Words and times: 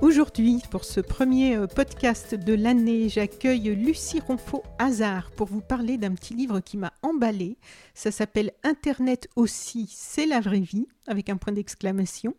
Aujourd'hui, 0.00 0.62
pour 0.70 0.84
ce 0.84 1.00
premier 1.00 1.56
euh, 1.56 1.66
podcast 1.66 2.36
de 2.36 2.54
l'année, 2.54 3.08
j'accueille 3.08 3.74
Lucie 3.74 4.20
Ronfaux 4.20 4.62
Hazard 4.78 5.32
pour 5.32 5.48
vous 5.48 5.60
parler 5.60 5.98
d'un 5.98 6.14
petit 6.14 6.34
livre 6.34 6.60
qui 6.60 6.76
m'a 6.76 6.92
emballé. 7.02 7.58
Ça 7.94 8.12
s'appelle 8.12 8.52
Internet 8.62 9.28
aussi, 9.34 9.90
c'est 9.92 10.26
la 10.26 10.38
vraie 10.38 10.60
vie, 10.60 10.86
avec 11.08 11.28
un 11.30 11.36
point 11.36 11.52
d'exclamation. 11.52 12.36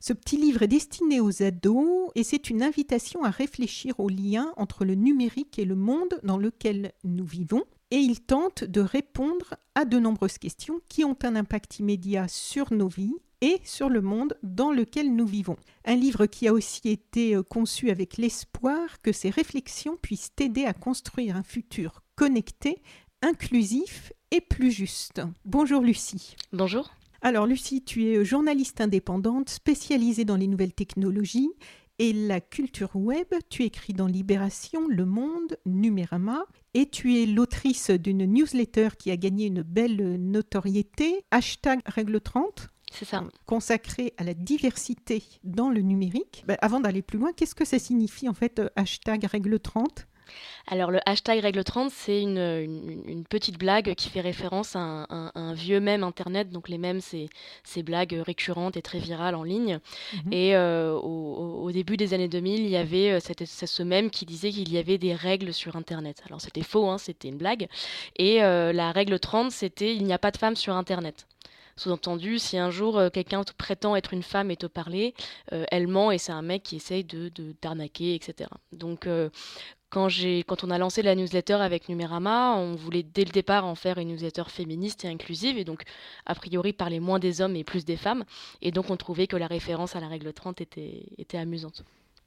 Ce 0.00 0.12
petit 0.12 0.36
livre 0.36 0.60
est 0.60 0.68
destiné 0.68 1.18
aux 1.18 1.42
ados 1.42 2.10
et 2.14 2.24
c'est 2.24 2.50
une 2.50 2.62
invitation 2.62 3.24
à 3.24 3.30
réfléchir 3.30 3.98
au 4.00 4.10
lien 4.10 4.52
entre 4.58 4.84
le 4.84 4.94
numérique 4.94 5.58
et 5.58 5.64
le 5.64 5.76
monde 5.76 6.20
dans 6.24 6.36
lequel 6.36 6.92
nous 7.04 7.24
vivons. 7.24 7.64
Et 7.90 7.96
il 7.96 8.20
tente 8.20 8.64
de 8.64 8.82
répondre 8.82 9.54
à 9.74 9.86
de 9.86 9.98
nombreuses 9.98 10.36
questions 10.36 10.80
qui 10.90 11.06
ont 11.06 11.16
un 11.22 11.36
impact 11.36 11.78
immédiat 11.78 12.28
sur 12.28 12.70
nos 12.70 12.88
vies 12.88 13.16
et 13.40 13.60
sur 13.64 13.88
le 13.88 14.00
monde 14.00 14.36
dans 14.42 14.72
lequel 14.72 15.14
nous 15.14 15.26
vivons. 15.26 15.56
Un 15.84 15.96
livre 15.96 16.26
qui 16.26 16.48
a 16.48 16.52
aussi 16.52 16.88
été 16.88 17.36
euh, 17.36 17.42
conçu 17.42 17.90
avec 17.90 18.16
l'espoir 18.16 19.00
que 19.02 19.12
ces 19.12 19.30
réflexions 19.30 19.96
puissent 19.96 20.32
aider 20.40 20.64
à 20.64 20.72
construire 20.72 21.36
un 21.36 21.42
futur 21.42 22.02
connecté, 22.16 22.82
inclusif 23.22 24.12
et 24.30 24.40
plus 24.40 24.70
juste. 24.70 25.22
Bonjour 25.44 25.82
Lucie. 25.82 26.36
Bonjour. 26.52 26.90
Alors 27.20 27.46
Lucie, 27.46 27.82
tu 27.82 28.06
es 28.06 28.24
journaliste 28.24 28.80
indépendante 28.80 29.48
spécialisée 29.48 30.24
dans 30.24 30.36
les 30.36 30.46
nouvelles 30.46 30.74
technologies 30.74 31.50
et 31.98 32.12
la 32.12 32.40
culture 32.40 32.94
web. 32.94 33.26
Tu 33.48 33.64
écris 33.64 33.92
dans 33.92 34.06
Libération, 34.06 34.86
Le 34.88 35.04
Monde, 35.04 35.56
Numérama 35.66 36.44
et 36.74 36.88
tu 36.88 37.20
es 37.20 37.26
l'autrice 37.26 37.90
d'une 37.90 38.24
newsletter 38.24 38.90
qui 38.98 39.10
a 39.10 39.16
gagné 39.16 39.46
une 39.46 39.62
belle 39.62 40.16
notoriété, 40.16 41.24
hashtag 41.30 41.80
règle 41.86 42.20
30. 42.20 42.68
C'est 42.92 43.04
ça. 43.04 43.24
consacré 43.46 44.14
à 44.16 44.24
la 44.24 44.34
diversité 44.34 45.22
dans 45.44 45.70
le 45.70 45.80
numérique. 45.80 46.44
Ben, 46.46 46.56
avant 46.60 46.80
d'aller 46.80 47.02
plus 47.02 47.18
loin, 47.18 47.32
qu'est-ce 47.32 47.54
que 47.54 47.64
ça 47.64 47.78
signifie 47.78 48.28
en 48.28 48.34
fait 48.34 48.58
euh, 48.58 48.68
hashtag 48.76 49.24
règle 49.24 49.58
30 49.58 50.06
alors 50.66 50.90
le 50.90 51.00
hashtag 51.06 51.40
règle 51.40 51.64
30, 51.64 51.90
c'est 51.90 52.20
une, 52.20 52.36
une, 53.06 53.24
petite 53.24 53.58
blague 53.58 53.94
qui 53.94 54.10
fait 54.10 54.20
référence 54.20 54.76
à 54.76 55.06
un, 55.08 55.54
vieux 55.54 55.80
mème 55.80 56.04
Internet. 56.04 56.50
Donc 56.50 56.68
les 56.68 56.76
mèmes, 56.76 57.00
c'est 57.00 57.30
ces 57.64 57.82
blagues 57.82 58.20
récurrentes 58.26 58.76
et 58.76 58.82
très 58.82 58.98
virales 58.98 59.34
en 59.34 59.42
ligne. 59.42 59.80
Mhm. 60.12 60.32
Et 60.34 60.54
euh, 60.54 60.92
au, 60.92 61.62
au, 61.62 61.72
début 61.72 61.96
des 61.96 62.12
années 62.12 62.28
2000, 62.28 62.60
il 62.60 62.68
y 62.68 62.76
avait 62.76 63.12
euh, 63.12 63.20
cette, 63.20 63.46
ce 63.46 63.82
mème 63.82 64.10
qui 64.10 64.26
disait 64.26 64.50
qu'il 64.50 64.70
y 64.70 64.76
avait 64.76 64.98
des 64.98 65.14
règles 65.14 65.54
sur 65.54 65.76
Internet. 65.76 66.22
Alors 66.26 66.42
c'était 66.42 66.62
faux, 66.62 66.90
hein, 66.90 66.98
c'était 66.98 67.28
une 67.28 67.38
blague. 67.38 67.66
Et 68.16 68.40
la 68.40 68.92
règle 68.92 69.18
30, 69.18 69.50
c'était 69.50 69.94
il 69.94 70.04
n'y 70.04 70.12
a 70.12 70.18
pas 70.18 70.30
de 70.30 70.36
femmes 70.36 70.56
sur 70.56 70.74
Internet. 70.74 71.26
Sous-entendu, 71.78 72.40
si 72.40 72.58
un 72.58 72.70
jour 72.70 72.98
euh, 72.98 73.08
quelqu'un 73.08 73.42
prétend 73.56 73.94
être 73.94 74.12
une 74.12 74.24
femme 74.24 74.50
et 74.50 74.56
te 74.56 74.66
parler, 74.66 75.14
euh, 75.52 75.64
elle 75.70 75.86
ment 75.86 76.10
et 76.10 76.18
c'est 76.18 76.32
un 76.32 76.42
mec 76.42 76.64
qui 76.64 76.76
essaye 76.76 77.04
de 77.04 77.30
d'arnaquer, 77.62 78.16
etc. 78.16 78.50
Donc 78.72 79.06
euh, 79.06 79.30
quand, 79.90 80.64
on 80.64 80.70
a 80.70 80.78
lancé 80.78 81.02
la 81.02 81.14
newsletter 81.14 81.54
avec 81.54 81.88
Numérama, 81.88 82.56
on 82.56 82.74
voulait 82.74 83.04
dès 83.04 83.24
le 83.24 83.30
départ 83.30 83.64
en 83.64 83.76
faire 83.76 83.98
une 83.98 84.08
newsletter 84.08 84.44
féministe 84.48 85.04
et 85.04 85.08
inclusive, 85.08 85.56
et 85.56 85.64
donc 85.64 85.84
a 86.26 86.34
priori 86.34 86.72
parler 86.72 86.98
moins 86.98 87.20
des 87.20 87.40
hommes 87.40 87.54
et 87.54 87.64
plus 87.64 87.84
des 87.84 87.96
femmes. 87.96 88.24
Et 88.60 88.72
donc 88.72 88.90
on 88.90 88.96
trouvait 88.96 89.28
que 89.28 89.36
la 89.36 89.46
référence 89.46 89.94
à 89.94 90.00
la 90.00 90.08
règle 90.08 90.32
30 90.32 90.60
était, 90.60 91.04
était 91.16 91.38
amusante. 91.38 91.84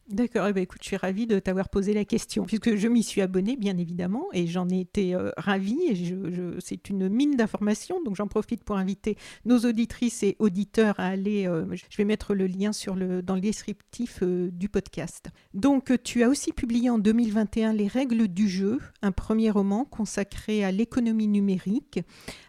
D'accord, 0.10 0.48
eh 0.48 0.54
ben, 0.54 0.64
écoute, 0.64 0.80
je 0.82 0.88
suis 0.88 0.98
ravie 0.98 1.28
de 1.28 1.40
t'avoir 1.40 1.70
posé 1.70 1.94
la 1.94 2.04
question, 2.04 2.44
puisque 2.44 2.76
je 2.76 2.88
m'y 2.88 3.04
suis 3.04 3.22
abonnée, 3.22 3.56
bien 3.56 3.78
évidemment, 3.78 4.26
et 4.34 4.48
j'en 4.48 4.68
ai 4.68 4.80
été 4.80 5.16
euh, 5.16 5.32
ravie, 5.38 5.80
et 5.90 5.96
je, 5.96 6.58
c'est 6.60 6.90
une 6.90 7.08
mine 7.08 7.36
d'informations, 7.36 8.02
donc 8.04 8.16
j'en 8.16 8.28
profite 8.28 8.64
pour 8.64 8.78
inviter 8.78 9.16
nos 9.46 9.60
auditrices 9.60 10.24
et 10.24 10.36
auditeurs 10.40 11.00
à 11.00 11.06
aller, 11.06 11.48
euh, 11.48 11.66
je 11.90 11.98
vais 11.98 12.04
mettre 12.04 12.34
le 12.34 12.48
lien 12.48 12.74
sur 12.74 12.96
le, 12.96 13.22
dans 13.22 13.36
le 13.36 13.42
descriptif 13.42 14.20
euh, 14.24 14.50
du 14.52 14.70
podcast. 14.70 15.30
Donc, 15.54 15.94
tu 16.04 16.24
as 16.24 16.30
aussi 16.30 16.52
publié 16.52 16.90
en 16.90 16.98
2021 16.98 17.72
Les 17.72 17.88
règles 17.88 18.28
du 18.28 18.50
jeu, 18.50 18.80
un 19.02 19.12
premier 19.12 19.52
roman 19.52 19.86
consacré 19.86 20.66
à 20.66 20.72
l'économie 20.72 21.28
numérique. 21.28 22.00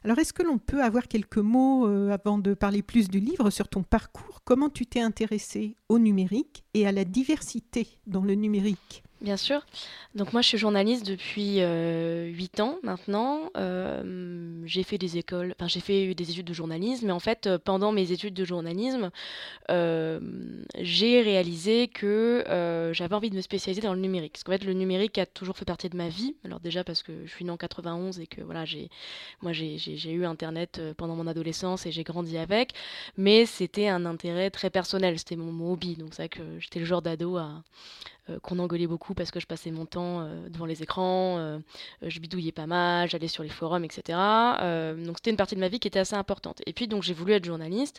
Alors, 0.04 0.18
est-ce 0.18 0.32
que 0.32 0.42
l'on 0.42 0.58
peut 0.58 0.82
avoir 0.82 1.06
quelques 1.06 1.36
mots, 1.36 1.86
avant 2.10 2.38
de 2.38 2.54
parler 2.54 2.82
plus 2.82 3.08
du 3.08 3.20
livre, 3.20 3.50
sur 3.50 3.68
ton 3.68 3.82
parcours? 3.82 4.40
Comment 4.44 4.68
tu 4.68 4.86
t'es 4.86 5.00
intéressé 5.00 5.76
au 5.88 5.98
numérique 5.98 6.64
et 6.74 6.86
à 6.86 6.92
la 6.92 7.04
diversité 7.04 7.41
dans 8.06 8.22
le 8.22 8.34
numérique 8.34 9.02
Bien 9.22 9.36
sûr. 9.36 9.64
Donc 10.16 10.32
moi, 10.32 10.42
je 10.42 10.48
suis 10.48 10.58
journaliste 10.58 11.06
depuis 11.06 11.60
euh, 11.60 12.26
8 12.26 12.58
ans 12.58 12.78
maintenant. 12.82 13.50
Euh, 13.56 14.60
j'ai 14.64 14.82
fait 14.82 14.98
des 14.98 15.16
écoles, 15.16 15.54
enfin 15.56 15.68
j'ai 15.68 15.78
fait 15.78 16.12
des 16.12 16.30
études 16.30 16.46
de 16.46 16.52
journalisme, 16.52 17.06
mais 17.06 17.12
en 17.12 17.20
fait, 17.20 17.46
euh, 17.46 17.56
pendant 17.56 17.92
mes 17.92 18.10
études 18.10 18.34
de 18.34 18.44
journalisme, 18.44 19.12
euh, 19.70 20.18
j'ai 20.76 21.22
réalisé 21.22 21.86
que 21.86 22.42
j'avais 22.92 23.14
envie 23.14 23.30
de 23.30 23.36
me 23.36 23.40
spécialiser 23.42 23.80
dans 23.80 23.94
le 23.94 24.00
numérique. 24.00 24.32
Parce 24.32 24.42
qu'en 24.42 24.52
fait, 24.52 24.64
le 24.64 24.72
numérique 24.72 25.16
a 25.18 25.26
toujours 25.26 25.56
fait 25.56 25.64
partie 25.64 25.88
de 25.88 25.96
ma 25.96 26.08
vie. 26.08 26.34
Alors 26.44 26.58
déjà 26.58 26.82
parce 26.82 27.04
que 27.04 27.12
je 27.24 27.30
suis 27.30 27.44
née 27.44 27.52
en 27.52 27.56
91 27.56 28.18
et 28.18 28.26
que 28.26 28.40
voilà, 28.40 28.64
j'ai, 28.64 28.90
moi 29.40 29.52
j'ai, 29.52 29.78
eu 30.10 30.24
Internet 30.24 30.80
pendant 30.96 31.14
mon 31.14 31.28
adolescence 31.28 31.86
et 31.86 31.92
j'ai 31.92 32.02
grandi 32.02 32.38
avec, 32.38 32.72
mais 33.16 33.46
c'était 33.46 33.86
un 33.86 34.04
intérêt 34.04 34.50
très 34.50 34.68
personnel. 34.68 35.16
C'était 35.20 35.36
mon, 35.36 35.52
mon 35.52 35.74
hobby. 35.74 35.94
Donc 35.94 36.08
c'est 36.10 36.22
vrai 36.22 36.28
que 36.28 36.58
j'étais 36.58 36.80
le 36.80 36.86
genre 36.86 37.02
d'ado 37.02 37.36
à 37.36 37.62
qu'on 38.42 38.60
engueulait 38.60 38.86
beaucoup 38.86 39.14
parce 39.14 39.32
que 39.32 39.40
je 39.40 39.46
passais 39.46 39.72
mon 39.72 39.84
temps 39.84 40.20
euh, 40.20 40.48
devant 40.48 40.64
les 40.64 40.80
écrans, 40.82 41.38
euh, 41.38 41.58
je 42.02 42.20
bidouillais 42.20 42.52
pas 42.52 42.66
mal, 42.66 43.10
j'allais 43.10 43.26
sur 43.26 43.42
les 43.42 43.48
forums, 43.48 43.84
etc. 43.84 44.16
donc 45.04 45.16
c'était 45.16 45.30
une 45.30 45.36
partie 45.36 45.56
de 45.56 45.60
ma 45.60 45.68
vie 45.68 45.80
qui 45.80 45.88
était 45.88 45.98
assez 45.98 46.14
importante. 46.14 46.62
Et 46.66 46.72
puis 46.72 46.86
donc 46.86 47.02
j'ai 47.02 47.14
voulu 47.14 47.32
être 47.32 47.44
journaliste, 47.44 47.98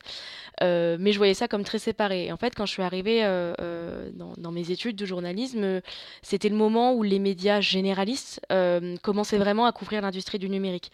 mais 0.61 1.11
je 1.11 1.17
voyais 1.17 1.33
ça 1.33 1.47
comme 1.47 1.63
très 1.63 1.79
séparé. 1.79 2.27
Et 2.27 2.31
en 2.31 2.37
fait, 2.37 2.55
quand 2.55 2.65
je 2.65 2.71
suis 2.71 2.83
arrivée 2.83 3.21
dans, 4.13 4.51
mes 4.51 4.71
études 4.71 4.95
de 4.95 5.05
journalisme, 5.05 5.81
c'était 6.21 6.49
le 6.49 6.55
moment 6.55 6.93
où 6.93 7.03
les 7.03 7.19
médias 7.19 7.59
généralistes 7.59 8.39
commençaient 9.01 9.37
vraiment 9.37 9.65
à 9.65 9.71
couvrir 9.71 10.01
l'industrie 10.01 10.39
du 10.39 10.49
numérique, 10.49 10.91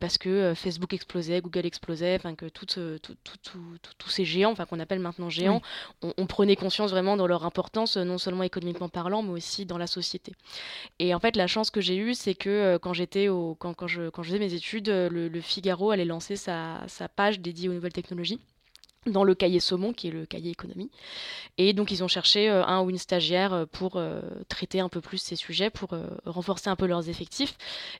parce 0.00 0.16
que 0.18 0.54
Facebook 0.54 0.94
explosait, 0.94 1.40
Google 1.40 1.66
explosait, 1.66 2.16
enfin 2.16 2.34
que 2.34 2.46
tous 2.46 4.08
ces 4.08 4.24
géants, 4.24 4.52
enfin 4.52 4.64
qu'on 4.64 4.80
appelle 4.80 5.00
maintenant 5.00 5.28
géants, 5.28 5.60
on, 6.02 6.14
on, 6.16 6.26
prenait 6.26 6.56
conscience 6.56 6.90
vraiment 6.90 7.16
de 7.16 7.24
leur 7.24 7.44
importance, 7.44 7.96
non 7.96 8.18
seulement 8.18 8.44
économique 8.44 8.61
économiquement 8.62 8.88
parlant, 8.88 9.22
mais 9.22 9.30
aussi 9.30 9.66
dans 9.66 9.78
la 9.78 9.86
société. 9.86 10.32
Et 10.98 11.14
en 11.14 11.20
fait, 11.20 11.36
la 11.36 11.46
chance 11.46 11.70
que 11.70 11.80
j'ai 11.80 11.96
eue, 11.96 12.14
c'est 12.14 12.34
que 12.34 12.48
euh, 12.48 12.78
quand 12.78 12.92
j'étais 12.92 13.28
au, 13.28 13.54
quand, 13.54 13.86
je, 13.86 14.10
faisais 14.22 14.38
mes 14.38 14.54
études, 14.54 14.88
euh, 14.88 15.08
le, 15.10 15.40
Figaro 15.40 15.90
allait 15.90 16.04
lancer 16.04 16.36
sa 16.36 16.86
page 17.16 17.40
dédiée 17.40 17.68
aux 17.68 17.74
nouvelles 17.74 17.92
technologies 17.92 18.40
dans 19.06 19.24
le 19.24 19.34
cahier 19.34 19.60
saumon, 19.60 19.92
qui 19.92 20.08
est 20.08 20.10
le 20.10 20.26
cahier 20.26 20.50
économie. 20.50 20.90
Et 21.58 21.72
donc, 21.72 21.90
ils 21.90 22.04
ont 22.04 22.08
cherché 22.08 22.48
euh, 22.48 22.64
un 22.64 22.82
ou 22.82 22.90
une 22.90 22.98
stagiaire 22.98 23.52
euh, 23.52 23.66
pour 23.66 23.96
euh, 23.96 24.20
traiter 24.48 24.80
un 24.80 24.88
peu 24.88 25.00
plus 25.00 25.18
ces 25.18 25.36
sujets, 25.36 25.70
pour 25.70 25.90
renforcer 26.24 26.70
un 26.70 26.76
peu 26.76 26.86
leurs 26.86 27.08
effectifs. 27.08 27.56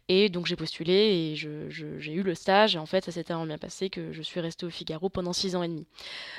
Et 0.08 0.28
donc, 0.28 0.46
j'ai 0.46 0.56
postulé 0.56 0.92
et 0.92 1.34
j'ai 1.36 2.12
eu 2.12 2.22
le 2.22 2.34
stage. 2.34 2.76
Et 2.76 2.78
en 2.78 2.86
fait, 2.86 3.04
ça 3.04 3.12
s'est 3.12 3.24
tellement 3.24 3.46
bien 3.46 3.58
passé 3.58 3.90
que 3.90 4.12
je 4.12 4.22
suis 4.22 4.40
restée 4.40 4.66
au 4.66 4.70
Figaro 4.70 5.08
pendant 5.08 5.32
six 5.32 5.56
ans 5.56 5.62
et 5.62 5.68
demi. 5.68 5.86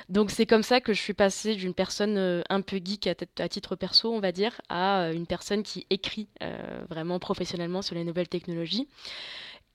Donc, 0.09 0.31
c'est 0.31 0.45
comme 0.45 0.63
ça 0.63 0.81
que 0.81 0.93
je 0.93 1.01
suis 1.01 1.13
passée 1.13 1.55
d'une 1.55 1.73
personne 1.73 2.43
un 2.49 2.61
peu 2.61 2.79
geek 2.83 3.07
à, 3.07 3.15
à, 3.39 3.49
titre 3.49 3.75
perso, 3.75 4.13
on 4.13 4.19
va 4.19 4.31
dire, 4.31 4.61
à 4.69 5.11
une 5.13 5.27
personne 5.27 5.63
qui 5.63 5.85
écrit 5.89 6.27
vraiment 6.89 7.19
professionnellement 7.19 7.81
sur 7.81 7.95
les 7.95 8.03
nouvelles 8.03 8.29
technologies. 8.29 8.87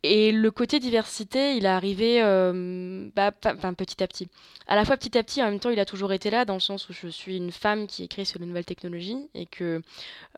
Et 0.04 0.30
le 0.30 0.50
côté 0.52 0.78
diversité, 0.78 1.56
il 1.56 1.64
est 1.64 1.68
arrivé 1.68 2.22
euh, 2.22 3.08
bah, 3.16 3.32
petit 3.32 4.00
à 4.02 4.06
petit. 4.06 4.28
À 4.68 4.76
la 4.76 4.84
fois 4.84 4.96
petit 4.96 5.18
à 5.18 5.24
petit, 5.24 5.42
en 5.42 5.46
même 5.46 5.58
temps, 5.58 5.70
il 5.70 5.80
a 5.80 5.84
toujours 5.84 6.12
été 6.12 6.30
là, 6.30 6.44
dans 6.44 6.54
le 6.54 6.60
sens 6.60 6.88
où 6.88 6.92
je 6.92 7.08
suis 7.08 7.36
une 7.36 7.50
femme 7.50 7.88
qui 7.88 8.04
écrit 8.04 8.24
sur 8.24 8.38
les 8.38 8.46
nouvelles 8.46 8.64
technologies, 8.64 9.28
et 9.34 9.46
que, 9.46 9.82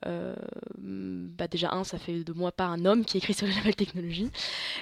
euh, 0.07 0.35
bah, 0.79 1.47
déjà, 1.47 1.73
un, 1.73 1.85
ça 1.85 1.99
fait 1.99 2.25
de 2.25 2.33
moi 2.33 2.53
pas 2.53 2.65
un 2.65 2.87
homme 2.87 3.05
qui 3.05 3.19
écrit 3.19 3.35
sur 3.35 3.47
les 3.47 3.55
nouvelles 3.55 3.77
technologies, 3.77 4.31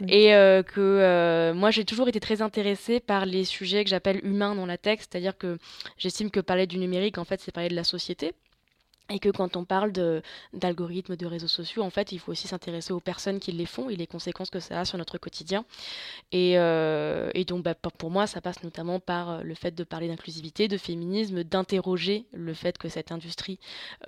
et 0.07 0.35
euh, 0.35 0.63
que 0.63 1.53
moi, 1.55 1.73
j'ai 1.73 1.85
toujours 1.85 2.09
été 2.09 2.21
très 2.21 2.41
intéressée 2.41 3.01
par 3.01 3.27
les 3.27 3.45
sujets 3.45 3.83
que 3.83 3.91
j'appelle 3.91 4.21
humains 4.23 4.55
dans 4.55 4.67
la 4.67 4.79
texte, 4.79 5.11
c'est-à-dire 5.11 5.37
que 5.37 5.59
j'estime 5.97 6.31
que 6.31 6.41
parler 6.41 6.69
du 6.69 6.79
numérique, 6.79 7.19
en 7.19 7.25
fait, 7.25 7.41
c'est 7.41 7.51
parler 7.51 7.69
de 7.69 7.75
la 7.75 7.85
société, 7.85 8.33
et 9.10 9.19
que 9.19 9.31
quand 9.31 9.56
on 9.56 9.64
parle 9.64 9.93
d'algorithmes, 10.52 11.16
de, 11.16 11.26
réseaux 11.26 11.49
sociaux, 11.49 11.82
en 11.82 11.90
fait, 11.90 12.12
il 12.12 12.19
faut 12.19 12.32
aussi 12.32 12.46
s'intéresser 12.49 12.93
aux 12.93 13.00
personnes 13.00 13.40
qui 13.40 13.52
les 13.52 13.64
font 13.64 13.88
et 13.88 13.96
les 13.96 14.06
conséquences 14.06 14.50
que 14.50 14.60
ça 14.60 14.81
a 14.81 14.84
sur 14.84 14.99
notre 14.99 15.19
quotidien. 15.19 15.64
Et, 16.31 16.58
euh, 16.58 17.31
donc, 17.46 17.62
bah, 17.62 17.75
pour 17.75 18.10
moi, 18.10 18.26
ça 18.26 18.43
passe 18.43 18.62
notamment 18.62 19.00
par 19.00 19.31
euh, 19.31 19.43
le 19.43 19.55
fait 19.55 19.75
de 19.75 19.84
parler 19.84 20.08
d'inclusivité, 20.08 20.69
de 20.69 20.76
féminisme, 20.76 21.43
d'interroger 21.43 22.26
le 22.32 22.52
fait 22.52 22.76
que 22.76 22.90
cette 22.90 23.10
industrie 23.10 23.58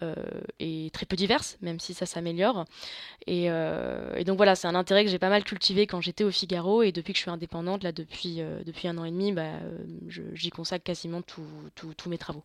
euh, 0.03 0.15
est 0.59 0.93
très 0.93 1.07
peu 1.07 1.17
diverse, 1.17 1.57
même 1.63 1.81
si 1.81 1.95
ça 1.95 2.05
s'améliore. 2.05 2.67
Et, 3.27 3.49
donc 4.25 4.37
voilà, 4.37 4.55
c'est 4.55 4.69
un 4.69 4.75
intérêt 4.75 5.05
que 5.05 5.11
j'ai 5.11 5.19
pas 5.19 5.31
mal 5.31 5.45
cultivé 5.45 5.87
quand 5.87 6.01
j'étais 6.01 6.25
au 6.25 6.31
Figaro 6.31 6.83
et 6.83 6.93
depuis 6.93 7.13
que 7.13 7.17
je 7.17 7.23
suis 7.23 7.31
indépendante, 7.31 7.83
là, 7.83 7.93
depuis, 7.93 8.43
depuis 8.67 8.89
un 8.89 8.99
an 8.99 9.05
et 9.05 9.11
demi, 9.11 9.33
bah, 9.33 9.53
j'y 10.35 10.51
consacre 10.51 10.85
quasiment 10.85 11.23
tous 11.23 12.09
mes 12.09 12.19
travaux. 12.19 12.45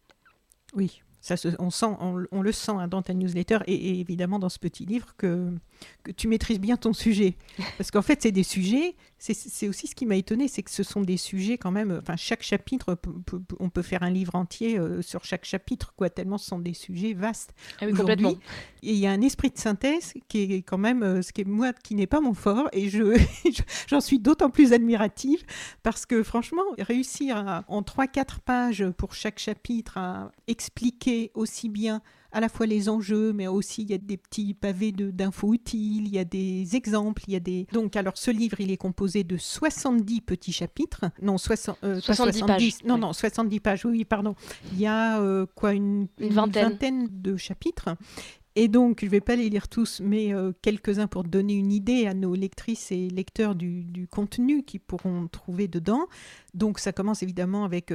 Oui, 0.74 1.02
ça 1.26 1.36
on, 1.58 1.72
sent, 1.72 1.88
on, 2.00 2.42
le 2.42 2.52
sent 2.52 2.72
hein, 2.72 2.88
dans 2.88 3.02
ta 3.02 3.16
newsletter 3.16 3.60
et, 3.66 4.00
évidemment 4.00 4.38
dans 4.38 4.50
ce 4.50 4.60
petit 4.60 4.86
livre 4.86 5.16
que, 5.18 5.52
que 6.04 6.12
tu 6.12 6.28
maîtrises 6.28 6.60
bien 6.60 6.78
ton 6.78 6.94
sujet. 6.94 7.36
Parce 7.80 7.90
qu'en 7.90 8.04
fait, 8.04 8.22
c'est 8.22 8.32
des 8.32 8.44
sujets, 8.44 8.96
c'est 9.34 9.68
aussi 9.68 9.88
ce 9.88 9.96
qui 9.96 10.06
m'a 10.06 10.16
étonné, 10.16 10.48
c'est 10.48 10.64
que 10.64 10.72
ce 10.72 10.84
sont 10.84 11.02
des 11.02 11.18
sujets 11.18 11.58
quand 11.58 11.72
même, 11.72 11.98
enfin 12.02 12.16
chaque 12.16 12.44
chapitre, 12.44 12.98
on 13.60 13.70
peut 13.70 13.82
faire 13.82 14.04
un 14.04 14.10
livre 14.10 14.36
entier 14.36 14.78
euh, 14.78 15.02
sur 15.02 15.24
chaque 15.26 15.46
chapitre, 15.46 15.94
quoi, 15.96 16.10
tellement 16.10 16.38
ce 16.38 16.48
sont 16.48 16.60
des 16.60 16.74
sujets 16.74 17.14
vastes. 17.14 17.54
Ah 17.82 17.86
oui, 17.86 17.94
complètement. 17.94 18.32
Et 18.84 18.92
il 18.92 18.98
y 18.98 19.08
a 19.08 19.12
un 19.12 19.22
esprit 19.22 19.50
de 19.50 19.58
synthèse 19.58 20.14
qui 20.28 20.54
est 20.54 20.62
quand 20.62 20.78
même, 20.78 21.04
euh, 21.04 21.22
ce 21.22 21.34
qui 21.34 21.42
est 21.42 21.46
moi, 21.46 21.74
qui 21.74 21.96
n'est 21.96 22.08
pas 22.08 22.22
mon 22.22 22.34
fort, 22.34 22.70
et 22.72 22.90
je 22.90 23.20
j'en 23.88 24.02
suis 24.02 24.20
d'autant 24.20 24.50
plus 24.50 24.74
admirative 24.74 25.44
parce 25.84 26.06
que 26.06 26.24
franchement, 26.24 26.64
réussir 26.78 27.64
en 27.68 27.82
3-4 27.82 28.40
pages 28.46 28.90
pour 28.98 29.14
chaque 29.14 29.40
chapitre 29.40 29.98
à 29.98 30.32
expliquer 30.48 31.32
aussi 31.34 31.70
bien 31.70 32.02
à 32.36 32.42
la 32.42 32.50
fois 32.50 32.66
les 32.66 32.90
enjeux, 32.90 33.32
mais 33.32 33.48
aussi 33.48 33.84
il 33.84 33.92
y 33.92 33.94
a 33.94 33.98
des 33.98 34.18
petits 34.18 34.54
pavés 34.54 34.92
d'infos 34.92 35.54
utiles, 35.54 36.06
il 36.06 36.14
y 36.14 36.20
a 36.20 36.26
des 36.26 36.76
exemples, 36.76 37.24
il 37.30 37.34
y 37.34 37.38
a 37.38 37.40
des... 37.40 37.66
Donc, 37.72 37.96
alors, 37.96 38.18
ce 38.18 38.30
livre, 38.30 38.60
il 38.60 38.72
est 38.72 38.78
composé 38.78 39.24
de 39.24 39.38
70 39.38 40.20
petits 40.20 40.52
chapitres. 40.52 41.06
Non, 41.22 41.38
60, 41.38 41.78
70, 42.02 42.44
euh, 42.44 42.46
pages. 42.46 42.84
Non, 42.84 42.98
non, 42.98 43.14
70 43.14 43.60
pages, 43.62 43.86
oui, 43.86 44.04
pardon. 44.04 44.36
Il 44.74 44.82
y 44.82 44.86
a 44.86 45.22
euh, 45.22 45.46
quoi, 45.56 45.72
une, 45.72 46.08
vingtaine. 46.20 47.08
de 47.10 47.38
chapitres. 47.38 47.96
Et 48.58 48.68
donc, 48.68 49.00
je 49.00 49.06
ne 49.06 49.12
vais 49.12 49.22
pas 49.22 49.38
les 49.38 49.50
lire 49.50 49.70
tous, 49.70 50.02
mais 50.04 50.34
euh, 50.34 50.52
quelques-uns 50.62 51.08
pour 51.08 51.24
donner 51.24 51.54
une 51.54 51.72
idée 51.72 52.06
à 52.06 52.14
nos 52.14 52.36
lectrices 52.36 52.92
et 52.92 53.08
lecteurs 53.08 53.56
du, 53.56 53.86
du 53.86 54.10
contenu 54.10 54.64
qu'ils 54.64 54.82
pourront 54.82 55.30
trouver 55.30 55.70
dedans. 55.70 56.06
Donc, 56.54 56.80
ça 56.80 56.92
commence 56.92 57.24
évidemment 57.24 57.64
avec 57.64 57.94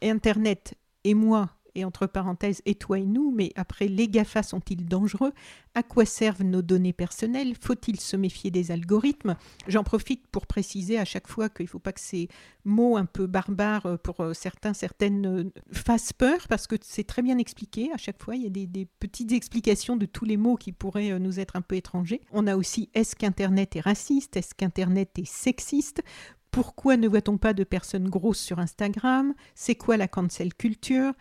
Internet 0.00 0.76
et 1.04 1.12
moi 1.12 1.50
et 1.76 1.84
entre 1.84 2.06
parenthèses, 2.06 2.62
et 2.64 2.74
toi 2.74 2.98
et 2.98 3.06
nous, 3.06 3.30
mais 3.30 3.52
après, 3.54 3.86
les 3.86 4.08
GAFA 4.08 4.42
sont-ils 4.42 4.84
dangereux? 4.86 5.32
À 5.74 5.82
quoi 5.82 6.06
servent 6.06 6.42
nos 6.42 6.62
données 6.62 6.94
personnelles? 6.94 7.54
Faut-il 7.60 8.00
se 8.00 8.16
méfier 8.16 8.50
des 8.50 8.70
algorithmes? 8.70 9.36
J'en 9.68 9.84
profite 9.84 10.26
pour 10.28 10.46
préciser 10.46 10.98
à 10.98 11.04
chaque 11.04 11.28
fois 11.28 11.50
qu'il 11.50 11.64
ne 11.64 11.68
faut 11.68 11.78
pas 11.78 11.92
que 11.92 12.00
ces 12.00 12.28
mots 12.64 12.96
un 12.96 13.04
peu 13.04 13.26
barbares 13.26 13.86
euh, 13.86 13.96
pour 13.98 14.20
euh, 14.20 14.32
certains, 14.32 14.72
certaines 14.72 15.26
euh, 15.26 15.52
fassent 15.70 16.14
peur, 16.14 16.48
parce 16.48 16.66
que 16.66 16.76
c'est 16.80 17.04
très 17.04 17.22
bien 17.22 17.36
expliqué. 17.36 17.92
À 17.92 17.98
chaque 17.98 18.22
fois, 18.22 18.36
il 18.36 18.42
y 18.42 18.46
a 18.46 18.50
des, 18.50 18.66
des 18.66 18.86
petites 18.98 19.32
explications 19.32 19.96
de 19.96 20.06
tous 20.06 20.24
les 20.24 20.38
mots 20.38 20.56
qui 20.56 20.72
pourraient 20.72 21.18
nous 21.20 21.38
être 21.38 21.56
un 21.56 21.60
peu 21.60 21.76
étrangers. 21.76 22.22
On 22.32 22.46
a 22.46 22.56
aussi 22.56 22.88
est-ce 22.94 23.14
qu'Internet 23.14 23.76
est 23.76 23.80
raciste? 23.80 24.36
Est-ce 24.36 24.54
qu'Internet 24.54 25.10
est 25.18 25.28
sexiste? 25.28 26.02
Pourquoi 26.50 26.96
ne 26.96 27.06
voit-on 27.06 27.36
pas 27.36 27.52
de 27.52 27.64
personnes 27.64 28.08
grosses 28.08 28.40
sur 28.40 28.58
Instagram? 28.58 29.34
C'est 29.54 29.74
quoi 29.74 29.98
la 29.98 30.08
cancel 30.08 30.54
culture? 30.54 31.12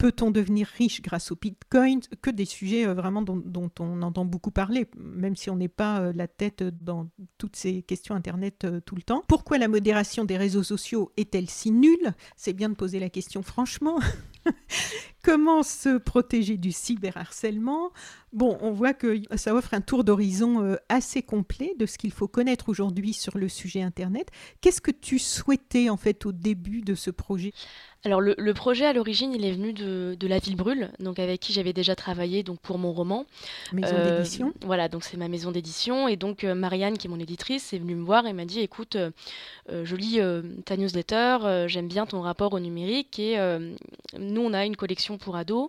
Peut-on 0.00 0.30
devenir 0.30 0.66
riche 0.78 1.02
grâce 1.02 1.30
au 1.30 1.36
Bitcoin 1.36 2.00
Que 2.22 2.30
des 2.30 2.46
sujets 2.46 2.86
euh, 2.86 2.94
vraiment 2.94 3.20
dont, 3.20 3.70
on 3.80 4.00
entend 4.00 4.24
beaucoup 4.24 4.50
parler, 4.50 4.86
même 4.96 5.36
si 5.36 5.50
on 5.50 5.56
n'est 5.56 5.68
pas 5.68 6.00
euh, 6.00 6.12
la 6.16 6.26
tête 6.26 6.62
dans 6.62 7.10
toutes 7.36 7.54
ces 7.54 7.82
questions 7.82 8.14
Internet 8.14 8.64
euh, 8.64 8.80
tout 8.80 8.94
le 8.94 9.02
temps. 9.02 9.22
Pourquoi 9.28 9.58
la 9.58 9.68
modération 9.68 10.24
des 10.24 10.38
réseaux 10.38 10.62
sociaux 10.62 11.12
est-elle 11.18 11.50
si 11.50 11.70
nulle? 11.70 12.14
C'est 12.34 12.54
bien 12.54 12.70
de 12.70 12.76
poser 12.76 12.98
la 12.98 13.10
question 13.10 13.42
franchement. 13.42 14.00
Comment 15.22 15.62
se 15.62 15.98
protéger 15.98 16.56
du 16.56 16.72
cyberharcèlement? 16.72 17.90
Bon, 18.32 18.58
on 18.60 18.70
voit 18.72 18.94
que 18.94 19.22
ça 19.36 19.54
offre 19.54 19.74
un 19.74 19.80
tour 19.80 20.04
d'horizon 20.04 20.76
assez 20.88 21.22
complet 21.22 21.74
de 21.78 21.86
ce 21.86 21.98
qu'il 21.98 22.12
faut 22.12 22.28
connaître 22.28 22.68
aujourd'hui 22.68 23.12
sur 23.12 23.36
le 23.36 23.48
sujet 23.48 23.82
Internet. 23.82 24.28
Qu'est-ce 24.60 24.80
que 24.80 24.92
tu 24.92 25.18
souhaitais 25.18 25.88
en 25.88 25.96
fait 25.96 26.26
au 26.26 26.32
début 26.32 26.82
de 26.82 26.94
ce 26.94 27.10
projet? 27.10 27.52
Alors 28.04 28.22
le, 28.22 28.54
projet 28.54 28.86
à 28.86 28.94
l'origine, 28.94 29.34
il 29.34 29.44
est 29.44 29.52
venu 29.52 29.74
de, 29.74 30.26
La 30.26 30.38
Ville 30.38 30.56
Brûle, 30.56 30.90
donc 31.00 31.18
avec 31.18 31.38
qui 31.38 31.52
j'avais 31.52 31.74
déjà 31.74 31.94
travaillé 31.94 32.42
donc 32.42 32.58
pour 32.60 32.78
mon 32.78 32.92
roman. 32.92 33.26
Maison 33.72 33.94
euh, 33.94 34.16
d'édition. 34.16 34.54
Voilà, 34.64 34.88
donc 34.88 35.04
c'est 35.04 35.18
ma 35.18 35.28
maison 35.28 35.50
d'édition 35.50 36.08
et 36.08 36.16
donc 36.16 36.44
euh, 36.44 36.54
Marianne 36.54 36.96
qui 36.96 37.08
est 37.08 37.10
mon 37.10 37.20
éditrice 37.20 37.74
est 37.74 37.78
venue 37.78 37.94
me 37.94 38.04
voir 38.04 38.26
et 38.26 38.32
m'a 38.32 38.46
dit 38.46 38.60
écoute, 38.60 38.96
euh, 38.96 39.10
je 39.84 39.96
lis 39.96 40.18
ta 40.64 40.78
newsletter, 40.78 41.66
j'aime 41.66 41.88
bien 41.88 42.06
ton 42.06 42.22
rapport 42.22 42.54
au 42.54 42.60
numérique 42.60 43.18
et 43.18 43.36
nous 44.18 44.40
on 44.40 44.52
a 44.54 44.64
une 44.64 44.76
collection 44.76 45.18
pour 45.18 45.36
ados 45.36 45.68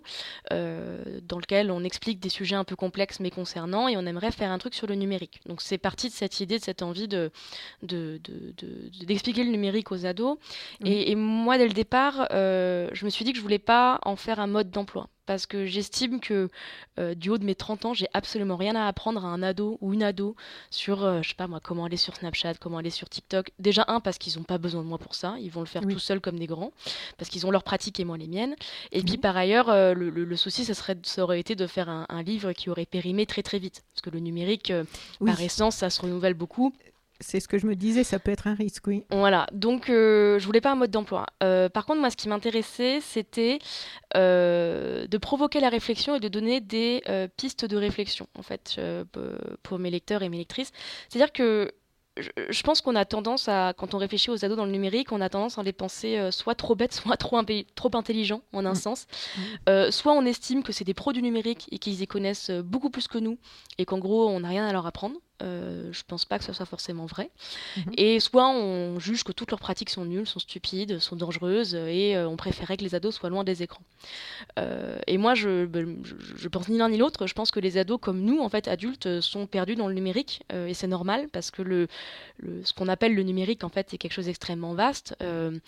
dans 0.50 1.38
lequel 1.38 1.70
on 1.70 1.84
explique 1.84 2.18
des 2.18 2.28
sujets 2.28 2.51
un 2.54 2.64
peu 2.64 2.76
complexes 2.76 3.20
mais 3.20 3.30
concernants 3.30 3.88
et 3.88 3.96
on 3.96 4.06
aimerait 4.06 4.32
faire 4.32 4.50
un 4.50 4.58
truc 4.58 4.74
sur 4.74 4.86
le 4.86 4.94
numérique. 4.94 5.40
Donc 5.46 5.60
c'est 5.60 5.78
parti 5.78 6.08
de 6.08 6.12
cette 6.12 6.40
idée, 6.40 6.58
de 6.58 6.64
cette 6.64 6.82
envie 6.82 7.08
de 7.08 7.30
d'expliquer 7.82 9.44
le 9.44 9.50
numérique 9.50 9.92
aux 9.92 10.06
ados 10.06 10.38
et 10.84 11.14
moi 11.14 11.58
dès 11.58 11.66
le 11.66 11.72
départ 11.72 12.28
euh, 12.32 12.88
je 12.92 13.04
me 13.04 13.10
suis 13.10 13.24
dit 13.24 13.32
que 13.32 13.38
je 13.38 13.42
voulais 13.42 13.58
pas 13.58 13.98
en 14.04 14.16
faire 14.16 14.40
un 14.40 14.46
mode 14.46 14.70
d'emploi. 14.70 15.08
Parce 15.26 15.46
que 15.46 15.66
j'estime 15.66 16.20
que 16.20 16.50
euh, 16.98 17.14
du 17.14 17.30
haut 17.30 17.38
de 17.38 17.44
mes 17.44 17.54
30 17.54 17.84
ans, 17.84 17.94
j'ai 17.94 18.08
absolument 18.12 18.56
rien 18.56 18.74
à 18.74 18.86
apprendre 18.86 19.24
à 19.24 19.28
un 19.28 19.42
ado 19.42 19.78
ou 19.80 19.92
une 19.92 20.02
ado 20.02 20.34
sur, 20.70 21.04
euh, 21.04 21.22
je 21.22 21.30
sais 21.30 21.34
pas 21.34 21.46
moi, 21.46 21.60
comment 21.60 21.84
aller 21.84 21.96
sur 21.96 22.16
Snapchat, 22.16 22.54
comment 22.54 22.78
aller 22.78 22.90
sur 22.90 23.08
TikTok. 23.08 23.52
Déjà, 23.58 23.84
un, 23.88 24.00
parce 24.00 24.18
qu'ils 24.18 24.36
n'ont 24.36 24.44
pas 24.44 24.58
besoin 24.58 24.82
de 24.82 24.88
moi 24.88 24.98
pour 24.98 25.14
ça. 25.14 25.36
Ils 25.40 25.50
vont 25.50 25.60
le 25.60 25.66
faire 25.66 25.82
tout 25.82 25.98
seuls 25.98 26.20
comme 26.20 26.38
des 26.38 26.46
grands. 26.46 26.72
Parce 27.18 27.30
qu'ils 27.30 27.46
ont 27.46 27.50
leurs 27.50 27.62
pratiques 27.62 28.00
et 28.00 28.04
moi 28.04 28.16
les 28.16 28.26
miennes. 28.26 28.56
Et 28.90 29.02
puis, 29.02 29.16
par 29.16 29.36
ailleurs, 29.36 29.94
le, 29.94 30.36
souci, 30.36 30.64
ça, 30.64 30.74
serait, 30.74 30.96
ça 31.02 31.22
aurait 31.22 31.40
été 31.40 31.54
de 31.54 31.66
faire 31.66 31.88
un, 31.88 32.22
livre 32.22 32.52
qui 32.52 32.70
aurait 32.70 32.86
périmé 32.86 33.26
très 33.26 33.42
très 33.42 33.58
vite. 33.58 33.82
Parce 33.92 34.02
que 34.02 34.10
le 34.10 34.18
numérique, 34.18 34.72
par 35.24 35.40
essence, 35.40 35.76
ça 35.76 35.90
se 35.90 36.00
renouvelle 36.00 36.34
beaucoup. 36.34 36.72
C'est 37.22 37.40
ce 37.40 37.48
que 37.48 37.58
je 37.58 37.66
me 37.66 37.74
disais, 37.74 38.04
ça 38.04 38.18
peut 38.18 38.30
être 38.30 38.46
un 38.46 38.54
risque, 38.54 38.86
oui. 38.86 39.04
Voilà, 39.10 39.46
donc 39.52 39.88
euh, 39.88 40.38
je 40.38 40.46
voulais 40.46 40.60
pas 40.60 40.72
un 40.72 40.76
mode 40.76 40.90
d'emploi. 40.90 41.26
Euh, 41.42 41.68
par 41.68 41.86
contre, 41.86 42.00
moi, 42.00 42.10
ce 42.10 42.16
qui 42.16 42.28
m'intéressait, 42.28 43.00
c'était 43.00 43.58
euh, 44.16 45.06
de 45.06 45.18
provoquer 45.18 45.60
la 45.60 45.68
réflexion 45.68 46.16
et 46.16 46.20
de 46.20 46.28
donner 46.28 46.60
des 46.60 47.02
pistes 47.36 47.64
de 47.64 47.76
réflexion, 47.76 48.26
en 48.38 48.42
fait, 48.42 48.80
pour 49.62 49.78
mes 49.78 49.90
lecteurs 49.90 50.22
et 50.22 50.28
mes 50.28 50.38
lectrices. 50.38 50.72
C'est-à-dire 51.08 51.32
que 51.32 51.72
je, 52.16 52.62
pense 52.62 52.80
qu'on 52.80 52.94
a 52.94 53.04
tendance 53.04 53.48
à, 53.48 53.72
quand 53.76 53.94
on 53.94 53.98
réfléchit 53.98 54.30
aux 54.30 54.44
ados 54.44 54.56
dans 54.56 54.66
le 54.66 54.70
numérique, 54.70 55.12
on 55.12 55.20
a 55.20 55.28
tendance 55.28 55.58
à 55.58 55.62
les 55.62 55.72
penser 55.72 56.18
euh, 56.18 56.30
soit 56.30 56.54
trop 56.54 56.74
bêtes, 56.74 56.92
soit 57.06 57.16
trop, 57.16 57.40
trop 57.74 57.90
intelligents 57.94 58.42
en 58.52 58.66
un 58.66 58.72
mm. 58.72 58.76
sens. 58.76 59.06
Mm. 59.06 59.40
Euh, 59.68 59.90
soit 59.90 60.12
on 60.12 60.24
estime 60.24 60.62
que 60.62 60.72
c'est 60.72 60.84
des 60.84 60.94
pros 60.94 61.12
du 61.12 61.22
numérique 61.22 61.68
et 61.70 61.78
qu'ils 61.78 62.02
y 62.02 62.06
connaissent 62.06 62.50
euh, 62.50 62.62
beaucoup 62.62 62.90
plus 62.90 63.08
que 63.08 63.18
nous 63.18 63.38
et 63.78 63.84
qu'en 63.84 63.98
gros 63.98 64.28
on 64.28 64.40
n'a 64.40 64.48
rien 64.48 64.66
à 64.66 64.72
leur 64.72 64.86
apprendre. 64.86 65.16
Euh, 65.42 65.92
je 65.92 66.02
pense 66.06 66.24
pas 66.24 66.38
que 66.38 66.44
ce 66.44 66.52
soit 66.52 66.66
forcément 66.66 67.06
vrai. 67.06 67.30
Mm-hmm. 67.76 67.94
Et 67.96 68.20
soit 68.20 68.48
on 68.50 68.98
juge 68.98 69.24
que 69.24 69.32
toutes 69.32 69.50
leurs 69.50 69.60
pratiques 69.60 69.90
sont 69.90 70.04
nulles, 70.04 70.26
sont 70.26 70.38
stupides, 70.38 70.98
sont 70.98 71.16
dangereuses 71.16 71.74
et 71.74 72.16
on 72.18 72.36
préférait 72.36 72.76
que 72.76 72.84
les 72.84 72.94
ados 72.94 73.14
soient 73.14 73.30
loin 73.30 73.44
des 73.44 73.62
écrans. 73.62 73.82
et 75.06 75.18
moi, 75.18 75.34
je, 75.34 75.66
ben, 75.66 75.98
je, 76.04 76.14
je, 76.36 76.48
pense 76.48 76.68
ni 76.68 76.78
l'un 76.78 76.88
ni 76.88 76.98
l'autre. 76.98 77.26
Je 77.26 77.34
pense 77.34 77.50
que 77.50 77.60
les 77.60 77.78
ados, 77.78 77.98
comme 78.00 78.20
nous, 78.20 78.40
en 78.40 78.48
fait, 78.48 78.68
adultes, 78.68 79.20
sont 79.20 79.46
perdus 79.46 79.74
dans 79.74 79.88
le 79.88 79.94
numérique 79.94 80.42
et 80.52 80.74
c'est 80.74 80.86
normal 80.86 81.28
parce 81.32 81.50
que 81.50 81.62
le, 81.62 81.88
ce 82.64 82.72
qu'on 82.72 82.88
appelle 82.88 83.14
le 83.14 83.22
numérique, 83.22 83.64
en 83.64 83.68
fait, 83.68 83.88
c'est 83.90 83.98
quelque 83.98 84.12
chose 84.12 84.26
d'extrêmement 84.26 84.74
vaste 84.74 85.16
euh, 85.22 85.58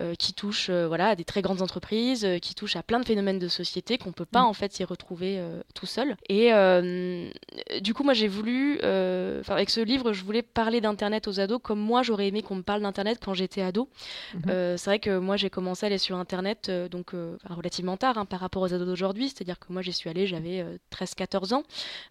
euh, 0.00 0.14
qui 0.14 0.32
touche 0.32 0.68
euh, 0.70 0.86
voilà, 0.86 1.08
à 1.08 1.16
des 1.16 1.24
très 1.24 1.42
grandes 1.42 1.62
entreprises, 1.62 2.26
qui 2.40 2.54
touche 2.54 2.76
à 2.76 2.82
plein 2.82 3.00
de 3.00 3.04
phénomènes 3.04 3.38
de 3.38 3.48
société 3.48 3.98
qu'on 3.98 4.10
ne 4.10 4.14
peut 4.14 4.24
pas, 4.24 4.42
mm. 4.42 4.46
en 4.46 4.52
fait, 4.52 4.72
s'y 4.72 4.84
retrouver 4.84 5.42
tout 5.74 5.86
seul. 5.86 6.16
Et 6.28 6.50
du 7.80 7.94
coup, 7.94 8.04
moi, 8.04 8.14
j'ai 8.14 8.28
voulu 8.28 8.78
euh, 9.12 9.42
avec 9.48 9.70
ce 9.70 9.80
livre, 9.80 10.12
je 10.12 10.24
voulais 10.24 10.42
parler 10.42 10.80
d'Internet 10.80 11.28
aux 11.28 11.40
ados 11.40 11.60
comme 11.62 11.80
moi 11.80 12.02
j'aurais 12.02 12.28
aimé 12.28 12.42
qu'on 12.42 12.56
me 12.56 12.62
parle 12.62 12.82
d'Internet 12.82 13.18
quand 13.22 13.34
j'étais 13.34 13.62
ado. 13.62 13.88
Mhm. 14.34 14.42
Euh, 14.48 14.76
c'est 14.76 14.90
vrai 14.90 14.98
que 14.98 15.18
moi 15.18 15.36
j'ai 15.36 15.50
commencé 15.50 15.84
à 15.84 15.88
aller 15.88 15.98
sur 15.98 16.16
Internet 16.16 16.70
donc 16.90 17.12
relativement 17.48 17.96
tard 17.96 18.18
hein, 18.18 18.24
par 18.24 18.40
rapport 18.40 18.62
aux 18.62 18.72
ados 18.72 18.86
d'aujourd'hui, 18.86 19.28
c'est-à-dire 19.28 19.58
que 19.58 19.72
moi 19.72 19.82
j'y 19.82 19.92
suis 19.92 20.08
allée, 20.08 20.26
j'avais 20.26 20.64
13-14 20.90 21.54
ans, 21.54 21.62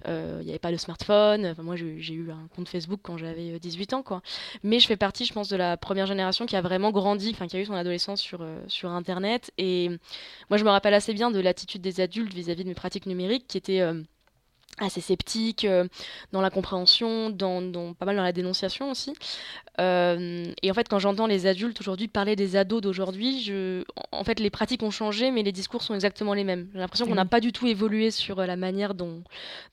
il 0.06 0.44
n'y 0.44 0.50
avait 0.50 0.60
pas 0.60 0.72
de 0.72 0.78
smartphone, 0.78 1.56
moi 1.60 1.76
j'ai 1.76 2.14
eu 2.14 2.32
un 2.32 2.48
compte 2.56 2.70
Facebook 2.70 3.00
quand 3.04 3.18
j'avais 3.18 3.60
18 3.60 3.94
ans, 3.94 4.04
quoi. 4.04 4.22
Mais 4.64 4.80
je 4.80 4.88
fais 4.88 4.98
partie, 4.98 5.26
je 5.26 5.34
pense, 5.34 5.50
de 5.50 5.56
la 5.56 5.78
première 5.78 6.06
génération 6.06 6.46
qui 6.46 6.56
a 6.56 6.62
vraiment 6.62 6.92
grandi, 6.92 7.32
enfin 7.34 7.48
qui 7.48 7.58
a 7.58 7.60
eu 7.60 7.66
son 7.66 7.74
adolescence 7.74 8.22
sur, 8.22 8.46
sur 8.68 8.90
Internet. 8.90 9.52
Et 9.58 9.90
moi 10.50 10.58
je 10.58 10.64
me 10.64 10.70
rappelle 10.70 10.94
assez 10.94 11.14
bien 11.14 11.32
de 11.32 11.40
l'attitude 11.40 11.82
des 11.82 12.00
adultes 12.00 12.34
vis-à-vis 12.34 12.64
de 12.64 12.70
mes 12.70 12.76
pratiques 12.76 13.06
numériques 13.06 13.48
qui 13.48 13.58
étaient 13.58 13.82
assez 14.80 15.02
sceptique 15.02 15.66
euh, 15.66 15.88
dans 16.32 16.42
la 16.42 16.50
compréhension, 16.50 17.30
dans, 17.30 17.94
pas 17.94 18.06
mal 18.06 18.16
dans 18.16 18.24
la 18.24 18.32
dénonciation 18.32 18.92
aussi. 18.92 19.14
Euh, 19.80 20.46
et 20.62 20.72
en 20.72 20.74
fait, 20.74 20.88
quand 20.90 21.00
j'entends 21.00 21.28
les 21.28 21.46
adultes 21.46 21.80
aujourd'hui 21.80 22.08
parler 22.08 22.36
des 22.36 22.56
ados 22.56 22.82
d'aujourd'hui, 22.82 23.42
je... 23.42 23.84
en 24.12 24.24
fait, 24.24 24.40
les 24.40 24.50
pratiques 24.50 24.84
ont 24.84 24.92
changé, 24.92 25.32
mais 25.32 25.44
les 25.44 25.52
discours 25.52 25.84
sont 25.84 25.94
exactement 25.94 26.34
les 26.34 26.44
mêmes. 26.44 26.68
J'ai 26.74 26.80
l'impression 26.80 27.06
qu'on 27.06 27.16
n'a 27.16 27.26
pas 27.26 27.40
du 27.40 27.52
tout 27.52 27.68
évolué 27.68 28.12
sur 28.12 28.40
euh, 28.40 28.46
la 28.46 28.56
manière 28.56 28.94
dont, 28.94 29.24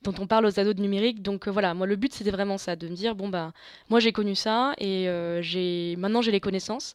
dont 0.02 0.14
on 0.18 0.26
parle 0.26 0.46
aux 0.46 0.60
ados 0.60 0.74
de 0.74 0.82
numérique. 0.82 1.22
Donc 1.22 1.48
voilà, 1.48 1.74
moi, 1.74 1.86
le 1.86 1.96
but, 1.96 2.12
c'était 2.12 2.30
vraiment 2.30 2.58
ça, 2.58 2.76
de 2.76 2.88
me 2.88 2.94
dire, 2.94 3.14
bon, 3.14 3.28
bah, 3.28 3.52
moi, 3.88 4.00
j'ai 4.00 4.12
connu 4.12 4.34
ça, 4.34 4.74
et 4.78 5.08
j'ai 5.40 5.96
maintenant, 5.96 6.22
j'ai 6.22 6.32
les 6.32 6.40
connaissances. 6.40 6.94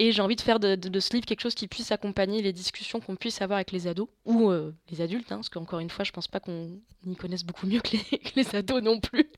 Et 0.00 0.12
j'ai 0.12 0.22
envie 0.22 0.36
de 0.36 0.40
faire 0.40 0.60
de, 0.60 1.00
ce 1.00 1.12
livre 1.12 1.26
quelque 1.26 1.40
chose 1.40 1.56
qui 1.56 1.66
puisse 1.66 1.90
accompagner 1.90 2.40
les 2.40 2.52
discussions 2.52 3.00
qu'on 3.00 3.16
puisse 3.16 3.42
avoir 3.42 3.56
avec 3.56 3.72
les 3.72 3.88
ados 3.88 4.06
ou 4.24 4.48
euh, 4.48 4.72
les 4.92 5.00
adultes, 5.00 5.32
hein, 5.32 5.36
parce 5.36 5.48
qu'encore 5.48 5.80
une 5.80 5.90
fois, 5.90 6.04
je 6.04 6.12
pense 6.12 6.28
pas 6.28 6.38
qu'on 6.38 6.70
y 7.04 7.16
connaisse 7.16 7.44
beaucoup 7.44 7.66
mieux 7.66 7.80
que 7.80 7.96
les, 8.36 8.46
ados 8.54 8.80
non 8.80 9.00
plus. 9.00 9.28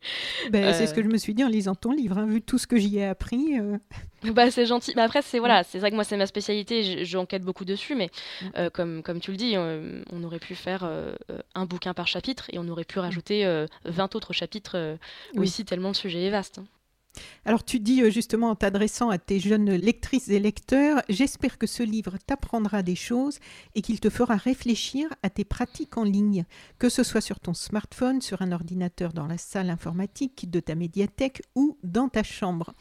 Ben, 0.50 0.74
C'est 0.74 0.86
ce 0.86 0.92
que 0.92 1.02
je 1.02 1.08
me 1.08 1.16
suis 1.16 1.32
dit 1.32 1.42
en 1.42 1.48
lisant 1.48 1.74
ton 1.74 1.92
livre, 1.92 2.18
hein, 2.18 2.26
vu 2.26 2.42
tout 2.42 2.58
ce 2.58 2.66
que 2.66 2.76
j'y 2.76 2.98
ai 2.98 3.06
appris. 3.06 3.58
Euh. 3.58 3.78
Bah, 4.22 4.50
c'est 4.50 4.66
gentil. 4.66 4.92
Mais 4.96 5.00
après, 5.00 5.22
c'est 5.22 5.38
voilà, 5.38 5.64
c'est 5.64 5.78
vrai 5.78 5.88
que 5.88 5.94
moi, 5.94 6.04
c'est 6.04 6.18
ma 6.18 6.26
spécialité, 6.26 7.06
j'enquête 7.06 7.40
beaucoup 7.42 7.64
dessus, 7.64 7.94
mais 7.94 8.10
mm. 8.42 8.46
euh, 8.58 8.68
comme, 8.68 9.02
comme 9.02 9.18
tu 9.18 9.30
le 9.30 9.38
dis, 9.38 9.54
on 9.56 10.22
aurait 10.24 10.38
pu 10.38 10.54
faire 10.54 10.86
un 11.54 11.64
bouquin 11.64 11.94
par 11.94 12.06
chapitre 12.06 12.50
et 12.52 12.58
on 12.58 12.68
aurait 12.68 12.84
pu 12.84 12.98
rajouter 12.98 13.64
20 13.86 14.14
autres 14.16 14.34
chapitres 14.34 14.98
aussi, 15.36 15.64
tellement 15.64 15.88
le 15.88 15.94
sujet 15.94 16.22
est 16.22 16.30
vaste. 16.30 16.58
Hein. 16.58 16.66
Alors 17.44 17.64
tu 17.64 17.80
dis 17.80 18.02
euh, 18.02 18.10
justement 18.10 18.50
en 18.50 18.54
t'adressant 18.54 19.10
à 19.10 19.18
tes 19.18 19.40
jeunes 19.40 19.72
lectrices 19.72 20.28
et 20.28 20.38
lecteurs, 20.38 21.02
j'espère 21.08 21.58
que 21.58 21.66
ce 21.66 21.82
livre 21.82 22.16
t'apprendra 22.24 22.82
des 22.82 22.94
choses 22.94 23.38
et 23.74 23.82
qu'il 23.82 24.00
te 24.00 24.10
fera 24.10 24.36
réfléchir 24.36 25.08
à 25.22 25.30
tes 25.30 25.44
pratiques 25.44 25.96
en 25.96 26.04
ligne, 26.04 26.44
que 26.78 26.88
ce 26.88 27.02
soit 27.02 27.20
sur 27.20 27.40
ton 27.40 27.54
smartphone, 27.54 28.20
sur 28.20 28.42
un 28.42 28.52
ordinateur 28.52 29.12
dans 29.12 29.26
la 29.26 29.38
salle 29.38 29.70
informatique 29.70 30.50
de 30.50 30.60
ta 30.60 30.74
médiathèque 30.74 31.42
ou 31.54 31.78
dans 31.82 32.08
ta 32.08 32.22
chambre. 32.22 32.74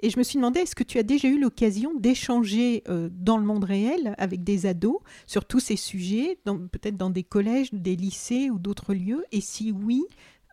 Et 0.00 0.10
je 0.10 0.18
me 0.18 0.22
suis 0.22 0.36
demandé, 0.36 0.60
est-ce 0.60 0.74
que 0.74 0.84
tu 0.84 0.98
as 0.98 1.02
déjà 1.02 1.28
eu 1.28 1.40
l'occasion 1.40 1.94
d'échanger 1.94 2.82
euh, 2.88 3.08
dans 3.10 3.38
le 3.38 3.44
monde 3.44 3.64
réel 3.64 4.14
avec 4.18 4.44
des 4.44 4.66
ados 4.66 4.98
sur 5.26 5.46
tous 5.46 5.60
ces 5.60 5.76
sujets, 5.76 6.38
peut-être 6.44 6.96
dans 6.96 7.10
des 7.10 7.22
collèges, 7.22 7.72
des 7.72 7.96
lycées 7.96 8.50
ou 8.50 8.58
d'autres 8.58 8.92
lieux? 8.92 9.24
Et 9.32 9.40
si 9.40 9.72
oui, 9.72 10.02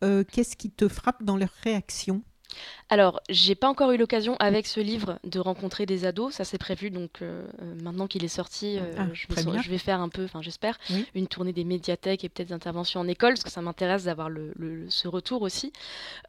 euh, 0.04 0.24
qu'est-ce 0.24 0.56
qui 0.56 0.72
te 0.72 0.88
frappe 0.88 1.24
dans 1.24 1.36
leurs 1.36 1.54
réactions 1.64 2.24
alors, 2.92 3.22
j'ai 3.30 3.56
pas 3.56 3.70
encore 3.70 3.92
eu 3.92 3.98
l'occasion 3.98 4.36
avec 4.40 4.68
ce 4.68 4.82
livre 4.82 5.18
de 5.24 5.40
rencontrer 5.40 5.86
des 5.86 6.04
ados, 6.04 6.34
ça 6.34 6.44
c'est 6.44 6.58
prévu, 6.58 6.92
donc 6.92 7.22
euh, 7.22 7.48
euh, 7.62 7.76
maintenant 7.82 8.06
qu'il 8.06 8.26
est 8.26 8.28
sorti, 8.28 8.78
euh, 8.78 8.82
ah, 8.98 9.08
je, 9.14 9.70
vais 9.70 9.78
faire 9.78 10.02
un 10.02 10.10
peu, 10.10 10.26
enfin 10.26 10.42
j'espère, 10.42 10.78
une 11.16 11.28
tournée 11.28 11.54
des 11.54 11.64
médiathèques 11.64 12.26
et 12.26 12.30
peut-être 12.30 12.50
des 12.50 12.54
interventions 12.54 13.00
en 13.00 13.08
école, 13.08 13.36
parce 13.36 13.46
que 13.46 13.50
ça 13.50 13.62
m'intéresse 13.62 14.04
d'avoir 14.04 14.30
le, 14.30 14.54
ce 14.90 15.08
retour 15.08 15.42
aussi. 15.42 15.72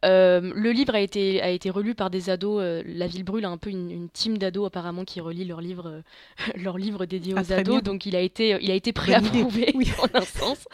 le 0.04 0.70
livre 0.70 0.94
a 0.94 1.00
été, 1.00 1.42
a 1.42 1.50
été 1.50 1.68
relu 1.68 1.96
par 1.96 2.10
des 2.10 2.30
ados, 2.30 2.62
La 2.86 3.08
Ville 3.08 3.24
Brûle 3.24 3.44
a 3.44 3.48
un 3.48 3.58
peu 3.58 3.70
une, 3.70 4.08
team 4.12 4.38
d'ados 4.38 4.68
apparemment 4.68 5.04
qui 5.04 5.20
relit 5.20 5.44
leurs 5.44 5.60
livres, 5.60 6.02
leur 6.56 6.78
livre 6.78 7.06
dédiés 7.06 7.34
ah, 7.36 7.40
aux 7.42 7.52
ados, 7.52 7.82
donc 7.82 8.06
il 8.06 8.14
a 8.14 8.20
été, 8.20 8.56
il 8.60 8.70
a 8.70 8.74
été 8.74 8.92
préapprouvé 8.92 9.72
oui. 9.74 9.90
en 9.98 10.16
un 10.16 10.20
sens. 10.20 10.68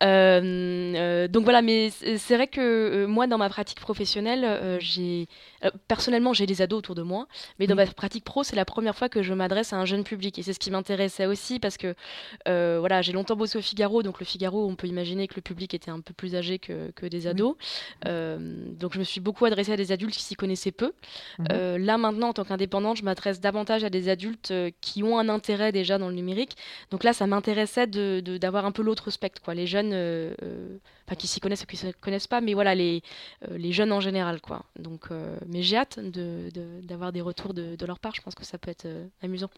donc 0.00 1.42
voilà, 1.42 1.62
mais 1.62 1.90
c'est 1.90 2.36
vrai 2.36 2.46
que 2.46 3.04
moi 3.06 3.26
dans 3.26 3.38
ma 3.38 3.48
pratique 3.48 3.80
professionnelle, 3.80 4.44
j'ai 4.80 5.26
euh, 5.64 5.70
personnellement, 5.88 6.32
j'ai 6.32 6.46
des 6.46 6.62
ados 6.62 6.78
autour 6.78 6.94
de 6.94 7.02
moi, 7.02 7.26
mais 7.58 7.66
dans 7.66 7.74
ma 7.74 7.86
pratique 7.86 8.24
pro, 8.24 8.42
c'est 8.44 8.56
la 8.56 8.64
première 8.64 8.94
fois 8.94 9.08
que 9.08 9.22
je 9.22 9.34
m'adresse 9.34 9.72
à 9.72 9.76
un 9.76 9.84
jeune 9.84 10.04
public. 10.04 10.38
Et 10.38 10.42
c'est 10.42 10.52
ce 10.52 10.58
qui 10.58 10.70
m'intéressait 10.70 11.26
aussi 11.26 11.58
parce 11.58 11.76
que 11.76 11.94
euh, 12.46 12.76
voilà, 12.80 13.02
j'ai 13.02 13.12
longtemps 13.12 13.36
bossé 13.36 13.58
au 13.58 13.62
Figaro, 13.62 14.02
donc 14.02 14.20
le 14.20 14.26
Figaro, 14.26 14.68
on 14.68 14.76
peut 14.76 14.86
imaginer 14.86 15.28
que 15.28 15.34
le 15.36 15.42
public 15.42 15.74
était 15.74 15.90
un 15.90 16.00
peu 16.00 16.14
plus 16.14 16.34
âgé 16.34 16.58
que, 16.58 16.90
que 16.92 17.06
des 17.06 17.26
ados. 17.26 17.56
Euh, 18.06 18.38
donc 18.78 18.94
je 18.94 18.98
me 18.98 19.04
suis 19.04 19.20
beaucoup 19.20 19.44
adressée 19.44 19.72
à 19.72 19.76
des 19.76 19.92
adultes 19.92 20.14
qui 20.14 20.22
s'y 20.22 20.34
connaissaient 20.34 20.72
peu. 20.72 20.92
Mhm. 21.38 21.76
là 21.76 21.98
maintenant, 21.98 22.28
en 22.28 22.32
tant 22.32 22.44
qu'indépendante, 22.44 22.98
je 22.98 23.04
m'adresse 23.04 23.40
davantage 23.40 23.84
à 23.84 23.90
des 23.90 24.08
adultes 24.08 24.52
qui 24.80 25.02
ont 25.02 25.18
un 25.18 25.28
intérêt 25.28 25.72
déjà 25.72 25.98
dans 25.98 26.08
le 26.08 26.14
numérique. 26.14 26.56
Donc 26.90 27.04
là, 27.04 27.12
ça 27.12 27.26
m'intéressait 27.26 27.86
d'avoir 27.86 28.62
de, 28.62 28.68
un 28.68 28.72
peu 28.72 28.82
l'autre 28.82 29.10
spectre, 29.10 29.42
quoi. 29.42 29.54
Les 29.54 29.66
jeunes, 29.66 29.92
enfin 31.08 31.16
qui 31.16 31.26
s'y 31.26 31.40
connaissent 31.40 31.62
ou 31.62 31.66
qui 31.66 31.84
ne 31.86 31.92
se 31.92 31.96
connaissent 31.96 32.26
pas, 32.26 32.42
mais 32.42 32.52
voilà, 32.52 32.74
les, 32.74 33.02
les 33.50 33.72
jeunes 33.72 33.92
en 33.92 34.00
général, 34.00 34.40
quoi. 34.42 34.66
Donc 34.78 35.06
euh, 35.10 35.38
mais 35.46 35.62
j'ai 35.62 35.78
hâte 35.78 35.98
d'avoir 36.00 37.12
des 37.12 37.22
retours 37.22 37.54
de, 37.54 37.76
leur 37.86 37.98
part. 37.98 38.14
Je 38.14 38.20
pense 38.20 38.34
que 38.34 38.44
ça 38.44 38.58
peut 38.58 38.70
être 38.70 38.84
euh, 38.84 39.06
amusant. 39.22 39.48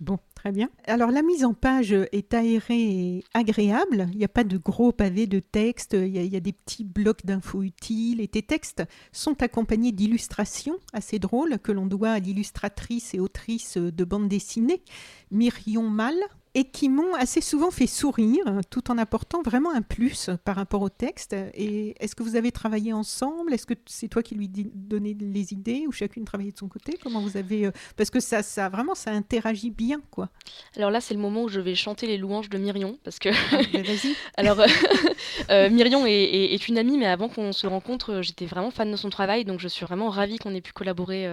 Bon, 0.00 0.18
très 0.34 0.50
bien. 0.50 0.68
Alors 0.86 1.10
la 1.10 1.22
mise 1.22 1.44
en 1.44 1.54
page 1.54 1.92
est 1.92 2.34
aérée 2.34 2.82
et 2.82 3.24
agréable. 3.32 4.08
Il 4.12 4.18
n'y 4.18 4.24
a 4.24 4.28
pas 4.28 4.44
de 4.44 4.58
gros 4.58 4.92
pavés 4.92 5.26
de 5.26 5.38
texte, 5.38 5.94
il 5.94 6.08
y, 6.08 6.36
a, 6.36 6.40
des 6.40 6.52
petits 6.52 6.84
blocs 6.84 7.24
d'infos 7.24 7.62
utiles 7.62 8.20
et 8.20 8.26
tes 8.26 8.42
textes 8.42 8.82
sont 9.12 9.40
accompagnés 9.40 9.92
d'illustrations 9.92 10.76
assez 10.92 11.20
drôles 11.20 11.58
que 11.60 11.70
l'on 11.70 11.86
doit 11.86 12.10
à 12.10 12.18
l'illustratrice 12.18 13.14
et 13.14 13.20
autrice 13.20 13.78
de 13.78 14.04
bande 14.04 14.28
dessinée 14.28 14.82
Myrion 15.30 15.88
Mal 15.88 16.16
et 16.54 16.64
qui 16.64 16.88
m'ont 16.88 17.14
assez 17.14 17.40
souvent 17.40 17.72
fait 17.72 17.88
sourire, 17.88 18.44
tout 18.70 18.90
en 18.90 18.98
apportant 18.98 19.42
vraiment 19.42 19.72
un 19.72 19.82
plus 19.82 20.30
par 20.44 20.54
rapport 20.54 20.82
au 20.82 20.88
texte. 20.88 21.34
Et 21.54 21.96
est-ce 21.98 22.14
que 22.14 22.22
vous 22.22 22.36
avez 22.36 22.52
travaillé 22.52 22.92
ensemble? 22.92 23.52
Est-ce 23.52 23.66
que 23.66 23.74
c'est 23.86 24.06
toi 24.06 24.22
qui 24.22 24.36
lui 24.36 24.48
donnais 24.48 25.16
les 25.18 25.52
idées 25.52 25.84
ou 25.88 25.92
chacune 25.92 26.24
travaillait 26.24 26.52
de 26.52 26.58
son 26.58 26.68
côté? 26.68 26.96
Comment 27.02 27.20
vous 27.20 27.36
avez 27.36 27.66
euh, 27.66 27.72
Parce 27.96 28.10
que 28.10 28.20
ça, 28.20 28.44
ça 28.44 28.68
vraiment, 28.68 28.94
ça 28.94 29.10
interagit 29.10 29.70
bien, 29.70 30.00
quoi. 30.12 30.28
Alors 30.76 30.92
là, 30.92 31.00
c'est 31.00 31.14
le 31.14 31.20
moment 31.20 31.42
où 31.42 31.48
je 31.48 31.58
vais 31.58 31.74
chanter 31.74 32.06
les 32.06 32.18
louanges 32.18 32.50
de 32.50 32.58
Myrion, 32.58 32.98
parce 33.02 33.18
que. 33.18 33.30
Ah, 33.30 33.56
vas-y. 33.72 34.14
Alors, 34.36 34.60
euh, 34.60 34.66
euh, 35.50 35.70
Myrion 35.70 36.06
est, 36.06 36.68
une 36.68 36.78
amie, 36.78 36.98
mais 36.98 37.06
avant 37.06 37.28
qu'on 37.28 37.52
se 37.52 37.66
rencontre, 37.66 38.20
j'étais 38.22 38.46
vraiment 38.46 38.70
fan 38.70 38.90
de 38.90 38.96
son 38.96 39.10
travail, 39.10 39.44
donc 39.44 39.58
je 39.58 39.68
suis 39.68 39.84
vraiment 39.84 40.08
ravie 40.08 40.38
qu'on 40.38 40.54
ait 40.54 40.60
pu 40.60 40.72
collaborer 40.72 41.28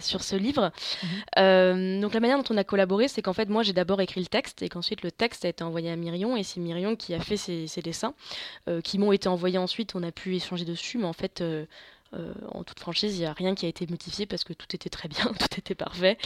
sur 0.00 0.24
ce 0.24 0.34
livre. 0.34 0.72
Mhm. 1.36 2.00
donc 2.00 2.14
la 2.14 2.20
manière 2.20 2.38
dont 2.42 2.54
on 2.54 2.56
a 2.56 2.64
collaboré, 2.64 3.08
c'est 3.08 3.22
qu'en 3.22 3.32
fait, 3.32 3.48
moi, 3.48 3.62
j'ai 3.62 3.72
d'abord 3.72 4.00
écrit 4.00 4.20
le 4.20 4.26
texte 4.26 4.55
et 4.62 4.68
qu'ensuite 4.68 5.02
le 5.02 5.10
texte 5.10 5.44
a 5.44 5.48
été 5.48 5.64
envoyé 5.64 5.90
à 5.90 5.96
Myrion 5.96 6.36
et 6.36 6.42
c'est 6.42 6.60
Myrion 6.60 6.96
qui 6.96 7.14
a 7.14 7.20
fait 7.20 7.36
ses, 7.36 7.82
dessins 7.82 8.14
euh, 8.68 8.80
qui 8.80 8.98
m'ont 8.98 9.12
été 9.12 9.28
envoyés 9.28 9.58
ensuite. 9.58 9.94
On 9.94 10.02
a 10.02 10.12
pu 10.12 10.36
échanger 10.36 10.64
dessus, 10.64 10.98
mais 10.98 11.06
en 11.06 11.12
fait, 11.12 11.42
euh, 12.14 12.32
en 12.52 12.62
toute 12.62 12.78
franchise, 12.78 13.16
il 13.16 13.20
n'y 13.20 13.26
a 13.26 13.32
rien 13.32 13.54
qui 13.54 13.66
a 13.66 13.68
été 13.68 13.86
modifié 13.88 14.26
parce 14.26 14.44
que 14.44 14.52
tout 14.52 14.66
était 14.74 14.88
très 14.88 15.08
bien, 15.08 15.24
tout 15.38 15.58
était 15.58 15.74
parfait. 15.74 16.18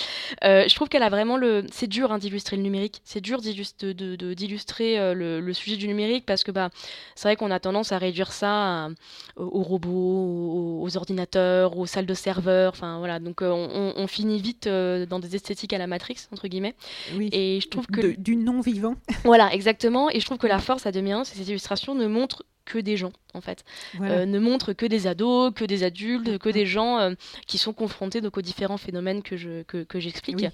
Euh, 0.44 0.64
je 0.68 0.74
trouve 0.74 0.88
qu'elle 0.88 1.02
a 1.02 1.08
vraiment 1.08 1.36
le. 1.36 1.64
C'est 1.72 1.86
dur 1.86 2.12
hein, 2.12 2.18
d'illustrer 2.18 2.56
le 2.56 2.62
numérique, 2.62 3.00
c'est 3.04 3.20
dur 3.20 3.40
d'illustrer 3.40 3.94
de, 3.94 4.16
euh, 4.20 5.40
le, 5.40 5.52
sujet 5.54 5.76
du 5.76 5.88
numérique 5.88 6.26
parce 6.26 6.44
que 6.44 6.50
bah, 6.50 6.70
c'est 7.14 7.28
vrai 7.28 7.36
qu'on 7.36 7.50
a 7.50 7.60
tendance 7.60 7.92
à 7.92 7.98
réduire 7.98 8.32
ça 8.32 8.88
aux 9.36 9.62
robots, 9.62 10.80
aux, 10.82 10.96
ordinateurs, 10.96 11.76
aux 11.76 11.86
salles 11.86 12.06
de 12.06 12.14
serveurs. 12.14 12.72
Enfin 12.72 12.98
voilà, 12.98 13.18
donc 13.18 13.40
on, 13.42 14.06
finit 14.06 14.40
vite 14.40 14.66
dans 14.66 15.20
des 15.20 15.36
esthétiques 15.36 15.72
à 15.72 15.78
la 15.78 15.86
Matrix 15.86 16.16
entre 16.32 16.48
guillemets. 16.48 16.74
Oui. 17.14 17.28
Et 17.32 17.60
je 17.60 17.68
trouve 17.68 17.86
que 17.86 18.18
du 18.18 18.36
non 18.36 18.60
vivant. 18.60 18.96
voilà, 19.24 19.52
exactement. 19.52 20.10
Et 20.10 20.20
je 20.20 20.24
trouve 20.26 20.38
que 20.38 20.46
la 20.46 20.58
force 20.58 20.86
à 20.86 20.92
2001, 20.92 21.24
c'est 21.24 21.32
que 21.32 21.38
ces 21.38 21.50
illustrations 21.50 21.94
ne 21.94 22.06
montrent 22.06 22.44
que 22.70 22.78
des 22.78 22.96
gens 22.96 23.12
en 23.34 23.40
fait, 23.40 23.64
euh, 24.00 24.26
ne 24.26 24.38
montre 24.38 24.72
que 24.72 24.86
des 24.86 25.06
ados, 25.06 25.52
que 25.54 25.64
des 25.64 25.82
adultes, 25.82 26.38
que 26.38 26.48
des 26.48 26.66
gens 26.66 26.98
euh, 26.98 27.14
qui 27.46 27.58
sont 27.58 27.72
confrontés 27.72 28.20
donc 28.20 28.36
aux 28.36 28.42
différents 28.42 28.76
phénomènes 28.76 29.22
que 29.22 29.36
je 29.36 29.62
que, 29.64 29.82
que 29.82 29.98
j'explique. 29.98 30.46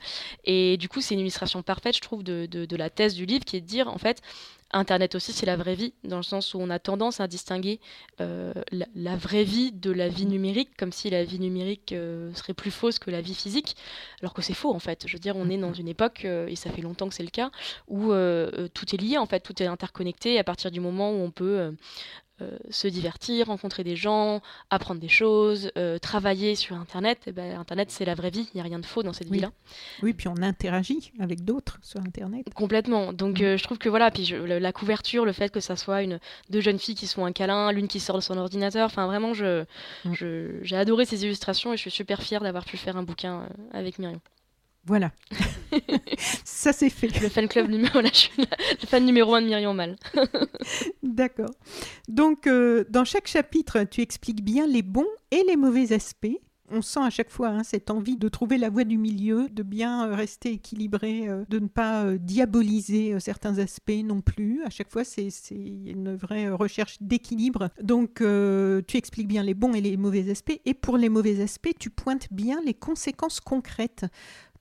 Et 0.44 0.76
du 0.78 0.88
coup, 0.88 1.00
c'est 1.00 1.14
une 1.14 1.20
illustration 1.20 1.62
parfaite, 1.62 1.96
je 1.96 2.00
trouve, 2.00 2.22
de, 2.22 2.46
de, 2.46 2.64
de, 2.64 2.76
la 2.76 2.88
thèse 2.88 3.14
du 3.14 3.26
livre, 3.26 3.44
qui 3.44 3.56
est 3.56 3.60
de 3.60 3.66
dire 3.66 3.88
en 3.88 3.98
fait, 3.98 4.22
Internet 4.72 5.14
aussi, 5.14 5.32
c'est 5.32 5.46
la 5.46 5.56
vraie 5.56 5.74
vie, 5.74 5.94
dans 6.04 6.16
le 6.16 6.22
sens 6.22 6.52
où 6.54 6.58
on 6.58 6.70
a 6.70 6.78
tendance 6.78 7.20
à 7.20 7.28
distinguer 7.28 7.80
euh, 8.20 8.52
la, 8.94 9.16
vraie 9.16 9.44
vie 9.44 9.72
de 9.72 9.90
la 9.90 10.08
vie 10.08 10.26
numérique, 10.26 10.70
comme 10.76 10.92
si 10.92 11.08
la 11.08 11.24
vie 11.24 11.38
numérique 11.38 11.92
euh, 11.92 12.34
serait 12.34 12.54
plus 12.54 12.72
fausse 12.72 12.98
que 12.98 13.10
la 13.10 13.20
vie 13.20 13.34
physique, 13.34 13.76
alors 14.20 14.34
que 14.34 14.42
c'est 14.42 14.54
faux 14.54 14.74
en 14.74 14.80
fait. 14.80 15.04
Je 15.06 15.12
veux 15.12 15.20
dire, 15.20 15.36
on 15.36 15.48
est 15.50 15.58
dans 15.58 15.72
une 15.72 15.88
époque, 15.88 16.24
euh, 16.24 16.48
et 16.48 16.56
ça 16.56 16.70
fait 16.70 16.82
longtemps 16.82 17.08
que 17.08 17.14
c'est 17.14 17.22
le 17.22 17.30
cas, 17.30 17.50
où 17.88 18.12
tout 18.74 18.94
est 18.94 19.00
lié 19.00 19.18
en 19.18 19.26
fait, 19.26 19.40
tout 19.40 19.62
est 19.62 19.66
interconnecté, 19.66 20.38
à 20.38 20.44
partir 20.44 20.70
du 20.70 20.80
moment 20.80 21.12
où 21.12 21.22
on 21.22 21.30
peut 21.30 21.72
se 22.70 22.88
divertir, 22.88 23.46
rencontrer 23.46 23.84
des 23.84 23.96
gens, 23.96 24.40
apprendre 24.70 25.00
des 25.00 25.08
choses, 25.08 25.70
travailler 26.02 26.54
sur 26.54 26.76
Internet. 26.76 27.18
Et 27.26 27.30
eh 27.30 27.32
ben, 27.32 27.58
Internet, 27.58 27.90
c'est 27.90 28.04
la 28.04 28.14
vraie 28.14 28.30
vie, 28.30 28.48
il 28.52 28.56
n'y 28.56 28.60
a 28.60 28.64
rien 28.64 28.78
de 28.78 28.86
faux 28.86 29.02
dans 29.02 29.12
cette 29.12 29.30
vie-là. 29.30 29.50
Oui, 30.02 30.12
puis 30.12 30.28
on 30.28 30.42
interagit 30.42 31.12
avec 31.18 31.44
d'autres 31.44 31.78
sur 31.82 32.00
Internet. 32.00 32.46
Complètement. 32.54 33.12
Donc 33.12 33.40
mm. 33.40 33.56
je 33.56 33.62
trouve 33.62 33.78
que 33.78 33.88
voilà, 33.88 34.10
puis 34.10 34.34
la 34.46 34.72
couverture, 34.72 35.24
le 35.24 35.32
fait 35.32 35.50
que 35.50 35.60
ça 35.60 35.76
soit 35.76 36.02
une, 36.02 36.18
deux 36.50 36.60
jeunes 36.60 36.78
filles 36.78 36.94
qui 36.94 37.06
se 37.06 37.14
font 37.14 37.24
un 37.24 37.32
câlin, 37.32 37.72
l'une 37.72 37.88
qui 37.88 38.00
sort 38.00 38.16
de 38.16 38.22
son 38.22 38.36
ordinateur, 38.36 38.86
enfin 38.86 39.06
vraiment, 39.06 39.34
je, 39.34 39.64
mm. 40.04 40.12
j'ai 40.62 40.76
adoré 40.76 41.04
ces 41.04 41.24
illustrations 41.24 41.72
et 41.72 41.76
je 41.76 41.82
suis 41.82 41.90
super 41.90 42.22
fière 42.22 42.42
d'avoir 42.42 42.64
pu 42.64 42.76
faire 42.76 42.96
un 42.96 43.02
bouquin 43.02 43.48
avec 43.72 43.98
Myriam. 43.98 44.20
Voilà. 44.86 45.10
ça 46.44 46.72
c'est 46.72 46.90
fait. 46.90 47.08
Le 47.20 47.28
fan 47.28 47.48
club 47.48 47.68
numéro, 47.68 48.00
là, 48.00 48.08
je 48.12 48.18
suis 48.18 48.32
le 48.38 48.86
fan 48.86 49.04
numéro 49.04 49.34
un 49.34 49.42
de 49.42 49.46
Myriam 49.46 49.74
Mal. 49.74 49.96
D'accord. 51.02 51.50
Donc, 52.08 52.46
euh, 52.46 52.84
dans 52.88 53.04
chaque 53.04 53.26
chapitre, 53.26 53.82
tu 53.84 54.00
expliques 54.00 54.44
bien 54.44 54.66
les 54.66 54.82
bons 54.82 55.08
et 55.32 55.42
les 55.46 55.56
mauvais 55.56 55.92
aspects 55.92 56.38
on 56.68 56.82
sent 56.82 56.98
à 57.00 57.10
chaque 57.10 57.30
fois 57.30 57.50
hein, 57.50 57.62
cette 57.62 57.92
envie 57.92 58.16
de 58.16 58.28
trouver 58.28 58.58
la 58.58 58.70
voie 58.70 58.82
du 58.82 58.98
milieu, 58.98 59.48
de 59.48 59.62
bien 59.62 60.08
euh, 60.08 60.16
rester 60.16 60.50
équilibré, 60.50 61.28
euh, 61.28 61.44
de 61.48 61.60
ne 61.60 61.68
pas 61.68 62.14
diaboliser 62.18 63.20
certains 63.20 63.58
aspects 63.58 64.02
non 64.04 64.20
plus. 64.20 64.64
À 64.64 64.70
chaque 64.70 64.90
fois, 64.90 65.04
c'est 65.04 65.28
une 65.52 66.16
vraie 66.16 66.48
recherche 66.48 66.96
d'équilibre. 67.00 67.70
Donc, 67.80 68.14
tu 68.16 68.96
expliques 68.96 69.28
bien 69.28 69.44
les 69.44 69.54
bons 69.54 69.74
et 69.74 69.80
les 69.80 69.96
mauvais 69.96 70.28
aspects. 70.28 70.60
Et 70.64 70.74
pour 70.74 70.96
les 70.96 71.08
mauvais 71.08 71.40
aspects, 71.40 71.74
tu 71.78 71.88
pointes 71.88 72.26
bien 72.32 72.60
les 72.64 72.74
conséquences 72.74 73.38
concrètes. 73.38 74.04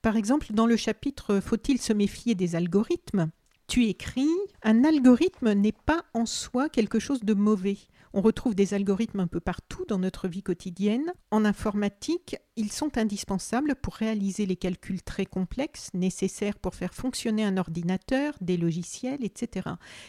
Par 0.02 0.16
exemple, 0.16 0.52
dans 0.52 0.66
le 0.66 0.76
chapitre 0.76 1.40
Faut-il 1.40 1.80
se 1.80 1.92
méfier 1.92 2.34
des 2.34 2.54
algorithmes? 2.54 3.30
tu 3.68 3.86
écris 3.86 4.28
Un 4.62 4.84
algorithme 4.84 5.52
n'est 5.52 5.72
pas 5.72 6.04
en 6.14 6.26
soi 6.26 6.68
quelque 6.68 6.98
chose 6.98 7.24
de 7.24 7.34
mauvais. 7.34 7.78
On 8.18 8.22
retrouve 8.22 8.54
des 8.54 8.72
algorithmes 8.72 9.20
un 9.20 9.26
peu 9.26 9.40
partout 9.40 9.84
dans 9.86 9.98
notre 9.98 10.26
vie 10.26 10.42
quotidienne. 10.42 11.12
En 11.30 11.44
informatique, 11.44 12.36
ils 12.56 12.72
sont 12.72 12.96
indispensables 12.96 13.74
pour 13.74 13.92
réaliser 13.92 14.46
les 14.46 14.56
calculs 14.56 15.02
très 15.02 15.26
complexes 15.26 15.90
nécessaires 15.92 16.58
pour 16.58 16.74
faire 16.74 16.94
fonctionner 16.94 17.44
un 17.44 17.58
ordinateur, 17.58 18.32
des 18.40 18.56
logiciels, 18.56 19.22
etc. 19.22 19.68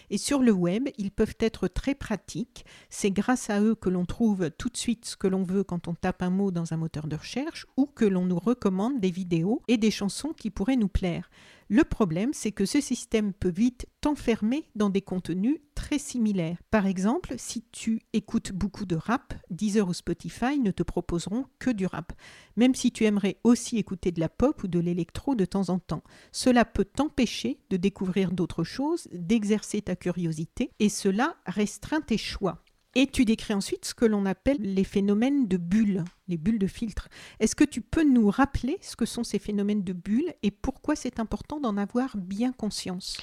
Et 0.09 0.17
sur 0.17 0.39
le 0.39 0.53
web, 0.53 0.87
ils 0.97 1.11
peuvent 1.11 1.35
être 1.41 1.67
très 1.67 1.95
pratiques. 1.95 2.65
C'est 2.89 3.11
grâce 3.11 3.49
à 3.49 3.59
eux 3.59 3.75
que 3.75 3.89
l'on 3.89 4.05
trouve 4.05 4.51
tout 4.51 4.69
de 4.69 4.77
suite 4.77 5.03
ce 5.03 5.17
que 5.17 5.27
l'on 5.27 5.43
veut 5.43 5.65
quand 5.65 5.89
on 5.89 5.93
tape 5.93 6.21
un 6.21 6.29
mot 6.29 6.49
dans 6.49 6.71
un 6.71 6.77
moteur 6.77 7.07
de 7.07 7.17
recherche 7.17 7.65
ou 7.75 7.87
que 7.87 8.05
l'on 8.05 8.23
nous 8.23 8.39
recommande 8.39 9.01
des 9.01 9.11
vidéos 9.11 9.61
et 9.67 9.75
des 9.75 9.91
chansons 9.91 10.31
qui 10.31 10.49
pourraient 10.49 10.77
nous 10.77 10.87
plaire. 10.87 11.29
Le 11.69 11.83
problème, 11.83 12.31
c'est 12.33 12.53
que 12.53 12.65
ce 12.65 12.79
système 12.79 13.33
peut 13.33 13.51
vite 13.51 13.87
t'enfermer 13.99 14.69
dans 14.75 14.89
des 14.89 15.01
contenus 15.01 15.59
très 15.75 15.99
similaires. 15.99 16.57
Par 16.71 16.85
exemple, 16.85 17.35
si 17.37 17.63
tu 17.73 18.01
écoutes 18.13 18.53
beaucoup 18.53 18.85
de 18.85 18.95
rap, 18.95 19.33
Deezer 19.49 19.87
ou 19.87 19.93
Spotify 19.93 20.59
ne 20.59 20.71
te 20.71 20.81
proposeront 20.81 21.45
que 21.59 21.69
du 21.69 21.85
rap, 21.85 22.13
même 22.55 22.73
si 22.73 22.91
tu 22.91 23.03
aimerais 23.03 23.37
aussi 23.43 23.77
écouter 23.77 24.11
de 24.11 24.21
la 24.21 24.29
pop 24.29 24.63
ou 24.63 24.67
de 24.67 24.79
l'électro 24.79 25.35
de 25.35 25.45
temps 25.45 25.69
en 25.69 25.79
temps. 25.79 26.03
Cela 26.31 26.63
peut 26.63 26.85
t'empêcher 26.85 27.59
de 27.69 27.75
découvrir 27.75 28.31
d'autres 28.31 28.63
choses, 28.63 29.09
d'exercer 29.11 29.81
ta 29.81 29.97
curiosité, 29.97 30.71
et 30.79 30.89
cela 30.89 31.35
restreint 31.45 32.01
tes 32.01 32.17
choix. 32.17 32.63
Et 32.99 33.05
tu 33.05 33.25
décris 33.25 33.53
ensuite 33.53 33.85
ce 33.85 33.93
que 33.93 34.05
l'on 34.05 34.25
appelle 34.25 34.57
les 34.59 34.83
phénomènes 34.83 35.47
de 35.47 35.57
bulles, 35.57 36.03
les 36.27 36.37
bulles 36.37 36.57
de 36.57 36.65
filtre. 36.65 37.09
Est-ce 37.39 37.55
que 37.55 37.63
tu 37.63 37.79
peux 37.79 38.03
nous 38.03 38.31
rappeler 38.31 38.79
ce 38.81 38.95
que 38.95 39.05
sont 39.05 39.23
ces 39.23 39.37
phénomènes 39.37 39.83
de 39.83 39.93
bulles 39.93 40.33
et 40.41 40.49
pourquoi 40.49 40.95
c'est 40.95 41.19
important 41.19 41.59
d'en 41.59 41.77
avoir 41.77 42.17
bien 42.17 42.51
conscience? 42.53 43.17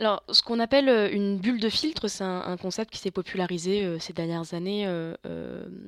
Alors, 0.00 0.22
ce 0.30 0.40
qu'on 0.40 0.60
appelle 0.60 0.88
euh, 0.88 1.10
une 1.12 1.36
bulle 1.36 1.60
de 1.60 1.68
filtre, 1.68 2.08
c'est 2.08 2.24
un, 2.24 2.56
concept 2.56 2.90
qui 2.90 2.98
s'est 2.98 3.10
popularisé 3.10 3.84
euh, 3.84 3.98
ces 3.98 4.14
dernières 4.14 4.54
années 4.54 4.84
euh, 4.86 5.14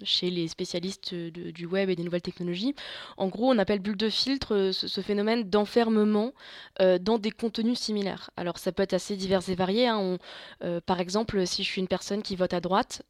chez 0.04 0.28
les 0.28 0.48
spécialistes 0.48 1.14
du 1.14 1.64
web 1.64 1.88
et 1.88 1.96
des 1.96 2.04
nouvelles 2.04 2.20
technologies. 2.20 2.74
En 3.16 3.28
gros, 3.28 3.50
on 3.50 3.56
appelle 3.56 3.78
bulle 3.78 3.96
de 3.96 4.10
filtre 4.10 4.70
ce, 4.72 5.00
phénomène 5.00 5.48
d'enfermement 5.48 6.32
dans 6.78 7.18
des 7.18 7.30
contenus 7.30 7.78
similaires. 7.78 8.30
Alors, 8.36 8.58
ça 8.58 8.70
peut 8.70 8.82
être 8.82 8.92
assez 8.92 9.16
divers 9.16 9.48
et 9.48 9.54
varié. 9.54 9.88
Hein. 9.88 10.18
par 10.86 11.00
exemple, 11.00 11.46
si 11.46 11.64
je 11.64 11.68
suis 11.68 11.80
une 11.80 11.88
personne 11.88 12.22
qui 12.22 12.36
vote 12.36 12.52
à 12.52 12.60
droite, 12.60 13.02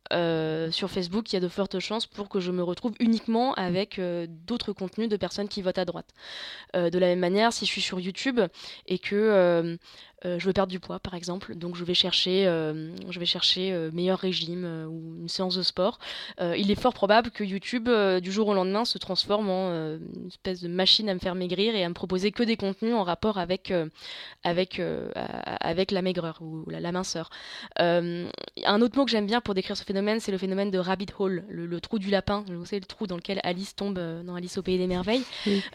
sur 0.70 0.90
Facebook, 0.90 1.32
il 1.32 1.34
y 1.34 1.36
a 1.36 1.40
de 1.40 1.48
fortes 1.48 1.80
chances 1.80 2.06
pour 2.06 2.28
que 2.28 2.38
je 2.40 2.52
me 2.52 2.62
retrouve 2.62 2.92
uniquement 3.00 3.54
avec 3.54 4.00
d'autres 4.46 4.72
contenus 4.72 5.08
de 5.08 5.16
personnes 5.16 5.48
qui 5.48 5.62
votent 5.62 5.78
à 5.78 5.84
droite. 5.84 6.08
de 6.74 6.98
la 6.98 7.06
même 7.08 7.20
manière, 7.20 7.52
si 7.52 7.66
je 7.66 7.70
suis 7.70 7.82
sur 7.82 8.00
YouTube 8.00 8.40
et 8.86 8.98
que 8.98 9.76
euh, 10.24 10.38
je 10.38 10.46
veux 10.46 10.52
perdre 10.52 10.70
du 10.70 10.80
poids, 10.80 11.00
par 11.00 11.14
exemple, 11.14 11.54
donc 11.54 11.76
je 11.76 11.84
vais 11.84 11.94
chercher, 11.94 12.46
euh, 12.46 12.90
je 13.10 13.18
vais 13.18 13.26
chercher 13.26 13.72
euh, 13.72 13.90
meilleur 13.92 14.18
régime 14.18 14.64
ou 14.88 15.20
une 15.20 15.28
séance 15.28 15.56
de 15.56 15.62
sport. 15.62 15.98
il 16.40 16.70
est 16.70 16.80
fort 16.80 16.94
probable 16.94 17.30
que 17.30 17.44
YouTube, 17.44 17.88
du 18.20 18.32
jour 18.32 18.48
au 18.48 18.54
lendemain, 18.54 18.84
se 18.84 18.98
transforme 18.98 19.50
en 19.50 19.70
une 19.72 20.26
espèce 20.28 20.60
de 20.60 20.68
machine 20.68 21.08
à 21.08 21.14
me 21.14 21.18
faire 21.18 21.34
maigrir 21.34 21.74
et 21.74 21.84
à 21.84 21.88
me 21.88 21.94
proposer 21.94 22.32
que 22.32 22.42
des 22.42 22.56
contenus 22.56 22.94
en 22.94 23.02
rapport 23.02 23.38
avec, 23.38 23.72
avec, 24.44 24.80
avec 25.60 25.90
la 25.90 26.02
maigreur 26.02 26.38
ou 26.40 26.64
la, 26.68 26.92
minceur. 26.92 27.30
un 27.78 28.80
autre 28.80 28.96
mot 28.96 29.04
que 29.04 29.10
j'aime 29.10 29.26
bien 29.26 29.40
pour 29.40 29.54
décrire 29.54 29.76
ce 29.76 29.84
phénomène, 29.84 30.20
c'est 30.20 30.32
le 30.32 30.38
phénomène 30.38 30.70
de 30.70 30.78
rabbit 30.78 31.06
hole, 31.18 31.44
le, 31.48 31.80
trou 31.80 31.98
du 31.98 32.10
lapin. 32.10 32.44
Vous 32.48 32.64
savez, 32.64 32.80
le 32.80 32.86
trou 32.86 33.06
dans 33.06 33.16
lequel 33.16 33.40
Alice 33.44 33.74
tombe 33.74 33.98
dans 33.98 34.34
Alice 34.34 34.58
au 34.58 34.62
pays 34.62 34.78
des 34.78 34.86
merveilles. 34.86 35.24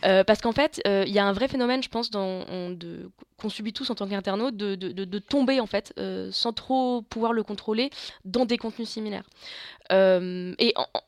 parce 0.02 0.42
qu'en 0.42 0.54
fait, 0.54 0.82
il 0.86 1.12
y 1.12 1.20
a 1.20 1.26
un 1.26 1.34
vrai 1.34 1.48
phénomène, 1.48 1.84
je 1.84 1.90
pense, 1.90 2.10
qu'on 2.10 3.50
subit 3.50 3.74
tous 3.74 3.90
en 3.90 3.96
tant 3.96 4.08
qu'internaute, 4.08 4.37
de, 4.52 4.76
de, 4.76 5.20
tomber 5.20 5.60
en 5.60 5.66
fait, 5.66 5.94
euh, 6.00 6.30
sans 6.32 6.54
trop 6.54 7.02
pouvoir 7.04 7.34
le 7.34 7.44
contrôler, 7.44 7.90
dans 8.26 8.46
des 8.46 8.58
contenus 8.58 8.90
similaires. 8.90 9.26
Euh, 9.92 10.54
et 10.60 10.74
en, 10.76 10.86
en 10.94 11.00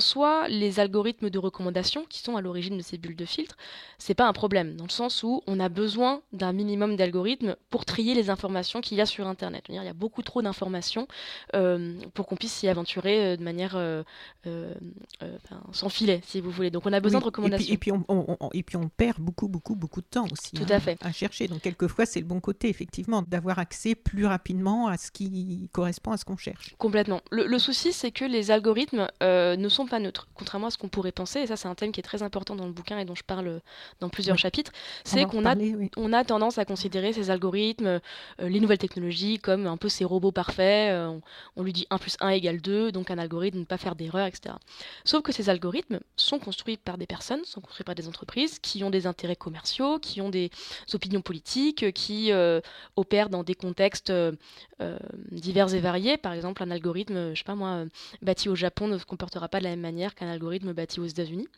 soi, 0.00 0.48
les 0.48 0.80
algorithmes 0.80 1.30
de 1.30 1.38
recommandation 1.38 2.04
qui 2.08 2.20
sont 2.20 2.36
à 2.36 2.40
l'origine 2.40 2.76
de 2.76 2.82
ces 2.82 2.98
bulles 2.98 3.16
de 3.16 3.24
filtre, 3.24 3.56
c'est 3.98 4.14
pas 4.14 4.26
un 4.26 4.32
problème, 4.32 4.76
dans 4.76 4.84
le 4.84 4.90
sens 4.90 5.22
où 5.22 5.42
on 5.46 5.60
a 5.60 5.68
besoin 5.68 6.22
d'un 6.32 6.52
minimum 6.52 6.96
d'algorithmes 6.96 7.56
pour 7.70 7.84
trier 7.84 8.14
les 8.14 8.30
informations 8.30 8.80
qu'il 8.80 8.98
y 8.98 9.00
a 9.00 9.06
sur 9.06 9.26
Internet. 9.26 9.64
Il 9.68 9.74
y 9.74 9.78
a 9.78 9.92
beaucoup 9.92 10.22
trop 10.22 10.42
d'informations 10.42 11.06
euh, 11.54 11.94
pour 12.14 12.26
qu'on 12.26 12.36
puisse 12.36 12.52
s'y 12.52 12.68
aventurer 12.68 13.24
euh, 13.24 13.36
de 13.36 13.42
manière 13.42 13.74
euh, 13.76 14.02
sans 15.72 15.88
filet, 15.88 16.20
si 16.26 16.40
vous 16.40 16.50
voulez. 16.50 16.70
Donc 16.70 16.86
on 16.86 16.92
a 16.92 17.00
besoin 17.00 17.20
de 17.20 17.24
recommandations. 17.24 17.72
Et 17.72 17.76
puis, 17.76 17.92
on, 17.92 18.04
et 18.52 18.62
puis, 18.62 18.76
on, 18.76 18.88
perd 18.88 19.18
beaucoup, 19.20 19.48
beaucoup, 19.48 19.74
beaucoup 19.74 20.00
de 20.00 20.06
temps 20.06 20.26
aussi. 20.30 20.52
Tout 20.52 20.64
à 20.68 20.76
hein, 20.76 20.80
fait. 20.80 20.98
À 21.04 21.12
chercher. 21.12 21.48
Donc 21.48 21.60
quelquefois, 21.60 22.06
c'est 22.06 22.20
le 22.20 22.26
bon 22.26 22.40
côté, 22.40 22.68
effectivement, 22.68 23.22
d'avoir 23.22 23.58
accès 23.58 23.94
plus 23.94 24.26
rapidement 24.26 24.88
à 24.88 24.96
ce 24.96 25.10
qui 25.10 25.68
correspond 25.72 26.12
à 26.12 26.16
ce 26.16 26.24
qu'on 26.24 26.36
cherche. 26.36 26.74
Complètement. 26.78 27.20
Le, 27.30 27.46
le 27.46 27.58
souci, 27.58 27.92
c'est 27.92 28.10
que 28.10 28.24
les 28.24 28.50
algorithmes 28.50 29.08
ne 29.20 29.68
sont 29.74 29.86
pas 29.86 29.98
neutres, 29.98 30.28
contrairement 30.34 30.68
à 30.68 30.70
ce 30.70 30.78
qu'on 30.78 30.88
pourrait 30.88 31.12
penser, 31.12 31.40
et 31.40 31.46
ça 31.46 31.56
c'est 31.56 31.68
un 31.68 31.74
thème 31.74 31.92
qui 31.92 32.00
est 32.00 32.04
très 32.04 32.22
important 32.22 32.56
dans 32.56 32.66
le 32.66 32.72
bouquin 32.72 32.98
et 32.98 33.04
dont 33.04 33.14
je 33.14 33.24
parle 33.24 33.48
euh, 33.48 33.58
dans 34.00 34.08
plusieurs 34.08 34.38
chapitres, 34.38 34.72
c'est 35.04 35.24
qu'on 35.26 35.44
a, 35.44 35.54
on 35.96 36.12
a 36.12 36.24
tendance 36.24 36.58
à 36.58 36.64
considérer 36.64 37.12
ces 37.12 37.30
algorithmes, 37.30 37.86
euh, 37.86 37.98
les 38.40 38.60
nouvelles 38.60 38.78
technologies, 38.78 39.38
comme 39.38 39.66
un 39.66 39.76
peu 39.76 39.88
ces 39.88 40.04
robots 40.04 40.32
parfaits, 40.32 40.92
euh, 40.92 41.18
on, 41.56 41.62
lui 41.62 41.72
dit 41.72 41.86
1 41.90 41.98
plus 41.98 42.16
1 42.20 42.28
égale 42.30 42.60
2, 42.60 42.92
donc 42.92 43.10
un 43.10 43.18
algorithme 43.18 43.58
ne 43.58 43.64
pas 43.64 43.78
faire 43.78 43.94
d'erreur, 43.94 44.26
etc. 44.26 44.54
Sauf 45.04 45.22
que 45.22 45.32
ces 45.32 45.48
algorithmes 45.48 46.00
sont 46.16 46.38
construits 46.38 46.76
par 46.76 46.98
des 46.98 47.06
personnes, 47.06 47.44
sont 47.44 47.60
construits 47.60 47.84
par 47.84 47.94
des 47.94 48.08
entreprises 48.08 48.58
qui 48.58 48.84
ont 48.84 48.90
des 48.90 49.06
intérêts 49.06 49.36
commerciaux, 49.36 49.98
qui 49.98 50.20
ont 50.20 50.30
des 50.30 50.50
opinions 50.92 51.22
politiques, 51.22 51.92
qui 51.92 52.32
opèrent 52.96 53.28
dans 53.28 53.42
des 53.42 53.54
contextes 53.54 54.12
divers 55.30 55.74
et 55.74 55.80
variés. 55.80 56.16
Par 56.16 56.32
exemple, 56.32 56.62
un 56.62 56.70
algorithme, 56.70 57.34
je 57.34 57.38
sais 57.38 57.44
pas 57.44 57.54
moi, 57.54 57.84
bâti 58.22 58.48
au 58.48 58.54
Japon 58.54 58.88
ne 58.88 58.98
se 58.98 59.04
comportera 59.04 59.48
pas 59.48 59.60
de 59.64 59.70
la 59.70 59.76
même 59.76 59.80
manière 59.80 60.14
qu'un 60.14 60.28
algorithme 60.28 60.72
bâti 60.72 61.00
aux 61.00 61.06
États-Unis. 61.06 61.48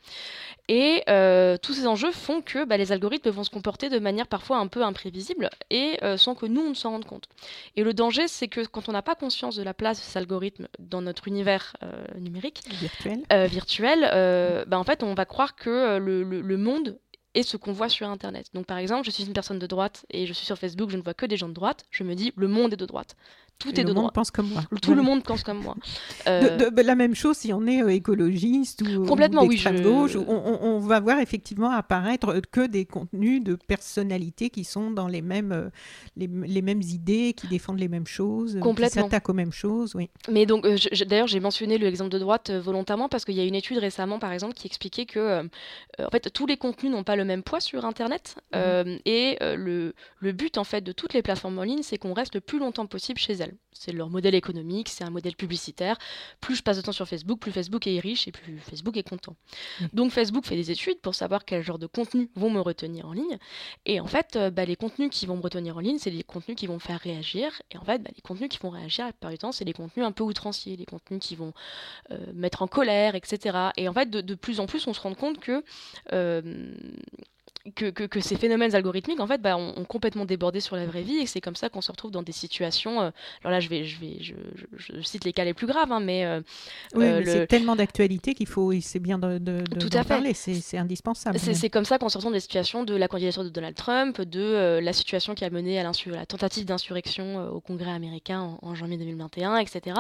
Et 0.69 1.03
euh, 1.09 1.57
tous 1.61 1.75
ces 1.75 1.87
enjeux 1.87 2.13
font 2.13 2.41
que 2.41 2.65
bah, 2.65 2.77
les 2.77 2.93
algorithmes 2.93 3.31
vont 3.31 3.45
se 3.45 3.51
comporter 3.51 3.89
de 3.89 3.99
manière 3.99 4.27
parfois 4.27 4.59
un 4.59 4.67
peu 4.67 4.83
imprévisible 4.83 5.51
et 5.71 5.99
euh, 6.03 6.17
sans 6.17 6.35
que 6.35 6.47
nous, 6.47 6.61
on 6.61 6.71
ne 6.71 6.75
s'en 6.75 6.91
rende 6.91 7.05
compte. 7.05 7.29
Et 7.77 7.83
le 7.83 7.95
danger, 7.95 8.29
c'est 8.29 8.49
que 8.49 8.65
quand 8.65 8.89
on 8.89 8.93
n'a 8.93 9.03
pas 9.03 9.15
conscience 9.15 9.57
de 9.57 9.63
la 9.63 9.75
place 9.75 9.99
de 9.99 10.05
ces 10.05 10.19
algorithmes 10.19 10.69
dans 10.79 11.03
notre 11.03 11.29
univers 11.29 11.77
euh, 11.83 12.05
numérique, 12.19 12.63
virtuel, 12.81 13.23
virtuel 13.49 14.65
bah, 14.67 14.79
en 14.79 14.85
fait, 14.85 15.03
on 15.03 15.15
va 15.15 15.25
croire 15.25 15.57
que 15.57 15.99
le, 15.99 16.23
le 16.23 16.57
monde 16.57 16.99
est 17.35 17.43
ce 17.43 17.57
qu'on 17.57 17.73
voit 17.73 17.89
sur 17.89 18.09
Internet. 18.09 18.49
Donc 18.55 18.67
par 18.67 18.79
exemple, 18.79 19.05
je 19.05 19.11
suis 19.11 19.25
une 19.25 19.35
personne 19.35 19.59
de 19.59 19.67
droite 19.67 20.07
et 20.11 20.27
je 20.27 20.33
suis 20.33 20.47
sur 20.47 20.59
Facebook, 20.59 20.91
je 20.91 20.97
ne 20.97 21.03
vois 21.03 21.15
que 21.15 21.27
des 21.27 21.37
gens 21.37 21.49
de 21.49 21.55
droite, 21.55 21.85
je 21.91 22.03
me 22.03 22.15
dis 22.15 22.33
le 22.37 22.49
monde 22.49 22.73
est 22.73 22.79
de 22.79 22.87
droite 22.87 23.15
tout 23.59 23.81
est 23.81 23.85
de 23.85 23.93
droit. 23.93 24.11
pense 24.13 24.31
comme 24.31 24.49
moi. 24.49 24.63
Tout 24.83 24.95
le 24.95 25.03
monde 25.03 25.23
pense 25.23 25.43
comme 25.43 25.63
moi. 25.63 25.77
Euh, 26.27 26.71
la 26.77 26.95
même 26.95 27.15
chose 27.15 27.39
si 27.39 27.53
on 27.53 27.67
est 27.67 27.83
euh, 27.83 27.89
écologiste 27.89 28.83
ou 28.83 29.05
complètement 29.05 29.45
oui, 29.45 29.63
gauche, 29.83 30.17
on, 30.17 30.79
va 30.79 31.01
voir 31.01 31.19
effectivement 31.21 31.71
apparaître 31.71 32.41
que 32.53 32.67
des 32.67 32.85
contenus 32.85 33.43
de 33.43 33.55
personnalités 33.55 34.51
qui 34.51 34.65
sont 34.65 34.91
dans 34.91 35.09
les 35.09 35.23
mêmes 35.23 35.53
euh, 35.53 35.71
les, 36.17 36.63
mêmes 36.63 36.83
idées, 36.83 37.33
qui 37.35 37.47
défendent 37.49 37.81
les 37.81 37.89
mêmes 37.89 38.07
choses, 38.07 38.59
qui 38.77 38.89
s'attaquent 38.89 39.29
aux 39.29 39.35
mêmes 39.35 39.53
choses, 39.53 39.95
oui. 39.95 40.11
Mais 40.31 40.45
donc 40.45 40.67
d'ailleurs 41.07 41.27
j'ai 41.27 41.41
mentionné 41.41 41.79
l'exemple 41.79 42.11
de 42.11 42.19
droite 42.19 42.51
volontairement 42.51 43.09
parce 43.09 43.25
qu'il 43.25 43.35
y 43.35 43.41
a 43.41 43.45
une 43.45 43.55
étude 43.55 43.79
récemment 43.79 44.19
par 44.19 44.33
exemple 44.33 44.55
qui 44.55 44.67
expliquait 44.67 45.07
que 45.07 45.43
en 45.99 46.11
fait 46.11 46.31
tous 46.33 46.47
les 46.47 46.57
contenus 46.57 46.93
n'ont 46.93 47.05
pas 47.05 47.17
le 47.17 47.25
même 47.25 47.43
poids 47.43 47.61
sur 47.61 47.85
Internet 47.85 48.37
mhm. 48.55 48.99
et 49.07 49.39
le, 49.41 49.95
le 50.21 50.33
but 50.33 50.59
en 50.59 50.65
fait 50.65 50.83
de 50.83 50.93
toutes 50.93 51.15
les 51.15 51.23
plateformes 51.23 51.59
en 51.59 51.63
ligne 51.63 51.83
c'est 51.83 51.99
qu'on 51.99 52.13
reste 52.13 52.35
le 52.35 52.41
plus 52.41 52.59
longtemps 52.59 52.87
possible 52.87 53.19
chez 53.19 53.35
elles. 53.35 53.46
Modèle. 53.47 53.59
C'est 53.73 53.93
leur 53.93 54.09
modèle 54.09 54.35
économique, 54.35 54.89
c'est 54.89 55.05
un 55.05 55.11
modèle 55.11 55.37
publicitaire. 55.37 55.99
Plus 56.41 56.57
je 56.57 56.63
passe 56.63 56.79
de 56.79 56.83
temps 56.83 56.93
sur 56.93 57.07
Facebook, 57.07 57.39
plus 57.39 57.53
Facebook 57.53 57.87
est 57.87 58.01
riche 58.01 58.27
et 58.27 58.33
plus 58.33 58.59
Facebook 58.59 58.97
est 58.97 59.09
content. 59.09 59.37
Donc 59.93 60.13
Facebook 60.13 60.47
fait 60.47 60.57
des 60.57 60.71
études 60.71 61.01
pour 61.01 61.15
savoir 61.15 61.45
quel 61.45 61.63
genre 61.63 61.79
de 61.79 61.87
contenu 61.87 62.31
vont 62.35 62.51
me 62.51 62.61
retenir 62.61 63.07
en 63.07 63.13
ligne. 63.13 63.39
Et 63.85 64.01
en 64.01 64.07
fait, 64.07 64.37
euh, 64.37 64.51
bah, 64.51 64.65
les 64.65 64.77
contenus 64.77 65.11
qui 65.11 65.27
vont 65.27 65.37
me 65.37 65.43
retenir 65.43 65.77
en 65.77 65.81
ligne, 65.81 65.99
c'est 65.99 66.11
les 66.11 66.23
contenus 66.23 66.57
qui 66.57 66.67
vont 66.67 66.79
faire 66.79 67.01
réagir. 67.01 67.51
Et 67.71 67.77
en 67.79 67.85
fait, 67.85 68.03
bah, 68.03 68.11
les 68.15 68.23
contenus 68.23 68.49
qui 68.49 68.59
vont 68.59 68.71
réagir, 68.71 69.13
par 69.15 69.31
du 69.31 69.39
temps, 69.39 69.53
c'est 69.53 69.65
les 69.65 69.75
contenus 69.75 70.07
un 70.07 70.13
peu 70.13 70.25
outranciers, 70.25 70.77
les 70.77 70.87
contenus 70.87 71.21
qui 71.21 71.37
vont 71.37 71.53
euh, 72.11 72.19
mettre 72.35 72.63
en 72.63 72.67
colère, 72.67 73.15
etc. 73.15 73.71
Et 73.77 73.89
en 73.89 73.93
fait, 73.93 74.09
de, 74.11 74.35
plus 74.35 74.61
en 74.61 74.67
plus, 74.67 74.87
on 74.87 74.95
se 74.95 75.01
rend 75.01 75.15
compte 75.15 75.39
que 75.39 75.63
euh, 76.13 76.75
que, 77.75 77.91
que, 77.91 78.21
ces 78.21 78.37
phénomènes 78.37 78.75
algorithmiques 78.75 79.21
en 79.21 79.27
fait 79.27 79.41
bah, 79.41 79.57
ont, 79.57 79.85
complètement 79.85 80.25
débordé 80.25 80.61
sur 80.61 80.77
la 80.77 80.87
vraie 80.87 81.03
vie 81.03 81.19
et 81.19 81.27
c'est 81.27 81.41
comme 81.41 81.57
ça 81.57 81.69
qu'on 81.69 81.81
se 81.81 81.91
retrouve 81.91 82.11
dans 82.11 82.23
des 82.23 82.33
situations 82.33 83.01
euh, 83.01 83.11
alors 83.43 83.53
là 83.53 83.61
je 83.61 83.69
vais 83.69 83.85
je 83.85 83.99
vais 84.01 84.19
je, 84.21 84.35
je, 84.77 85.01
cite 85.03 85.25
les 85.25 85.33
cas 85.33 85.45
les 85.45 85.55
plus 85.55 85.67
graves 85.67 85.91
hein, 85.93 86.01
mais, 86.01 86.25
euh, 86.25 86.41
oui, 86.95 87.05
euh, 87.05 87.23
c'est 87.25 87.47
tellement 87.47 87.77
d'actualité 87.77 88.35
qu'il 88.35 88.47
faut 88.47 88.73
c'est 88.81 88.99
bien 88.99 89.19
de, 89.19 89.39
de, 89.39 89.65
Tout 89.79 89.91
à 89.97 90.05
parler 90.05 90.35
c'est 90.35 90.79
indispensable 90.79 91.39
c'est 91.39 91.71
comme 91.71 91.85
ça 91.85 91.99
qu'on 91.99 92.09
se 92.09 92.19
retrouve 92.19 92.33
dans 92.33 92.37
des 92.37 92.41
situations 92.41 92.85
de 92.85 92.95
la 92.95 93.09
candidature 93.09 93.45
de 93.45 93.49
Donald 93.49 93.75
Trump 93.75 94.21
de 94.21 94.79
la 94.83 94.93
situation 94.93 95.35
qui 95.35 95.45
a 95.45 95.51
mené 95.51 95.79
à 95.79 95.83
la 95.83 96.27
tentative 96.27 96.65
d'insurrection 96.65 97.49
au 97.51 97.61
Congrès 97.61 97.91
américain 97.91 98.59
en, 98.63 98.75
janvier 98.75 98.99
2021 98.99 99.57
etc 99.59 99.97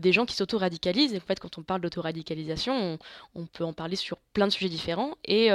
des 0.00 0.12
gens 0.12 0.24
qui 0.24 0.34
s'auto-radicalisent 0.34 1.14
et 1.14 1.18
en 1.18 1.20
fait 1.20 1.38
quand 1.40 1.58
on 1.58 1.62
parle 1.62 1.80
d'auto-radicalisation 1.82 2.74
on, 2.74 2.98
on, 3.42 3.46
peut 3.46 3.64
en 3.64 3.72
parler 3.72 3.96
sur 3.96 4.18
plein 4.32 4.46
de 4.46 4.52
sujets 4.52 4.68
différents 4.68 5.14
et 5.24 5.50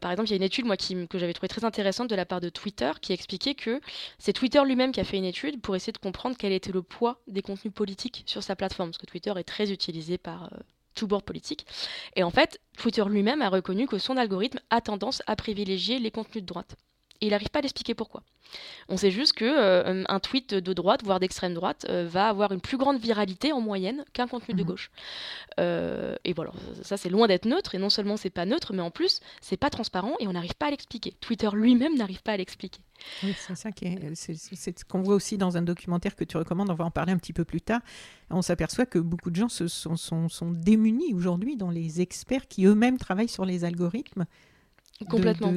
par 0.00 0.10
exemple 0.10 0.28
il 0.28 0.30
y 0.30 0.34
a 0.34 0.36
une 0.36 0.47
étude 0.48 0.66
moi, 0.66 0.76
qui, 0.76 1.06
que 1.06 1.18
j'avais 1.18 1.32
trouvé 1.32 1.48
très 1.48 1.64
intéressante 1.64 2.10
de 2.10 2.16
la 2.16 2.26
part 2.26 2.40
de 2.40 2.48
Twitter 2.48 2.90
qui 3.00 3.12
expliquait 3.12 3.54
que 3.54 3.80
c'est 4.18 4.32
Twitter 4.32 4.60
lui-même 4.64 4.92
qui 4.92 5.00
a 5.00 5.04
fait 5.04 5.16
une 5.16 5.24
étude 5.24 5.60
pour 5.60 5.76
essayer 5.76 5.92
de 5.92 5.98
comprendre 5.98 6.36
quel 6.38 6.52
était 6.52 6.72
le 6.72 6.82
poids 6.82 7.22
des 7.26 7.42
contenus 7.42 7.72
politiques 7.72 8.24
sur 8.26 8.42
sa 8.42 8.56
plateforme, 8.56 8.90
parce 8.90 8.98
que 8.98 9.06
Twitter 9.06 9.32
est 9.36 9.44
très 9.44 9.70
utilisé 9.70 10.18
par 10.18 10.44
euh, 10.44 10.56
tout 10.94 11.06
bord 11.06 11.22
politique. 11.22 11.66
Et 12.16 12.22
en 12.22 12.30
fait, 12.30 12.60
Twitter 12.76 13.04
lui-même 13.06 13.42
a 13.42 13.48
reconnu 13.48 13.86
que 13.86 13.98
son 13.98 14.16
algorithme 14.16 14.60
a 14.70 14.80
tendance 14.80 15.22
à 15.26 15.36
privilégier 15.36 15.98
les 15.98 16.10
contenus 16.10 16.42
de 16.42 16.48
droite 16.48 16.76
et 17.20 17.26
il 17.26 17.30
n'arrive 17.30 17.50
pas 17.50 17.58
à 17.58 17.62
l'expliquer 17.62 17.94
pourquoi. 17.94 18.22
On 18.88 18.96
sait 18.96 19.10
juste 19.10 19.34
que 19.34 19.44
euh, 19.44 20.04
un 20.08 20.20
tweet 20.20 20.54
de 20.54 20.72
droite, 20.72 21.02
voire 21.04 21.20
d'extrême 21.20 21.54
droite, 21.54 21.86
euh, 21.88 22.06
va 22.08 22.28
avoir 22.28 22.52
une 22.52 22.60
plus 22.60 22.78
grande 22.78 22.98
viralité 22.98 23.52
en 23.52 23.60
moyenne 23.60 24.04
qu'un 24.12 24.26
contenu 24.26 24.54
de 24.54 24.62
mhm. 24.62 24.68
gauche. 24.68 24.90
Euh, 25.60 26.16
et 26.24 26.32
voilà, 26.32 26.52
ça 26.82 26.96
c'est 26.96 27.10
loin 27.10 27.26
d'être 27.26 27.46
neutre, 27.46 27.74
et 27.74 27.78
non 27.78 27.90
seulement 27.90 28.16
c'est 28.16 28.30
pas 28.30 28.46
neutre, 28.46 28.72
mais 28.72 28.82
en 28.82 28.90
plus 28.90 29.20
c'est 29.40 29.56
pas 29.56 29.70
transparent 29.70 30.14
et 30.20 30.26
on 30.26 30.32
n'arrive 30.32 30.54
pas 30.54 30.66
à 30.66 30.70
l'expliquer. 30.70 31.14
Twitter 31.20 31.48
lui-même 31.52 31.96
n'arrive 31.96 32.22
pas 32.22 32.32
à 32.32 32.36
l'expliquer. 32.36 32.80
Oui, 33.22 33.34
c'est 33.38 33.54
ça 33.54 33.70
qui 33.70 33.84
est, 33.84 34.14
c'est, 34.14 34.34
ce 34.34 34.84
qu'on 34.84 35.02
voit 35.02 35.14
aussi 35.14 35.38
dans 35.38 35.56
un 35.56 35.62
documentaire 35.62 36.16
que 36.16 36.24
tu 36.24 36.36
recommandes, 36.36 36.70
on 36.70 36.74
va 36.74 36.84
en 36.84 36.90
parler 36.90 37.12
un 37.12 37.18
petit 37.18 37.32
peu 37.32 37.44
plus 37.44 37.60
tard. 37.60 37.80
On 38.30 38.42
s'aperçoit 38.42 38.86
que 38.86 38.98
beaucoup 38.98 39.30
de 39.30 39.36
gens 39.36 39.48
se 39.48 39.68
sont, 39.68 39.96
sont, 39.96 40.28
sont 40.28 40.50
démunis 40.50 41.14
aujourd'hui 41.14 41.56
dans 41.56 41.70
les 41.70 42.00
experts 42.00 42.48
qui 42.48 42.64
eux-mêmes 42.64 42.98
travaillent 42.98 43.28
sur 43.28 43.44
les 43.44 43.64
algorithmes 43.64 44.26
Complètement. 45.06 45.52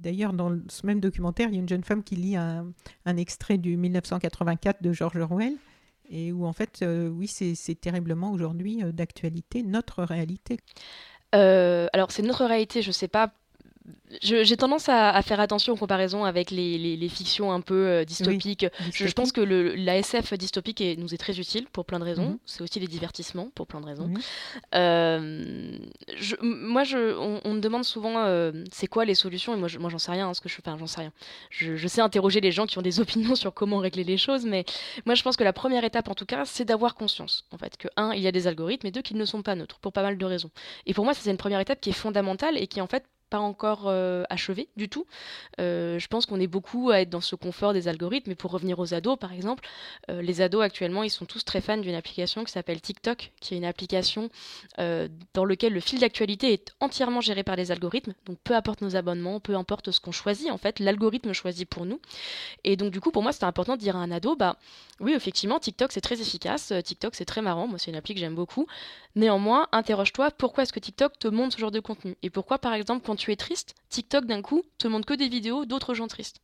D'ailleurs, 0.00 0.32
dans 0.32 0.56
ce 0.68 0.86
même 0.86 1.00
documentaire, 1.00 1.48
il 1.48 1.54
y 1.54 1.56
a 1.56 1.60
une 1.60 1.68
jeune 1.68 1.84
femme 1.84 2.02
qui 2.02 2.16
lit 2.16 2.36
un, 2.36 2.72
extrait 3.16 3.58
du 3.58 3.76
1984 3.76 4.82
de 4.82 4.92
George 4.92 5.16
Orwell, 5.16 5.54
et 6.10 6.32
où 6.32 6.44
en 6.44 6.52
fait, 6.52 6.80
euh, 6.82 7.08
oui, 7.08 7.26
c'est 7.26 7.80
terriblement 7.80 8.30
aujourd'hui 8.30 8.82
euh, 8.84 8.92
d'actualité, 8.92 9.62
notre 9.62 10.02
réalité. 10.04 10.58
Euh, 11.34 11.86
alors, 11.92 12.12
c'est 12.12 12.22
notre 12.22 12.44
réalité, 12.44 12.82
je 12.82 12.88
ne 12.88 12.92
sais 12.92 13.08
pas 13.08 13.32
j'ai 14.22 14.56
tendance 14.56 14.88
à, 14.88 15.20
faire 15.22 15.40
attention 15.40 15.74
aux 15.74 15.76
comparaisons 15.76 16.24
avec 16.24 16.50
les, 16.50 17.08
fictions 17.08 17.52
un 17.52 17.60
peu 17.60 17.86
euh, 17.86 18.04
dystopiques. 18.04 18.66
je, 18.92 19.12
pense 19.12 19.32
que 19.32 19.40
le, 19.40 19.74
la 19.74 19.98
SF 19.98 20.34
dystopique 20.34 20.82
nous 20.98 21.12
est 21.12 21.18
très 21.18 21.38
utile 21.38 21.66
pour 21.70 21.84
plein 21.84 21.98
de 21.98 22.04
raisons. 22.04 22.30
Mhm. 22.30 22.38
C'est 22.46 22.62
aussi 22.62 22.80
les 22.80 22.86
divertissements 22.86 23.50
pour 23.54 23.66
plein 23.66 23.80
de 23.80 23.86
raisons. 23.86 24.10
Euh, 24.74 25.76
moi, 26.40 26.84
je, 26.84 27.14
on, 27.44 27.54
me 27.54 27.60
demande 27.60 27.84
souvent 27.84 28.18
euh, 28.18 28.52
c'est 28.72 28.86
quoi 28.86 29.04
les 29.04 29.14
solutions 29.14 29.54
et 29.54 29.58
moi, 29.58 29.68
moi 29.78 29.90
j'en 29.90 29.98
sais 29.98 30.12
rien. 30.12 30.28
Hein, 30.28 30.34
ce 30.34 30.40
que 30.40 30.48
je, 30.48 30.56
enfin, 30.64 30.78
j'en 30.78 30.86
sais 30.86 31.00
rien. 31.00 31.12
Je, 31.50 31.86
sais 31.86 32.00
interroger 32.00 32.40
les 32.40 32.52
gens 32.52 32.66
qui 32.66 32.78
ont 32.78 32.82
des 32.82 33.00
opinions 33.04 33.34
sur 33.34 33.52
comment 33.52 33.78
régler 33.78 34.04
les 34.04 34.16
choses, 34.16 34.46
mais 34.46 34.64
moi 35.04 35.14
je 35.14 35.22
pense 35.22 35.36
que 35.36 35.44
la 35.44 35.52
première 35.52 35.84
étape 35.84 36.08
en 36.08 36.14
tout 36.14 36.26
cas, 36.26 36.44
c'est 36.44 36.64
d'avoir 36.64 36.94
conscience 36.94 37.44
en 37.52 37.58
fait 37.58 37.76
que 37.76 37.88
un, 37.96 38.12
il 38.14 38.22
y 38.22 38.26
a 38.26 38.32
des 38.32 38.46
algorithmes 38.46 38.86
et 38.86 38.90
deux, 38.90 39.02
qu'ils 39.02 39.18
ne 39.18 39.24
sont 39.24 39.42
pas 39.42 39.54
neutres 39.54 39.78
pour 39.80 39.92
pas 39.92 40.02
mal 40.02 40.16
de 40.16 40.24
raisons. 40.24 40.50
Et 40.86 40.94
pour 40.94 41.04
moi, 41.04 41.14
c'est 41.14 41.30
une 41.30 41.36
première 41.36 41.60
étape 41.60 41.80
qui 41.80 41.90
est 41.90 41.94
fondamentale 41.94 42.56
et 42.56 42.66
qui 42.66 42.80
en 42.80 42.86
fait 42.86 43.04
pas 43.30 43.38
encore 43.38 43.84
euh, 43.86 44.24
achevé 44.30 44.68
du 44.76 44.88
tout. 44.88 45.06
Euh, 45.60 45.98
je 45.98 46.06
pense 46.08 46.26
qu'on 46.26 46.40
est 46.40 46.46
beaucoup 46.46 46.90
à 46.90 47.00
être 47.00 47.10
dans 47.10 47.20
ce 47.20 47.36
confort 47.36 47.72
des 47.72 47.88
algorithmes. 47.88 48.30
Mais 48.30 48.34
pour 48.34 48.50
revenir 48.50 48.78
aux 48.78 48.94
ados, 48.94 49.18
par 49.18 49.32
exemple, 49.32 49.66
euh, 50.10 50.22
les 50.22 50.40
ados 50.40 50.62
actuellement, 50.62 51.02
ils 51.02 51.10
sont 51.10 51.24
tous 51.24 51.44
très 51.44 51.60
fans 51.60 51.76
d'une 51.76 51.94
application 51.94 52.44
qui 52.44 52.52
s'appelle 52.52 52.80
TikTok, 52.80 53.32
qui 53.40 53.54
est 53.54 53.56
une 53.56 53.64
application 53.64 54.30
dans 54.78 55.44
laquelle 55.44 55.72
le 55.72 55.80
fil 55.80 56.00
d'actualité 56.00 56.52
est 56.52 56.72
entièrement 56.80 57.20
géré 57.20 57.42
par 57.42 57.56
les 57.56 57.70
algorithmes. 57.70 58.14
Donc 58.26 58.38
peu 58.44 58.54
importe 58.54 58.80
nos 58.82 58.96
abonnements, 58.96 59.40
peu 59.40 59.54
importe 59.56 59.90
ce 59.90 60.00
qu'on 60.00 60.12
choisit, 60.12 60.50
en 60.50 60.58
fait, 60.58 60.78
l'algorithme 60.78 61.32
choisit 61.32 61.68
pour 61.68 61.86
nous. 61.86 62.00
Et 62.64 62.76
donc 62.76 62.90
du 62.90 63.00
coup, 63.00 63.10
pour 63.10 63.22
moi, 63.22 63.32
c'est 63.32 63.44
important 63.44 63.74
de 63.74 63.80
dire 63.80 63.96
à 63.96 64.00
un 64.00 64.10
ado, 64.10 64.36
bah 64.36 64.56
oui, 65.00 65.12
effectivement, 65.12 65.58
TikTok 65.58 65.92
c'est 65.92 66.00
très 66.00 66.20
efficace, 66.20 66.72
TikTok 66.84 67.14
c'est 67.14 67.24
très 67.24 67.42
marrant. 67.42 67.66
Moi, 67.66 67.78
c'est 67.78 67.90
une 67.90 67.96
appli 67.96 68.14
que 68.14 68.20
j'aime 68.20 68.34
beaucoup. 68.34 68.66
Néanmoins, 69.16 69.68
interroge-toi 69.72 70.30
pourquoi 70.32 70.64
est-ce 70.64 70.72
que 70.72 70.80
TikTok 70.80 71.18
te 71.18 71.28
montre 71.28 71.54
ce 71.54 71.60
genre 71.60 71.70
de 71.70 71.80
contenu? 71.80 72.16
Et 72.22 72.30
pourquoi, 72.30 72.58
par 72.58 72.74
exemple, 72.74 73.04
tu 73.16 73.32
es 73.32 73.36
triste, 73.36 73.74
TikTok 73.88 74.26
d'un 74.26 74.42
coup 74.42 74.62
te 74.78 74.88
montre 74.88 75.06
que 75.06 75.14
des 75.14 75.28
vidéos 75.28 75.64
d'autres 75.64 75.94
gens 75.94 76.08
tristes. 76.08 76.40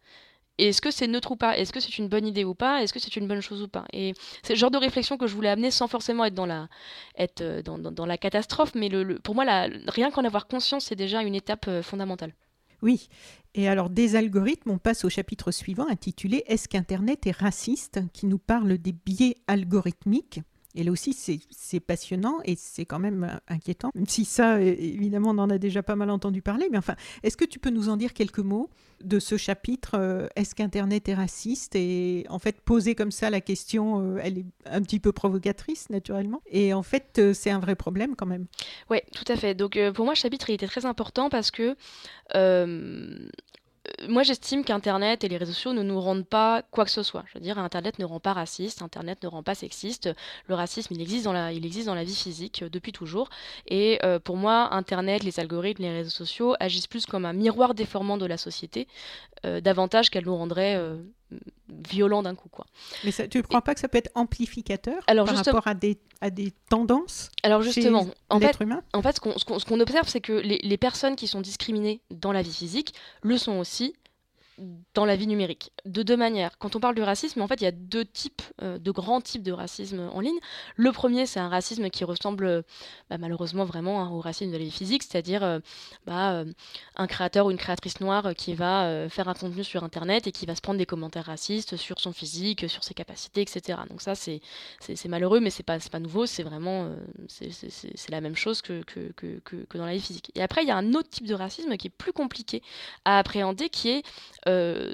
Est-ce 0.58 0.82
que 0.82 0.90
c'est 0.90 1.06
neutre 1.06 1.32
ou 1.32 1.36
pas? 1.36 1.56
Est-ce 1.56 1.72
que 1.72 1.80
c'est 1.80 1.96
une 1.98 2.08
bonne 2.08 2.26
idée 2.26 2.44
ou 2.44 2.54
pas? 2.54 2.82
Est-ce 2.82 2.92
que 2.92 2.98
c'est 2.98 3.16
une 3.16 3.26
bonne 3.26 3.40
chose 3.40 3.62
ou 3.62 3.68
pas? 3.68 3.86
Et 3.92 4.12
c'est 4.42 4.52
le 4.52 4.58
genre 4.58 4.70
de 4.70 4.76
réflexion 4.76 5.16
que 5.16 5.26
je 5.26 5.34
voulais 5.34 5.48
amener 5.48 5.70
sans 5.70 5.88
forcément 5.88 6.24
être 6.24 6.34
dans 6.34 6.46
la, 6.46 6.68
être 7.16 7.40
euh, 7.40 7.62
dans, 7.62 8.06
la 8.06 8.18
catastrophe, 8.18 8.74
mais 8.74 8.90
pour 9.22 9.34
moi, 9.34 9.44
rien 9.88 10.10
qu'en 10.10 10.24
avoir 10.24 10.48
conscience, 10.48 10.86
c'est 10.86 10.96
déjà 10.96 11.22
une 11.22 11.34
étape 11.34 11.66
euh, 11.68 11.82
fondamentale. 11.82 12.34
Oui. 12.82 13.08
Et 13.54 13.68
alors, 13.68 13.90
des 13.90 14.16
algorithmes, 14.16 14.70
on 14.70 14.78
passe 14.78 15.04
au 15.04 15.10
chapitre 15.10 15.50
suivant 15.50 15.88
intitulé 15.88 16.44
Est-ce 16.46 16.68
qu'Internet 16.68 17.26
est 17.26 17.36
raciste? 17.36 18.00
qui 18.12 18.26
nous 18.26 18.38
parle 18.38 18.78
des 18.78 18.92
biais 18.92 19.36
algorithmiques. 19.46 20.40
Et 20.74 20.84
là 20.84 20.92
aussi, 20.92 21.12
c'est 21.12 21.80
passionnant 21.80 22.38
et 22.44 22.54
c'est 22.56 22.84
quand 22.84 23.00
même 23.00 23.24
euh, 23.24 23.36
inquiétant. 23.48 23.90
Même 23.94 24.06
si 24.06 24.24
ça, 24.24 24.60
évidemment, 24.60 25.30
on 25.30 25.38
en 25.38 25.50
a 25.50 25.58
déjà 25.58 25.82
pas 25.82 25.96
mal 25.96 26.10
entendu 26.10 26.42
parler. 26.42 26.68
Mais 26.70 26.78
enfin, 26.78 26.94
est-ce 27.22 27.36
que 27.36 27.44
tu 27.44 27.58
peux 27.58 27.70
nous 27.70 27.88
en 27.88 27.96
dire 27.96 28.12
quelques 28.12 28.38
mots 28.38 28.70
de 29.02 29.18
ce 29.18 29.36
chapitre 29.36 29.96
euh, 29.98 30.28
Est-ce 30.36 30.54
qu'Internet 30.54 31.08
est 31.08 31.14
raciste 31.14 31.74
Et 31.74 32.24
en 32.28 32.38
fait, 32.38 32.60
poser 32.60 32.94
comme 32.94 33.10
ça 33.10 33.30
la 33.30 33.40
question, 33.40 34.00
euh, 34.00 34.20
elle 34.22 34.38
est 34.38 34.46
un 34.66 34.82
petit 34.82 35.00
peu 35.00 35.10
provocatrice, 35.10 35.90
naturellement. 35.90 36.40
Et 36.46 36.72
en 36.72 36.84
fait, 36.84 37.20
c'est 37.34 37.50
un 37.50 37.58
vrai 37.58 37.74
problème 37.74 38.14
quand 38.14 38.26
même. 38.26 38.46
Oui, 38.90 38.98
tout 39.12 39.30
à 39.32 39.36
fait. 39.36 39.54
Donc 39.54 39.78
pour 39.94 40.04
moi, 40.04 40.14
ce 40.14 40.20
chapitre, 40.20 40.50
il 40.50 40.54
était 40.54 40.68
très 40.68 40.86
important 40.86 41.30
parce 41.30 41.50
que 41.50 41.76
moi, 44.08 44.22
j'estime 44.22 44.64
qu'Internet 44.64 45.24
et 45.24 45.28
les 45.28 45.36
réseaux 45.36 45.52
sociaux 45.52 45.72
ne 45.72 45.82
nous 45.82 46.00
rendent 46.00 46.26
pas 46.26 46.62
quoi 46.70 46.84
que 46.84 46.90
ce 46.90 47.02
soit. 47.02 47.24
Je 47.28 47.34
veux 47.34 47.40
dire, 47.40 47.58
Internet 47.58 47.98
ne 47.98 48.04
rend 48.04 48.20
pas 48.20 48.32
raciste, 48.32 48.82
Internet 48.82 49.22
ne 49.22 49.28
rend 49.28 49.42
pas 49.42 49.54
sexiste. 49.54 50.10
Le 50.48 50.54
racisme, 50.54 50.94
il 50.94 51.00
existe 51.00 51.24
dans 51.24 51.32
la, 51.32 51.50
vie 52.04 52.14
physique 52.14 52.62
euh, 52.62 52.68
depuis 52.68 52.92
toujours. 52.92 53.30
Et 53.66 53.98
euh, 54.04 54.18
pour 54.18 54.36
moi, 54.36 54.74
Internet, 54.74 55.22
les 55.24 55.40
algorithmes, 55.40 55.82
les 55.82 55.92
réseaux 55.92 56.10
sociaux 56.10 56.54
agissent 56.60 56.86
plus 56.86 57.06
comme 57.06 57.24
un 57.24 57.32
miroir 57.32 57.74
déformant 57.74 58.18
de 58.18 58.26
la 58.26 58.36
société, 58.36 58.86
davantage 59.44 60.10
qu'elles 60.10 60.26
nous 60.26 60.36
rendraient 60.36 60.78
violents 61.68 62.22
d'un 62.22 62.34
coup. 62.34 62.48
Quoi. 62.48 62.66
Mais 63.04 63.12
tu 63.12 63.38
ne 63.38 63.42
crois 63.42 63.62
pas 63.62 63.74
que 63.74 63.80
ça 63.80 63.88
peut 63.88 63.98
être 63.98 64.10
amplificateur 64.14 65.02
Alors, 65.06 65.26
par 65.26 65.36
rapport 65.36 65.66
à 65.66 65.74
des, 65.74 65.98
à 66.20 66.30
des 66.30 66.52
tendances 66.68 67.30
Alors 67.42 67.62
justement, 67.62 68.06
en 68.28 68.40
fait, 68.40 68.56
humain? 68.60 68.82
en 68.92 69.02
fait, 69.02 69.16
ce 69.16 69.64
qu'on 69.64 69.80
observe, 69.80 70.08
c'est 70.08 70.20
que 70.20 70.32
les, 70.32 70.58
les 70.62 70.76
personnes 70.76 71.16
qui 71.16 71.26
sont 71.26 71.40
discriminées 71.40 72.00
dans 72.10 72.32
la 72.32 72.42
vie 72.42 72.52
physique 72.52 72.94
le 73.22 73.38
sont 73.38 73.58
aussi 73.58 73.94
dans 74.94 75.04
la 75.04 75.16
vie 75.16 75.26
numérique. 75.26 75.72
De 75.84 76.02
deux 76.02 76.16
manières. 76.16 76.58
Quand 76.58 76.76
on 76.76 76.80
parle 76.80 76.94
du 76.94 77.02
racisme, 77.02 77.40
en 77.40 77.46
fait, 77.46 77.60
il 77.60 77.64
y 77.64 77.66
a 77.66 77.72
deux 77.72 78.04
types, 78.04 78.42
euh, 78.62 78.78
de 78.78 78.90
grands 78.90 79.20
types 79.20 79.42
de 79.42 79.52
racisme 79.52 80.10
en 80.12 80.20
ligne. 80.20 80.38
Le 80.76 80.92
premier, 80.92 81.26
c'est 81.26 81.40
un 81.40 81.48
racisme 81.48 81.88
qui 81.90 82.04
ressemble 82.04 82.64
bah, 83.08 83.18
malheureusement 83.18 83.64
vraiment 83.64 84.02
hein, 84.02 84.10
au 84.10 84.20
racisme 84.20 84.52
de 84.52 84.56
la 84.56 84.64
vie 84.64 84.70
physique, 84.70 85.02
c'est-à-dire 85.02 85.42
euh, 85.42 85.58
bah, 86.06 86.32
euh, 86.32 86.44
un 86.96 87.06
créateur 87.06 87.46
ou 87.46 87.50
une 87.50 87.56
créatrice 87.56 88.00
noire 88.00 88.34
qui 88.36 88.54
va 88.54 89.08
faire 89.08 89.28
un 89.28 89.34
contenu 89.34 89.64
sur 89.64 89.84
Internet 89.84 90.26
et 90.26 90.32
qui 90.32 90.46
va 90.46 90.54
se 90.54 90.60
prendre 90.60 90.78
des 90.78 90.86
commentaires 90.86 91.26
racistes 91.26 91.76
sur 91.76 92.00
son 92.00 92.12
physique, 92.12 92.68
sur 92.68 92.84
ses 92.84 92.94
capacités, 92.94 93.40
etc. 93.42 93.78
Donc 93.88 94.00
ça, 94.02 94.14
c'est 94.14 94.40
malheureux, 95.06 95.40
mais 95.40 95.50
c'est 95.50 95.62
pas, 95.62 95.78
pas 95.90 95.98
nouveau, 95.98 96.26
c'est 96.26 96.42
vraiment 96.42 96.90
c'est 97.28 98.10
la 98.10 98.20
même 98.20 98.36
chose 98.36 98.62
que 98.62 98.82
que, 98.82 99.12
que, 99.12 99.40
que, 99.44 99.78
dans 99.78 99.86
la 99.86 99.94
vie 99.94 100.00
physique. 100.00 100.30
Et 100.34 100.42
après, 100.42 100.62
il 100.62 100.68
y 100.68 100.70
a 100.70 100.76
un 100.76 100.94
autre 100.94 101.08
type 101.08 101.26
de 101.26 101.34
racisme 101.34 101.76
qui 101.76 101.88
est 101.88 101.90
plus 101.96 102.12
compliqué 102.12 102.62
à 103.04 103.18
appréhender, 103.18 103.68
qui 103.68 103.90
est 103.90 104.02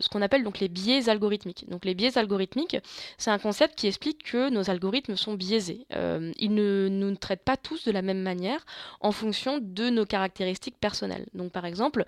ce 0.01 0.09
qu'on 0.09 0.23
appelle 0.23 0.45
donc 0.45 0.61
les 0.61 0.69
biais 0.69 1.09
algorithmiques. 1.09 1.69
Donc 1.69 1.85
les 1.85 1.95
biais 1.95 2.17
algorithmiques, 2.19 2.77
c'est 3.19 3.31
un 3.31 3.39
concept 3.39 3.77
qui 3.77 3.87
explique 3.87 4.23
que 4.23 4.51
nos 4.51 4.71
algorithmes 4.71 5.17
sont 5.17 5.35
biaisés. 5.35 5.87
ils 5.91 6.55
ne 6.55 6.89
nous 6.89 7.15
traitent 7.17 7.45
pas 7.45 7.57
tous 7.57 7.85
de 7.85 7.93
la 7.93 8.03
même 8.03 8.23
manière 8.23 8.65
en 9.01 9.13
fonction 9.13 9.59
de 9.61 9.91
nos 9.91 10.05
caractéristiques 10.05 10.79
personnelles. 10.81 11.27
Donc 11.35 11.53
par 11.53 11.65
exemple, 11.65 12.05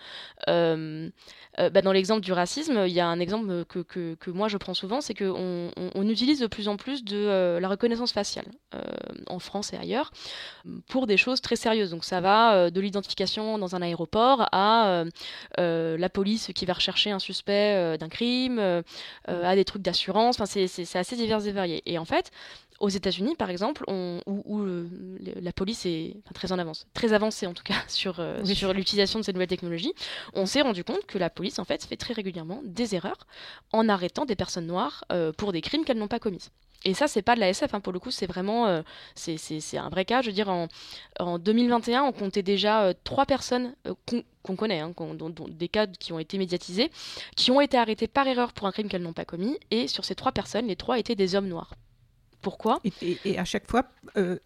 bah, 0.46 1.82
dans 1.82 1.92
l'exemple 1.92 2.20
du 2.20 2.32
racisme, 2.32 2.84
il 2.86 2.92
y 2.92 3.00
a 3.00 3.06
un 3.06 3.20
exemple 3.20 3.64
que, 3.66 3.80
que, 3.80 4.30
moi 4.30 4.48
je 4.48 4.56
prends 4.56 4.74
souvent, 4.74 5.00
c'est 5.00 5.14
qu'on 5.14 5.70
on, 5.94 6.08
utilise 6.08 6.40
de 6.40 6.46
plus 6.46 6.68
en 6.68 6.76
plus 6.76 7.04
de 7.04 7.58
la 7.60 7.68
reconnaissance 7.68 8.12
faciale 8.12 8.46
en 9.26 9.38
France 9.38 9.72
et 9.72 9.76
ailleurs 9.76 10.12
pour 10.88 11.06
des 11.06 11.16
choses 11.16 11.40
très 11.40 11.56
sérieuses. 11.56 11.90
Donc 11.90 12.04
ça 12.04 12.20
va 12.20 12.54
euh, 12.54 12.70
de 12.70 12.80
l'identification 12.80 13.58
dans 13.58 13.74
un 13.74 13.82
aéroport 13.82 14.48
à 14.52 14.88
euh, 14.88 15.04
euh, 15.58 15.96
la 15.98 16.08
police 16.08 16.50
qui 16.54 16.66
va 16.66 16.74
rechercher 16.74 17.10
un 17.10 17.18
suspect 17.28 17.98
d'un 17.98 18.08
crime, 18.08 18.58
à 19.26 19.54
des 19.54 19.64
trucs 19.64 19.82
d'assurance. 19.82 20.40
Enfin, 20.40 20.46
c'est 20.46 20.96
assez 20.96 21.16
divers 21.16 21.46
et 21.46 21.52
varié. 21.52 21.82
Et 21.86 21.98
en 21.98 22.04
fait, 22.04 22.30
aux 22.80 22.88
États-Unis, 22.88 23.34
par 23.36 23.50
exemple, 23.50 23.84
où, 23.88 24.66
la 25.40 25.52
police 25.52 25.84
est 25.86 26.16
très 26.34 26.52
en 26.52 26.58
avance, 26.58 26.86
très 26.94 27.12
avancée 27.12 27.46
en 27.46 27.54
tout 27.54 27.64
cas 27.64 27.82
sur, 27.88 28.24
sur 28.44 28.72
l'utilisation 28.72 29.18
de 29.18 29.24
ces 29.24 29.32
nouvelles 29.32 29.48
technologies, 29.48 29.94
on 30.34 30.46
s'est 30.46 30.62
rendu 30.62 30.84
compte 30.84 31.04
que 31.06 31.18
la 31.18 31.30
police 31.30 31.58
en 31.58 31.64
fait 31.64 31.84
fait 31.84 31.96
très 31.96 32.14
régulièrement 32.14 32.60
des 32.64 32.94
erreurs 32.94 33.26
en 33.72 33.88
arrêtant 33.88 34.24
des 34.24 34.36
personnes 34.36 34.66
noires 34.66 35.04
pour 35.36 35.52
des 35.52 35.60
crimes 35.60 35.84
qu'elles 35.84 35.98
n'ont 35.98 36.08
pas 36.08 36.20
commises. 36.20 36.50
Et 36.84 36.94
ça, 36.94 37.08
c'est 37.08 37.22
pas 37.22 37.34
de 37.34 37.40
la 37.40 37.48
SF, 37.48 37.74
hein, 37.74 37.80
pour 37.80 37.92
le 37.92 37.98
coup, 37.98 38.10
c'est 38.10 38.26
vraiment. 38.26 38.66
Euh, 38.66 38.82
c'est 39.14 39.78
un 39.78 39.88
vrai 39.88 40.04
cas. 40.04 40.22
Je 40.22 40.28
veux 40.28 40.32
dire, 40.32 40.48
en, 40.48 40.68
en 41.18 41.38
2021, 41.38 42.02
on 42.02 42.12
comptait 42.12 42.42
déjà 42.42 42.84
euh, 42.84 42.92
trois 43.04 43.26
personnes 43.26 43.74
euh, 43.86 43.94
qu'on 44.42 44.56
connaît, 44.56 44.80
hein, 44.80 44.92
dont, 45.14 45.32
des 45.48 45.68
cas 45.68 45.86
qui 45.86 46.12
ont 46.12 46.18
été 46.18 46.38
médiatisés, 46.38 46.90
qui 47.36 47.50
ont 47.50 47.60
été 47.60 47.76
arrêtés 47.76 48.06
par 48.06 48.26
erreur 48.26 48.52
pour 48.52 48.66
un 48.66 48.72
crime 48.72 48.88
qu'elles 48.88 49.02
n'ont 49.02 49.12
pas 49.12 49.24
commis. 49.24 49.58
Et 49.70 49.88
sur 49.88 50.04
ces 50.04 50.14
trois 50.14 50.32
personnes, 50.32 50.66
les 50.66 50.76
trois 50.76 50.98
étaient 50.98 51.16
des 51.16 51.34
hommes 51.34 51.48
noirs. 51.48 51.74
Pourquoi? 52.40 52.78
Et, 53.02 53.36
à 53.36 53.44
chaque 53.44 53.68
fois 53.68 53.82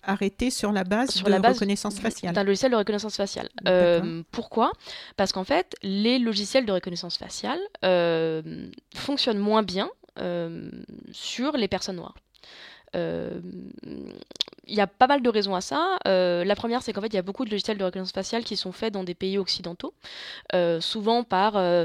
arrêtés 0.02 0.50
sur 0.50 0.72
la 0.72 0.82
base 0.82 1.10
sur 1.10 1.26
de 1.26 1.30
la 1.30 1.40
base 1.40 1.56
reconnaissance 1.56 2.00
faciale. 2.00 2.34
D'un 2.34 2.42
logiciel 2.42 2.72
de 2.72 2.76
reconnaissance 2.76 3.16
faciale. 3.16 3.50
pourquoi? 4.30 4.72
Parce 5.18 5.32
qu'en 5.32 5.44
fait, 5.44 5.76
les 5.82 6.18
logiciels 6.18 6.64
de 6.64 6.72
reconnaissance 6.72 7.18
faciale 7.18 7.60
fonctionnent 8.94 9.38
moins 9.38 9.62
bien 9.62 9.90
euh, 9.90 10.01
sur 11.12 11.56
les 11.56 11.68
personnes 11.68 11.96
noires. 11.96 12.16
Euh, 12.94 13.40
il 14.66 14.74
y 14.76 14.80
a 14.80 14.86
pas 14.86 15.06
mal 15.06 15.22
de 15.22 15.28
raisons 15.28 15.54
à 15.54 15.60
ça. 15.60 15.98
Euh, 16.06 16.44
la 16.44 16.54
première, 16.54 16.82
c'est 16.82 16.92
qu'en 16.92 17.00
fait, 17.00 17.08
il 17.08 17.14
y 17.14 17.18
a 17.18 17.22
beaucoup 17.22 17.44
de 17.44 17.50
logiciels 17.50 17.78
de 17.78 17.84
reconnaissance 17.84 18.12
faciale 18.12 18.44
qui 18.44 18.56
sont 18.56 18.72
faits 18.72 18.92
dans 18.92 19.02
des 19.02 19.14
pays 19.14 19.38
occidentaux, 19.38 19.92
euh, 20.54 20.80
souvent 20.80 21.24
par 21.24 21.56
euh, 21.56 21.84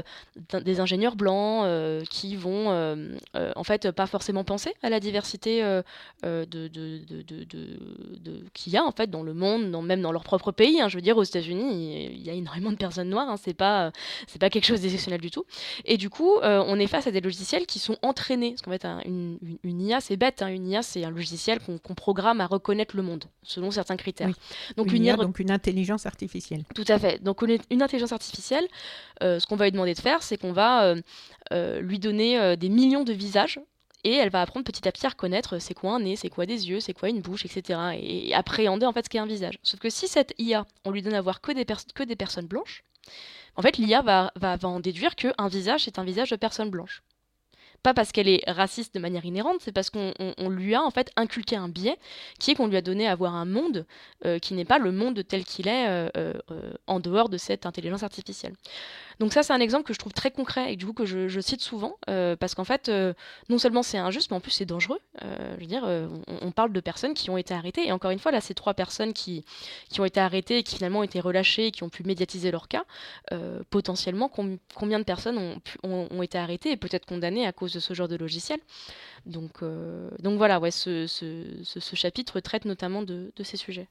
des 0.52 0.80
ingénieurs 0.80 1.16
blancs 1.16 1.66
qui 2.08 2.36
vont, 2.36 2.68
en 3.34 3.64
fait, 3.64 3.90
pas 3.90 4.06
forcément 4.06 4.44
penser 4.44 4.74
à 4.82 4.90
la 4.90 5.00
diversité 5.00 5.62
de, 6.22 6.44
de, 6.44 6.68
de, 6.68 8.44
qu'il 8.54 8.72
y 8.72 8.76
a 8.76 8.84
en 8.84 8.92
fait 8.92 9.10
dans 9.10 9.22
le 9.22 9.34
monde, 9.34 9.84
même 9.84 10.02
dans 10.02 10.12
leur 10.12 10.22
propre 10.22 10.52
pays. 10.52 10.80
Hein. 10.80 10.88
Je 10.88 10.96
veux 10.96 11.02
dire, 11.02 11.16
aux 11.16 11.24
États-Unis, 11.24 12.12
il 12.12 12.22
y 12.22 12.30
a 12.30 12.32
énormément 12.32 12.70
de 12.70 12.76
personnes 12.76 13.08
noires. 13.08 13.28
Hein. 13.28 13.36
C'est 13.42 13.54
pas, 13.54 13.90
c'est 14.26 14.38
pas 14.38 14.50
quelque 14.50 14.66
chose 14.66 14.80
d'exceptionnel 14.80 15.20
du 15.20 15.30
tout. 15.30 15.44
Et 15.84 15.96
du 15.96 16.10
coup, 16.10 16.34
on 16.42 16.78
est 16.78 16.86
face 16.86 17.06
à 17.06 17.10
des 17.10 17.20
logiciels 17.20 17.66
qui 17.66 17.78
sont 17.78 17.96
entraînés. 18.02 18.50
Parce 18.50 18.62
qu'en 18.62 18.70
fait, 18.70 18.86
une, 19.06 19.38
une, 19.64 19.80
IA, 19.80 20.00
c'est 20.00 20.16
bête. 20.16 20.42
Hein. 20.42 20.48
Une 20.48 20.68
IA, 20.68 20.82
c'est 20.82 21.04
un 21.04 21.10
logiciel 21.10 21.58
qu'on 21.60 21.94
programme 21.94 22.40
à 22.40 22.46
reconnaître 22.46 22.67
connaître 22.68 22.96
le 22.96 23.02
monde, 23.02 23.24
selon 23.42 23.70
certains 23.70 23.96
critères. 23.96 24.28
Donc 24.76 24.92
une, 24.92 25.02
IA, 25.02 25.16
donc 25.16 25.38
une 25.38 25.50
intelligence 25.50 26.04
artificielle. 26.04 26.64
Tout 26.74 26.84
à 26.88 26.98
fait. 26.98 27.22
Donc 27.22 27.40
une 27.70 27.82
intelligence 27.82 28.12
artificielle, 28.12 28.68
euh, 29.22 29.40
ce 29.40 29.46
qu'on 29.46 29.56
va 29.56 29.64
lui 29.64 29.72
demander 29.72 29.94
de 29.94 30.00
faire, 30.00 30.22
c'est 30.22 30.36
qu'on 30.36 30.52
va 30.52 30.84
euh, 30.84 31.00
euh, 31.54 31.80
lui 31.80 31.98
donner 31.98 32.58
des 32.58 32.68
millions 32.68 33.04
de 33.04 33.14
visages 33.14 33.58
et 34.04 34.12
elle 34.12 34.28
va 34.28 34.42
apprendre 34.42 34.66
petit 34.66 34.86
à 34.86 34.92
petit 34.92 35.06
à 35.06 35.08
reconnaître 35.08 35.58
c'est 35.60 35.72
quoi 35.72 35.94
un 35.94 36.00
nez, 36.00 36.16
c'est 36.16 36.28
quoi 36.28 36.44
des 36.44 36.68
yeux, 36.68 36.80
c'est 36.80 36.92
quoi 36.92 37.08
une 37.08 37.22
bouche, 37.22 37.46
etc. 37.46 37.80
Et, 37.98 38.34
appréhender 38.34 38.84
en 38.84 38.92
fait 38.92 39.06
ce 39.06 39.08
qu'est 39.08 39.18
un 39.18 39.24
visage. 39.26 39.58
Sauf 39.62 39.80
que 39.80 39.88
si 39.88 40.06
cette 40.06 40.34
IA, 40.36 40.66
on 40.84 40.90
lui 40.90 41.00
donne 41.00 41.14
à 41.14 41.22
voir 41.22 41.40
que 41.40 41.52
des, 41.52 41.64
que 41.94 42.02
des 42.02 42.16
personnes 42.16 42.48
blanches, 42.48 42.84
en 43.56 43.62
fait 43.62 43.78
l'IA 43.78 44.02
va, 44.02 44.30
va, 44.36 44.56
va 44.56 44.68
en 44.68 44.80
déduire 44.80 45.16
qu'un 45.16 45.48
visage 45.48 45.84
c'est 45.84 45.98
un 45.98 46.04
visage 46.04 46.28
de 46.28 46.36
personne 46.36 46.68
blanche 46.68 47.02
pas 47.82 47.94
parce 47.94 48.12
qu'elle 48.12 48.28
est 48.28 48.42
raciste 48.46 48.94
de 48.94 49.00
manière 49.00 49.24
inhérente, 49.24 49.58
c'est 49.60 49.72
parce 49.72 49.90
qu'on 49.90 50.12
lui 50.48 50.74
a 50.74 50.82
en 50.82 50.90
fait 50.90 51.10
inculqué 51.16 51.56
un 51.56 51.68
biais 51.68 51.96
qui 52.38 52.50
est 52.50 52.54
qu'on 52.54 52.66
lui 52.66 52.76
a 52.76 52.82
donné 52.82 53.06
à 53.06 53.14
voir 53.14 53.34
un 53.34 53.44
monde 53.44 53.86
euh, 54.24 54.38
qui 54.38 54.54
n'est 54.54 54.64
pas 54.64 54.78
le 54.78 54.92
monde 54.92 55.22
tel 55.26 55.44
qu'il 55.44 55.68
est 55.68 55.88
euh, 55.88 56.08
euh, 56.16 56.72
en 56.86 57.00
dehors 57.00 57.28
de 57.28 57.36
cette 57.36 57.66
intelligence 57.66 58.02
artificielle. 58.02 58.54
Donc 59.20 59.32
ça, 59.32 59.42
c'est 59.42 59.52
un 59.52 59.60
exemple 59.60 59.84
que 59.84 59.92
je 59.92 59.98
trouve 59.98 60.12
très 60.12 60.30
concret 60.30 60.72
et 60.72 60.76
du 60.76 60.86
coup 60.86 60.92
que 60.92 61.04
je, 61.04 61.40
cite 61.40 61.60
souvent 61.60 61.96
euh, 62.08 62.36
parce 62.36 62.54
qu'en 62.54 62.64
fait, 62.64 62.88
euh, 62.88 63.14
non 63.48 63.58
seulement 63.58 63.82
c'est 63.82 63.98
injuste, 63.98 64.30
mais 64.30 64.36
en 64.36 64.40
plus 64.40 64.52
c'est 64.52 64.64
dangereux. 64.64 65.00
Euh, 65.22 65.54
je 65.56 65.60
veux 65.60 65.66
dire, 65.66 65.84
on, 66.42 66.50
parle 66.52 66.72
de 66.72 66.80
personnes 66.80 67.14
qui 67.14 67.30
ont 67.30 67.36
été 67.36 67.54
arrêtées 67.54 67.86
et 67.86 67.92
encore 67.92 68.10
une 68.10 68.18
fois, 68.18 68.32
là, 68.32 68.40
ces 68.40 68.54
trois 68.54 68.74
personnes 68.74 69.12
qui, 69.12 69.44
ont 69.98 70.04
été 70.04 70.20
arrêtées 70.20 70.58
et 70.58 70.62
qui 70.62 70.76
finalement 70.76 71.00
ont 71.00 71.04
été 71.04 71.20
relâchées 71.20 71.66
et 71.66 71.70
qui 71.70 71.82
ont 71.82 71.88
pu 71.88 72.04
médiatiser 72.04 72.50
leur 72.50 72.68
cas, 72.68 72.84
potentiellement, 73.70 74.30
combien 74.74 74.98
de 74.98 75.04
personnes 75.04 75.60
ont, 75.82 76.22
été 76.22 76.38
arrêtées 76.38 76.72
et 76.72 76.76
peut-être 76.76 77.06
condamnées 77.06 77.46
à 77.46 77.52
cause 77.52 77.72
de 77.72 77.80
ce 77.80 77.94
genre 77.94 78.08
de 78.08 78.16
logiciel. 78.16 78.60
Donc, 79.26 79.62
voilà, 79.62 80.60
ouais, 80.60 80.70
ce, 80.70 81.06
chapitre 81.94 82.40
traite 82.40 82.64
notamment 82.64 83.02
de 83.02 83.32
ces 83.42 83.56
sujets. 83.56 83.88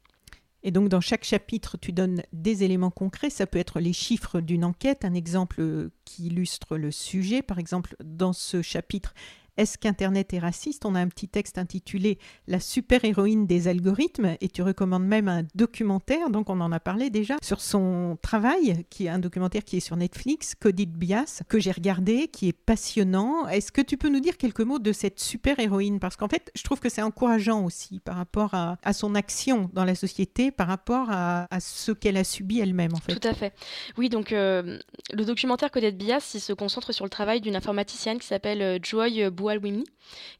Et 0.63 0.71
donc 0.71 0.89
dans 0.89 1.01
chaque 1.01 1.23
chapitre, 1.23 1.77
tu 1.77 1.91
donnes 1.91 2.23
des 2.33 2.63
éléments 2.63 2.91
concrets. 2.91 3.29
Ça 3.29 3.47
peut 3.47 3.59
être 3.59 3.79
les 3.79 3.93
chiffres 3.93 4.41
d'une 4.41 4.65
enquête, 4.65 5.05
un 5.05 5.13
exemple 5.13 5.89
qui 6.03 6.27
illustre 6.27 6.77
le 6.77 6.91
sujet. 6.91 7.41
Par 7.41 7.59
exemple, 7.59 7.95
dans 8.03 8.33
ce 8.33 8.61
chapitre, 8.61 9.13
est-ce 9.57 9.77
qu'Internet 9.77 10.33
est 10.33 10.39
raciste? 10.39 10.85
On 10.85 10.95
a 10.95 10.99
un 10.99 11.07
petit 11.07 11.27
texte 11.27 11.57
intitulé 11.57 12.19
La 12.47 12.59
super-héroïne 12.59 13.47
des 13.47 13.67
algorithmes 13.67 14.35
et 14.39 14.49
tu 14.49 14.61
recommandes 14.61 15.05
même 15.05 15.27
un 15.27 15.43
documentaire, 15.55 16.29
donc 16.29 16.49
on 16.49 16.61
en 16.61 16.71
a 16.71 16.79
parlé 16.79 17.09
déjà, 17.09 17.37
sur 17.41 17.61
son 17.61 18.17
travail, 18.21 18.85
qui 18.89 19.05
est 19.05 19.09
un 19.09 19.19
documentaire 19.19 19.63
qui 19.63 19.77
est 19.77 19.81
sur 19.81 19.95
Netflix, 19.95 20.53
Coded 20.59 20.91
Bias, 20.91 21.41
que 21.47 21.59
j'ai 21.59 21.71
regardé, 21.71 22.27
qui 22.27 22.47
est 22.47 22.53
passionnant. 22.53 23.47
Est-ce 23.47 23.71
que 23.71 23.81
tu 23.81 23.97
peux 23.97 24.09
nous 24.09 24.19
dire 24.19 24.37
quelques 24.37 24.61
mots 24.61 24.79
de 24.79 24.91
cette 24.91 25.19
super-héroïne? 25.19 25.99
Parce 25.99 26.15
qu'en 26.15 26.27
fait, 26.27 26.51
je 26.55 26.63
trouve 26.63 26.79
que 26.79 26.89
c'est 26.89 27.01
encourageant 27.01 27.65
aussi 27.65 27.99
par 27.99 28.15
rapport 28.15 28.53
à, 28.53 28.77
son 28.93 29.15
action 29.15 29.69
dans 29.73 29.85
la 29.85 29.95
société, 29.95 30.51
par 30.51 30.67
rapport 30.67 31.07
à, 31.09 31.47
ce 31.59 31.91
qu'elle 31.91 32.17
a 32.17 32.23
subi 32.23 32.59
elle-même 32.59 32.93
en 32.93 32.99
fait. 32.99 33.19
Tout 33.19 33.27
à 33.27 33.33
fait. 33.33 33.53
Oui, 33.97 34.09
donc 34.09 34.31
euh, 34.31 34.79
le 35.13 35.25
documentaire 35.25 35.71
Coded 35.71 35.97
Bias, 35.97 36.31
il 36.35 36.39
se 36.39 36.53
concentre 36.53 36.93
sur 36.93 37.05
le 37.05 37.09
travail 37.09 37.41
d'une 37.41 37.55
informaticienne 37.55 38.19
qui 38.19 38.27
s'appelle 38.27 38.61
euh, 38.61 38.79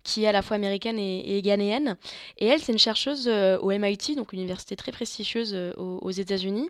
Qui 0.03 0.23
est 0.23 0.27
à 0.27 0.31
la 0.31 0.41
fois 0.41 0.55
américaine 0.55 0.97
et, 0.99 1.41
ghanéenne. 1.41 1.97
Et 2.37 2.47
elle, 2.47 2.61
c'est 2.61 2.71
une 2.71 2.79
chercheuse 2.79 3.27
euh, 3.27 3.57
au 3.59 3.71
MIT, 3.71 4.15
donc 4.15 4.33
une 4.33 4.39
université 4.39 4.75
très 4.75 4.91
prestigieuse 4.91 5.53
euh, 5.53 5.73
aux, 5.77 6.11
États-Unis, 6.11 6.69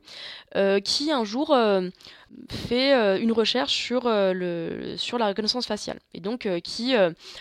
euh, 0.55 0.79
qui 0.79 1.11
un 1.11 1.23
jour 1.23 1.55
fait 2.49 2.93
euh, 2.93 3.19
une 3.19 3.31
recherche 3.31 3.73
sur, 3.73 4.07
euh, 4.07 4.33
le, 4.33 4.95
sur 4.97 5.17
la 5.17 5.27
reconnaissance 5.27 5.65
faciale 5.65 5.99
et 6.13 6.19
donc 6.19 6.45
euh, 6.45 6.59
qui 6.59 6.95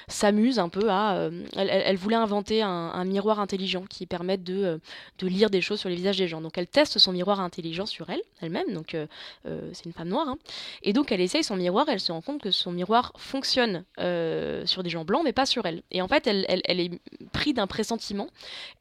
s'amuse 0.08 0.58
un 0.58 0.68
peu 0.68 0.90
à. 0.90 1.30
Elle, 1.56 1.96
voulait 1.96 2.16
inventer 2.16 2.62
un, 2.62 3.04
miroir 3.04 3.40
intelligent 3.40 3.84
qui 3.88 4.06
permette 4.06 4.42
de, 4.42 4.80
de 5.18 5.26
lire 5.26 5.50
des 5.50 5.60
choses 5.60 5.80
sur 5.80 5.88
les 5.88 5.94
visages 5.94 6.18
des 6.18 6.28
gens. 6.28 6.40
Donc 6.40 6.58
elle 6.58 6.66
teste 6.66 6.98
son 6.98 7.12
miroir 7.12 7.40
intelligent 7.40 7.86
sur 7.86 8.10
elle, 8.10 8.20
elle-même, 8.40 8.72
donc 8.72 8.96
c'est 9.44 9.84
une 9.84 9.92
femme 9.92 10.08
noire. 10.08 10.28
Hein. 10.28 10.38
Et 10.82 10.92
donc 10.92 11.12
elle 11.12 11.20
essaye 11.20 11.44
son 11.44 11.56
miroir, 11.56 11.86
elle 11.88 12.00
se 12.00 12.12
rend 12.12 12.20
compte 12.20 12.42
que 12.42 12.50
son 12.50 12.72
miroir 12.72 13.12
fonctionne 13.16 13.84
sur 13.96 14.82
des 14.82 14.90
gens 14.90 15.04
blancs 15.04 15.22
mais 15.24 15.32
pas 15.32 15.46
sur 15.46 15.66
elle. 15.66 15.82
Et 15.90 16.02
en 16.02 16.08
fait 16.08 16.26
elle, 16.26 16.44
elle, 16.48 16.80
est 16.80 16.90
prise 17.32 17.54
d'un 17.54 17.66
pressentiment 17.66 18.28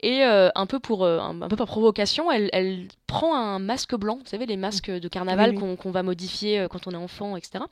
et 0.01 0.23
un, 0.23 0.65
peu 0.65 0.79
pour, 0.79 1.05
un, 1.05 1.47
peu 1.47 1.55
par 1.55 1.67
provocation, 1.67 2.31
elle, 2.31 2.49
elle 2.53 2.87
prend 3.07 3.35
un 3.35 3.59
masque 3.59 3.95
blanc, 3.95 4.17
vous 4.17 4.29
savez 4.29 4.45
les 4.45 4.57
masques 4.57 4.91
de 4.91 5.07
carnaval 5.07 5.55
qu'on 5.55 5.91
va 5.95 6.03
modifier 6.03 6.59
euh, 6.59 6.67
quand 6.67 6.87
on 6.87 6.91
est 6.91 6.95
enfant, 6.95 7.35
etc. 7.35 7.65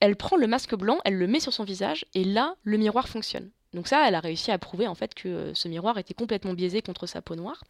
Elle 0.00 0.16
prend 0.16 0.36
le 0.36 0.48
masque 0.48 0.74
blanc, 0.74 0.98
elle 1.04 1.16
le 1.16 1.26
met 1.26 1.40
sur 1.40 1.52
son 1.52 1.64
visage, 1.64 2.04
et 2.14 2.24
là, 2.24 2.56
le 2.64 2.76
miroir 2.76 3.08
fonctionne. 3.08 3.50
Donc 3.74 3.88
ça, 3.88 4.06
elle 4.06 4.14
a 4.14 4.20
réussi 4.20 4.50
à 4.50 4.58
prouver 4.58 4.86
en 4.86 4.94
fait 4.94 5.14
que 5.14 5.28
euh, 5.28 5.54
ce 5.54 5.66
miroir 5.66 5.96
était 5.96 6.12
complètement 6.12 6.52
biaisé 6.52 6.82
contre 6.82 7.06
sa 7.06 7.22
peau 7.22 7.36
noire. 7.36 7.62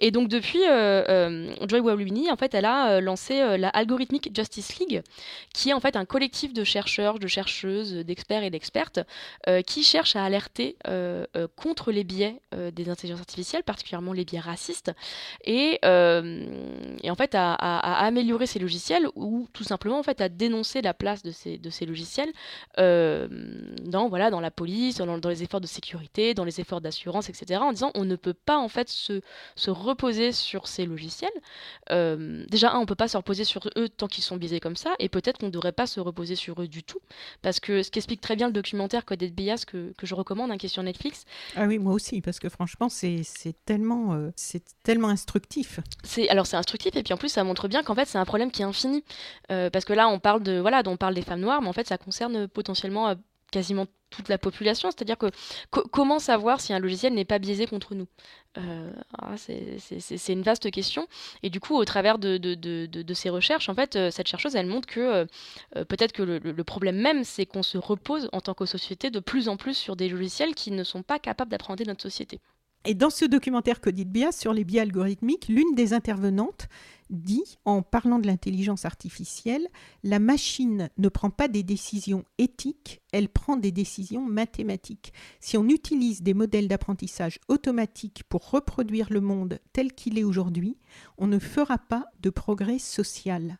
Et 0.00 0.10
donc 0.10 0.28
depuis, 0.28 0.62
euh, 0.64 1.04
euh, 1.08 1.54
Joy 1.68 1.80
Wawlini, 1.80 2.30
en 2.30 2.36
fait, 2.36 2.54
elle 2.54 2.64
a 2.64 3.00
lancé 3.00 3.56
la 3.56 3.68
Algorithmic 3.68 4.34
Justice 4.34 4.78
League, 4.78 5.02
qui 5.54 5.70
est 5.70 5.72
en 5.72 5.80
fait 5.80 5.94
un 5.96 6.04
collectif 6.04 6.52
de 6.52 6.64
chercheurs, 6.64 7.18
de 7.18 7.26
chercheuses, 7.26 7.94
d'experts 7.94 8.42
et 8.42 8.50
d'expertes 8.50 9.00
qui 9.66 9.82
cherchent 9.82 10.16
à 10.16 10.24
alerter 10.24 10.76
contre 11.56 11.92
les 11.92 12.04
biais 12.04 12.40
des 12.72 12.88
intelligences 12.88 13.20
artificielles, 13.20 13.62
particulièrement 13.62 14.12
les 14.12 14.24
biais 14.24 14.40
racistes, 14.40 14.92
et, 15.44 15.78
et 15.82 17.10
en 17.10 17.14
fait 17.14 17.34
à, 17.34 17.54
à, 17.54 18.06
améliorer 18.06 18.46
ces 18.46 18.58
logiciels 18.58 19.06
ou 19.14 19.48
tout 19.52 19.64
simplement 19.64 19.98
en 19.98 20.02
fait 20.02 20.20
à 20.20 20.28
dénoncer 20.28 20.82
la 20.82 20.94
place 20.94 21.22
de 21.22 21.30
ces, 21.30 21.58
de 21.58 21.70
ces 21.70 21.86
logiciels 21.86 22.32
dans 22.76 24.08
voilà 24.08 24.30
dans 24.30 24.40
la 24.40 24.50
police, 24.50 24.96
dans, 24.96 25.18
dans 25.18 25.28
les 25.28 25.35
les 25.36 25.44
efforts 25.44 25.60
de 25.60 25.66
sécurité, 25.66 26.34
dans 26.34 26.44
les 26.44 26.60
efforts 26.60 26.80
d'assurance, 26.80 27.28
etc. 27.28 27.60
En 27.60 27.72
disant 27.72 27.90
on 27.94 28.04
ne 28.04 28.16
peut 28.16 28.34
pas 28.34 28.56
en 28.56 28.68
fait 28.68 28.88
se, 28.88 29.20
se 29.54 29.70
reposer 29.70 30.32
sur 30.32 30.66
ces 30.66 30.86
logiciels. 30.86 31.30
Euh, 31.90 32.44
déjà, 32.48 32.72
un, 32.72 32.78
on 32.78 32.86
peut 32.86 32.94
pas 32.94 33.08
se 33.08 33.16
reposer 33.16 33.44
sur 33.44 33.68
eux 33.76 33.88
tant 33.88 34.08
qu'ils 34.08 34.24
sont 34.24 34.36
biaisés 34.36 34.60
comme 34.60 34.76
ça, 34.76 34.94
et 34.98 35.08
peut-être 35.08 35.38
qu'on 35.38 35.46
ne 35.46 35.50
devrait 35.50 35.72
pas 35.72 35.86
se 35.86 36.00
reposer 36.00 36.34
sur 36.34 36.60
eux 36.60 36.68
du 36.68 36.82
tout, 36.82 37.00
parce 37.42 37.60
que 37.60 37.82
ce 37.82 37.90
qu'explique 37.90 38.20
très 38.20 38.36
bien 38.36 38.46
le 38.46 38.52
documentaire 38.52 39.04
Coded 39.04 39.34
Bias 39.34 39.64
que, 39.66 39.92
que 39.96 40.06
je 40.06 40.14
recommande, 40.14 40.50
hein, 40.50 40.56
qui 40.56 40.66
est 40.66 40.70
sur 40.70 40.82
Netflix. 40.82 41.24
Ah 41.54 41.66
oui, 41.66 41.78
moi 41.78 41.92
aussi, 41.92 42.20
parce 42.20 42.38
que 42.38 42.48
franchement, 42.48 42.88
c'est 42.88 43.24
tellement, 43.64 44.14
euh, 44.14 44.30
c'est 44.36 44.62
tellement 44.82 45.08
instructif. 45.08 45.80
Alors 46.28 46.46
c'est 46.46 46.56
instructif, 46.56 46.96
et 46.96 47.02
puis 47.02 47.12
en 47.12 47.16
plus 47.16 47.28
ça 47.28 47.44
montre 47.44 47.68
bien 47.68 47.82
qu'en 47.82 47.94
fait 47.94 48.06
c'est 48.06 48.18
un 48.18 48.24
problème 48.24 48.50
qui 48.50 48.62
est 48.62 48.64
infini, 48.64 49.04
euh, 49.50 49.70
parce 49.70 49.84
que 49.84 49.92
là 49.92 50.08
on 50.08 50.18
parle 50.18 50.42
de 50.42 50.58
voilà, 50.58 50.82
on 50.86 50.96
parle 50.96 51.14
des 51.14 51.22
femmes 51.22 51.40
noires, 51.40 51.60
mais 51.60 51.68
en 51.68 51.72
fait 51.72 51.86
ça 51.86 51.98
concerne 51.98 52.48
potentiellement 52.48 53.14
quasiment 53.50 53.86
toute 54.10 54.28
la 54.28 54.38
population. 54.38 54.90
C'est-à-dire 54.90 55.18
que 55.18 55.26
comment 55.70 56.18
savoir 56.18 56.60
si 56.60 56.72
un 56.72 56.78
logiciel 56.78 57.14
n'est 57.14 57.24
pas 57.24 57.38
biaisé 57.38 57.66
contre 57.66 57.94
nous? 57.94 58.06
Euh, 58.58 58.92
ah, 59.18 59.34
C'est 59.36 60.32
une 60.32 60.42
vaste 60.42 60.70
question. 60.70 61.06
Et 61.42 61.50
du 61.50 61.60
coup, 61.60 61.76
au 61.76 61.84
travers 61.84 62.18
de, 62.18 63.12
ces 63.14 63.30
recherches, 63.30 63.68
en 63.68 63.74
fait, 63.74 63.96
euh, 63.96 64.10
cette 64.10 64.28
chercheuse, 64.28 64.56
elle 64.56 64.66
montre 64.66 64.86
que 64.86 65.00
euh, 65.00 65.84
peut-être 65.84 66.12
que 66.12 66.22
le, 66.22 66.38
le, 66.38 66.64
problème 66.64 66.96
même, 66.96 67.24
c'est 67.24 67.46
qu'on 67.46 67.62
se 67.62 67.78
repose 67.78 68.28
en 68.32 68.40
tant 68.40 68.54
que 68.54 68.66
société 68.66 69.10
de 69.10 69.20
plus 69.20 69.48
en 69.48 69.56
plus 69.56 69.74
sur 69.74 69.96
des 69.96 70.08
logiciels 70.08 70.54
qui 70.54 70.70
ne 70.70 70.84
sont 70.84 71.02
pas 71.02 71.18
capables 71.18 71.50
d'apprendre 71.50 71.82
notre 71.86 72.02
société. 72.02 72.40
Et 72.88 72.94
dans 72.94 73.10
ce 73.10 73.24
documentaire 73.24 73.80
Codit 73.80 74.04
Bias 74.04 74.30
sur 74.30 74.52
les 74.52 74.62
biais 74.62 74.78
algorithmiques, 74.78 75.48
l'une 75.48 75.74
des 75.74 75.92
intervenantes 75.92 76.68
dit, 77.10 77.58
en 77.64 77.82
parlant 77.82 78.20
de 78.20 78.28
l'intelligence 78.28 78.84
artificielle, 78.84 79.66
la 80.04 80.20
machine 80.20 80.88
ne 80.96 81.08
prend 81.08 81.30
pas 81.30 81.48
des 81.48 81.64
décisions 81.64 82.24
éthiques, 82.38 83.02
elle 83.12 83.28
prend 83.28 83.56
des 83.56 83.72
décisions 83.72 84.24
mathématiques. 84.24 85.12
Si 85.40 85.56
on 85.56 85.68
utilise 85.68 86.22
des 86.22 86.34
modèles 86.34 86.68
d'apprentissage 86.68 87.40
automatique 87.48 88.22
pour 88.28 88.50
reproduire 88.50 89.08
le 89.10 89.20
monde 89.20 89.58
tel 89.72 89.92
qu'il 89.92 90.16
est 90.16 90.24
aujourd'hui, 90.24 90.78
on 91.18 91.26
ne 91.26 91.40
fera 91.40 91.78
pas 91.78 92.04
de 92.22 92.30
progrès 92.30 92.78
social. 92.78 93.58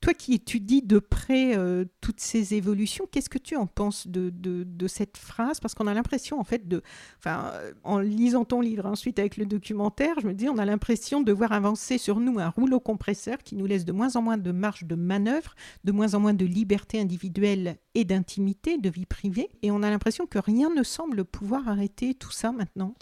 Toi 0.00 0.14
qui 0.14 0.32
étudies 0.32 0.82
de 0.82 0.98
près 0.98 1.56
euh, 1.56 1.84
toutes 2.00 2.20
ces 2.20 2.54
évolutions, 2.54 3.06
qu'est-ce 3.10 3.28
que 3.28 3.38
tu 3.38 3.56
en 3.56 3.66
penses 3.66 4.06
de, 4.06 4.86
cette 4.86 5.18
phrase? 5.18 5.60
Parce 5.60 5.74
qu'on 5.74 5.86
a 5.86 5.94
l'impression, 5.94 6.40
en 6.40 6.44
fait, 6.44 6.66
de, 6.68 6.82
euh, 7.26 7.72
en 7.84 7.98
lisant 7.98 8.44
ton 8.44 8.60
livre, 8.60 8.86
ensuite 8.86 9.18
avec 9.18 9.36
le 9.36 9.44
documentaire, 9.44 10.18
je 10.20 10.26
me 10.26 10.32
dis, 10.32 10.48
on 10.48 10.56
a 10.58 10.64
l'impression 10.64 11.20
de 11.20 11.32
voir 11.32 11.52
avancer 11.52 11.98
sur 11.98 12.18
nous 12.18 12.38
un 12.38 12.48
rouleau 12.48 12.80
compresseur 12.80 13.38
qui 13.38 13.56
nous 13.56 13.66
laisse 13.66 13.84
de 13.84 13.92
moins 13.92 14.16
en 14.16 14.22
moins 14.22 14.38
de 14.38 14.52
marge 14.52 14.84
de 14.84 14.94
manœuvre, 14.94 15.54
de 15.84 15.92
moins 15.92 16.14
en 16.14 16.20
moins 16.20 16.34
de 16.34 16.46
liberté 16.46 16.98
individuelle 16.98 17.76
et 17.94 18.04
d'intimité, 18.04 18.78
de 18.78 18.88
vie 18.88 19.06
privée, 19.06 19.50
et 19.62 19.70
on 19.70 19.82
a 19.82 19.90
l'impression 19.90 20.26
que 20.26 20.38
rien 20.38 20.70
ne 20.74 20.82
semble 20.82 21.24
pouvoir 21.24 21.68
arrêter 21.68 22.14
tout 22.14 22.30
ça 22.30 22.52
maintenant. 22.52 22.94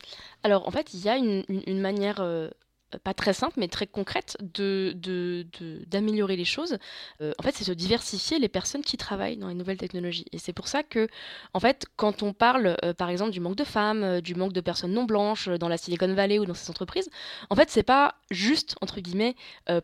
Alors, 0.42 0.66
en 0.66 0.70
fait, 0.70 0.94
il 0.94 1.00
y 1.00 1.08
a 1.08 1.16
une, 1.16 1.44
une, 1.48 1.80
manière 1.80 2.20
euh, 2.20 2.48
pas 3.04 3.14
très 3.14 3.32
simple, 3.32 3.54
mais 3.58 3.68
très 3.68 3.86
concrète 3.86 4.36
de, 4.40 4.96
d'améliorer 5.86 6.36
les 6.36 6.44
choses, 6.44 6.78
euh, 7.20 7.32
en 7.38 7.42
fait, 7.42 7.54
c'est 7.54 7.68
de 7.68 7.74
diversifier 7.74 8.38
les 8.38 8.48
personnes 8.48 8.82
qui 8.82 8.96
travaillent 8.96 9.36
dans 9.36 9.48
les 9.48 9.54
nouvelles 9.54 9.76
technologies. 9.76 10.24
Et 10.32 10.38
c'est 10.38 10.52
pour 10.52 10.68
ça 10.68 10.82
que, 10.82 11.08
en 11.52 11.60
fait, 11.60 11.86
quand 11.96 12.22
on 12.22 12.32
parle, 12.32 12.76
euh, 12.84 12.94
par 12.94 13.10
exemple, 13.10 13.30
du 13.30 13.40
manque 13.40 13.56
de 13.56 13.64
femmes, 13.64 14.02
euh, 14.02 14.20
du 14.20 14.34
manque 14.34 14.52
de 14.52 14.60
personnes 14.60 14.92
non 14.92 15.04
blanches 15.04 15.48
dans 15.48 15.68
la 15.68 15.76
Silicon 15.76 16.12
Valley 16.14 16.38
ou 16.38 16.46
dans 16.46 16.54
ces 16.54 16.70
entreprises, 16.70 17.10
en 17.50 17.56
fait, 17.56 17.70
c'est 17.70 17.82
pas 17.82 18.14
juste, 18.30 18.76
entre 18.80 19.00
guillemets, 19.00 19.34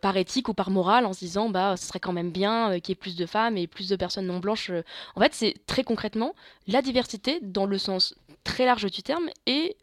par 0.01 0.17
éthique 0.17 0.49
ou 0.49 0.55
par 0.55 0.71
morale, 0.71 1.07
en 1.07 1.13
se 1.13 1.19
disant, 1.21 1.49
bah, 1.49 1.77
ce 1.77 1.87
serait 1.87 2.01
quand 2.01 2.13
même 2.13 2.31
bien 2.31 2.79
qu'il 2.81 2.91
y 2.91 2.93
ait 2.93 2.97
plus 2.97 3.17
de 3.17 3.27
femmes 3.27 3.57
et 3.57 3.67
plus 3.67 3.89
de 3.89 3.97
personnes 3.97 4.27
non 4.27 4.39
blanches. 4.39 4.71
En 5.15 5.21
fait, 5.21 5.35
c'est 5.35 5.55
très 5.67 5.85
concrètement 5.85 6.35
la 6.67 6.83
diversité 6.83 7.39
dans 7.43 7.67
le 7.67 7.79
sens 7.79 8.15
très 8.45 8.67
large 8.67 8.85
du 8.87 9.03
terme 9.03 9.29
est 9.47 9.77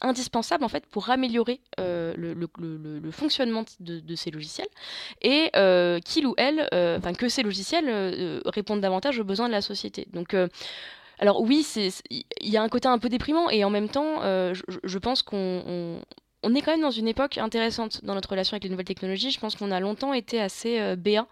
indispensable, 0.00 0.64
en 0.64 0.68
fait, 0.68 0.86
pour 0.86 1.10
améliorer 1.10 1.60
le 1.78 2.39
le, 2.58 3.10
fonctionnement 3.10 3.64
de, 3.80 4.14
ces 4.14 4.30
logiciels 4.30 4.68
et 5.22 5.50
euh, 5.56 5.98
qu'il 6.00 6.26
ou 6.26 6.34
elle, 6.36 6.68
euh, 6.74 6.98
enfin 6.98 7.12
que 7.12 7.28
ces 7.28 7.42
logiciels 7.42 7.86
euh, 7.88 8.40
répondent 8.44 8.80
davantage 8.80 9.18
aux 9.18 9.24
besoins 9.24 9.48
de 9.48 9.52
la 9.52 9.62
société. 9.62 10.06
Donc 10.12 10.34
alors 11.18 11.40
oui, 11.42 11.66
il 12.10 12.24
y 12.48 12.56
a 12.56 12.62
un 12.62 12.68
côté 12.68 12.88
un 12.88 12.98
peu 12.98 13.08
déprimant 13.08 13.50
et 13.50 13.64
en 13.64 13.70
même 13.70 13.88
temps, 13.88 14.22
je, 14.22 14.98
pense 14.98 15.22
qu'on 15.22 16.00
on 16.42 16.54
est 16.54 16.62
quand 16.62 16.72
même 16.72 16.80
dans 16.80 16.90
une 16.90 17.08
époque 17.08 17.36
intéressante 17.36 18.04
dans 18.04 18.14
notre 18.14 18.30
relation 18.30 18.54
avec 18.54 18.64
les 18.64 18.70
nouvelles 18.70 18.86
technologies. 18.86 19.30
Je 19.30 19.38
pense 19.38 19.54
qu'on 19.56 19.70
a 19.70 19.80
longtemps 19.80 20.14
été 20.14 20.40
assez 20.40 20.96
béat 20.96 21.26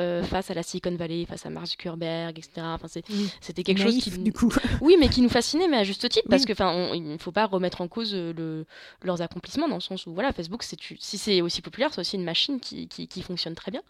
euh, 0.00 0.22
face 0.22 0.50
à 0.50 0.54
la 0.54 0.62
Silicon 0.62 0.94
Valley, 0.94 1.24
face 1.26 1.46
à 1.46 1.50
Mark 1.50 1.66
Zuckerberg, 1.66 2.38
etc. 2.38 2.50
Enfin, 2.58 2.88
c'était 2.88 3.62
quelque 3.62 3.80
chose 3.80 3.98
qui, 3.98 4.10
du 4.10 4.32
coup. 4.32 4.52
oui, 4.80 4.96
mais 4.98 5.08
qui 5.08 5.22
nous 5.22 5.28
fascinait, 5.28 5.68
mais 5.68 5.78
à 5.78 5.84
juste 5.84 6.08
titre, 6.08 6.26
parce 6.28 6.44
que, 6.44 6.52
enfin, 6.52 6.92
il 6.94 7.02
ne 7.02 7.18
faut 7.18 7.32
pas 7.32 7.46
remettre 7.46 7.80
en 7.80 7.88
cause 7.88 8.12
euh, 8.14 8.32
le, 8.32 8.66
leurs 9.02 9.22
accomplissements 9.22 9.68
dans 9.68 9.76
le 9.76 9.80
sens 9.80 10.06
où, 10.06 10.14
voilà, 10.14 10.32
Facebook, 10.32 10.62
c'est 10.62 10.78
si 10.98 11.18
c'est 11.18 11.40
aussi 11.40 11.62
populaire, 11.62 11.92
c'est 11.92 12.00
aussi 12.00 12.16
une 12.16 12.24
machine 12.24 12.60
qui, 12.60 12.88
qui, 12.88 13.22
fonctionne 13.22 13.54
très 13.54 13.70
bien. 13.70 13.82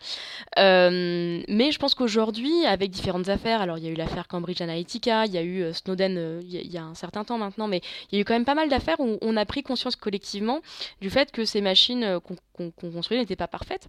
mais 0.57 1.73
je 1.73 1.79
pense 1.79 1.95
qu'aujourd'hui, 1.95 2.65
avec 2.67 2.91
différentes 2.91 3.29
affaires, 3.29 3.61
alors 3.61 3.79
il 3.79 3.85
y 3.85 3.89
a 3.89 3.91
eu 3.91 3.95
l'affaire 3.97 4.29
Cambridge 4.29 4.61
Analytica, 4.61 5.27
il 5.27 5.33
y 5.33 5.39
a 5.39 5.43
eu 5.43 5.73
Snowden, 5.75 6.41
il 6.43 6.55
y, 6.55 6.69
y, 6.69 6.79
a 6.79 6.85
un 6.85 6.95
certain 6.95 7.25
temps 7.25 7.39
maintenant, 7.39 7.69
mais 7.69 7.83
il 8.11 8.17
y 8.17 8.19
a 8.19 8.23
eu 8.23 8.25
quand 8.25 8.35
même 8.35 8.45
pas 8.45 8.55
mal 8.55 8.69
d'affaires 8.69 9.01
où 9.01 9.19
on 9.21 9.37
a 9.37 9.45
pris 9.45 9.63
conscience 9.63 9.97
collectivement 9.97 10.61
du 11.01 11.11
fait 11.11 11.31
que 11.33 11.45
ces 11.45 11.61
machines 11.61 12.05
euh, 12.05 12.21
qu'on 12.21 12.71
construisait 12.71 13.21
n'étaient 13.21 13.37
pas 13.37 13.49
parfaites 13.49 13.89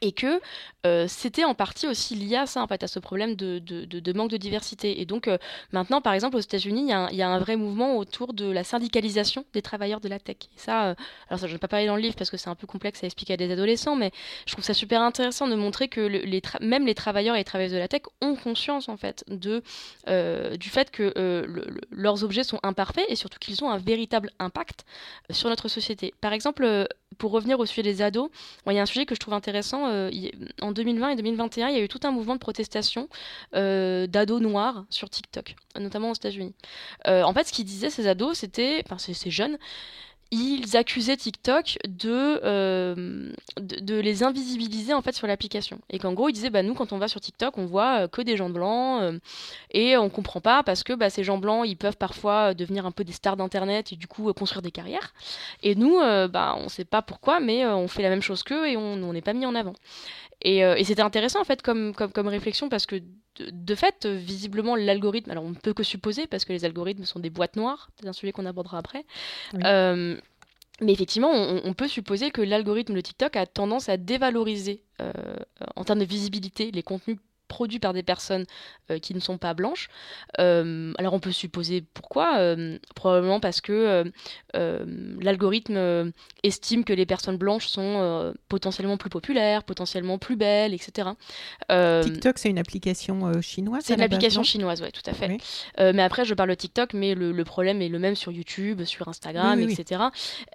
et 0.00 0.12
que 0.12 0.40
euh, 0.86 1.06
c'était 1.08 1.44
en 1.44 1.54
partie 1.54 1.86
aussi 1.86 2.14
lié 2.14 2.36
à 2.36 2.46
ça, 2.46 2.62
en 2.62 2.66
à 2.66 2.86
ce 2.86 2.98
problème 2.98 3.36
de, 3.36 4.12
manque 4.12 4.30
de 4.30 4.36
diversité. 4.36 5.00
Et 5.00 5.06
donc, 5.06 5.28
euh, 5.28 5.38
maintenant, 5.72 6.00
par 6.00 6.14
exemple, 6.14 6.36
aux 6.36 6.40
États-Unis, 6.40 6.90
il 7.10 7.16
y, 7.16 7.22
a 7.22 7.28
un 7.28 7.38
vrai 7.38 7.56
mouvement 7.56 7.96
autour 7.96 8.32
de 8.32 8.50
la 8.50 8.64
syndicalisation 8.64 9.44
des 9.52 9.62
travailleurs 9.62 10.00
de 10.00 10.08
la 10.08 10.18
tech. 10.18 10.36
Et 10.42 10.58
ça, 10.58 10.86
euh, 10.86 10.94
alors 11.28 11.38
ça, 11.38 11.46
je 11.46 11.52
ne 11.52 11.56
vais 11.56 11.58
pas 11.58 11.68
parler 11.68 11.86
dans 11.86 11.96
le 11.96 12.02
livre 12.02 12.16
parce 12.16 12.30
que 12.30 12.36
c'est 12.36 12.50
un 12.50 12.54
peu 12.54 12.66
complexe 12.66 13.02
à 13.04 13.06
expliquer 13.06 13.34
à 13.34 13.36
des 13.36 13.50
adolescents, 13.50 13.94
mais 13.94 14.10
je 14.46 14.52
trouve 14.52 14.64
ça 14.64 14.74
super 14.74 15.02
intéressant 15.02 15.46
de 15.46 15.54
montrer 15.54 15.88
que 15.88 16.10
même 16.60 16.86
les 16.86 16.94
travailleurs 16.94 17.36
et 17.36 17.38
les 17.38 17.44
travailleuses 17.44 17.72
de 17.72 17.78
la 17.78 17.88
tech 17.88 18.02
ont 18.20 18.34
conscience, 18.34 18.88
en 18.88 18.96
fait, 18.96 19.24
du 19.28 20.68
fait 20.68 20.90
que 20.90 21.12
leurs 21.90 22.24
objets 22.24 22.44
sont 22.44 22.58
imparfaits 22.62 23.04
et 23.08 23.16
surtout 23.16 23.38
qu'ils 23.38 23.62
ont 23.62 23.70
un 23.70 23.78
véritable 23.78 24.30
impact 24.38 24.84
sur 25.30 25.48
notre 25.48 25.68
société. 25.68 26.14
Par 26.20 26.32
exemple, 26.32 26.88
pour 27.18 27.32
revenir 27.32 27.58
au 27.58 27.66
sujet 27.66 27.82
des 27.82 28.02
ados, 28.02 28.30
il 28.66 28.72
y 28.74 28.78
a 28.78 28.82
un 28.82 28.86
sujet 28.86 29.06
que 29.06 29.14
je 29.14 29.20
trouve 29.20 29.34
intéressant. 29.34 29.88
Euh, 29.88 30.10
en 30.60 30.72
2020 30.72 31.10
et 31.10 31.16
2021, 31.16 31.68
il 31.68 31.76
y 31.76 31.80
a 31.80 31.84
eu 31.84 31.88
tout 31.88 32.00
un 32.04 32.10
mouvement 32.10 32.34
de 32.34 32.40
protestation 32.40 33.08
euh, 33.54 34.06
d'ados 34.06 34.40
noirs 34.40 34.84
sur 34.90 35.10
TikTok, 35.10 35.56
notamment 35.78 36.10
aux 36.10 36.14
États-Unis. 36.14 36.54
Euh, 37.06 37.22
en 37.22 37.32
fait, 37.32 37.44
ce 37.44 37.52
qu'ils 37.52 37.64
disaient, 37.64 37.90
ces 37.90 38.06
ados, 38.06 38.38
c'était, 38.38 38.82
enfin, 38.86 38.98
ces 38.98 39.30
jeunes, 39.30 39.58
ils 40.32 40.78
accusaient 40.78 41.18
TikTok 41.18 41.76
de, 41.86 42.40
euh, 42.42 43.30
de, 43.60 44.00
les 44.00 44.22
invisibiliser 44.22 44.94
en 44.94 45.02
fait 45.02 45.12
sur 45.12 45.26
l'application. 45.26 45.78
Et 45.90 45.98
qu'en 45.98 46.14
gros, 46.14 46.30
ils 46.30 46.32
disaient 46.32 46.48
bah, 46.48 46.62
nous, 46.62 46.72
quand 46.72 46.94
on 46.94 46.98
va 46.98 47.06
sur 47.06 47.20
TikTok, 47.20 47.58
on 47.58 47.66
voit 47.66 48.04
euh, 48.04 48.08
que 48.08 48.22
des 48.22 48.38
gens 48.38 48.48
blancs 48.48 49.02
euh, 49.02 49.18
et 49.72 49.94
on 49.98 50.08
comprend 50.08 50.40
pas 50.40 50.62
parce 50.62 50.84
que 50.84 50.94
bah, 50.94 51.10
ces 51.10 51.22
gens 51.22 51.36
blancs, 51.36 51.68
ils 51.68 51.76
peuvent 51.76 51.98
parfois 51.98 52.54
devenir 52.54 52.86
un 52.86 52.92
peu 52.92 53.04
des 53.04 53.12
stars 53.12 53.36
d'internet 53.36 53.92
et 53.92 53.96
du 53.96 54.06
coup 54.06 54.32
construire 54.32 54.62
des 54.62 54.70
carrières. 54.70 55.12
Et 55.62 55.74
nous, 55.74 55.98
bah, 55.98 56.56
on 56.56 56.70
sait 56.70 56.86
pas 56.86 57.02
pourquoi, 57.02 57.38
mais 57.38 57.66
on 57.66 57.86
fait 57.86 58.02
la 58.02 58.08
même 58.08 58.22
chose 58.22 58.42
qu'eux 58.42 58.66
et 58.66 58.76
on 58.78 59.12
n'est 59.12 59.20
pas 59.20 59.34
mis 59.34 59.44
en 59.44 59.54
avant. 59.54 59.74
Et, 60.40 60.60
et 60.60 60.84
c'était 60.84 61.02
intéressant 61.02 61.40
en 61.40 61.44
fait 61.44 61.60
comme, 61.60 61.94
comme, 61.94 62.10
comme 62.10 62.28
réflexion 62.28 62.70
parce 62.70 62.86
que 62.86 62.96
de, 63.38 63.74
fait, 63.74 64.06
visiblement, 64.06 64.76
l'algorithme, 64.76 65.30
alors 65.30 65.44
on 65.44 65.50
ne 65.50 65.54
peut 65.54 65.74
que 65.74 65.82
supposer, 65.82 66.26
parce 66.26 66.44
que 66.44 66.52
les 66.52 66.64
algorithmes 66.64 67.04
sont 67.04 67.20
des 67.20 67.30
boîtes 67.30 67.56
noires, 67.56 67.90
c'est 68.00 68.08
un 68.08 68.12
sujet 68.12 68.32
qu'on 68.32 68.46
abordera 68.46 68.78
après. 68.78 69.04
Euh, 69.64 70.16
mais 70.80 70.92
effectivement, 70.92 71.30
on, 71.32 71.72
peut 71.74 71.88
supposer 71.88 72.30
que 72.30 72.42
l'algorithme 72.42 72.94
de 72.94 73.00
TikTok 73.00 73.36
a 73.36 73.46
tendance 73.46 73.88
à 73.88 73.96
dévaloriser, 73.96 74.82
euh, 75.00 75.12
en 75.76 75.84
termes 75.84 76.00
de 76.00 76.04
visibilité, 76.04 76.70
les 76.70 76.82
contenus 76.82 77.18
produits 77.52 77.78
par 77.78 77.92
des 77.92 78.02
personnes 78.02 78.46
euh, 78.90 78.98
qui 78.98 79.14
ne 79.14 79.20
sont 79.20 79.36
pas 79.36 79.52
blanches. 79.52 79.90
Euh, 80.40 80.92
alors 80.96 81.12
on 81.12 81.20
peut 81.20 81.32
supposer 81.32 81.84
pourquoi, 81.92 82.38
euh, 82.38 82.78
probablement 82.94 83.40
parce 83.40 83.60
que 83.60 84.10
l'algorithme 84.54 86.12
estime 86.42 86.84
que 86.84 86.94
les 86.94 87.04
personnes 87.04 87.36
blanches 87.36 87.66
sont 87.66 88.32
potentiellement 88.48 88.96
plus 88.96 89.10
populaires, 89.10 89.64
potentiellement 89.64 90.18
plus 90.18 90.36
belles, 90.36 90.72
etc. 90.72 91.10
TikTok, 91.68 92.38
c'est 92.38 92.48
une 92.48 92.58
application 92.58 93.40
chinoise 93.42 93.84
C'est 93.84 93.94
une 93.94 94.02
application 94.02 94.42
chinoise, 94.42 94.80
oui, 94.82 94.90
tout 94.92 95.08
à 95.10 95.12
fait. 95.12 95.36
mais 95.78 96.02
après, 96.02 96.24
je 96.24 96.34
parle 96.34 96.50
de 96.50 96.54
TikTok, 96.54 96.94
mais 96.94 97.14
le, 97.14 97.44
problème 97.44 97.82
est 97.82 97.88
le 97.88 97.98
même 97.98 98.14
sur 98.14 98.32
YouTube, 98.32 98.84
sur 98.84 99.08
Instagram, 99.08 99.60
etc. 99.60 100.02